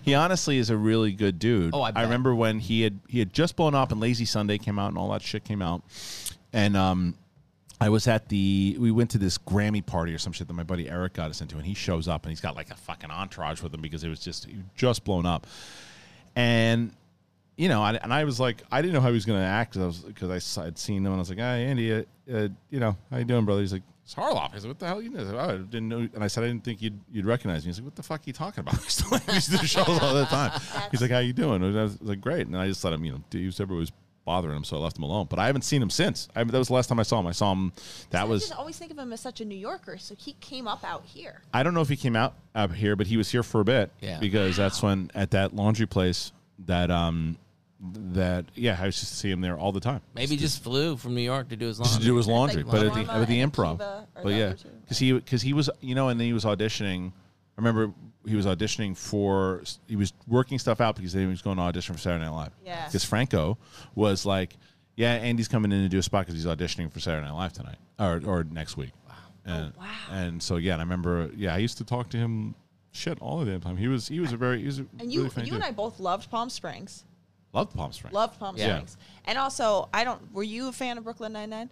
he 0.02 0.14
honestly 0.14 0.58
is 0.58 0.70
a 0.70 0.76
really 0.76 1.12
good 1.12 1.38
dude. 1.38 1.74
Oh, 1.74 1.82
I 1.82 1.92
I 1.94 2.02
remember 2.02 2.34
when 2.34 2.58
he 2.58 2.82
had, 2.82 2.98
he 3.08 3.18
had 3.18 3.32
just 3.32 3.56
blown 3.56 3.74
up, 3.74 3.90
and 3.92 4.00
Lazy 4.00 4.24
Sunday 4.24 4.58
came 4.58 4.78
out, 4.78 4.88
and 4.88 4.98
all 4.98 5.10
that 5.12 5.22
shit 5.22 5.44
came 5.44 5.62
out, 5.62 5.82
and 6.52 6.76
um. 6.76 7.14
I 7.80 7.90
was 7.90 8.08
at 8.08 8.28
the 8.28 8.76
we 8.80 8.90
went 8.90 9.10
to 9.10 9.18
this 9.18 9.38
Grammy 9.38 9.86
party 9.86 10.12
or 10.12 10.18
some 10.18 10.32
shit 10.32 10.48
that 10.48 10.52
my 10.54 10.64
buddy 10.64 10.90
Eric 10.90 11.12
got 11.12 11.30
us 11.30 11.40
into, 11.40 11.58
and 11.58 11.64
he 11.64 11.74
shows 11.74 12.08
up 12.08 12.24
and 12.24 12.30
he's 12.32 12.40
got 12.40 12.56
like 12.56 12.72
a 12.72 12.74
fucking 12.74 13.08
entourage 13.12 13.62
with 13.62 13.72
him 13.72 13.80
because 13.80 14.02
it 14.02 14.08
was 14.08 14.18
just 14.18 14.46
he 14.46 14.56
was 14.56 14.64
just 14.74 15.04
blown 15.04 15.26
up, 15.26 15.46
and 16.34 16.90
you 17.56 17.68
know, 17.68 17.80
I, 17.80 17.94
and 17.94 18.12
I 18.12 18.24
was 18.24 18.40
like, 18.40 18.64
I 18.72 18.82
didn't 18.82 18.94
know 18.94 19.00
how 19.00 19.08
he 19.08 19.14
was 19.14 19.24
going 19.24 19.38
to 19.40 19.46
act 19.46 19.74
because 19.74 19.82
I 19.82 19.86
was 19.86 19.98
because 20.00 20.30
I 20.30 20.36
s- 20.36 20.58
I'd 20.58 20.76
seen 20.76 20.98
him 20.98 21.06
and 21.06 21.14
I 21.14 21.18
was 21.18 21.28
like, 21.28 21.38
Hey, 21.38 21.66
Andy, 21.66 21.92
uh, 21.92 22.02
uh, 22.32 22.48
you 22.68 22.80
know, 22.80 22.96
how 23.12 23.18
you 23.18 23.24
doing, 23.24 23.44
brother? 23.44 23.60
He's 23.60 23.72
like, 23.72 23.82
it's 24.08 24.14
Harloff. 24.14 24.54
I 24.54 24.58
said, 24.58 24.68
what 24.68 24.78
the 24.78 24.86
hell? 24.86 25.02
You 25.02 25.10
know? 25.10 25.20
I, 25.20 25.44
"Oh, 25.44 25.48
I 25.50 25.56
didn't 25.58 25.88
know, 25.90 25.98
and 25.98 26.24
I 26.24 26.28
said, 26.28 26.42
I 26.42 26.46
didn't 26.46 26.64
think 26.64 26.80
you'd 26.80 26.98
you'd 27.12 27.26
recognize 27.26 27.62
me. 27.66 27.68
He's 27.68 27.78
like, 27.78 27.84
what 27.84 27.94
the 27.94 28.02
fuck 28.02 28.20
are 28.20 28.24
you 28.24 28.32
talking 28.32 28.60
about? 28.60 28.74
He's 28.82 28.94
still 28.94 29.10
like, 29.10 29.30
used 29.30 29.52
to 29.52 29.58
do 29.58 29.66
shows 29.66 29.86
all 29.86 30.14
the 30.14 30.24
time. 30.24 30.58
He's 30.90 31.02
like, 31.02 31.10
how 31.10 31.18
you 31.18 31.34
doing? 31.34 31.62
And 31.62 31.78
I 31.78 31.82
was 31.82 32.00
like, 32.00 32.18
great. 32.18 32.46
And 32.46 32.56
I 32.56 32.68
just 32.68 32.82
let 32.84 32.94
him, 32.94 33.04
you 33.04 33.12
know, 33.12 33.20
he 33.30 33.44
was 33.44 33.60
everybody 33.60 33.80
was 33.80 33.92
bothering 34.24 34.56
him, 34.56 34.64
so 34.64 34.78
I 34.78 34.80
left 34.80 34.96
him 34.96 35.02
alone. 35.02 35.26
But 35.28 35.38
I 35.38 35.46
haven't 35.46 35.60
seen 35.62 35.82
him 35.82 35.90
since. 35.90 36.26
I, 36.34 36.42
that 36.42 36.56
was 36.58 36.68
the 36.68 36.74
last 36.74 36.86
time 36.86 36.98
I 36.98 37.02
saw 37.02 37.20
him. 37.20 37.26
I 37.26 37.32
saw 37.32 37.52
him. 37.52 37.74
That 38.08 38.22
I 38.22 38.24
was. 38.24 38.48
just 38.48 38.58
always 38.58 38.78
think 38.78 38.92
of 38.92 38.98
him 38.98 39.12
as 39.12 39.20
such 39.20 39.42
a 39.42 39.44
New 39.44 39.58
Yorker, 39.58 39.98
so 39.98 40.14
he 40.14 40.32
came 40.40 40.66
up 40.66 40.84
out 40.84 41.04
here. 41.04 41.42
I 41.52 41.62
don't 41.62 41.74
know 41.74 41.82
if 41.82 41.90
he 41.90 41.96
came 41.96 42.16
out 42.16 42.32
up 42.54 42.72
here, 42.72 42.96
but 42.96 43.06
he 43.06 43.18
was 43.18 43.30
here 43.30 43.42
for 43.42 43.60
a 43.60 43.64
bit. 43.64 43.92
Yeah. 44.00 44.20
Because 44.20 44.56
that's 44.56 44.82
when 44.82 45.10
at 45.14 45.32
that 45.32 45.54
laundry 45.54 45.86
place 45.86 46.32
that 46.66 46.90
um 46.90 47.36
that 47.80 48.44
yeah 48.54 48.76
I 48.80 48.86
used 48.86 48.98
to 49.00 49.06
see 49.06 49.30
him 49.30 49.40
there 49.40 49.56
all 49.56 49.70
the 49.70 49.80
time. 49.80 50.00
maybe 50.14 50.30
he 50.30 50.36
just 50.36 50.62
flew 50.64 50.96
from 50.96 51.14
New 51.14 51.20
York 51.22 51.48
to 51.50 51.56
do 51.56 51.66
his 51.66 51.78
Just 51.78 51.92
laundry. 51.92 52.04
to 52.04 52.10
do 52.10 52.16
his 52.16 52.26
laundry, 52.26 52.62
like 52.64 52.72
but 52.72 52.86
at 52.86 52.94
the 53.06 53.12
at 53.12 53.28
the 53.28 53.40
improv. 53.40 53.78
But 54.22 54.32
yeah, 54.34 54.54
because 54.82 54.98
he 54.98 55.12
because 55.12 55.42
he 55.42 55.52
was 55.52 55.70
you 55.80 55.94
know 55.94 56.08
and 56.08 56.18
then 56.18 56.26
he 56.26 56.32
was 56.32 56.44
auditioning. 56.44 57.12
I 57.12 57.60
remember 57.60 57.92
he 58.26 58.34
was 58.36 58.46
auditioning 58.46 58.96
for 58.96 59.62
he 59.86 59.94
was 59.96 60.12
working 60.26 60.58
stuff 60.58 60.80
out 60.80 60.96
because 60.96 61.12
he 61.12 61.26
was 61.26 61.40
going 61.42 61.56
to 61.56 61.62
audition 61.62 61.94
for 61.94 62.00
Saturday 62.00 62.24
Night 62.24 62.30
Live. 62.30 62.52
Yeah. 62.64 62.84
Because 62.86 63.04
Franco 63.04 63.58
was 63.94 64.24
like, 64.26 64.56
yeah, 64.96 65.14
Andy's 65.14 65.48
coming 65.48 65.70
in 65.72 65.82
to 65.82 65.88
do 65.88 65.98
a 65.98 66.02
spot 66.02 66.26
because 66.26 66.34
he's 66.40 66.46
auditioning 66.52 66.92
for 66.92 66.98
Saturday 67.00 67.26
Night 67.26 67.34
Live 67.34 67.52
tonight 67.52 67.76
or 67.98 68.20
or 68.24 68.44
next 68.44 68.76
week. 68.76 68.90
Wow. 69.08 69.14
And, 69.44 69.72
oh, 69.76 69.80
wow. 69.80 69.86
And 70.10 70.42
so 70.42 70.56
yeah, 70.56 70.72
and 70.74 70.82
I 70.82 70.84
remember 70.84 71.30
yeah 71.36 71.54
I 71.54 71.58
used 71.58 71.78
to 71.78 71.84
talk 71.84 72.10
to 72.10 72.16
him 72.16 72.54
shit 72.92 73.18
all 73.20 73.38
the 73.38 73.46
damn 73.50 73.60
time. 73.60 73.76
He 73.76 73.86
was 73.88 74.08
he 74.08 74.18
was 74.20 74.32
a 74.32 74.36
very 74.36 74.58
he 74.60 74.66
was 74.66 74.80
a 74.80 74.86
And 74.98 75.12
you, 75.12 75.20
really 75.20 75.30
funny 75.30 75.46
you 75.46 75.52
dude. 75.52 75.62
and 75.62 75.64
I 75.68 75.72
both 75.72 76.00
loved 76.00 76.28
Palm 76.30 76.50
Springs. 76.50 77.04
Loved 77.52 77.74
Palm 77.74 77.92
Springs. 77.92 78.14
Loved 78.14 78.38
Palm 78.38 78.56
Yeah. 78.56 78.76
Springs. 78.76 78.96
And 79.24 79.38
also, 79.38 79.88
I 79.92 80.04
don't. 80.04 80.32
Were 80.32 80.42
you 80.42 80.68
a 80.68 80.72
fan 80.72 80.98
of 80.98 81.04
Brooklyn 81.04 81.32
Nine 81.32 81.50
Nine? 81.50 81.70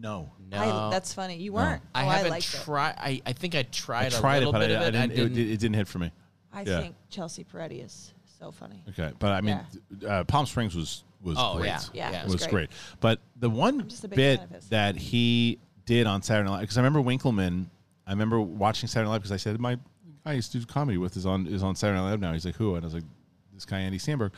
No. 0.00 0.30
no, 0.50 0.90
that's 0.90 1.12
funny. 1.12 1.36
You 1.38 1.52
weren't. 1.52 1.82
I 1.92 2.04
oh, 2.06 2.08
haven't 2.08 2.30
liked 2.30 2.54
it. 2.54 2.60
tried. 2.64 2.94
I, 2.98 3.20
I 3.26 3.32
think 3.32 3.56
I 3.56 3.64
tried, 3.64 4.14
I 4.14 4.18
a 4.18 4.20
tried 4.20 4.36
it, 4.36 4.46
little 4.46 4.52
but 4.52 4.62
I, 4.62 4.66
bit 4.68 4.76
of 4.76 4.82
I 4.82 4.86
it. 4.86 4.92
didn't, 4.92 5.10
it, 5.10 5.14
didn't. 5.34 5.52
it 5.52 5.60
didn't 5.60 5.74
hit 5.74 5.88
for 5.88 5.98
me. 5.98 6.12
I 6.52 6.62
Yeah. 6.62 6.80
think 6.80 6.94
Chelsea 7.10 7.42
Peretti 7.44 7.84
is 7.84 8.14
so 8.38 8.52
funny. 8.52 8.82
Okay, 8.90 9.12
but 9.18 9.32
I 9.32 9.40
mean, 9.40 9.58
uh, 10.06 10.22
Palm 10.24 10.46
Springs 10.46 10.76
was 10.76 11.02
was 11.20 11.36
Oh, 11.38 11.56
great. 11.56 11.66
yeah. 11.66 11.80
Yeah, 11.92 12.10
Yeah. 12.12 12.22
it 12.22 12.28
was, 12.28 12.36
great. 12.42 12.50
great. 12.50 12.70
But 13.00 13.20
the 13.34 13.50
one 13.50 13.88
just 13.88 14.04
a 14.04 14.08
big 14.08 14.16
bit 14.16 14.38
fan 14.38 14.44
of 14.48 14.54
his. 14.54 14.68
that 14.68 14.96
he 14.96 15.58
did 15.84 16.06
on 16.06 16.22
Saturday 16.22 16.48
Night, 16.48 16.60
because 16.60 16.76
I 16.78 16.80
remember 16.80 17.00
Winkleman. 17.00 17.68
I 18.06 18.12
remember 18.12 18.40
watching 18.40 18.88
Saturday 18.88 19.08
Night 19.08 19.14
Live 19.14 19.22
because 19.22 19.32
I 19.32 19.36
said 19.36 19.58
my 19.58 19.74
guy 19.74 19.80
I 20.26 20.32
used 20.34 20.52
to 20.52 20.58
do 20.60 20.66
comedy 20.66 20.96
with 20.98 21.16
is 21.16 21.26
on 21.26 21.48
is 21.48 21.64
on 21.64 21.74
Saturday 21.74 21.98
Night 21.98 22.10
Live 22.10 22.20
now. 22.20 22.32
He's 22.32 22.44
like 22.46 22.54
who? 22.54 22.76
And 22.76 22.84
I 22.84 22.86
was 22.86 22.94
like 22.94 23.04
this 23.52 23.64
guy 23.64 23.80
Andy 23.80 23.98
Samberg, 23.98 24.30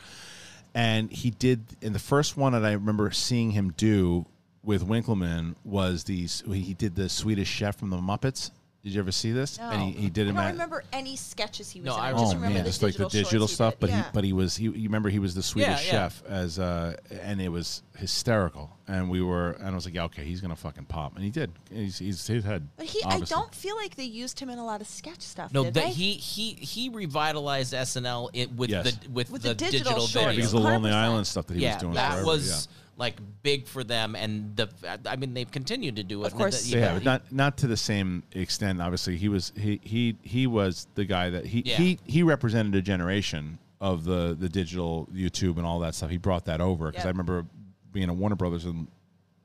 and 0.73 1.11
he 1.11 1.31
did 1.31 1.65
in 1.81 1.93
the 1.93 1.99
first 1.99 2.37
one 2.37 2.53
that 2.53 2.65
I 2.65 2.71
remember 2.73 3.11
seeing 3.11 3.51
him 3.51 3.73
do 3.75 4.25
with 4.63 4.83
Winkleman 4.83 5.55
was 5.63 6.05
these. 6.05 6.43
He 6.47 6.73
did 6.73 6.95
the 6.95 7.09
Swedish 7.09 7.49
Chef 7.49 7.77
from 7.77 7.89
the 7.89 7.97
Muppets. 7.97 8.51
Did 8.83 8.93
you 8.93 8.99
ever 8.99 9.11
see 9.11 9.31
this? 9.31 9.59
No. 9.59 9.69
And 9.69 9.81
he, 9.83 9.91
he 9.91 10.09
did 10.09 10.25
I 10.25 10.29
him 10.31 10.35
don't 10.37 10.45
at 10.45 10.51
remember 10.53 10.83
any 10.91 11.15
sketches 11.15 11.69
he 11.69 11.81
was 11.81 11.85
No, 11.85 11.93
in. 11.95 11.99
I 11.99 12.07
I 12.07 12.11
just 12.13 12.23
oh 12.23 12.27
remember 12.35 12.55
man, 12.55 12.63
the 12.63 12.69
just 12.69 12.81
like 12.81 12.93
the 12.95 13.03
digital 13.05 13.23
digital 13.23 13.47
he 13.47 13.53
stuff. 13.53 13.73
did. 13.73 13.79
But 13.79 13.89
yeah. 13.91 13.95
he, 14.03 14.09
but 14.13 14.23
he 14.23 14.33
was, 14.33 14.57
he, 14.57 14.63
you 14.65 14.71
remember 14.89 15.09
he 15.09 15.19
was 15.19 15.35
the 15.35 15.43
Swedish 15.43 15.85
yeah. 15.85 15.91
chef 15.91 16.23
as, 16.25 16.57
uh, 16.57 16.95
and 17.21 17.39
it 17.39 17.49
was 17.49 17.83
hysterical. 17.95 18.71
And 18.87 19.09
we 19.09 19.21
were, 19.21 19.51
and 19.51 19.67
I 19.69 19.75
was 19.75 19.85
like, 19.85 19.93
yeah, 19.93 20.05
okay, 20.05 20.23
he's 20.25 20.41
gonna 20.41 20.55
fucking 20.55 20.85
pop, 20.85 21.15
and 21.15 21.23
he 21.23 21.29
did. 21.29 21.51
He's, 21.71 21.99
he's 21.99 22.25
his 22.25 22.43
head. 22.43 22.67
But 22.75 22.87
he, 22.87 23.01
obviously. 23.05 23.35
I 23.35 23.39
don't 23.39 23.53
feel 23.55 23.75
like 23.77 23.95
they 23.95 24.03
used 24.03 24.39
him 24.39 24.49
in 24.49 24.57
a 24.57 24.65
lot 24.65 24.81
of 24.81 24.87
sketch 24.87 25.21
stuff. 25.21 25.53
No, 25.53 25.63
did 25.63 25.75
that 25.75 25.83
they? 25.85 25.91
he 25.91 26.13
he 26.13 26.53
he 26.55 26.89
revitalized 26.89 27.73
SNL 27.73 28.31
it, 28.33 28.51
with 28.51 28.69
Yes. 28.71 28.91
the 28.97 29.09
with, 29.11 29.29
With 29.29 29.43
the, 29.43 29.49
the 29.49 29.55
digital 29.55 29.79
digital, 29.79 30.07
shorts. 30.07 30.13
video. 30.13 30.35
because 30.35 30.51
the 30.51 30.59
Lonely 30.59 30.89
100%. 30.89 30.93
Island 30.95 31.27
stuff 31.27 31.45
that 31.47 31.53
he 31.55 31.61
yeah, 31.63 31.75
was 31.75 31.81
doing. 31.83 31.93
that 31.93 32.11
forever, 32.13 32.25
was 32.25 32.67
yeah. 32.67 32.75
Like 32.97 33.15
big 33.43 33.67
for 33.67 33.83
them, 33.83 34.15
and 34.15 34.55
the 34.55 34.69
I 35.05 35.15
mean 35.15 35.33
they've 35.33 35.49
continued 35.49 35.95
to 35.95 36.03
do 36.03 36.23
it. 36.23 36.27
Of 36.27 36.35
course. 36.35 36.63
The- 36.63 36.77
yeah, 36.77 36.93
he- 36.93 36.99
but 36.99 37.03
not 37.03 37.31
not 37.31 37.57
to 37.59 37.67
the 37.67 37.77
same 37.77 38.23
extent. 38.33 38.81
Obviously, 38.81 39.17
he 39.17 39.27
was 39.29 39.51
he 39.57 39.79
he 39.83 40.17
he 40.21 40.47
was 40.47 40.87
the 40.95 41.05
guy 41.05 41.29
that 41.31 41.45
he 41.45 41.63
Yeah. 41.65 41.77
he 41.77 41.99
he 42.05 42.23
represented 42.23 42.75
a 42.75 42.81
generation 42.81 43.57
of 43.79 44.03
the 44.03 44.35
the 44.39 44.47
digital 44.49 45.07
YouTube 45.13 45.57
and 45.57 45.65
all 45.65 45.79
that 45.79 45.95
stuff. 45.95 46.09
He 46.09 46.17
brought 46.17 46.45
that 46.45 46.61
over 46.61 46.87
because 46.91 47.03
Yeah. 47.03 47.09
I 47.09 47.11
remember 47.11 47.45
being 47.91 48.09
at 48.09 48.15
Warner 48.15 48.35
Brothers 48.35 48.65
and 48.65 48.87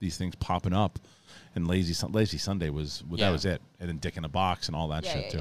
these 0.00 0.16
things 0.16 0.34
popping 0.36 0.72
up. 0.74 0.98
And 1.54 1.66
lazy 1.66 1.94
lazy 2.10 2.36
Sunday 2.36 2.68
was 2.68 3.02
well, 3.08 3.18
Yeah. 3.18 3.26
that 3.26 3.32
was 3.32 3.44
it, 3.46 3.62
and 3.80 3.88
then 3.88 3.96
Dick 3.96 4.18
in 4.18 4.26
a 4.26 4.28
Box 4.28 4.66
and 4.66 4.76
all 4.76 4.88
that 4.88 5.04
Yeah, 5.06 5.12
shit 5.14 5.34
yeah, 5.34 5.40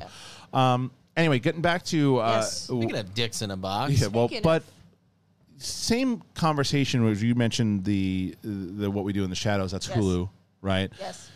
too. 0.53 0.57
Um, 0.57 0.91
anyway, 1.17 1.39
getting 1.39 1.59
back 1.61 1.83
to 1.87 2.19
uh, 2.21 2.37
Yes. 2.37 2.61
Speaking 2.61 2.95
of 2.95 3.13
dicks 3.13 3.41
in 3.41 3.51
a 3.51 3.57
box, 3.57 3.99
yeah, 3.99 4.07
well, 4.07 4.29
Speaking 4.29 4.41
but 4.43 4.61
of- 4.61 4.71
same 5.57 6.21
conversation 6.33 7.03
was 7.03 7.21
you 7.23 7.35
mentioned 7.35 7.85
the 7.85 8.35
the 8.43 8.89
what 8.91 9.05
we 9.05 9.13
do 9.13 9.23
in 9.23 9.29
the 9.29 9.35
shadows. 9.35 9.71
That's 9.71 9.87
Yes. 9.87 9.97
Hulu, 9.97 10.29
right? 10.61 10.91
yes. 10.99 11.29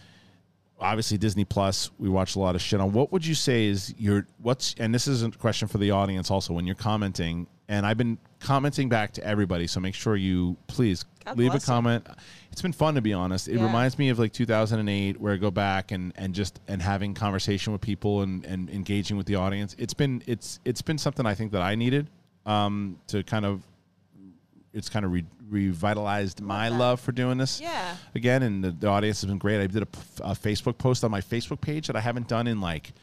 obviously 0.82 1.18
Disney 1.18 1.44
Plus, 1.46 1.92
we 2.00 2.08
watch 2.10 2.36
a 2.36 2.40
lot 2.40 2.56
of 2.56 2.62
shit 2.62 2.80
on. 2.80 2.94
What 2.94 3.12
would 3.12 3.26
you 3.26 3.36
say 3.36 3.66
is 3.68 3.94
your 3.98 4.26
what's 4.42 4.76
and 4.80 4.94
this 4.94 5.08
is 5.08 5.24
a 5.24 5.32
question 5.32 5.68
for 5.68 5.78
the 5.78 5.92
audience 5.92 6.32
also 6.32 6.54
when 6.54 6.66
you're 6.66 6.76
commenting 6.76 7.48
and 7.68 7.86
I've 7.86 7.98
been 7.98 8.18
commenting 8.40 8.90
back 8.90 9.12
to 9.14 9.24
everybody, 9.24 9.68
so 9.68 9.80
make 9.80 9.94
sure 9.94 10.16
you 10.16 10.58
please 10.68 11.06
God 11.24 11.38
leave 11.38 11.50
a 11.50 11.52
bless 11.52 11.64
you. 11.68 11.74
comment. 11.74 12.08
It's 12.52 12.62
been 12.64 12.72
fun 12.74 12.96
to 12.96 13.02
be 13.02 13.14
honest. 13.14 13.48
It 13.48 13.58
Yeah. 13.58 13.66
reminds 13.66 14.00
me 14.00 14.10
of 14.10 14.18
like 14.20 14.34
2008 14.34 15.20
where 15.22 15.34
I 15.34 15.38
go 15.38 15.52
back 15.52 15.92
and 15.92 16.12
and 16.16 16.34
just 16.34 16.60
and 16.68 16.82
having 16.82 17.14
conversation 17.14 17.72
with 17.74 17.82
people 17.82 18.22
and 18.22 18.44
and 18.46 18.70
engaging 18.70 19.18
with 19.18 19.28
the 19.28 19.36
audience. 19.36 19.76
It's 19.78 19.94
been 19.94 20.24
it's 20.28 20.60
it's 20.66 20.82
been 20.82 20.98
something 20.98 21.26
I 21.26 21.36
think 21.36 21.52
that 21.52 21.62
I 21.62 21.76
needed 21.76 22.08
um 22.46 22.98
to 23.08 23.22
kind 23.24 23.46
of 23.46 23.64
it's 24.74 24.90
kind 24.90 25.04
of 25.06 25.12
re- 25.12 25.26
revitalized 25.50 26.42
my 26.42 26.70
love 26.70 27.00
for 27.00 27.12
doing 27.12 27.38
this 27.38 27.60
Yeah. 27.60 27.96
again, 28.16 28.44
and 28.44 28.64
the, 28.64 28.72
the 28.72 28.88
audience 28.88 29.22
has 29.22 29.28
been 29.30 29.38
great. 29.40 29.62
I 29.62 29.68
did 29.68 29.82
a, 29.84 29.86
p- 29.88 30.00
a 30.22 30.32
Facebook 30.32 30.78
post 30.78 31.04
on 31.04 31.12
my 31.12 31.22
Facebook 31.22 31.60
page 31.62 31.88
that 31.88 31.96
I 31.96 32.02
haven't 32.02 32.28
done 32.28 32.48
in 32.48 32.62
like 32.62 32.94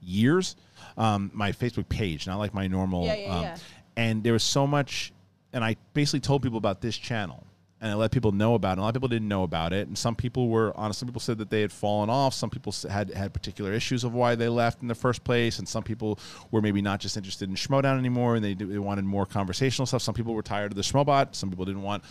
years. 0.00 0.56
Um, 0.96 1.30
my 1.34 1.52
Facebook 1.52 1.88
page, 1.88 2.26
not 2.26 2.38
like 2.38 2.54
my 2.54 2.66
normal. 2.66 3.04
Yeah, 3.06 3.14
yeah, 3.16 3.34
um, 3.36 3.42
yeah. 3.42 3.56
And 3.96 4.22
there 4.22 4.32
was 4.32 4.42
so 4.44 4.66
much, 4.66 5.12
and 5.52 5.64
I 5.64 5.76
basically 5.94 6.20
told 6.20 6.42
people 6.42 6.58
about 6.58 6.80
this 6.80 6.96
channel, 6.96 7.43
and 7.84 7.92
I 7.92 7.96
let 7.96 8.12
people 8.12 8.32
know 8.32 8.54
about 8.54 8.78
it. 8.78 8.80
A 8.80 8.82
lot 8.82 8.88
of 8.88 8.94
people 8.94 9.08
didn't 9.08 9.28
know 9.28 9.42
about 9.42 9.74
it, 9.74 9.88
and 9.88 9.96
some 9.96 10.16
people 10.16 10.48
were 10.48 10.72
honest. 10.74 11.00
Some 11.00 11.06
people 11.06 11.20
said 11.20 11.36
that 11.36 11.50
they 11.50 11.60
had 11.60 11.70
fallen 11.70 12.08
off. 12.08 12.32
Some 12.32 12.48
people 12.48 12.74
had 12.88 13.10
had 13.10 13.34
particular 13.34 13.74
issues 13.74 14.04
of 14.04 14.14
why 14.14 14.34
they 14.36 14.48
left 14.48 14.80
in 14.80 14.88
the 14.88 14.94
first 14.94 15.22
place, 15.22 15.58
and 15.58 15.68
some 15.68 15.82
people 15.82 16.18
were 16.50 16.62
maybe 16.62 16.80
not 16.80 16.98
just 16.98 17.18
interested 17.18 17.46
in 17.46 17.56
Schmodown 17.56 17.98
anymore, 17.98 18.36
and 18.36 18.44
they, 18.44 18.54
they 18.54 18.78
wanted 18.78 19.04
more 19.04 19.26
conversational 19.26 19.84
stuff. 19.84 20.00
Some 20.00 20.14
people 20.14 20.32
were 20.32 20.42
tired 20.42 20.72
of 20.72 20.76
the 20.76 20.82
Schmobot. 20.82 21.34
Some 21.34 21.50
people 21.50 21.66
didn't 21.66 21.82
want 21.82 22.02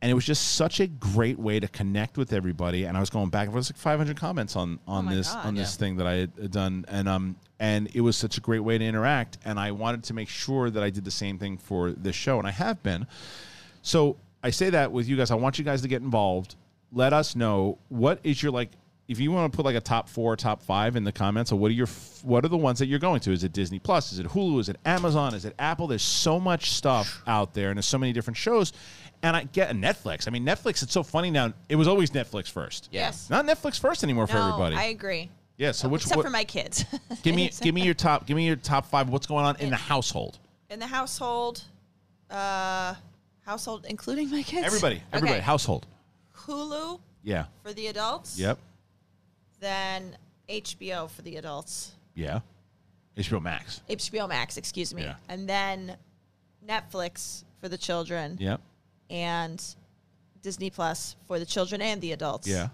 and 0.00 0.10
it 0.10 0.14
was 0.14 0.24
just 0.24 0.54
such 0.54 0.78
a 0.78 0.86
great 0.86 1.38
way 1.38 1.58
to 1.58 1.66
connect 1.66 2.16
with 2.18 2.32
everybody. 2.32 2.84
And 2.84 2.96
I 2.96 3.00
was 3.00 3.10
going 3.10 3.30
back 3.30 3.46
and 3.46 3.52
forth, 3.52 3.68
it 3.68 3.74
was 3.74 3.84
like 3.84 3.98
500 3.98 4.16
comments 4.16 4.54
on 4.54 4.78
on 4.86 5.06
my 5.06 5.14
this 5.14 5.32
God. 5.32 5.46
on 5.46 5.54
this 5.56 5.74
thing 5.76 5.96
that 5.96 6.06
I 6.06 6.12
had 6.14 6.50
done, 6.52 6.84
and 6.88 7.08
um 7.08 7.36
and 7.58 7.88
it 7.94 8.00
was 8.00 8.16
such 8.16 8.38
a 8.38 8.40
great 8.40 8.60
way 8.60 8.78
to 8.78 8.84
interact. 8.84 9.38
And 9.44 9.58
I 9.58 9.72
wanted 9.72 10.04
to 10.04 10.14
make 10.14 10.28
sure 10.28 10.70
that 10.70 10.82
I 10.82 10.90
did 10.90 11.04
the 11.04 11.10
same 11.10 11.38
thing 11.38 11.58
for 11.58 11.90
this 11.92 12.14
show, 12.14 12.38
and 12.38 12.46
I 12.46 12.52
have 12.52 12.82
been. 12.82 13.06
So 13.82 14.16
I 14.42 14.50
say 14.50 14.70
that 14.70 14.92
with 14.92 15.08
you 15.08 15.16
guys. 15.16 15.30
I 15.30 15.34
want 15.34 15.58
you 15.58 15.64
guys 15.64 15.82
to 15.82 15.88
get 15.88 16.02
involved. 16.02 16.56
Let 16.92 17.12
us 17.12 17.36
know 17.36 17.78
what 17.88 18.20
is 18.22 18.42
your 18.42 18.52
like. 18.52 18.70
If 19.08 19.18
you 19.18 19.32
want 19.32 19.50
to 19.50 19.56
put 19.56 19.64
like 19.64 19.74
a 19.74 19.80
top 19.80 20.06
four, 20.06 20.36
top 20.36 20.62
five 20.62 20.94
in 20.94 21.02
the 21.02 21.12
comments, 21.12 21.50
or 21.50 21.56
what 21.56 21.70
are 21.70 21.74
your 21.74 21.86
what 22.22 22.44
are 22.44 22.48
the 22.48 22.58
ones 22.58 22.78
that 22.78 22.86
you're 22.86 22.98
going 22.98 23.20
to? 23.20 23.32
Is 23.32 23.42
it 23.42 23.52
Disney 23.52 23.78
Plus? 23.78 24.12
Is 24.12 24.18
it 24.18 24.26
Hulu? 24.26 24.60
Is 24.60 24.68
it 24.68 24.76
Amazon? 24.84 25.34
Is 25.34 25.44
it 25.44 25.54
Apple? 25.58 25.86
There's 25.86 26.02
so 26.02 26.38
much 26.38 26.72
stuff 26.72 27.22
out 27.26 27.54
there, 27.54 27.70
and 27.70 27.78
there's 27.78 27.86
so 27.86 27.98
many 27.98 28.12
different 28.12 28.36
shows. 28.36 28.72
And 29.22 29.34
I 29.34 29.44
get 29.44 29.70
Netflix. 29.70 30.28
I 30.28 30.30
mean, 30.30 30.44
Netflix. 30.44 30.82
It's 30.82 30.92
so 30.92 31.02
funny 31.02 31.30
now. 31.30 31.52
It 31.68 31.76
was 31.76 31.88
always 31.88 32.10
Netflix 32.10 32.50
first. 32.50 32.88
Yes. 32.92 33.28
Not 33.30 33.46
Netflix 33.46 33.80
first 33.80 34.04
anymore 34.04 34.26
for 34.26 34.36
everybody. 34.36 34.76
I 34.76 34.84
agree. 34.84 35.30
yeah. 35.56 35.72
So 35.72 35.88
which 35.88 36.02
Except 36.02 36.18
what, 36.18 36.24
for 36.24 36.30
my 36.30 36.44
kids. 36.44 36.84
give 37.22 37.34
me 37.34 37.50
give 37.62 37.74
me 37.74 37.82
your 37.82 37.94
top 37.94 38.26
give 38.26 38.36
me 38.36 38.46
your 38.46 38.56
top 38.56 38.86
five. 38.86 39.08
What's 39.08 39.26
going 39.26 39.44
on 39.44 39.56
in 39.56 39.70
the 39.70 39.76
household? 39.76 40.38
in 40.70 40.78
the 40.78 40.86
household, 40.86 41.64
uh, 42.30 42.94
household 43.48 43.86
including 43.88 44.30
my 44.30 44.42
kids. 44.42 44.66
Everybody, 44.66 45.02
everybody, 45.12 45.38
Okay. 45.38 45.42
household. 45.42 45.86
Hulu 46.36 47.00
Yeah. 47.22 47.46
for 47.62 47.72
the 47.72 47.86
adults. 47.86 48.38
Yep. 48.38 48.58
Then 49.60 50.16
HBO 50.50 51.08
for 51.10 51.22
the 51.22 51.36
adults. 51.36 51.92
Yeah. 52.14 52.40
HBO 53.16 53.40
Max. 53.42 53.80
HBO 53.88 54.28
Max, 54.28 54.56
excuse 54.58 54.92
me. 54.94 55.02
Yeah. 55.02 55.14
And 55.30 55.48
then 55.48 55.96
Netflix 56.66 57.44
for 57.60 57.68
the 57.70 57.78
children. 57.78 58.36
Yep. 58.38 58.60
And 59.10 59.64
Disney 60.42 60.68
Plus 60.70 61.16
for 61.26 61.38
the 61.38 61.46
children 61.46 61.80
and 61.80 62.00
the 62.02 62.12
adults. 62.12 62.46
Yeah. 62.46 62.68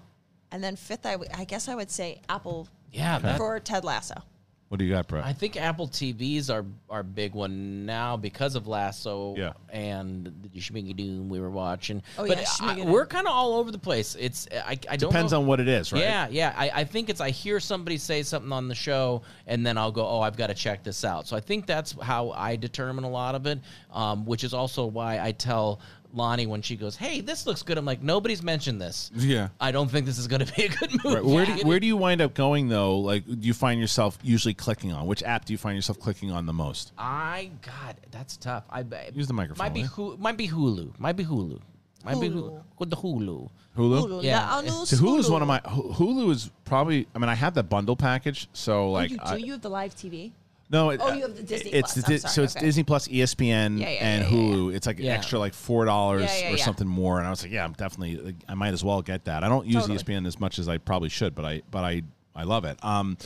And 0.50 0.62
then 0.62 0.74
fifth, 0.76 1.06
I, 1.06 1.12
w- 1.12 1.30
I 1.36 1.44
guess 1.44 1.68
I 1.68 1.74
would 1.76 1.90
say 1.90 2.20
Apple 2.28 2.66
Yeah, 2.92 3.18
that, 3.20 3.38
for 3.38 3.58
Ted 3.60 3.84
Lasso. 3.84 4.22
What 4.70 4.78
do 4.78 4.84
you 4.86 4.92
got, 4.92 5.06
Brett? 5.06 5.24
I 5.24 5.32
think 5.32 5.56
Apple 5.56 5.86
TVs 5.86 6.52
are 6.52 6.64
our 6.90 7.02
big 7.04 7.34
one 7.34 7.86
now 7.86 8.16
because 8.16 8.56
of 8.56 8.66
Lasso 8.66 9.36
Yeah. 9.36 9.52
and 9.70 10.24
the 10.52 10.58
Schmigadoon 10.58 11.28
we 11.28 11.38
were 11.38 11.50
watching. 11.50 12.02
Oh, 12.18 12.26
but 12.26 12.38
yeah, 12.38 12.44
I- 12.60 12.74
Schmigadoon. 12.74 12.86
we're 12.90 13.06
kind 13.06 13.26
of 13.28 13.32
all 13.34 13.54
over 13.54 13.70
the 13.70 13.78
place. 13.78 14.16
It's 14.18 14.48
I, 14.52 14.72
I 14.90 14.96
don't 14.96 15.10
Depends 15.10 15.32
know. 15.32 15.40
on 15.40 15.46
what 15.46 15.60
it 15.60 15.68
is, 15.68 15.92
right? 15.92 16.00
Yeah, 16.02 16.28
yeah. 16.28 16.54
I, 16.56 16.70
I 16.80 16.84
think 16.84 17.08
it's 17.08 17.20
I 17.20 17.30
hear 17.30 17.60
somebody 17.60 17.98
say 17.98 18.22
something 18.24 18.50
on 18.52 18.66
the 18.66 18.74
show, 18.74 19.22
and 19.46 19.64
then 19.64 19.78
I'll 19.78 19.92
go, 19.92 20.04
oh, 20.08 20.20
I've 20.22 20.36
got 20.36 20.48
to 20.48 20.54
check 20.54 20.82
this 20.82 21.04
out. 21.04 21.28
So 21.28 21.36
I 21.36 21.40
think 21.40 21.66
that's 21.66 21.94
how 22.02 22.30
I 22.30 22.56
determine 22.56 23.04
a 23.04 23.10
lot 23.10 23.34
of 23.36 23.46
it, 23.46 23.60
um, 23.92 24.24
which 24.24 24.42
is 24.44 24.54
also 24.54 24.86
why 24.86 25.20
I 25.20 25.32
tell 25.32 25.80
Lonnie 26.14 26.46
when 26.46 26.62
she 26.62 26.76
goes, 26.76 26.96
hey, 26.96 27.20
this 27.20 27.46
looks 27.46 27.62
good. 27.62 27.76
I'm 27.76 27.84
like, 27.84 28.02
nobody's 28.02 28.42
mentioned 28.42 28.80
this. 28.80 29.10
Yeah. 29.14 29.48
I 29.60 29.72
don't 29.72 29.90
think 29.90 30.06
this 30.06 30.18
is 30.18 30.26
going 30.26 30.44
to 30.44 30.52
be 30.54 30.64
a 30.64 30.68
good 30.68 30.90
movie. 31.04 31.16
Right. 31.16 31.24
Where 31.24 31.46
do 31.46 31.52
you, 31.52 31.64
where 31.66 31.80
do 31.80 31.86
you 31.86 31.96
wind 31.96 32.20
up 32.20 32.34
going 32.34 32.68
though? 32.68 32.98
Like, 32.98 33.26
do 33.26 33.36
you 33.40 33.54
find 33.54 33.80
yourself 33.80 34.18
usually 34.22 34.54
clicking 34.54 34.92
on? 34.92 35.06
Which 35.06 35.22
app 35.22 35.44
do 35.44 35.52
you 35.52 35.58
find 35.58 35.76
yourself 35.76 35.98
clicking 36.00 36.30
on 36.30 36.46
the 36.46 36.52
most? 36.52 36.92
I 36.96 37.50
God, 37.62 37.96
that's 38.10 38.36
tough. 38.36 38.64
I 38.70 38.84
Use 39.12 39.26
the 39.26 39.32
microphone, 39.34 39.64
Might 39.64 39.74
be 39.74 39.82
eh? 39.82 39.88
will 39.96 40.16
Hulu. 40.16 40.18
Might 40.18 40.36
be 40.36 40.48
Hulu. 40.48 40.98
Might 40.98 41.16
be 41.16 41.24
Hulu. 41.24 41.60
Might 42.04 42.20
be 42.20 42.28
Hulu. 42.28 42.34
Hulu. 42.34 42.62
With 42.78 42.90
the 42.90 42.96
Hulu. 42.96 43.48
Hulu. 43.76 44.06
Hulu. 44.06 44.22
Yeah. 44.22 44.60
So 44.84 44.96
Hulu 44.96 45.18
is 45.18 45.30
one 45.30 45.42
of 45.42 45.48
my 45.48 45.60
Hulu 45.60 46.30
is 46.30 46.50
probably. 46.64 47.06
I 47.14 47.18
mean, 47.18 47.28
I 47.28 47.34
have 47.34 47.54
the 47.54 47.62
bundle 47.62 47.96
package, 47.96 48.48
so 48.52 48.84
Oh, 48.84 48.90
like, 48.92 49.10
you 49.10 49.16
do? 49.16 49.22
I- 49.24 49.36
you 49.36 49.52
have 49.52 49.62
the 49.62 49.70
live 49.70 49.94
TV? 49.94 50.32
No. 50.74 50.90
It, 50.90 51.00
Oh, 51.02 51.12
you 51.14 51.22
have 51.22 51.36
the 51.36 51.42
Disney 51.42 51.70
It's 51.70 51.94
Plus. 51.94 52.04
the 52.06 52.12
I'm 52.14 52.20
Di- 52.20 52.28
so 52.28 52.42
it's 52.42 52.56
okay. 52.56 52.64
Disney 52.66 52.82
Plus, 52.84 53.08
ESPN, 53.08 53.78
Yeah, 53.80 53.88
yeah, 53.88 53.98
and 54.00 54.24
yeah, 54.24 54.30
yeah, 54.30 54.36
Hulu. 54.54 54.74
It's 54.74 54.86
like 54.86 54.98
an 54.98 55.04
Yeah. 55.06 55.12
extra 55.14 55.38
like 55.38 55.54
four 55.54 55.84
dollars 55.86 56.22
Yeah, 56.24 56.48
yeah, 56.48 56.52
or 56.54 56.56
yeah. 56.58 56.64
something 56.64 56.86
more. 56.86 57.18
And 57.18 57.26
I 57.26 57.30
was 57.30 57.42
like, 57.42 57.52
yeah, 57.52 57.64
I'm 57.64 57.72
definitely. 57.72 58.16
Like, 58.18 58.36
I 58.48 58.54
might 58.54 58.74
as 58.74 58.84
well 58.84 59.00
get 59.00 59.24
that. 59.24 59.42
I 59.44 59.48
don't 59.48 59.66
use 59.66 59.86
Totally. 59.86 59.98
ESPN 59.98 60.26
as 60.26 60.38
much 60.38 60.58
as 60.58 60.68
I 60.68 60.78
probably 60.78 61.08
should, 61.08 61.34
but 61.34 61.44
I 61.44 61.62
but 61.70 61.84
I 61.84 62.02
I 62.36 62.42
love 62.44 62.64
it. 62.64 62.78
Um, 62.84 63.16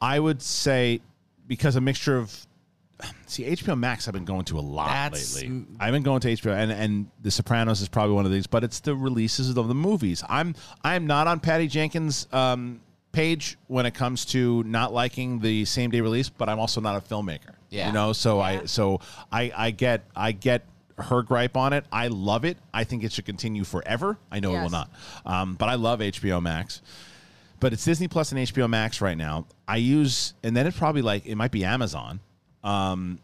I 0.00 0.18
would 0.18 0.42
say 0.42 1.00
because 1.46 1.76
a 1.76 1.80
mixture 1.80 2.18
of 2.18 2.46
see 3.26 3.44
HBO 3.44 3.76
Max 3.78 4.06
I've 4.08 4.14
been 4.14 4.24
going 4.24 4.44
to 4.46 4.58
a 4.58 4.60
lot 4.60 4.88
That's- 4.88 5.34
lately. 5.36 5.64
I've 5.80 5.92
been 5.92 6.02
going 6.02 6.20
to 6.20 6.28
HBO 6.32 6.52
and 6.56 6.70
and 6.72 7.06
The 7.22 7.30
Sopranos 7.30 7.80
is 7.80 7.88
probably 7.88 8.14
one 8.14 8.26
of 8.26 8.32
these, 8.32 8.46
but 8.46 8.64
it's 8.64 8.80
the 8.80 8.94
releases 8.94 9.48
of 9.56 9.68
the 9.68 9.74
movies. 9.74 10.22
I'm 10.28 10.54
I'm 10.84 11.06
not 11.06 11.26
on 11.26 11.40
Patty 11.40 11.66
Jenkins 11.68 12.26
um 12.32 12.80
page 13.12 13.58
when 13.68 13.86
it 13.86 13.94
comes 13.94 14.24
to 14.26 14.62
not 14.64 14.92
liking 14.92 15.40
the 15.40 15.64
same 15.64 15.90
day 15.90 16.00
release, 16.00 16.28
but 16.28 16.48
I'm 16.48 16.58
also 16.58 16.80
not 16.80 16.96
a 16.96 17.00
filmmaker. 17.00 17.54
Yeah. 17.70 17.86
You 17.86 17.92
know, 17.92 18.12
so 18.12 18.40
I 18.40 18.64
so 18.66 19.00
I 19.30 19.52
I 19.56 19.70
get 19.70 20.04
I 20.16 20.32
get 20.32 20.66
her 20.98 21.22
gripe 21.22 21.56
on 21.56 21.72
it. 21.72 21.84
I 21.90 22.08
love 22.08 22.44
it. 22.44 22.58
I 22.72 22.84
think 22.84 23.04
it 23.04 23.12
should 23.12 23.24
continue 23.24 23.64
forever. 23.64 24.18
I 24.30 24.40
know 24.40 24.54
it 24.54 24.62
will 24.62 24.70
not. 24.70 24.90
Um, 25.24 25.54
but 25.54 25.68
I 25.68 25.74
love 25.74 26.00
HBO 26.00 26.42
Max 26.42 26.82
but 27.62 27.72
it's 27.72 27.84
Disney 27.84 28.08
Plus 28.08 28.32
and 28.32 28.40
HBO 28.40 28.68
Max 28.68 29.00
right 29.00 29.16
now. 29.16 29.46
I 29.68 29.76
use, 29.76 30.34
and 30.42 30.56
then 30.56 30.66
it's 30.66 30.76
probably 30.76 31.00
like 31.00 31.26
it 31.26 31.36
might 31.36 31.52
be 31.52 31.64
Amazon, 31.64 32.18
um, 32.64 33.20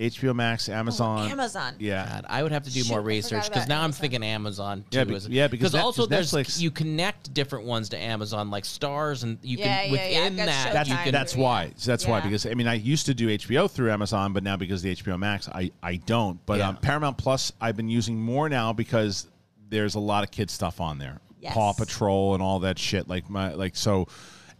HBO 0.00 0.34
Max, 0.34 0.68
Amazon, 0.70 1.28
Oh, 1.28 1.30
Amazon. 1.30 1.74
Yeah, 1.78 2.06
God, 2.08 2.26
I 2.28 2.42
would 2.42 2.52
have 2.52 2.62
to 2.64 2.70
do 2.72 2.80
Shoot, 2.80 2.88
more 2.88 2.98
I 3.00 3.02
forgot 3.02 3.06
research 3.08 3.42
because 3.44 3.56
about 3.64 3.68
now 3.68 3.78
I'm 3.80 3.84
Amazon. 3.84 4.00
thinking 4.00 4.22
Amazon 4.24 4.84
too. 4.90 4.98
Yeah, 4.98 5.04
be- 5.04 5.14
as- 5.14 5.28
yeah, 5.28 5.46
because 5.48 5.72
Net- 5.74 5.82
also 5.84 6.06
there's 6.06 6.32
Netflix- 6.32 6.58
you 6.60 6.70
connect 6.70 7.34
different 7.34 7.66
ones 7.66 7.90
to 7.90 7.98
Amazon 7.98 8.50
like 8.50 8.64
stars 8.64 9.22
and 9.22 9.38
you 9.42 9.58
Yeah, 9.58 9.64
can 9.64 9.74
yeah, 9.74 9.82
yeah, 9.84 9.90
within 10.24 10.32
I've 10.32 10.36
got 10.38 10.46
that 10.46 10.72
that's 10.72 10.88
you 10.88 10.94
Showtime. 10.96 11.02
can 11.04 11.12
that's 11.12 11.34
Yeah. 11.36 11.42
why. 11.42 11.72
That's 11.84 12.06
why 12.06 12.18
Yeah. 12.18 12.24
because 12.24 12.46
I 12.46 12.54
mean 12.54 12.66
I 12.66 12.74
used 12.74 13.06
to 13.06 13.14
do 13.14 13.28
HBO 13.28 13.68
through 13.68 13.92
Amazon, 13.92 14.32
but 14.32 14.42
now 14.42 14.56
because 14.56 14.80
of 14.80 14.84
the 14.84 14.90
HBO 14.90 15.18
Max, 15.18 15.48
I 15.48 15.70
I 15.82 15.96
don't. 15.96 16.44
But 16.46 16.58
Yeah. 16.60 16.68
um, 16.70 16.76
Paramount 16.78 17.18
Plus, 17.18 17.52
I've 17.60 17.76
been 17.76 17.90
using 17.90 18.18
more 18.20 18.48
now 18.48 18.72
because 18.72 19.26
there's 19.68 19.94
a 19.96 20.00
lot 20.00 20.24
of 20.24 20.30
kid 20.30 20.50
stuff 20.50 20.80
on 20.80 20.98
there, 20.98 21.20
Yes. 21.40 21.52
Paw 21.54 21.74
Patrol 21.74 22.32
and 22.34 22.42
all 22.42 22.60
that 22.60 22.78
shit. 22.78 23.06
Like 23.06 23.28
my 23.28 23.52
like 23.54 23.76
so, 23.76 24.08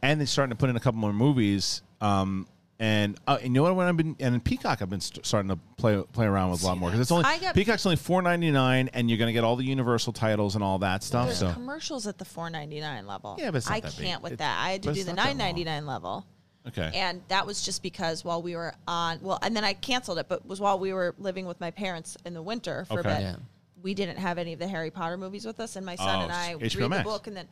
and 0.03 0.21
they're 0.21 0.27
starting 0.27 0.51
to 0.51 0.57
put 0.57 0.69
in 0.71 0.77
a 0.77 0.81
couple 0.81 1.01
more 1.01 1.13
movies. 1.15 1.81
Um, 2.03 2.47
and, 2.81 3.17
uh, 3.29 3.37
and 3.37 3.45
you 3.49 3.51
know 3.51 3.63
what? 3.63 3.77
When 3.77 3.87
I've 3.87 3.97
been 3.97 4.17
and 4.19 4.35
in 4.35 4.41
Peacock, 4.41 4.81
I've 4.83 4.89
been 4.91 5.01
st- 5.01 5.25
starting 5.25 5.51
to 5.51 5.59
play 5.77 6.03
play 6.13 6.27
around 6.27 6.51
with 6.51 6.63
a 6.63 6.67
lot 6.67 6.79
more 6.79 6.89
because 6.89 7.01
it's 7.03 7.13
only 7.13 7.25
I 7.27 7.39
get- 7.39 7.55
Peacock's 7.55 7.85
only 7.87 7.97
four 7.97 8.23
ninety 8.23 8.51
nine, 8.51 8.89
and 8.95 9.09
you're 9.09 9.19
gonna 9.19 9.33
get 9.35 9.45
all 9.45 9.55
the 9.57 9.65
Universal 9.65 10.15
titles 10.15 10.55
and 10.55 10.65
all 10.65 10.79
that 10.81 11.03
stuff. 11.05 11.27
There's 11.27 11.39
so 11.39 11.53
commercials 11.53 12.07
at 12.07 12.19
the 12.19 12.25
four 12.25 12.51
ninety 12.51 12.81
nine 12.81 13.07
level. 13.07 13.37
Yeah, 13.39 13.51
but 13.51 13.59
it's 13.59 13.69
not 13.69 13.77
I 13.77 13.81
that 13.81 13.97
big. 13.97 14.07
can't 14.07 14.23
with 14.23 14.33
It- 14.33 14.39
that. 14.39 14.59
I 14.65 14.71
had 14.73 14.83
to 14.85 14.93
do 14.93 15.01
it's 15.01 15.05
the 15.05 15.13
not 15.15 15.27
that 15.27 15.29
nine 15.37 15.39
ninety 15.39 15.65
nine 15.65 15.87
level. 15.87 16.25
okay, 16.69 16.91
And 16.95 17.23
that 17.29 17.47
was 17.47 17.63
just 17.63 17.83
because 17.83 18.25
while 18.25 18.43
we 18.43 18.57
were 18.57 18.75
on, 18.89 19.19
well, 19.23 19.39
and 19.43 19.55
then 19.55 19.65
I 19.65 19.75
canceled 19.75 20.19
it, 20.19 20.29
but 20.29 20.47
was 20.47 20.59
while 20.61 20.79
we 20.79 20.93
were 20.93 21.15
living 21.19 21.45
with 21.47 21.61
my 21.61 21.71
parents 21.71 22.17
in 22.25 22.33
the 22.35 22.43
winter 22.43 22.87
for 22.87 23.01
Okay. 23.01 23.11
a 23.11 23.15
bit. 23.15 23.21
Yeah. 23.23 23.37
We 23.83 23.95
didn't 23.95 24.19
have 24.19 24.37
any 24.37 24.53
of 24.53 24.59
the 24.59 24.69
Harry 24.69 24.91
Potter 24.91 25.17
movies 25.17 25.47
with 25.47 25.59
us, 25.61 25.77
and 25.77 25.87
my 25.87 25.97
son 25.97 26.09
Oh, 26.21 26.23
and 26.25 26.33
I 26.33 26.57
it's 26.61 26.77
read 26.77 26.91
Max. 26.91 27.03
the 27.03 27.11
book, 27.11 27.27
and 27.27 27.37
then 27.37 27.47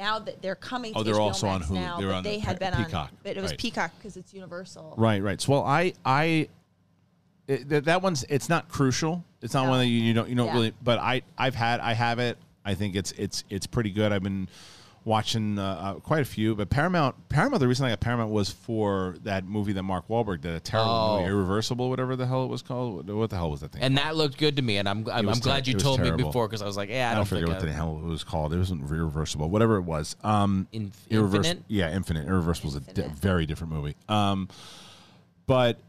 now 0.00 0.18
that 0.18 0.40
they're 0.40 0.54
coming, 0.56 0.92
Oh, 0.96 1.00
to 1.00 1.04
they're 1.04 1.14
HBO 1.14 1.20
also 1.20 1.46
on 1.46 1.60
Max 1.60 1.70
Hulu. 1.70 1.74
now, 1.74 2.00
They're 2.00 2.12
on 2.12 2.22
the 2.24 2.38
had 2.38 2.58
Pe- 2.58 2.70
been 2.70 2.84
Peacock, 2.84 3.10
on, 3.12 3.18
but 3.22 3.36
it 3.36 3.42
was 3.42 3.50
right. 3.52 3.58
Peacock 3.60 3.92
because 3.98 4.16
it's 4.16 4.32
Universal. 4.32 4.94
Right, 4.96 5.22
right. 5.22 5.38
So, 5.40 5.52
well, 5.52 5.64
I, 5.64 5.92
I, 6.04 6.48
it, 7.46 7.68
that, 7.68 7.84
that 7.84 8.00
one's 8.02 8.24
it's 8.30 8.48
not 8.48 8.68
crucial. 8.68 9.22
It's 9.42 9.52
not 9.54 9.64
No. 9.64 9.70
one 9.70 9.78
that 9.80 9.86
you, 9.86 10.00
you 10.00 10.14
don't 10.14 10.28
you 10.28 10.34
don't 10.34 10.46
Yeah. 10.46 10.54
really. 10.54 10.72
But 10.82 10.98
I, 11.00 11.22
I've 11.36 11.54
had 11.54 11.80
I 11.80 11.92
have 11.92 12.18
it. 12.18 12.38
I 12.64 12.74
think 12.74 12.96
it's 12.96 13.12
it's 13.12 13.44
it's 13.50 13.66
pretty 13.66 13.90
good. 13.90 14.10
I've 14.12 14.22
been 14.22 14.48
watching 15.04 15.58
uh, 15.58 15.62
uh, 15.64 15.94
quite 16.00 16.20
a 16.20 16.24
few. 16.24 16.54
But 16.54 16.68
Paramount, 16.70 17.14
Paramount. 17.28 17.60
The 17.60 17.68
reason 17.68 17.86
I 17.86 17.90
got 17.90 18.00
Paramount 18.00 18.30
was 18.30 18.50
for 18.50 19.16
that 19.24 19.44
movie 19.44 19.72
that 19.72 19.82
Mark 19.82 20.08
Wahlberg 20.08 20.42
did, 20.42 20.54
a 20.54 20.60
terrible 20.60 20.90
Oh. 20.92 21.18
movie, 21.20 21.30
Irreversible, 21.30 21.88
whatever 21.88 22.16
the 22.16 22.26
hell 22.26 22.44
it 22.44 22.48
was 22.48 22.62
called. 22.62 23.08
What, 23.08 23.16
what 23.16 23.30
the 23.30 23.36
hell 23.36 23.50
was 23.50 23.60
that 23.60 23.72
thing? 23.72 23.82
and 23.82 23.96
that 23.98 24.14
looked 24.16 24.36
good 24.38 24.56
to 24.56 24.62
me 24.62 24.76
and 24.76 24.88
I'm 24.88 25.08
I'm, 25.08 25.28
I'm 25.28 25.38
glad 25.40 25.64
ter- 25.64 25.70
you 25.70 25.72
it 25.72 25.74
was 25.76 25.82
told 25.82 26.00
me 26.00 26.10
before 26.10 26.46
because 26.48 26.62
I 26.62 26.66
was 26.66 26.76
like 26.76 26.88
yeah 26.90 27.08
I 27.08 27.12
I 27.12 27.14
don't, 27.14 27.20
don't 27.20 27.26
forget 27.26 27.44
think 27.48 27.58
what 27.60 27.66
the 27.66 27.72
hell 27.72 27.98
it 28.04 28.06
was 28.08 28.24
called. 28.24 28.52
It 28.52 28.58
wasn't 28.58 28.90
Irreversible, 28.90 29.48
whatever 29.48 29.76
it 29.76 29.82
was. 29.82 30.16
Um, 30.22 30.68
In- 30.72 30.92
Irreversi- 31.10 31.34
Infinite? 31.36 31.62
Yeah, 31.68 31.92
Infinite. 31.92 32.26
Irreversible 32.26 32.70
is 32.70 32.76
a 32.76 32.80
di- 32.80 33.08
very 33.08 33.46
different 33.46 33.72
movie. 33.72 33.96
Um, 34.08 34.48
but 35.46 35.80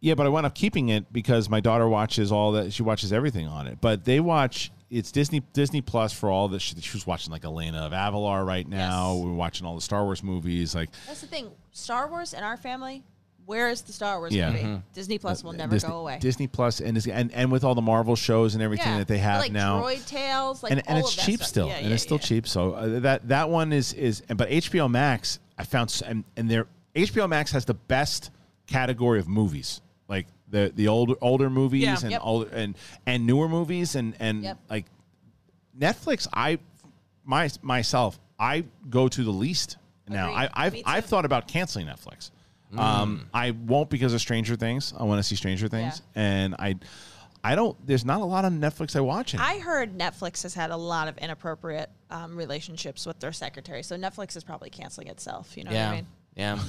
yeah, 0.00 0.14
but 0.14 0.26
I 0.26 0.30
wound 0.30 0.46
up 0.46 0.54
keeping 0.54 0.88
it 0.88 1.12
because 1.12 1.48
my 1.48 1.60
daughter 1.60 1.88
watches 1.88 2.32
all 2.32 2.52
that. 2.52 2.72
She 2.72 2.82
watches 2.82 3.12
everything 3.12 3.46
on 3.46 3.66
it. 3.66 3.78
But 3.80 4.04
they 4.04 4.18
watch 4.20 4.72
it's 4.92 5.10
Disney 5.10 5.40
Disney 5.52 5.80
Plus 5.80 6.12
for 6.12 6.30
all 6.30 6.48
the. 6.48 6.60
She, 6.60 6.74
she 6.80 6.92
was 6.96 7.06
watching 7.06 7.32
like 7.32 7.44
Elena 7.44 7.78
of 7.86 7.92
Avalor 7.92 8.46
right 8.46 8.68
now. 8.68 9.14
Yes. 9.14 9.24
We're 9.24 9.32
watching 9.32 9.66
all 9.66 9.74
the 9.74 9.80
Star 9.80 10.04
Wars 10.04 10.22
movies. 10.22 10.74
Like 10.74 10.90
That's 11.06 11.20
the 11.22 11.26
thing. 11.26 11.50
Star 11.72 12.08
Wars 12.08 12.32
in 12.34 12.42
our 12.44 12.56
family. 12.56 13.02
Where 13.44 13.70
is 13.70 13.82
the 13.82 13.92
Star 13.92 14.20
Wars 14.20 14.32
Yeah. 14.32 14.50
movie? 14.50 14.62
Mm-hmm. 14.62 14.76
Disney 14.94 15.18
Plus 15.18 15.42
will 15.42 15.52
never 15.52 15.72
Disney, 15.72 15.88
go 15.88 15.98
away. 15.98 16.18
Disney 16.20 16.46
Plus 16.46 16.80
and 16.80 17.04
and 17.08 17.32
and 17.32 17.50
with 17.50 17.64
all 17.64 17.74
the 17.74 17.82
Marvel 17.82 18.14
shows 18.14 18.54
and 18.54 18.62
everything 18.62 18.92
yeah. 18.92 18.98
that 18.98 19.08
they 19.08 19.18
have 19.18 19.40
like 19.40 19.50
now. 19.50 19.82
Droid 19.82 20.06
Tales, 20.06 20.62
like 20.62 20.70
and, 20.70 20.82
and 20.86 20.98
it's 20.98 21.16
of 21.18 21.24
cheap 21.24 21.36
stuff. 21.38 21.48
still, 21.48 21.66
Yeah, 21.66 21.74
and 21.78 21.88
yeah, 21.88 21.94
it's 21.94 22.02
still 22.04 22.18
yeah. 22.18 22.22
cheap. 22.26 22.46
So 22.46 22.74
uh, 22.74 23.00
that 23.00 23.26
that 23.28 23.50
one 23.50 23.72
is 23.72 23.94
is, 23.94 24.22
but 24.28 24.48
HBO 24.48 24.88
Max, 24.88 25.40
I 25.58 25.64
found, 25.64 25.88
s- 25.90 26.02
and 26.02 26.22
and 26.36 26.48
their 26.48 26.66
HBO 26.94 27.28
Max 27.28 27.50
has 27.50 27.64
the 27.64 27.74
best 27.74 28.30
category 28.68 29.18
of 29.18 29.26
movies, 29.26 29.80
like 29.82 29.91
the 30.52 30.70
the 30.76 30.86
older 30.86 31.14
older 31.20 31.50
movies 31.50 31.82
Yeah. 31.82 31.96
and 32.02 32.10
Yep. 32.12 32.20
older 32.22 32.50
and 32.54 32.76
and 33.06 33.26
newer 33.26 33.48
movies, 33.48 33.96
and 33.96 34.14
and 34.20 34.44
Yep. 34.44 34.58
like 34.70 34.86
Netflix. 35.76 36.28
I 36.32 36.58
my 37.24 37.50
myself, 37.62 38.20
I 38.38 38.64
go 38.88 39.08
to 39.08 39.24
the 39.24 39.30
least 39.32 39.78
now. 40.08 40.30
Agreed. 40.32 40.50
I, 40.54 40.64
I've 40.66 40.76
I've 40.86 41.04
thought 41.06 41.24
about 41.24 41.48
canceling 41.48 41.86
Netflix. 41.86 42.30
Um, 42.76 43.28
I 43.34 43.50
won't 43.50 43.90
because 43.90 44.14
of 44.14 44.20
Stranger 44.22 44.56
Things. 44.56 44.94
I 44.98 45.02
want 45.02 45.18
to 45.18 45.22
see 45.22 45.34
Stranger 45.36 45.68
Things, 45.68 46.00
and 46.14 46.54
I 46.58 46.76
I 47.44 47.54
don't. 47.54 47.76
There's 47.86 48.04
not 48.04 48.20
a 48.20 48.24
lot 48.24 48.44
on 48.46 48.60
Netflix 48.60 48.96
I 48.96 49.00
watch. 49.00 49.34
anymore. 49.34 49.50
I 49.50 49.58
heard 49.58 49.98
Netflix 49.98 50.42
has 50.44 50.54
had 50.54 50.70
a 50.70 50.76
lot 50.76 51.08
of 51.08 51.18
inappropriate 51.18 51.90
um, 52.10 52.34
relationships 52.36 53.04
with 53.04 53.18
their 53.20 53.32
secretary, 53.32 53.82
so 53.82 53.96
Netflix 53.96 54.36
is 54.36 54.44
probably 54.44 54.70
canceling 54.70 55.08
itself. 55.08 55.54
You 55.56 55.64
know 55.64 55.70
yeah, 55.72 55.86
what 55.88 55.92
I 55.92 55.96
mean? 55.96 56.06
yeah. 56.36 56.58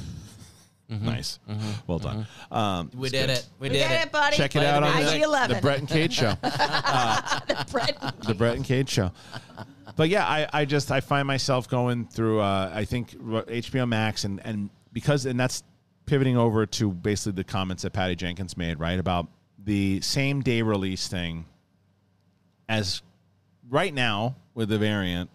nice. 1.02 1.40
Well 1.88 2.00
done. 2.00 2.28
Um, 2.52 2.92
We 2.96 3.10
did 3.10 3.28
good. 3.28 3.38
it. 3.38 3.48
We, 3.60 3.70
We 3.70 3.76
did, 3.76 3.88
did 3.88 4.02
it, 4.02 4.12
buddy. 4.12 4.38
Check 4.38 4.56
it 4.56 4.64
out 4.64 4.82
the 4.82 4.88
on 4.88 5.04
the, 5.50 5.56
the 5.56 5.62
Brett 5.62 5.80
and 5.80 5.88
Kate 5.88 6.12
show. 6.14 6.36
Brett, 7.72 8.16
the 8.26 8.36
Brett 8.38 8.56
and 8.56 8.66
Kate 8.66 8.90
show. 8.90 9.12
But 9.96 10.10
yeah, 10.10 10.26
I, 10.26 10.48
I 10.52 10.66
just 10.66 10.92
I 10.92 11.02
find 11.02 11.28
myself 11.28 11.70
going 11.70 12.08
through 12.08 12.40
uh, 12.40 12.72
I 12.74 12.86
think 12.86 13.14
HBO 13.16 13.88
Max 13.88 14.24
and 14.24 14.42
and 14.44 14.70
because 14.92 15.26
and 15.26 15.40
that's 15.40 15.64
pivoting 16.06 16.38
over 16.38 16.66
to 16.66 16.92
basically 16.92 17.34
the 17.34 17.44
comments 17.44 17.84
that 17.84 17.94
Patty 17.94 18.16
Jenkins 18.16 18.58
made 18.58 18.80
right 18.80 19.00
about 19.00 19.28
the 19.64 20.02
same 20.02 20.42
day 20.42 20.62
release 20.62 21.08
thing. 21.08 21.46
As 22.68 23.02
right 23.70 23.94
now 23.94 24.36
with 24.54 24.70
the 24.70 24.78
variant, 24.78 25.30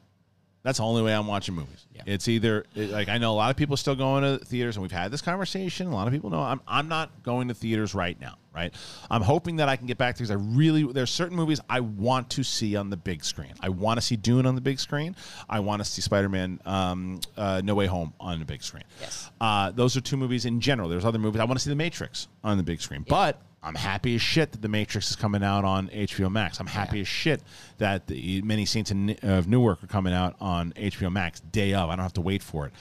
that's 0.62 0.78
the 0.78 0.84
only 0.84 1.02
way 1.02 1.14
I'm 1.14 1.26
watching 1.26 1.54
movies. 1.54 1.86
Yeah. 1.94 2.02
It's 2.06 2.28
either 2.28 2.64
it- 2.74 2.90
like 2.90 3.08
I 3.08 3.18
know 3.18 3.32
a 3.32 3.34
lot 3.36 3.50
of 3.50 3.56
people 3.56 3.76
still 3.76 3.94
going 3.94 4.22
to 4.22 4.44
theaters, 4.44 4.76
and 4.76 4.82
we've 4.82 4.92
had 4.92 5.10
this 5.10 5.22
conversation. 5.22 5.86
A 5.88 5.94
lot 5.94 6.06
of 6.06 6.12
people 6.12 6.30
know 6.30 6.40
I'm 6.42 6.60
I'm 6.66 6.88
not 6.88 7.22
going 7.22 7.48
to 7.48 7.54
theaters 7.54 7.94
right 7.94 8.20
now. 8.20 8.34
Right, 8.54 8.74
I'm 9.08 9.22
hoping 9.22 9.56
that 9.56 9.68
I 9.68 9.76
can 9.76 9.86
get 9.86 9.98
back 9.98 10.16
to 10.16 10.18
because 10.22 10.32
I 10.32 10.34
really 10.34 10.82
there's 10.92 11.10
certain 11.12 11.36
movies 11.36 11.60
I 11.70 11.78
want 11.78 12.28
to 12.30 12.42
see 12.42 12.74
on 12.74 12.90
the 12.90 12.96
big 12.96 13.22
screen. 13.22 13.52
I 13.60 13.68
want 13.68 14.00
to 14.00 14.04
see 14.04 14.16
Dune 14.16 14.46
on 14.46 14.56
the 14.56 14.60
big 14.60 14.80
screen. 14.80 15.14
I 15.48 15.60
want 15.60 15.80
to 15.80 15.84
see 15.84 16.02
Spider-Man 16.02 16.60
um, 16.64 17.20
uh, 17.36 17.60
No 17.62 17.76
Way 17.76 17.86
Home 17.86 18.14
on 18.18 18.40
the 18.40 18.44
big 18.44 18.64
screen. 18.64 18.82
Yes. 19.00 19.30
uh, 19.40 19.70
those 19.70 19.96
are 19.96 20.00
two 20.00 20.16
movies 20.16 20.44
in 20.44 20.60
general. 20.60 20.88
There's 20.88 21.04
other 21.04 21.20
movies 21.20 21.40
I 21.40 21.44
want 21.44 21.56
to 21.60 21.62
see 21.62 21.70
The 21.70 21.76
Matrix 21.76 22.26
on 22.42 22.56
the 22.56 22.64
big 22.64 22.80
screen, 22.80 23.04
but. 23.08 23.40
I'm 23.68 23.74
happy 23.74 24.14
as 24.14 24.22
shit 24.22 24.52
that 24.52 24.62
The 24.62 24.68
Matrix 24.68 25.10
is 25.10 25.16
coming 25.16 25.42
out 25.44 25.64
on 25.64 25.88
HBO 25.88 26.30
Max. 26.30 26.58
I'm 26.60 26.66
happy 26.66 27.00
as 27.00 27.08
shit 27.08 27.42
that 27.78 28.06
the 28.06 28.42
Many 28.42 28.64
Saints 28.64 28.90
in- 28.90 29.16
of 29.22 29.46
Newark 29.46 29.82
are 29.84 29.86
coming 29.88 30.12
out 30.14 30.36
on 30.40 30.72
HBO 30.76 31.10
Max 31.12 31.40
day 31.40 31.74
of. 31.74 31.90
I 31.90 31.96
don't 31.96 32.02
have 32.04 32.12
to 32.14 32.20
wait 32.20 32.42
for 32.42 32.66
it. 32.66 32.72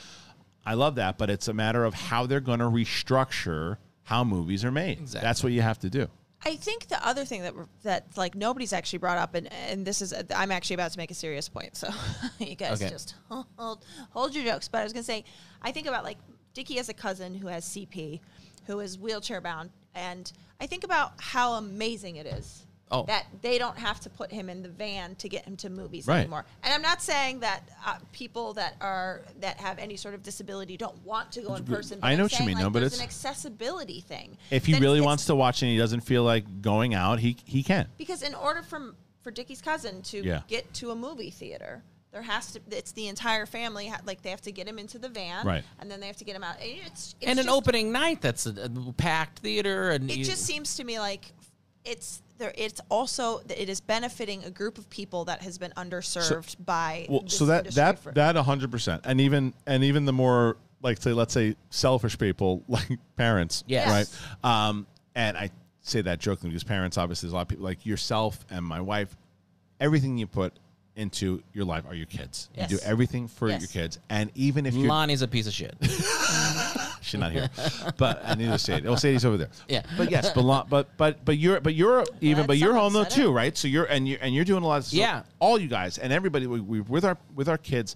I 0.65 0.73
love 0.73 0.95
that, 0.95 1.17
but 1.17 1.29
it's 1.29 1.47
a 1.47 1.53
matter 1.53 1.85
of 1.85 1.93
how 1.93 2.25
they're 2.25 2.39
going 2.39 2.59
to 2.59 2.65
restructure 2.65 3.77
how 4.03 4.23
movies 4.23 4.63
are 4.65 4.71
made. 4.71 4.99
Exactly. 4.99 5.25
That's 5.27 5.43
what 5.43 5.51
you 5.53 5.61
have 5.61 5.79
to 5.79 5.89
do. 5.89 6.07
I 6.45 6.55
think 6.55 6.87
the 6.87 7.05
other 7.05 7.25
thing 7.25 7.41
that 7.41 7.53
that 7.83 8.05
like 8.15 8.35
nobody's 8.35 8.71
actually 8.71 8.99
brought 8.99 9.17
up, 9.17 9.33
and 9.35 9.51
and 9.51 9.85
this 9.85 10.01
is 10.01 10.13
I'm 10.33 10.51
actually 10.51 10.75
about 10.75 10.91
to 10.91 10.97
make 10.97 11.09
a 11.11 11.15
serious 11.15 11.49
point, 11.49 11.75
so 11.75 11.89
you 12.39 12.55
guys 12.55 12.81
Okay. 12.81 12.89
just 12.89 13.15
hold 13.29 13.83
hold 14.11 14.35
your 14.35 14.45
jokes. 14.45 14.67
But 14.67 14.79
I 14.81 14.83
was 14.83 14.93
gonna 14.93 15.03
say, 15.03 15.25
I 15.61 15.71
think 15.71 15.87
about 15.87 16.03
like 16.03 16.17
Dickie 16.53 16.75
has 16.75 16.89
a 16.89 16.93
cousin 16.93 17.33
who 17.33 17.47
has 17.47 17.65
CP, 17.65 18.19
who 18.67 18.79
is 18.79 18.97
wheelchair 18.99 19.41
bound, 19.41 19.71
and 19.97 20.31
I 20.61 20.67
think 20.67 20.83
about 20.83 21.13
how 21.19 21.53
amazing 21.53 22.15
it 22.17 22.25
is. 22.27 22.63
Oh. 22.89 23.03
That 23.03 23.25
they 23.41 23.57
don't 23.57 23.77
have 23.77 23.99
to 24.01 24.09
put 24.09 24.31
him 24.31 24.47
in 24.47 24.63
the 24.63 24.69
van 24.69 25.15
to 25.15 25.27
get 25.27 25.43
him 25.43 25.57
to 25.57 25.69
movies 25.69 26.07
Right. 26.07 26.19
anymore. 26.21 26.45
And 26.63 26.73
I'm 26.73 26.81
not 26.81 27.01
saying 27.01 27.41
that 27.41 27.63
uh, 27.85 27.97
people 28.13 28.53
that 28.53 28.75
are 28.79 29.23
that 29.41 29.57
have 29.59 29.77
any 29.77 29.97
sort 29.97 30.13
of 30.13 30.23
disability 30.23 30.77
don't 30.77 30.95
want 31.05 31.29
to 31.33 31.41
go 31.41 31.55
in 31.55 31.65
person. 31.65 31.99
I 32.01 32.11
know 32.15 32.19
I'm 32.19 32.23
what 32.25 32.39
you 32.39 32.45
mean, 32.45 32.55
like, 32.55 32.63
no, 32.63 32.69
but 32.69 32.83
it's- 32.83 32.97
an 32.97 33.03
accessibility 33.03 33.99
thing. 33.99 34.37
If 34.51 34.65
he 34.65 34.79
really 34.79 35.01
wants 35.01 35.25
to 35.25 35.35
watch 35.35 35.61
and 35.63 35.69
he 35.69 35.77
doesn't 35.77 35.99
feel 36.01 36.23
like 36.23 36.61
going 36.61 36.93
out, 36.93 37.19
he 37.19 37.35
he 37.43 37.61
can. 37.61 37.87
because 37.97 38.21
in 38.23 38.33
order 38.33 38.61
for 38.61 38.95
for 39.21 39.31
Dickie's 39.31 39.61
cousin 39.61 40.01
to 40.03 40.23
Yeah. 40.23 40.41
get 40.47 40.73
to 40.75 40.91
a 40.91 40.95
movie 40.95 41.29
theater, 41.31 41.83
there 42.11 42.21
has 42.21 42.51
to 42.53 42.61
it's 42.71 42.93
the 42.93 43.07
entire 43.07 43.45
family 43.45 43.91
like 44.05 44.21
they 44.21 44.29
have 44.29 44.41
to 44.41 44.51
get 44.51 44.67
him 44.67 44.79
into 44.79 44.97
the 44.97 45.09
van, 45.09 45.45
Right. 45.45 45.63
And 45.79 45.89
then 45.91 45.99
they 45.99 46.07
have 46.07 46.17
to 46.17 46.23
get 46.25 46.35
him 46.35 46.43
out. 46.43 46.55
It's, 46.59 47.15
it's 47.19 47.29
and 47.29 47.39
an 47.39 47.45
just- 47.45 47.55
opening 47.57 47.91
night 47.91 48.21
that's 48.21 48.45
a, 48.45 48.53
a 48.63 48.93
packed 48.93 49.39
theater, 49.39 49.91
and 49.91 50.09
It 50.09 50.17
you- 50.17 50.25
just 50.25 50.43
seems 50.45 50.75
to 50.77 50.83
me 50.83 50.99
like 50.99 51.33
it's 51.85 52.21
there. 52.37 52.53
It's 52.55 52.81
also 52.89 53.39
that 53.47 53.61
it 53.61 53.69
is 53.69 53.79
benefiting 53.81 54.43
a 54.43 54.49
group 54.51 54.77
of 54.77 54.89
people 54.89 55.25
that 55.25 55.41
has 55.41 55.57
been 55.57 55.71
underserved 55.77 56.55
by 56.65 57.05
Well, 57.09 57.21
this 57.21 57.37
so 57.37 57.45
that 57.47 57.67
that 57.71 57.99
for- 57.99 58.11
that 58.13 58.35
hundred 58.35 58.71
percent, 58.71 59.01
and 59.05 59.19
even 59.21 59.53
and 59.65 59.83
even 59.83 60.05
the 60.05 60.13
more 60.13 60.57
like 60.81 61.01
say 61.01 61.11
let's 61.13 61.33
say 61.33 61.55
selfish 61.69 62.17
people 62.17 62.63
like 62.69 62.87
parents, 63.15 63.63
Yes. 63.67 63.89
right? 64.43 64.67
Um, 64.69 64.85
and 65.15 65.35
I 65.37 65.49
say 65.81 66.01
that 66.01 66.19
jokingly 66.19 66.49
because 66.51 66.63
parents 66.65 66.97
obviously 66.97 67.27
there's 67.27 67.33
a 67.33 67.35
lot 67.35 67.41
of 67.43 67.47
people 67.47 67.63
like 67.65 67.85
yourself 67.85 68.45
and 68.49 68.63
my 68.65 68.81
wife. 68.81 69.15
Everything 69.79 70.17
you 70.17 70.27
put 70.27 70.53
into 70.97 71.41
your 71.53 71.63
life 71.65 71.85
are 71.87 71.95
your 71.95 72.05
kids. 72.07 72.49
Yes. 72.55 72.71
You 72.71 72.77
do 72.77 72.83
everything 72.83 73.27
for 73.27 73.47
Yes. 73.49 73.61
your 73.61 73.69
kids, 73.69 73.99
and 74.09 74.31
even 74.35 74.65
if 74.65 74.73
you're 74.73 74.87
Lonnie's 74.89 75.21
a 75.21 75.27
piece 75.27 75.47
of 75.47 75.53
shit. 75.53 75.75
she's 77.01 77.19
not 77.19 77.31
here, 77.31 77.49
but 77.97 78.21
I 78.25 78.35
need 78.35 78.47
to 78.47 78.57
say 78.57 78.77
it. 78.77 78.85
Oh, 78.85 78.95
Sadie's 78.95 79.23
over 79.25 79.37
there. 79.37 79.49
Yeah. 79.67 79.83
but 79.97 80.11
yes, 80.11 80.31
but 80.33 80.65
but 80.69 80.97
but 80.97 81.23
but 81.23 81.37
you're 81.37 81.59
but 81.61 81.73
you're 81.75 82.03
even 82.21 82.45
but 82.45 82.57
you're 82.57 82.73
home 82.73 82.93
though 82.93 83.03
too, 83.05 83.31
right? 83.31 83.55
So 83.57 83.67
you're 83.67 83.85
and 83.85 84.07
you're 84.07 84.19
and 84.21 84.33
you're 84.35 84.45
doing 84.45 84.63
a 84.63 84.67
lot. 84.67 84.77
Of, 84.79 84.85
so 84.85 84.97
Yeah. 84.97 85.23
all 85.39 85.59
you 85.59 85.67
guys 85.67 85.97
and 85.97 86.11
everybody 86.11 86.47
we, 86.47 86.59
we 86.59 86.81
with 86.81 87.05
our 87.05 87.17
with 87.35 87.47
our 87.47 87.57
kids, 87.57 87.95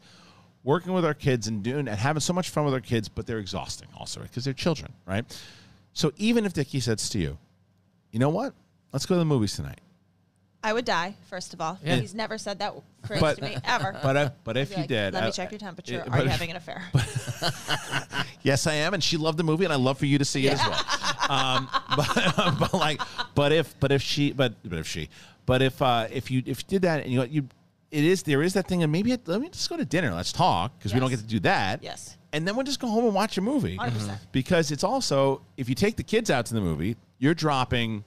working 0.63 0.93
with 0.93 1.03
our 1.05 1.13
kids 1.13 1.47
and 1.47 1.63
doing 1.63 1.87
and 1.87 1.89
having 1.89 2.21
so 2.21 2.33
much 2.33 2.49
fun 2.49 2.65
with 2.65 2.73
our 2.73 2.79
kids, 2.81 3.09
but 3.09 3.25
they're 3.27 3.39
exhausting 3.39 3.87
also 3.97 4.21
because 4.21 4.45
they're 4.45 4.53
children, 4.53 4.93
right? 5.05 5.25
So 5.93 6.11
even 6.17 6.45
if 6.45 6.53
Dickie 6.53 6.79
says 6.79 7.09
to 7.09 7.19
you, 7.19 7.37
you 8.11 8.19
know 8.19 8.29
what, 8.29 8.53
let's 8.93 9.05
go 9.05 9.15
to 9.15 9.19
the 9.19 9.25
movies 9.25 9.55
tonight. 9.55 9.81
I 10.64 10.74
would 10.74 10.86
die 10.86 11.16
first 11.30 11.53
of 11.53 11.62
all. 11.62 11.80
Yeah. 11.84 11.95
He's 11.95 12.14
never 12.14 12.38
said 12.38 12.59
that 12.59 12.76
phrase 13.05 13.20
But- 13.20 13.38
to 13.38 13.43
me 13.43 13.57
ever. 13.64 13.97
But 14.03 14.16
if, 14.18 14.32
but 14.43 14.57
if 14.57 14.70
I'd 14.72 14.76
you 14.76 14.78
like, 14.82 14.88
did, 14.89 15.14
let 15.14 15.24
I- 15.24 15.26
me 15.28 15.32
check 15.32 15.51
your 15.51 15.59
temperature. 15.59 16.03
Yeah, 16.05 16.14
Are 16.14 16.20
you 16.20 16.26
if- 16.26 16.32
having 16.32 16.51
an 16.51 16.57
affair? 16.57 16.84
Yes, 18.43 18.66
I 18.66 18.74
am, 18.74 18.95
and 18.95 19.03
she 19.03 19.18
loved 19.18 19.38
the 19.38 19.43
movie, 19.43 19.66
and 19.66 19.74
I 19.74 19.76
love 19.78 19.99
for 19.99 20.07
you 20.07 20.18
to 20.18 20.26
see 20.26 20.47
it 20.47 20.53
as 20.53 20.59
well. 20.59 20.84
Um, 21.30 21.70
but, 21.95 22.55
but 22.59 22.74
like, 22.74 22.99
but 23.36 23.51
if, 23.51 23.80
but 23.80 23.91
if 23.91 24.01
she, 24.01 24.32
but 24.32 24.53
but 24.68 24.80
if 24.80 24.88
she, 24.88 25.09
but 25.45 25.62
if 25.62 25.80
uh, 25.80 26.07
if 26.12 26.32
you 26.32 26.41
if 26.47 26.59
you 26.62 26.66
did 26.68 26.82
that, 26.82 27.03
and 27.03 27.12
you 27.14 27.24
you, 27.26 27.47
it 27.91 28.03
is 28.03 28.24
there 28.24 28.41
is 28.41 28.53
that 28.53 28.68
thing, 28.68 28.82
and 28.82 28.91
maybe 28.91 29.12
it, 29.12 29.28
let 29.28 29.41
me 29.41 29.49
just 29.49 29.70
go 29.70 29.78
to 29.78 29.86
dinner. 29.86 30.12
Let's 30.14 30.32
talk 30.32 30.76
because 30.80 30.91
we 30.93 30.99
don't 30.99 31.12
get 31.12 31.20
to 31.20 31.26
do 31.26 31.39
that. 31.41 31.84
Yes. 31.84 32.18
and 32.34 32.47
then 32.47 32.55
we'll 32.55 32.66
just 32.66 32.80
go 32.80 32.88
home 32.88 33.05
and 33.05 33.14
watch 33.14 33.38
a 33.38 33.41
movie. 33.41 33.78
100%. 33.78 34.18
Because 34.32 34.72
it's 34.72 34.84
also 34.84 35.41
if 35.57 35.70
you 35.70 35.76
take 35.76 35.95
the 35.97 36.03
kids 36.03 36.32
out 36.32 36.47
to 36.47 36.55
the 36.55 36.62
movie, 36.62 36.95
you're 37.20 37.36
dropping 37.36 38.03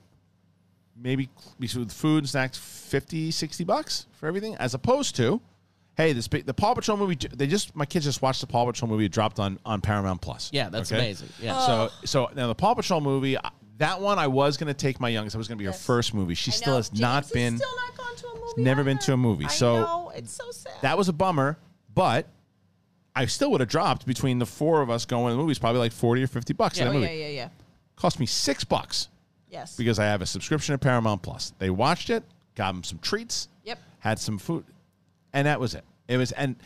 maybe 0.96 1.28
with 1.58 1.92
food 1.92 2.18
and 2.18 2.28
snacks 2.28 2.56
50 2.58 3.30
60 3.30 3.64
bucks 3.64 4.06
for 4.12 4.26
everything 4.26 4.54
as 4.56 4.74
opposed 4.74 5.16
to 5.16 5.40
hey 5.96 6.12
this 6.12 6.28
big, 6.28 6.46
the 6.46 6.54
paw 6.54 6.74
patrol 6.74 6.96
movie 6.96 7.16
they 7.34 7.46
just 7.46 7.74
my 7.74 7.84
kids 7.84 8.04
just 8.04 8.22
watched 8.22 8.40
the 8.40 8.46
paw 8.46 8.64
patrol 8.64 8.90
movie 8.90 9.04
it 9.06 9.12
dropped 9.12 9.38
on 9.40 9.58
on 9.64 9.80
paramount 9.80 10.20
plus 10.20 10.50
Yeah, 10.52 10.68
that's 10.68 10.90
Okay? 10.92 11.00
amazing. 11.00 11.28
Yeah. 11.40 11.56
Oh. 11.58 11.90
so 12.02 12.06
so 12.06 12.30
now 12.34 12.46
the 12.46 12.54
paw 12.54 12.74
patrol 12.74 13.00
movie 13.00 13.36
uh, 13.36 13.42
that 13.78 14.00
one 14.00 14.18
i 14.20 14.26
was 14.28 14.56
going 14.56 14.68
to 14.68 14.74
take 14.74 15.00
my 15.00 15.08
youngest 15.08 15.34
that 15.34 15.38
was 15.38 15.48
going 15.48 15.58
to 15.58 15.62
be 15.62 15.66
her 15.66 15.72
first 15.72 16.14
movie 16.14 16.34
she 16.34 16.50
I 16.50 16.54
still 16.54 16.72
know. 16.74 16.76
has 16.78 16.88
James 16.90 17.00
not 17.00 17.32
been 17.32 17.56
still 17.56 17.76
not 17.76 17.96
gone 17.96 18.16
to 18.16 18.26
a 18.28 18.34
movie. 18.38 18.62
never 18.62 18.84
been 18.84 18.98
to 18.98 19.12
a 19.12 19.16
movie. 19.16 19.46
I 19.46 19.48
So- 19.48 19.80
know, 19.80 20.12
it's 20.14 20.32
so 20.32 20.50
sad. 20.52 20.74
that 20.82 20.96
was 20.96 21.08
a 21.08 21.12
bummer 21.12 21.58
but 21.92 22.28
i 23.16 23.26
still 23.26 23.50
would 23.52 23.60
have 23.60 23.68
dropped 23.68 24.06
between 24.06 24.38
the 24.38 24.46
four 24.46 24.80
of 24.82 24.90
us 24.90 25.04
going 25.04 25.26
to 25.32 25.36
the 25.36 25.42
movies 25.42 25.58
probably 25.58 25.80
like 25.80 25.92
40 25.92 26.22
or 26.22 26.26
50 26.28 26.52
bucks 26.54 26.78
yeah, 26.78 26.84
that 26.84 26.90
oh, 26.90 26.94
movie 26.94 27.06
yeah, 27.06 27.12
yeah, 27.12 27.28
yeah. 27.28 27.48
cost 27.96 28.18
me 28.20 28.26
six 28.26 28.62
bucks 28.64 29.08
Yes. 29.54 29.76
because 29.76 29.98
I 29.98 30.04
have 30.04 30.20
a 30.20 30.26
subscription 30.26 30.74
to 30.74 30.78
Paramount 30.78 31.22
Plus. 31.22 31.52
They 31.58 31.70
watched 31.70 32.10
it, 32.10 32.22
got 32.56 32.72
them 32.72 32.82
some 32.84 32.98
treats, 32.98 33.48
Yep. 33.64 33.78
had 34.00 34.18
some 34.18 34.36
food, 34.38 34.64
and 35.32 35.46
that 35.46 35.58
was 35.60 35.74
it. 35.74 35.84
It 36.08 36.16
was, 36.18 36.32
and 36.32 36.56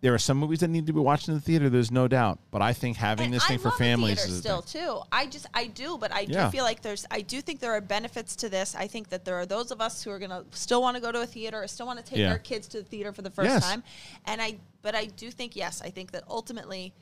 there 0.00 0.14
are 0.14 0.18
some 0.18 0.36
movies 0.36 0.60
that 0.60 0.68
need 0.68 0.86
to 0.86 0.92
be 0.92 1.00
watched 1.00 1.26
in 1.26 1.34
the 1.34 1.40
theater. 1.40 1.68
There's 1.68 1.90
no 1.90 2.06
doubt, 2.06 2.38
but 2.52 2.62
I 2.62 2.72
think 2.72 2.96
having 2.96 3.24
And 3.26 3.34
this 3.34 3.42
I 3.44 3.48
thing 3.48 3.58
for 3.58 3.70
the 3.70 3.76
families 3.76 4.18
theater 4.18 4.32
is 4.32 4.38
still 4.38 4.60
thing. 4.60 4.82
too. 4.84 5.00
I 5.10 5.26
just 5.26 5.46
I 5.52 5.66
do, 5.66 5.98
but 5.98 6.12
I 6.12 6.24
do 6.24 6.34
Yeah. 6.34 6.50
feel 6.50 6.62
like 6.62 6.82
there's 6.82 7.04
I 7.10 7.22
do 7.22 7.40
think 7.40 7.58
there 7.58 7.72
are 7.72 7.80
benefits 7.80 8.36
to 8.36 8.48
this. 8.48 8.76
I 8.76 8.86
think 8.86 9.08
that 9.08 9.24
there 9.24 9.34
are 9.34 9.46
those 9.46 9.72
of 9.72 9.80
us 9.80 10.04
who 10.04 10.10
are 10.12 10.20
gonna 10.20 10.44
still 10.52 10.80
want 10.82 10.94
to 10.96 11.00
go 11.00 11.10
to 11.10 11.20
a 11.22 11.26
theater, 11.26 11.60
or 11.62 11.66
still 11.66 11.86
want 11.86 11.98
to 11.98 12.04
take 12.04 12.18
Yeah. 12.20 12.30
our 12.30 12.38
kids 12.38 12.68
to 12.68 12.78
the 12.78 12.84
theater 12.84 13.12
for 13.12 13.22
the 13.22 13.30
first 13.30 13.48
Yes. 13.50 13.64
time. 13.64 13.82
And 14.26 14.40
I 14.40 14.58
but 14.82 14.94
I 14.94 15.06
do 15.06 15.32
think 15.32 15.56
yes, 15.56 15.82
I 15.82 15.90
think 15.90 16.12
that 16.12 16.22
ultimately. 16.28 16.92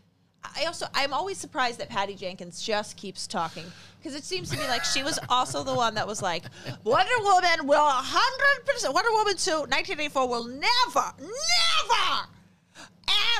I 0.56 0.64
also 0.66 0.86
I'm 0.94 1.12
always 1.12 1.38
surprised 1.38 1.78
that 1.80 1.88
Patty 1.88 2.14
Jenkins 2.14 2.62
just 2.62 2.96
keeps 2.96 3.26
talking 3.26 3.64
because 3.98 4.14
it 4.14 4.24
seems 4.24 4.50
to 4.50 4.56
me 4.56 4.66
like 4.68 4.84
she 4.84 5.02
was 5.02 5.18
also 5.28 5.64
the 5.64 5.74
one 5.74 5.94
that 5.94 6.06
was 6.06 6.22
like 6.22 6.44
Wonder 6.84 7.10
Woman 7.22 7.66
will 7.66 7.78
100% 7.78 8.94
Wonder 8.94 9.10
Woman 9.12 9.36
2 9.36 9.50
1984 9.50 10.28
will 10.28 10.44
never 10.44 11.12
never 11.18 12.28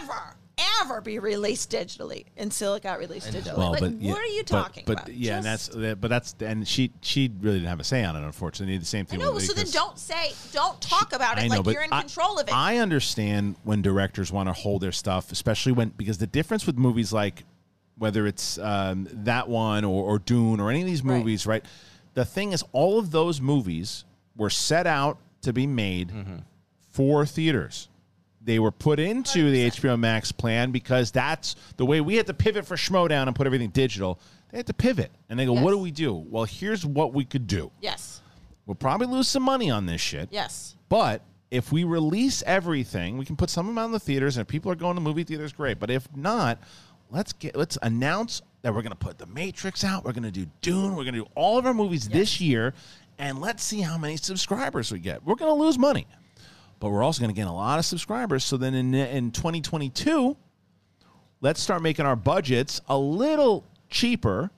ever 0.00 0.36
ever 0.80 1.00
be 1.00 1.18
released 1.18 1.70
digitally 1.70 2.24
until 2.36 2.74
it 2.74 2.82
got 2.82 2.98
released 2.98 3.30
digitally. 3.32 3.58
Well, 3.58 3.72
like, 3.72 3.80
but 3.80 3.92
what 3.92 4.00
yeah, 4.00 4.14
are 4.14 4.24
you 4.24 4.42
talking 4.42 4.84
but, 4.86 5.02
about? 5.02 5.14
yeah, 5.14 5.36
and 5.36 5.44
that's 5.44 5.68
but 5.68 6.08
that's 6.08 6.34
and 6.40 6.66
she 6.66 6.92
she 7.02 7.30
really 7.40 7.58
didn't 7.58 7.68
have 7.68 7.80
a 7.80 7.84
say 7.84 8.02
on 8.04 8.16
it. 8.16 8.24
Unfortunately, 8.24 8.78
the 8.78 8.84
same 8.84 9.04
thing. 9.04 9.18
No, 9.18 9.38
So 9.38 9.52
then 9.52 9.68
don't 9.70 9.98
say, 9.98 10.32
don't 10.52 10.80
talk 10.80 11.12
about 11.12 11.38
it 11.38 11.42
I 11.44 11.48
know, 11.48 11.56
like 11.56 11.64
but 11.64 11.74
you're 11.74 11.82
in 11.82 11.92
I- 11.92 12.00
control 12.00 12.38
of 12.38 12.48
it. 12.48 12.54
I 12.54 12.78
understand 12.78 13.56
when 13.64 13.82
directors 13.82 14.32
want 14.32 14.48
to 14.48 14.54
hold 14.54 14.80
their 14.80 14.92
stuff, 14.92 15.30
especially 15.30 15.72
when 15.72 15.90
because 15.90 16.18
the 16.18 16.26
difference 16.26 16.66
with 16.66 16.76
movies 16.78 17.12
like 17.12 17.44
whether 17.98 18.26
it's 18.26 18.58
um, 18.58 19.08
that 19.10 19.48
one 19.48 19.82
or, 19.84 20.04
or 20.04 20.18
Dune 20.18 20.60
or 20.60 20.70
any 20.70 20.80
of 20.80 20.86
these 20.86 21.02
movies, 21.02 21.46
right? 21.46 21.64
The 22.12 22.26
thing 22.26 22.52
is, 22.52 22.62
all 22.72 22.98
of 22.98 23.10
those 23.10 23.40
movies 23.40 24.04
were 24.36 24.50
set 24.50 24.86
out 24.86 25.18
to 25.42 25.52
be 25.52 25.66
made 25.66 26.12
for 26.90 27.24
theaters. 27.24 27.88
They 28.46 28.60
were 28.60 28.70
put 28.70 29.00
into 29.00 29.50
the 29.50 29.70
HBO 29.70 29.98
Max 29.98 30.30
plan 30.30 30.70
because 30.70 31.10
that's 31.10 31.56
the 31.76 31.84
way 31.84 32.00
we 32.00 32.14
had 32.14 32.26
to 32.28 32.34
pivot 32.34 32.64
for 32.64 32.76
Schmodown 32.76 33.26
and 33.26 33.34
put 33.34 33.44
everything 33.46 33.70
digital. 33.70 34.20
They 34.50 34.58
had 34.58 34.68
to 34.68 34.74
pivot, 34.74 35.10
and 35.28 35.36
they 35.36 35.46
go, 35.46 35.52
"What 35.52 35.72
do 35.72 35.78
we 35.78 35.90
do?" 35.90 36.14
Well, 36.14 36.44
here's 36.44 36.86
what 36.86 37.12
we 37.12 37.24
could 37.24 37.48
do 37.48 37.72
yes. 37.80 38.22
We'll 38.64 38.76
probably 38.76 39.08
lose 39.08 39.26
some 39.26 39.42
money 39.42 39.68
on 39.68 39.86
this 39.86 40.00
shit. 40.00 40.28
Yes. 40.30 40.76
But 40.88 41.22
if 41.50 41.72
we 41.72 41.82
release 41.82 42.44
everything, 42.46 43.18
we 43.18 43.24
can 43.24 43.34
put 43.34 43.50
some 43.50 43.66
of 43.66 43.74
them 43.74 43.78
out 43.78 43.86
in 43.86 43.92
the 43.92 44.00
theaters, 44.00 44.36
and 44.36 44.42
if 44.42 44.48
people 44.48 44.70
are 44.70 44.76
going 44.76 44.94
to 44.94 45.00
movie 45.00 45.24
theaters, 45.24 45.52
great. 45.52 45.80
But 45.80 45.90
if 45.90 46.08
not, 46.14 46.60
let's 47.10 47.32
get 47.32 47.56
let's 47.56 47.76
announce 47.82 48.42
that 48.62 48.72
we're 48.72 48.82
going 48.82 48.90
to 48.90 48.96
put 48.96 49.18
The 49.18 49.26
Matrix 49.26 49.82
out. 49.82 50.04
We're 50.04 50.12
going 50.12 50.22
to 50.22 50.30
do 50.30 50.46
Dune. 50.60 50.90
We're 50.90 51.02
going 51.02 51.14
to 51.14 51.24
do 51.24 51.28
all 51.34 51.58
of 51.58 51.66
our 51.66 51.74
movies 51.74 52.08
this 52.08 52.40
year, 52.40 52.74
and 53.18 53.40
let's 53.40 53.64
see 53.64 53.80
how 53.80 53.98
many 53.98 54.16
subscribers 54.16 54.92
we 54.92 55.00
get. 55.00 55.24
We're 55.24 55.34
going 55.34 55.50
to 55.50 55.60
lose 55.60 55.78
money, 55.78 56.06
but 56.80 56.90
we're 56.90 57.02
also 57.02 57.20
going 57.20 57.34
to 57.34 57.38
gain 57.38 57.46
a 57.46 57.54
lot 57.54 57.78
of 57.78 57.84
subscribers. 57.84 58.44
So 58.44 58.56
then 58.56 58.74
in 58.74 58.94
in 58.94 59.30
2022, 59.30 60.36
let's 61.40 61.60
start 61.60 61.82
making 61.82 62.06
our 62.06 62.16
budgets 62.16 62.80
a 62.88 62.98
little 62.98 63.64
cheaper 63.90 64.50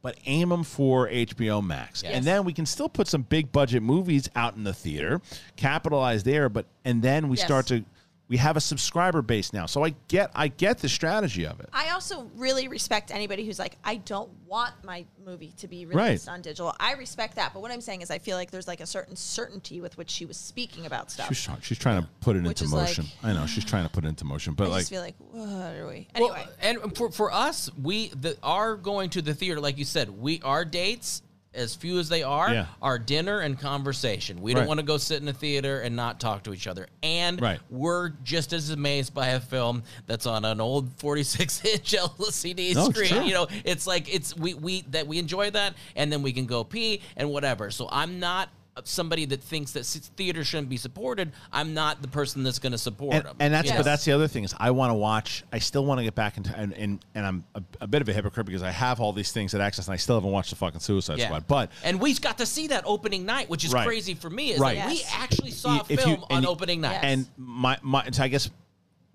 but 0.00 0.16
aim 0.26 0.48
them 0.50 0.62
for 0.62 1.08
HBO 1.08 1.60
Max. 1.62 2.04
Yes. 2.04 2.14
And 2.14 2.24
then 2.24 2.44
we 2.44 2.52
can 2.52 2.64
still 2.66 2.88
put 2.88 3.08
some 3.08 3.22
big 3.22 3.50
budget 3.50 3.82
movies 3.82 4.30
out 4.36 4.54
in 4.54 4.62
the 4.62 4.72
theater, 4.72 5.20
capitalize 5.56 6.22
there, 6.22 6.48
but 6.48 6.66
and 6.84 7.02
then 7.02 7.28
we 7.28 7.36
Yes. 7.36 7.44
start 7.46 7.66
to 7.66 7.84
we 8.28 8.36
have 8.36 8.56
a 8.56 8.60
subscriber 8.60 9.22
base 9.22 9.52
now. 9.52 9.64
So 9.66 9.84
I 9.84 9.94
get 10.08 10.30
I 10.34 10.48
get 10.48 10.78
the 10.78 10.88
strategy 10.88 11.46
of 11.46 11.60
it. 11.60 11.68
I 11.72 11.90
also 11.90 12.30
really 12.36 12.68
respect 12.68 13.10
anybody 13.10 13.44
who's 13.46 13.58
like, 13.58 13.78
I 13.82 13.96
don't 13.96 14.30
want 14.46 14.74
my 14.84 15.06
movie 15.24 15.52
to 15.58 15.68
be 15.68 15.86
Right. 15.86 16.04
released 16.08 16.28
on 16.28 16.42
digital. 16.42 16.74
I 16.78 16.92
respect 16.94 17.36
that, 17.36 17.54
but 17.54 17.60
what 17.60 17.70
I'm 17.70 17.80
saying 17.80 18.02
is, 18.02 18.10
I 18.10 18.18
feel 18.18 18.36
like 18.36 18.50
there's 18.50 18.68
like 18.68 18.80
a 18.80 18.86
certain 18.86 19.16
certainty 19.16 19.80
with 19.80 19.96
which 19.96 20.10
she 20.10 20.26
was 20.26 20.36
speaking 20.36 20.84
about 20.86 21.10
stuff. 21.10 21.28
She's, 21.28 21.48
she's 21.62 21.78
trying 21.78 22.02
to 22.02 22.08
put 22.20 22.36
it 22.36 22.42
Which 22.42 22.60
into 22.60 22.64
is 22.64 22.72
like- 22.72 22.86
motion. 22.88 23.06
I 23.22 23.32
know 23.32 23.46
she's 23.46 23.64
trying 23.64 23.84
to 23.84 23.90
put 23.90 24.04
it 24.04 24.08
into 24.08 24.24
motion, 24.24 24.54
but 24.54 24.64
I 24.64 24.70
like 24.70 24.78
just 24.80 24.90
feel 24.90 25.02
like, 25.02 25.14
what 25.30 25.48
are 25.48 25.86
we? 25.86 26.08
Well, 26.18 26.32
Anyway, 26.34 26.46
and 26.60 26.96
for 26.96 27.10
for 27.10 27.32
us, 27.32 27.70
we 27.82 28.08
the 28.08 28.36
are 28.42 28.76
going 28.76 29.10
to 29.10 29.22
the 29.22 29.34
theater, 29.34 29.60
like 29.60 29.78
you 29.78 29.84
said, 29.84 30.10
we 30.10 30.40
our 30.42 30.64
dates. 30.64 31.22
As 31.58 31.74
few 31.74 31.98
as 31.98 32.08
they 32.08 32.22
are, 32.22 32.52
Yeah. 32.52 32.66
are 32.80 32.98
dinner 32.98 33.40
and 33.40 33.58
conversation. 33.58 34.40
We 34.40 34.54
don't 34.54 34.66
want 34.68 34.78
to 34.78 34.86
go 34.86 34.96
sit 34.96 35.20
in 35.20 35.28
a 35.28 35.32
theater 35.32 35.80
and 35.80 35.96
not 35.96 36.20
talk 36.20 36.44
to 36.44 36.54
each 36.54 36.66
other. 36.66 36.86
And 37.02 37.40
Right. 37.42 37.58
we're 37.68 38.10
just 38.22 38.52
as 38.52 38.70
amazed 38.70 39.12
by 39.12 39.28
a 39.28 39.40
film 39.40 39.82
that's 40.06 40.24
on 40.26 40.44
an 40.44 40.60
old 40.60 40.92
46 40.98 41.64
inch 41.64 41.92
LCD 41.94 42.74
No, 42.74 42.90
screen. 42.90 43.24
You 43.24 43.34
know, 43.34 43.48
it's 43.64 43.86
like 43.86 44.12
it's 44.14 44.36
we 44.36 44.54
we 44.54 44.82
that 44.90 45.06
we 45.06 45.18
enjoy 45.18 45.50
that, 45.50 45.74
and 45.96 46.12
then 46.12 46.22
we 46.22 46.32
can 46.32 46.46
go 46.46 46.62
pee 46.64 47.00
and 47.16 47.30
whatever. 47.30 47.70
So 47.70 47.88
I'm 47.90 48.20
not 48.20 48.48
somebody 48.86 49.24
that 49.26 49.42
thinks 49.42 49.72
that 49.72 49.84
theater 49.84 50.44
shouldn't 50.44 50.68
be 50.68 50.76
supported. 50.76 51.32
I'm 51.52 51.74
not 51.74 52.02
the 52.02 52.08
person 52.08 52.42
that's 52.42 52.58
going 52.58 52.72
to 52.72 52.78
support 52.78 53.14
and, 53.14 53.24
them. 53.24 53.36
and 53.40 53.52
that's 53.54 53.68
You 53.70 53.76
but 53.76 53.84
that's 53.84 54.04
the 54.04 54.12
other 54.12 54.28
thing 54.28 54.44
is 54.44 54.54
I 54.58 54.70
want 54.70 54.90
to 54.90 54.94
watch. 54.94 55.42
I 55.52 55.58
still 55.58 55.84
want 55.84 55.98
to 55.98 56.04
get 56.04 56.14
back 56.14 56.36
into 56.36 56.56
and 56.56 56.72
and, 56.74 57.04
and 57.14 57.26
I'm 57.26 57.44
a, 57.54 57.62
a 57.80 57.86
bit 57.86 58.02
of 58.02 58.08
a 58.08 58.12
hypocrite 58.12 58.46
because 58.46 58.62
I 58.62 58.70
have 58.70 59.00
all 59.00 59.12
these 59.12 59.32
things 59.32 59.54
at 59.54 59.60
access 59.60 59.86
and 59.88 59.94
I 59.94 59.96
still 59.96 60.16
haven't 60.16 60.30
watched 60.30 60.50
the 60.50 60.56
fucking 60.56 60.80
Suicide 60.80 61.20
Squad. 61.20 61.46
But 61.46 61.70
and 61.82 62.00
we 62.00 62.14
got 62.14 62.38
to 62.38 62.46
see 62.46 62.68
that 62.68 62.84
opening 62.86 63.24
night, 63.26 63.48
which 63.48 63.64
is 63.64 63.72
Right. 63.72 63.86
crazy 63.86 64.14
for 64.14 64.30
me. 64.30 64.52
Is 64.52 64.60
Right. 64.60 64.76
like 64.78 64.88
we 64.88 65.02
actually 65.12 65.50
saw 65.50 65.78
a 65.78 65.80
If 65.80 65.90
you- 65.90 65.96
film 65.96 66.24
on 66.30 66.42
you- 66.42 66.48
opening 66.48 66.80
night. 66.82 66.98
And 67.02 67.26
my 67.36 67.78
my 67.82 68.10
so 68.10 68.22
I 68.22 68.28
guess 68.28 68.50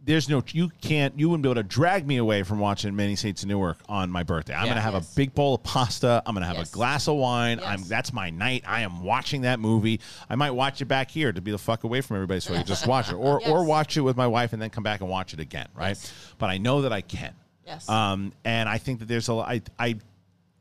there's 0.05 0.27
no 0.27 0.43
you 0.47 0.69
can't 0.81 1.17
you 1.17 1.29
wouldn't 1.29 1.43
be 1.43 1.49
able 1.49 1.55
to 1.55 1.63
drag 1.67 2.05
me 2.05 2.17
away 2.17 2.43
from 2.43 2.59
watching 2.59 2.93
Many 2.95 3.15
Saints 3.15 3.43
of 3.43 3.49
Newark 3.49 3.77
on 3.87 4.09
my 4.11 4.23
birthday. 4.23 4.53
I'm 4.53 4.65
Yeah. 4.65 4.71
gonna 4.71 4.81
have 4.81 4.93
Yes. 4.95 5.11
a 5.11 5.15
big 5.15 5.33
bowl 5.33 5.55
of 5.55 5.63
pasta. 5.63 6.21
I'm 6.25 6.33
gonna 6.35 6.45
have 6.45 6.57
Yes. 6.57 6.69
a 6.71 6.73
glass 6.73 7.07
of 7.07 7.15
wine. 7.15 7.59
Yes. 7.59 7.67
I'm 7.67 7.87
that's 7.87 8.11
my 8.11 8.29
night. 8.29 8.63
I 8.67 8.81
am 8.81 9.01
watching 9.03 9.41
that 9.43 9.59
movie. 9.59 9.99
I 10.29 10.35
might 10.35 10.51
watch 10.51 10.81
it 10.81 10.85
back 10.85 11.09
here 11.09 11.31
to 11.31 11.41
be 11.41 11.51
the 11.51 11.57
fuck 11.57 11.83
away 11.85 12.01
from 12.01 12.17
everybody 12.17 12.39
so 12.41 12.53
I 12.53 12.57
can 12.57 12.65
just 12.65 12.85
watch 12.87 13.09
it, 13.09 13.15
or 13.15 13.41
or 13.47 13.63
watch 13.63 13.95
it 13.95 14.01
with 14.01 14.17
my 14.17 14.27
wife 14.27 14.51
and 14.53 14.61
then 14.61 14.69
come 14.69 14.83
back 14.83 14.99
and 15.01 15.09
watch 15.09 15.33
it 15.33 15.39
again. 15.39 15.67
Right? 15.75 15.89
Yes. 15.97 16.11
But 16.37 16.49
I 16.49 16.57
know 16.57 16.81
that 16.81 16.91
I 16.91 17.01
can. 17.01 17.33
Yes. 17.65 17.87
Um, 17.87 18.33
and 18.43 18.67
I 18.67 18.77
think 18.79 18.99
that 18.99 19.07
there's 19.07 19.29
a 19.29 19.33
I 19.35 19.61
I 19.79 19.95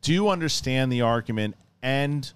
do 0.03 0.28
understand 0.28 0.93
the 0.93 1.03
argument 1.03 1.57
and 1.82 2.32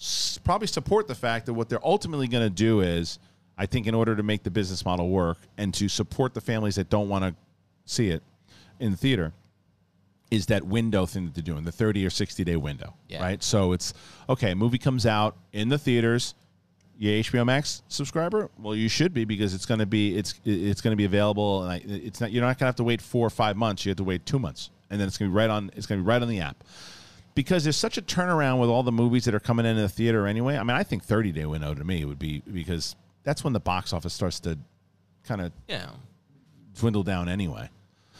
s- 0.00 0.38
probably 0.42 0.66
support 0.66 1.06
the 1.06 1.14
fact 1.14 1.46
that 1.46 1.54
what 1.54 1.68
they're 1.68 1.84
ultimately 1.86 2.26
going 2.28 2.44
to 2.44 2.50
do 2.50 2.80
is, 2.80 3.18
I 3.58 3.66
think, 3.66 3.86
in 3.86 3.94
order 3.94 4.14
to 4.14 4.22
make 4.22 4.44
the 4.44 4.50
business 4.50 4.84
model 4.84 5.08
work 5.08 5.38
and 5.56 5.74
to 5.74 5.88
support 5.88 6.32
the 6.32 6.40
families 6.40 6.76
that 6.76 6.88
don't 6.88 7.08
want 7.08 7.24
to 7.24 7.34
see 7.84 8.08
it 8.10 8.22
in 8.78 8.92
the 8.92 8.96
theater, 8.96 9.32
is 10.30 10.46
that 10.46 10.62
window 10.62 11.06
thing 11.06 11.24
that 11.24 11.34
they're 11.34 11.42
doing, 11.42 11.64
the 11.64 11.72
30 11.72 12.06
or 12.06 12.10
60 12.10 12.44
day 12.44 12.56
window, 12.56 12.94
Yeah. 13.08 13.22
right? 13.22 13.42
So 13.42 13.72
it's 13.72 13.94
okay, 14.28 14.54
movie 14.54 14.78
comes 14.78 15.06
out 15.06 15.36
in 15.52 15.68
the 15.70 15.78
theaters. 15.78 16.34
You 17.00 17.10
HBO 17.22 17.46
Max 17.46 17.82
subscriber? 17.88 18.50
Well, 18.58 18.74
you 18.74 18.88
should 18.88 19.14
be 19.14 19.24
because 19.24 19.54
it's 19.54 19.66
going 19.66 19.78
to 19.80 19.86
be 19.86 20.16
it's 20.16 20.34
it's 20.44 20.80
going 20.80 20.92
to 20.92 20.96
be 20.96 21.04
available, 21.04 21.62
and 21.62 21.72
I, 21.72 21.76
it's 21.86 22.20
not 22.20 22.32
you're 22.32 22.42
not 22.42 22.48
going 22.58 22.58
to 22.58 22.64
have 22.66 22.76
to 22.76 22.84
wait 22.84 23.00
four 23.00 23.26
or 23.26 23.30
five 23.30 23.56
months. 23.56 23.84
You 23.86 23.90
have 23.90 23.96
to 23.98 24.04
wait 24.04 24.26
two 24.26 24.38
months, 24.40 24.70
and 24.90 25.00
then 25.00 25.06
it's 25.06 25.16
going 25.16 25.30
to 25.30 25.32
be 25.32 25.36
right 25.36 25.48
on 25.50 25.70
it's 25.76 25.86
going 25.86 26.00
to 26.00 26.04
be 26.04 26.08
right 26.08 26.20
on 26.20 26.28
the 26.28 26.40
app 26.40 26.62
because 27.36 27.62
there's 27.62 27.76
such 27.76 27.98
a 27.98 28.02
turnaround 28.02 28.58
with 28.60 28.68
all 28.68 28.82
the 28.82 28.90
movies 28.92 29.24
that 29.26 29.34
are 29.34 29.38
coming 29.40 29.64
into 29.64 29.80
the 29.82 29.88
theater 29.88 30.26
anyway. 30.26 30.56
I 30.56 30.62
mean, 30.64 30.76
I 30.76 30.82
think 30.82 31.04
30 31.04 31.30
day 31.32 31.46
window 31.46 31.72
to 31.72 31.84
me 31.84 32.04
would 32.04 32.18
be 32.18 32.42
because 32.52 32.96
that's 33.28 33.44
when 33.44 33.52
the 33.52 33.60
box 33.60 33.92
office 33.92 34.14
starts 34.14 34.40
to 34.40 34.58
kind 35.24 35.42
of 35.42 35.52
yeah. 35.68 35.90
dwindle 36.78 37.02
down 37.02 37.28
anyway. 37.28 37.68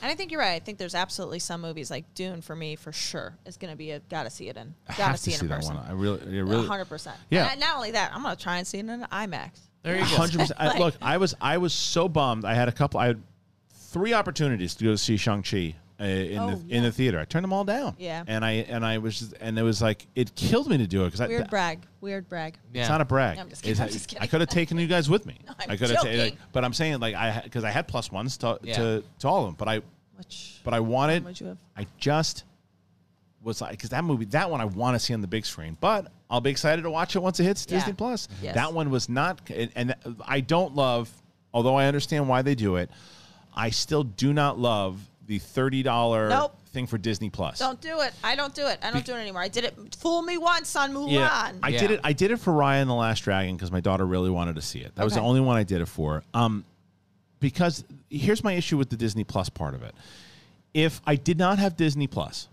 and 0.03 0.13
I 0.13 0.15
think 0.15 0.31
you're 0.31 0.41
right. 0.43 0.53
I 0.53 0.59
think 0.59 0.77
there's 0.77 0.95
absolutely 0.95 1.39
some 1.39 1.63
movies 1.63 1.91
like 1.91 2.05
Dune 2.13 2.43
for 2.43 2.55
me 2.55 2.77
for 2.77 2.93
sure 2.93 3.35
is 3.47 3.57
going 3.57 3.73
to 3.73 3.77
be 3.77 3.93
a 3.93 4.01
gotta 4.11 4.29
see 4.29 4.51
it 4.51 4.59
in. 4.59 4.75
I 4.87 4.91
Gotta 4.93 5.03
have 5.05 5.17
to 5.17 5.23
see 5.23 5.31
it 5.31 5.39
see 5.39 5.47
in 5.47 5.49
that 5.49 5.55
person. 5.61 5.79
I 5.79 5.93
really, 5.93 6.21
I 6.21 6.41
really, 6.43 6.67
hundred 6.67 6.91
percent. 6.91 7.17
Yeah. 7.31 7.49
And 7.51 7.59
not 7.59 7.77
only 7.77 7.93
that, 7.93 8.13
I'm 8.15 8.23
gonna 8.23 8.37
try 8.37 8.59
and 8.59 8.67
see 8.67 8.77
it 8.81 8.87
in 8.87 9.01
IMAX. 9.01 9.53
There 9.83 9.95
you 9.95 10.01
go. 10.01 10.07
hundred 10.09 10.41
percent. 10.41 10.61
Like- 10.61 10.79
Look, 10.79 10.95
I 11.01 11.17
was 11.17 11.35
I 11.41 11.57
was 11.57 11.73
so 11.73 12.07
bummed. 12.07 12.45
I 12.45 12.53
had 12.53 12.69
a 12.69 12.73
couple. 12.73 13.01
I 13.01 13.07
had 13.07 13.23
three 13.73 14.13
opportunities 14.13 14.75
to 14.75 14.85
go 14.85 14.95
see 14.97 15.17
Shang 15.17 15.43
Chi 15.43 15.75
uh, 16.01 16.05
in 16.05 16.39
Oh, 16.39 16.51
the 16.51 16.65
yeah. 16.67 16.77
in 16.77 16.83
the 16.85 16.93
theater. 16.93 17.19
I 17.19 17.25
turned 17.25 17.45
them 17.45 17.53
all 17.53 17.65
down. 17.65 17.97
Yeah. 17.99 18.23
And 18.27 18.45
I 18.45 18.53
and 18.69 18.85
I 18.85 18.99
was 18.99 19.19
just, 19.19 19.35
and 19.41 19.59
it 19.59 19.63
was 19.63 19.83
like 19.83 20.07
it 20.15 20.35
killed 20.35 20.69
me 20.69 20.79
to 20.79 20.87
do 20.87 21.03
it 21.03 21.07
because 21.07 21.21
I. 21.21 21.27
Weird 21.29 21.51
brag. 21.51 21.81
Weird 22.01 22.29
brag. 22.29 22.57
Yeah. 22.73 22.83
It's 22.83 22.89
not 22.91 23.01
a 23.01 23.05
brag. 23.05 23.37
No, 23.37 23.43
I'm 23.43 23.49
just 23.49 23.63
kidding. 23.63 23.83
I'm 23.83 23.89
just 23.89 24.09
kidding. 24.09 24.23
I 24.23 24.27
could 24.27 24.41
have 24.41 24.51
taken 24.51 24.79
you 24.79 24.87
guys 24.87 25.11
with 25.11 25.27
me. 25.27 25.39
I'm 25.49 25.55
I 25.71 25.77
could 25.77 25.91
have 25.91 26.03
joking. 26.05 26.19
like, 26.21 26.37
but 26.53 26.65
I'm 26.65 26.73
saying 26.73 27.01
like 27.01 27.15
I 27.15 27.41
because 27.43 27.65
I 27.65 27.71
had 27.71 27.89
plus 27.89 28.13
ones 28.13 28.37
to, 28.39 28.59
Yeah. 28.63 28.75
to 28.77 29.05
to 29.21 29.29
all 29.29 29.41
of 29.43 29.47
them, 29.49 29.55
but 29.59 29.69
I 29.69 29.81
Which 30.17 30.61
but 30.65 30.75
I 30.75 30.81
wanted 30.81 31.25
would 31.25 31.41
you 31.41 31.49
have? 31.49 31.59
I 31.77 31.87
just 31.99 32.45
was 33.43 33.61
like 33.61 33.71
because 33.73 33.91
that 33.91 34.05
movie 34.05 34.25
that 34.27 34.51
one 34.51 34.61
I 34.61 34.65
want 34.67 34.95
to 34.95 34.99
see 34.99 35.15
on 35.15 35.21
the 35.21 35.27
big 35.27 35.47
screen, 35.47 35.77
but 35.81 36.11
I'll 36.31 36.41
be 36.41 36.51
excited 36.51 36.83
to 36.83 36.91
watch 36.91 37.17
it 37.17 37.21
once 37.23 37.41
it 37.41 37.45
hits 37.45 37.67
Yeah. 37.69 37.79
Disney 37.79 37.93
Plus. 37.95 38.29
Yes. 38.43 38.55
That 38.55 38.73
one 38.75 38.91
was 38.91 39.09
not, 39.09 39.41
and, 39.51 39.71
and 39.75 39.95
I 40.27 40.41
don't 40.41 40.75
love, 40.75 41.11
although 41.55 41.77
I 41.77 41.87
understand 41.87 42.29
why 42.29 42.43
they 42.43 42.55
do 42.55 42.77
it. 42.77 42.91
I 43.57 43.71
still 43.71 44.05
do 44.05 44.33
not 44.35 44.59
love 44.59 45.01
the 45.29 45.39
thirty 45.39 45.83
dollar 45.85 46.29
Nope. 46.31 46.57
thing 46.73 46.87
for 46.89 46.99
Disney 46.99 47.31
Plus. 47.31 47.59
Don't 47.61 47.81
do 47.81 48.01
it. 48.01 48.13
I 48.25 48.35
don't 48.35 48.55
do 48.55 48.67
it. 48.67 48.79
I 48.83 48.91
don't 48.91 49.05
do 49.05 49.13
it 49.13 49.19
anymore. 49.19 49.43
I 49.43 49.49
did 49.49 49.63
it. 49.65 49.77
Fool 49.97 50.23
me 50.23 50.39
once 50.39 50.75
on 50.75 50.93
Mulan. 50.93 51.13
Yeah, 51.13 51.53
I 51.63 51.69
Yeah. 51.69 51.81
did 51.81 51.91
it. 51.93 52.01
I 52.03 52.13
did 52.15 52.31
it 52.33 52.39
for 52.39 52.53
Raya 52.53 52.81
and 52.81 52.91
the 52.91 52.95
Last 52.95 53.21
Dragon 53.21 53.55
because 53.55 53.71
my 53.71 53.81
daughter 53.81 54.05
really 54.07 54.31
wanted 54.31 54.57
to 54.57 54.63
see 54.63 54.81
it. 54.81 54.97
That 54.97 55.05
was 55.05 55.15
the 55.15 55.21
only 55.21 55.41
one 55.41 55.57
I 55.57 55.63
did 55.63 55.81
it 55.81 55.87
for. 55.87 56.25
Um, 56.35 56.65
because 57.41 57.85
here's 58.11 58.43
my 58.43 58.55
issue 58.55 58.77
with 58.77 58.91
the 58.91 58.97
Disney 58.97 59.23
Plus 59.23 59.49
part 59.49 59.75
of 59.75 59.83
it. 59.85 59.95
If 60.75 61.01
I 61.07 61.15
did 61.17 61.39
not 61.39 61.59
have 61.59 61.77
Disney 61.77 62.07
Plus, 62.09 62.49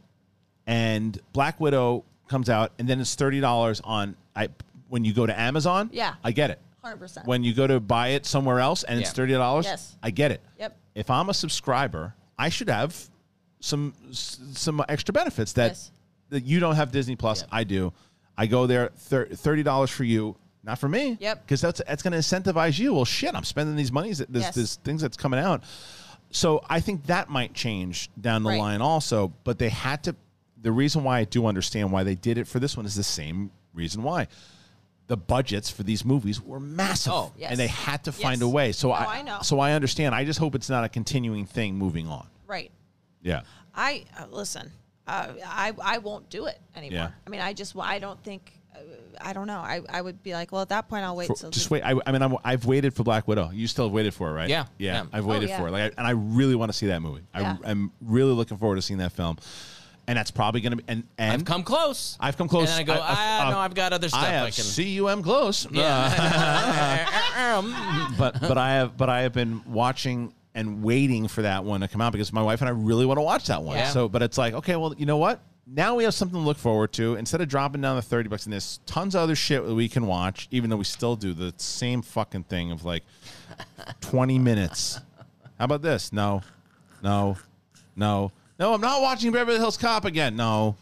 and 0.67 1.17
Black 1.33 1.59
Widow 1.59 2.03
comes 2.27 2.49
out, 2.49 2.71
and 2.79 2.87
then 2.87 2.99
it's 2.99 3.15
thirty 3.15 3.39
dollars 3.39 3.81
on 3.83 4.15
I 4.35 4.49
when 4.89 5.05
you 5.05 5.13
go 5.13 5.25
to 5.25 5.39
Amazon. 5.39 5.89
Yeah. 5.93 6.15
I 6.23 6.31
get 6.31 6.49
it. 6.49 6.59
Hundred 6.83 6.97
percent. 6.97 7.25
When 7.25 7.43
you 7.43 7.53
go 7.53 7.65
to 7.67 7.79
buy 7.79 8.09
it 8.09 8.25
somewhere 8.25 8.59
else 8.59 8.83
and 8.83 8.99
it's 8.99 9.11
thirty 9.11 9.33
dollars, 9.33 9.65
Yes. 9.65 9.95
I 10.03 10.11
get 10.11 10.31
it. 10.31 10.41
Yep. 10.59 10.77
If 10.93 11.09
I'm 11.09 11.29
a 11.29 11.33
subscriber, 11.33 12.13
I 12.37 12.49
should 12.49 12.69
have 12.69 13.09
some 13.59 13.93
some 14.11 14.83
extra 14.89 15.13
benefits 15.13 15.53
that 15.53 15.71
Yes. 15.71 15.91
that 16.29 16.43
you 16.43 16.59
don't 16.59 16.75
have 16.75 16.91
Disney 16.91 17.15
Plus. 17.15 17.41
Yep. 17.41 17.49
I 17.51 17.63
do. 17.63 17.93
I 18.37 18.45
go 18.47 18.67
there 18.67 18.89
thirty 18.95 19.63
dollars 19.63 19.89
for 19.89 20.03
you, 20.03 20.35
not 20.63 20.79
for 20.79 20.89
me. 20.89 21.17
Yep. 21.19 21.43
Because 21.45 21.61
that's 21.61 21.81
that's 21.87 22.03
going 22.03 22.11
to 22.13 22.19
incentivize 22.19 22.77
you. 22.77 22.93
Well, 22.93 23.05
shit, 23.05 23.33
I'm 23.35 23.43
spending 23.45 23.75
these 23.75 23.91
monies. 23.91 24.17
This 24.19 24.43
Yes. 24.43 24.55
this 24.55 24.75
things 24.77 25.01
that's 25.01 25.17
coming 25.17 25.39
out. 25.39 25.63
So 26.31 26.63
I 26.69 26.79
think 26.81 27.05
that 27.05 27.29
might 27.29 27.53
change 27.53 28.09
down 28.19 28.43
the 28.43 28.49
Right. 28.49 28.59
line 28.59 28.81
also. 28.81 29.31
But 29.43 29.57
they 29.59 29.69
had 29.69 30.03
to. 30.03 30.15
The 30.61 30.71
reason 30.71 31.03
why 31.03 31.19
I 31.19 31.23
do 31.25 31.45
understand 31.45 31.91
why 31.91 32.03
they 32.03 32.15
did 32.15 32.37
it 32.37 32.47
for 32.47 32.59
this 32.59 32.75
one 32.75 32.85
is 32.85 32.95
the 32.95 33.03
same 33.03 33.51
reason 33.73 34.03
why. 34.03 34.27
The 35.07 35.15
budgets 35.15 35.69
for 35.69 35.83
these 35.83 36.03
movies 36.03 36.41
were 36.41 36.59
massive, 36.59 37.13
Oh, 37.13 37.31
yes. 37.37 37.51
and 37.51 37.59
they 37.59 37.67
had 37.67 38.03
to 38.05 38.11
find 38.11 38.37
Yes. 38.37 38.41
a 38.41 38.47
way. 38.47 38.71
So 38.71 38.87
No, 38.87 38.93
I, 38.95 39.17
I 39.17 39.21
know. 39.21 39.37
so 39.43 39.59
I 39.59 39.73
understand. 39.73 40.15
I 40.15 40.25
just 40.25 40.39
hope 40.39 40.55
it's 40.55 40.67
not 40.69 40.83
a 40.83 40.89
continuing 40.89 41.45
thing 41.45 41.75
moving 41.77 42.07
on. 42.07 42.25
Right. 42.47 42.71
Yeah. 43.21 43.41
I 43.73 44.05
uh, 44.19 44.25
listen. 44.29 44.71
Uh, 45.07 45.33
I 45.45 45.73
I 45.81 45.97
won't 45.99 46.29
do 46.29 46.47
it 46.47 46.59
anymore. 46.75 46.97
Yeah. 46.97 47.09
I 47.25 47.29
mean, 47.29 47.41
I 47.41 47.53
just 47.53 47.75
I 47.77 47.99
don't 47.99 48.21
think. 48.23 48.51
Uh, 48.73 48.79
I 49.21 49.33
don't 49.33 49.47
know. 49.47 49.59
I, 49.59 49.81
I 49.89 50.01
would 50.01 50.21
be 50.23 50.33
like, 50.33 50.51
well, 50.51 50.61
at 50.61 50.69
that 50.69 50.89
point, 50.89 51.03
I'll 51.05 51.15
wait. 51.15 51.27
For- 51.27 51.35
till 51.35 51.49
just 51.49 51.69
the- 51.69 51.73
wait. 51.75 51.83
I, 51.83 51.93
I 52.05 52.11
mean, 52.11 52.21
I'm, 52.21 52.35
I've 52.43 52.65
waited 52.65 52.93
for 52.93 53.03
Black 53.03 53.27
Widow. 53.27 53.49
You 53.51 53.67
still 53.67 53.85
have 53.85 53.93
waited 53.93 54.13
for 54.13 54.29
it, 54.29 54.33
right? 54.33 54.49
Yeah, 54.49 54.65
yeah. 54.77 54.95
yeah. 54.95 55.05
I've 55.13 55.25
Oh, 55.25 55.29
waited 55.29 55.49
yeah. 55.49 55.59
for 55.59 55.67
it, 55.67 55.71
like, 55.71 55.83
I, 55.83 55.91
and 55.97 56.05
I 56.07 56.11
really 56.11 56.55
want 56.55 56.71
to 56.71 56.77
see 56.77 56.87
that 56.87 57.01
movie. 57.01 57.21
Yeah. 57.33 57.57
I, 57.63 57.71
I'm 57.71 57.91
really 58.01 58.33
looking 58.33 58.57
forward 58.57 58.75
to 58.75 58.81
seeing 58.81 58.99
that 58.99 59.13
film, 59.13 59.37
and 60.07 60.17
that's 60.17 60.31
probably 60.31 60.59
going 60.61 60.71
to 60.71 60.77
be. 60.77 60.83
And, 60.89 61.03
and 61.17 61.33
I've 61.33 61.45
come 61.45 61.63
close. 61.63 62.17
I've 62.19 62.37
come 62.37 62.49
close. 62.49 62.69
And 62.77 62.85
then 62.87 62.95
I 62.95 62.99
go, 62.99 63.01
I- 63.01 63.07
I- 63.07 63.15
ah, 63.15 63.47
uh, 63.47 63.51
no, 63.51 63.59
I've 63.59 63.75
got 63.75 63.93
other 63.93 64.09
stuff 64.09 64.23
I 64.23 64.27
I, 64.27 64.31
have 64.31 64.53
can. 64.55 65.05
cum 65.05 65.23
close. 65.23 65.67
Yeah. 65.71 67.07
but 68.17 68.41
but 68.41 68.57
I 68.57 68.71
have 68.71 68.97
but 68.97 69.09
I 69.09 69.21
have 69.21 69.33
been 69.33 69.61
watching 69.65 70.33
and 70.55 70.81
waiting 70.81 71.27
for 71.27 71.43
that 71.43 71.63
one 71.63 71.81
to 71.81 71.87
come 71.87 72.01
out 72.01 72.11
because 72.11 72.33
my 72.33 72.41
wife 72.41 72.61
and 72.61 72.67
I 72.67 72.71
really 72.71 73.05
want 73.05 73.19
to 73.19 73.21
watch 73.21 73.45
that 73.47 73.61
one. 73.61 73.77
Yeah. 73.77 73.89
So, 73.89 74.09
but 74.09 74.23
it's 74.23 74.37
like, 74.37 74.55
okay, 74.55 74.75
well, 74.75 74.95
you 74.97 75.05
know 75.05 75.17
what? 75.17 75.41
now 75.67 75.95
we 75.95 76.03
have 76.03 76.13
something 76.13 76.39
to 76.39 76.45
look 76.45 76.57
forward 76.57 76.91
to. 76.93 77.15
Instead 77.15 77.41
of 77.41 77.47
dropping 77.47 77.81
down 77.81 77.95
to 77.95 78.01
30 78.01 78.29
bucks, 78.29 78.45
and 78.45 78.53
there's 78.53 78.79
tons 78.85 79.15
of 79.15 79.21
other 79.21 79.35
shit 79.35 79.65
that 79.65 79.73
we 79.73 79.89
can 79.89 80.05
watch, 80.05 80.47
even 80.51 80.69
though 80.69 80.77
we 80.77 80.83
still 80.83 81.15
do 81.15 81.33
the 81.33 81.53
same 81.57 82.01
fucking 82.01 82.43
thing 82.43 82.71
of 82.71 82.85
like 82.85 83.03
20 84.01 84.37
minutes. 84.39 84.99
How 85.57 85.65
about 85.65 85.81
this? 85.81 86.13
No, 86.13 86.41
no, 87.01 87.37
no, 87.95 88.31
no. 88.59 88.73
I'm 88.73 88.81
not 88.81 89.01
watching 89.01 89.31
Beverly 89.31 89.57
Hills 89.57 89.77
Cop 89.77 90.05
again. 90.05 90.35
No, 90.35 90.75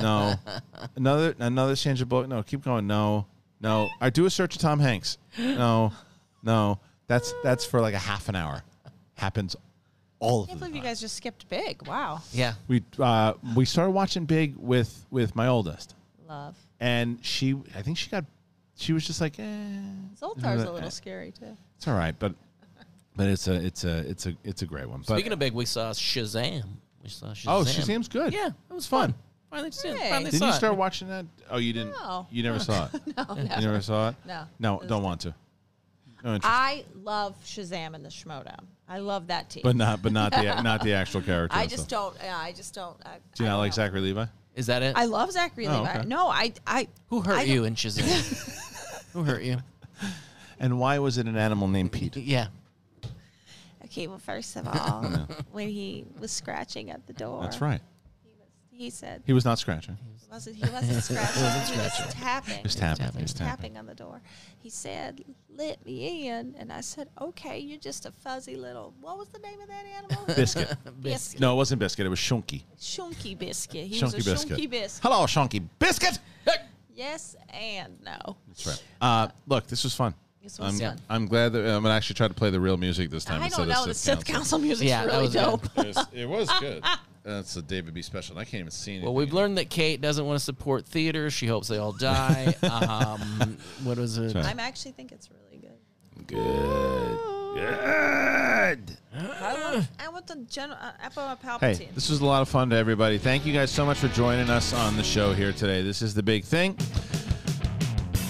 no. 0.00 0.34
Another 0.96 1.34
another 1.38 1.76
Sandra 1.76 2.06
Bullock. 2.06 2.28
No, 2.28 2.42
keep 2.42 2.64
going. 2.64 2.86
No, 2.86 3.26
no. 3.60 3.88
I 4.00 4.10
do 4.10 4.24
a 4.24 4.30
search 4.30 4.56
of 4.56 4.62
Tom 4.62 4.80
Hanks. 4.80 5.18
No, 5.38 5.92
no. 6.42 6.80
That's 7.08 7.32
that's 7.44 7.64
for 7.64 7.80
like 7.80 7.94
a 7.94 7.98
half 7.98 8.28
an 8.28 8.34
hour. 8.34 8.62
Happens 9.16 9.56
all 10.18 10.40
I 10.40 10.42
of 10.42 10.48
can't 10.48 10.60
the 10.60 10.66
believe 10.66 10.76
you 10.76 10.82
guys 10.82 11.00
just 11.00 11.16
skipped 11.16 11.48
big. 11.48 11.86
Wow. 11.86 12.20
Yeah. 12.32 12.54
We 12.68 12.82
uh, 12.98 13.34
we 13.54 13.64
started 13.64 13.90
watching 13.90 14.24
Big 14.24 14.54
with 14.56 15.04
with 15.10 15.34
my 15.36 15.46
oldest, 15.48 15.94
Love. 16.28 16.56
and 16.80 17.18
she 17.24 17.54
I 17.74 17.82
think 17.82 17.98
she 17.98 18.08
got 18.10 18.24
she 18.76 18.92
was 18.92 19.06
just 19.06 19.20
like, 19.20 19.38
eh, 19.38 19.42
Zoltar's 20.20 20.62
a 20.64 20.70
little 20.72 20.90
scary 20.90 21.32
too. 21.32 21.56
it's 21.76 21.88
all 21.88 21.94
right, 21.94 22.14
but 22.18 22.34
but 23.16 23.26
it's 23.28 23.48
a 23.48 23.54
it's 23.54 23.84
a 23.84 23.98
it's 24.08 24.26
a 24.26 24.36
it's 24.44 24.62
a 24.62 24.66
great 24.66 24.88
one. 24.88 25.00
But 25.06 25.14
Speaking 25.14 25.32
of 25.32 25.38
big, 25.38 25.52
we 25.54 25.64
saw 25.66 25.90
Shazam. 25.92 26.64
We 27.02 27.08
saw 27.08 27.28
Shazam. 27.28 27.44
oh, 27.48 27.62
Shazam's 27.64 28.08
good. 28.08 28.32
Yeah, 28.34 28.48
it 28.48 28.74
was 28.74 28.86
fun. 28.86 29.14
Finally, 29.48 29.70
Hey. 29.82 30.10
finally 30.10 30.24
Didn't 30.30 30.40
saw 30.40 30.46
you 30.46 30.52
it. 30.52 30.56
start 30.56 30.76
watching 30.76 31.08
that? 31.08 31.24
Oh, 31.50 31.56
you 31.58 31.72
didn't. 31.72 31.92
No. 31.92 32.26
You 32.30 32.42
never 32.42 32.58
saw 32.58 32.88
it. 32.92 33.16
No, 33.16 33.24
You 33.36 33.44
never. 33.44 33.60
never 33.62 33.80
saw 33.80 34.08
it. 34.10 34.16
No. 34.26 34.42
No, 34.58 34.80
It 34.80 34.88
don't 34.88 34.98
was- 35.02 35.04
want 35.04 35.20
to. 35.22 35.34
Oh, 36.24 36.28
no 36.28 36.34
interest. 36.36 36.52
I 36.54 36.84
love 37.02 37.34
Shazam 37.44 37.94
and 37.94 38.04
the 38.04 38.08
Schmodown. 38.08 38.64
I 38.88 38.98
love 38.98 39.26
that 39.28 39.50
team. 39.50 39.62
but 39.64 39.76
not 39.76 40.00
but 40.02 40.12
not 40.12 40.32
the 40.32 40.62
not 40.62 40.82
the 40.82 40.92
actual 40.94 41.20
character. 41.22 41.56
I 41.56 41.66
just 41.66 41.84
stuff. 41.84 42.14
don't. 42.14 42.24
Yeah, 42.24 42.36
I 42.38 42.52
just 42.52 42.74
don't. 42.74 42.96
I, 43.04 43.16
Do 43.34 43.42
you 43.44 43.48
I 43.48 43.52
not 43.52 43.58
like 43.58 43.72
know. 43.72 43.74
Zachary 43.76 44.00
Levi? 44.00 44.26
Is 44.54 44.66
that 44.66 44.82
it? 44.82 44.96
I 44.96 45.04
love 45.06 45.30
Zachary 45.32 45.66
Oh, 45.66 45.80
Levi. 45.82 45.98
okay. 45.98 46.08
No, 46.08 46.28
I. 46.28 46.52
I 46.66 46.88
Who 47.08 47.20
hurt 47.20 47.38
I 47.38 47.42
you 47.42 47.64
in 47.64 47.74
Shazam? 47.74 49.04
Who 49.12 49.22
hurt 49.24 49.42
you? 49.42 49.58
And 50.58 50.78
why 50.78 50.98
was 50.98 51.18
it 51.18 51.26
an 51.26 51.36
animal 51.36 51.68
named 51.68 51.92
Pete? 51.92 52.16
Yeah. 52.16 52.46
Okay, 53.84 54.06
well, 54.08 54.18
first 54.18 54.56
of 54.56 54.66
all, 54.66 55.04
when 55.52 55.68
he 55.68 56.04
was 56.18 56.30
scratching 56.30 56.90
at 56.90 57.06
the 57.06 57.12
door, 57.12 57.42
That's 57.42 57.60
right. 57.60 57.80
He 58.76 58.90
said 58.90 59.22
He 59.26 59.32
was 59.32 59.44
not 59.44 59.58
scratching. 59.58 59.96
he 60.20 60.26
wasn't. 60.30 60.56
He 60.64 60.68
wasn't 60.70 61.02
scratching. 61.02 61.42
he 61.74 61.80
was 62.04 62.14
tapping. 62.14 62.56
He 62.56 62.62
was 62.62 62.74
tapping. 62.74 63.04
tapping. 63.06 63.16
He 63.18 63.22
was 63.22 63.32
tapping. 63.34 63.48
tapping 63.56 63.76
on 63.78 63.86
the 63.86 63.94
door. 63.94 64.20
He 64.58 64.68
said, 64.70 65.24
"Let 65.56 65.84
me 65.86 66.28
in," 66.28 66.54
and 66.58 66.72
I 66.72 66.80
said, 66.82 67.08
"Okay, 67.20 67.58
you're 67.58 67.78
just 67.78 68.04
a 68.06 68.12
fuzzy 68.12 68.56
little. 68.56 68.92
What 69.00 69.16
was 69.18 69.28
the 69.28 69.38
name 69.38 69.60
of 69.60 69.68
that 69.68 69.84
animal? 69.96 70.24
Biscuit. 70.36 70.76
Biscuit. 71.00 71.40
No, 71.40 71.54
it 71.54 71.56
wasn't 71.56 71.78
Biscuit. 71.78 72.04
It 72.06 72.10
was 72.10 72.18
Shunky. 72.18 72.64
Shunky 72.78 73.38
biscuit. 73.38 73.86
He 73.86 73.96
Shunky 74.00 74.16
was 74.16 74.26
a 74.26 74.30
Biscuit. 74.32 74.58
shunky 74.58 74.70
biscuit. 74.70 75.02
Hello, 75.02 75.24
Shunky 75.26 75.66
Biscuit. 75.78 76.18
Yes 76.94 77.36
and 77.50 77.92
no. 78.02 78.36
That's 78.48 78.66
right. 78.66 78.82
Uh, 79.00 79.28
look, 79.46 79.66
this 79.66 79.84
was 79.84 79.94
fun. 79.94 80.14
This 80.42 80.58
was 80.58 80.80
I'm, 80.80 80.88
fun. 80.88 81.00
I'm 81.10 81.26
glad 81.26 81.52
that 81.52 81.60
I'm 81.66 81.82
gonna 81.82 81.94
actually 81.94 82.14
try 82.14 82.26
to 82.28 82.32
play 82.34 82.50
the 82.50 82.58
real 82.60 82.76
music 82.78 83.10
this 83.10 83.24
time. 83.24 83.42
I 83.42 83.48
don't 83.48 83.68
know. 83.68 83.82
of 83.82 83.88
The 83.88 83.94
Sith 83.94 84.18
Sith 84.20 84.24
Council 84.24 84.58
music's 84.58 84.88
Yeah, 84.88 85.04
really 85.04 85.22
was 85.24 85.32
dope. 85.34 85.66
It 85.76 85.86
was, 85.88 86.06
it 86.14 86.28
was 86.28 86.50
good. 86.60 86.82
That's 87.26 87.56
a 87.56 87.62
David 87.62 87.92
B. 87.92 88.02
special. 88.02 88.36
and 88.36 88.40
I 88.40 88.44
can't 88.44 88.60
even 88.60 88.70
see 88.70 88.92
anything. 88.92 89.06
Well, 89.06 89.14
we've 89.14 89.32
learned 89.32 89.58
that 89.58 89.68
Kate 89.68 90.00
doesn't 90.00 90.24
want 90.24 90.38
to 90.38 90.44
support 90.44 90.86
theater. 90.86 91.28
She 91.28 91.48
hopes 91.48 91.66
they 91.66 91.78
all 91.78 91.90
die. 91.90 92.54
um, 92.62 93.58
what 93.82 93.98
was 93.98 94.16
it? 94.16 94.36
right. 94.36 94.46
I 94.46 94.62
actually 94.62 94.92
think 94.92 95.10
it's 95.10 95.28
really 95.30 95.60
good. 95.60 96.26
good. 96.28 97.18
Good. 97.56 98.96
I 99.12 99.54
want, 99.54 99.88
I 99.98 100.08
want 100.08 100.26
the 100.28 100.36
general 100.48 100.78
uh, 100.80 100.92
Emperor 101.02 101.36
Palpatine. 101.42 101.76
Hey, 101.78 101.88
this 101.94 102.10
was 102.10 102.20
a 102.20 102.26
lot 102.26 102.42
of 102.42 102.48
fun 102.48 102.70
to 102.70 102.76
everybody. 102.76 103.18
Thank 103.18 103.44
you 103.44 103.52
guys 103.52 103.72
so 103.72 103.84
much 103.84 103.98
for 103.98 104.08
joining 104.08 104.48
us 104.48 104.72
on 104.72 104.96
the 104.96 105.02
show 105.02 105.32
here 105.32 105.52
today. 105.52 105.82
This 105.82 106.02
is 106.02 106.14
the 106.14 106.22
big 106.22 106.44
thing. 106.44 106.76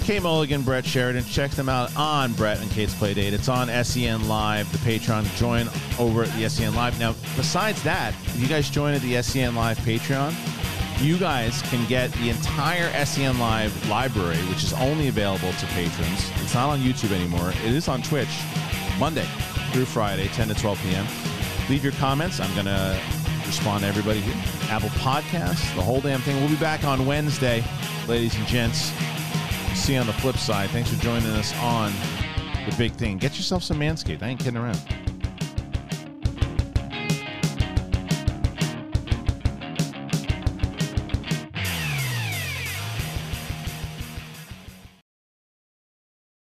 Kate 0.06 0.22
Mulligan, 0.22 0.62
Brett 0.62 0.86
Sheridan. 0.86 1.24
Check 1.24 1.50
them 1.50 1.68
out 1.68 1.90
on 1.96 2.32
Brett 2.34 2.60
and 2.60 2.70
Kate's 2.70 2.94
Playdate. 2.94 3.32
It's 3.32 3.48
on 3.48 3.66
SEN 3.84 4.28
Live, 4.28 4.70
the 4.70 4.78
Patreon. 4.78 5.24
Join 5.34 5.68
over 5.98 6.22
at 6.22 6.32
the 6.34 6.48
SEN 6.48 6.76
Live. 6.76 6.96
Now, 7.00 7.16
besides 7.36 7.82
that, 7.82 8.14
if 8.26 8.40
you 8.40 8.46
guys 8.46 8.70
join 8.70 8.94
at 8.94 9.02
the 9.02 9.20
SEN 9.20 9.56
Live 9.56 9.76
Patreon, 9.78 10.32
you 11.04 11.18
guys 11.18 11.60
can 11.62 11.84
get 11.88 12.12
the 12.12 12.30
entire 12.30 13.04
SEN 13.04 13.40
Live 13.40 13.88
library, 13.88 14.36
which 14.44 14.62
is 14.62 14.72
only 14.74 15.08
available 15.08 15.50
to 15.54 15.66
patrons. 15.66 16.30
It's 16.36 16.54
not 16.54 16.68
on 16.68 16.78
YouTube 16.78 17.10
anymore. 17.10 17.50
It 17.64 17.72
is 17.72 17.88
on 17.88 18.00
Twitch, 18.00 18.30
Monday 19.00 19.26
through 19.72 19.86
Friday, 19.86 20.28
10 20.28 20.46
to 20.46 20.54
12 20.54 20.82
p.m. 20.84 21.06
Leave 21.68 21.82
your 21.82 21.94
comments. 21.94 22.38
I'm 22.38 22.54
going 22.54 22.66
to 22.66 22.96
respond 23.44 23.80
to 23.80 23.88
everybody 23.88 24.20
here. 24.20 24.40
Apple 24.70 24.90
Podcasts, 24.90 25.74
the 25.74 25.82
whole 25.82 26.00
damn 26.00 26.20
thing. 26.20 26.36
We'll 26.36 26.48
be 26.48 26.54
back 26.54 26.84
on 26.84 27.06
Wednesday, 27.06 27.64
ladies 28.06 28.36
and 28.36 28.46
gents. 28.46 28.92
See 29.76 29.92
you 29.92 30.00
on 30.00 30.06
the 30.06 30.12
flip 30.14 30.36
side. 30.36 30.70
Thanks 30.70 30.90
for 30.92 31.00
joining 31.00 31.28
us 31.28 31.54
on 31.58 31.92
the 32.68 32.74
big 32.76 32.92
thing. 32.92 33.18
Get 33.18 33.36
yourself 33.36 33.62
some 33.62 33.78
Manscaped. 33.78 34.22
I 34.22 34.28
ain't 34.28 34.40
kidding 34.40 34.56
around. 34.56 34.80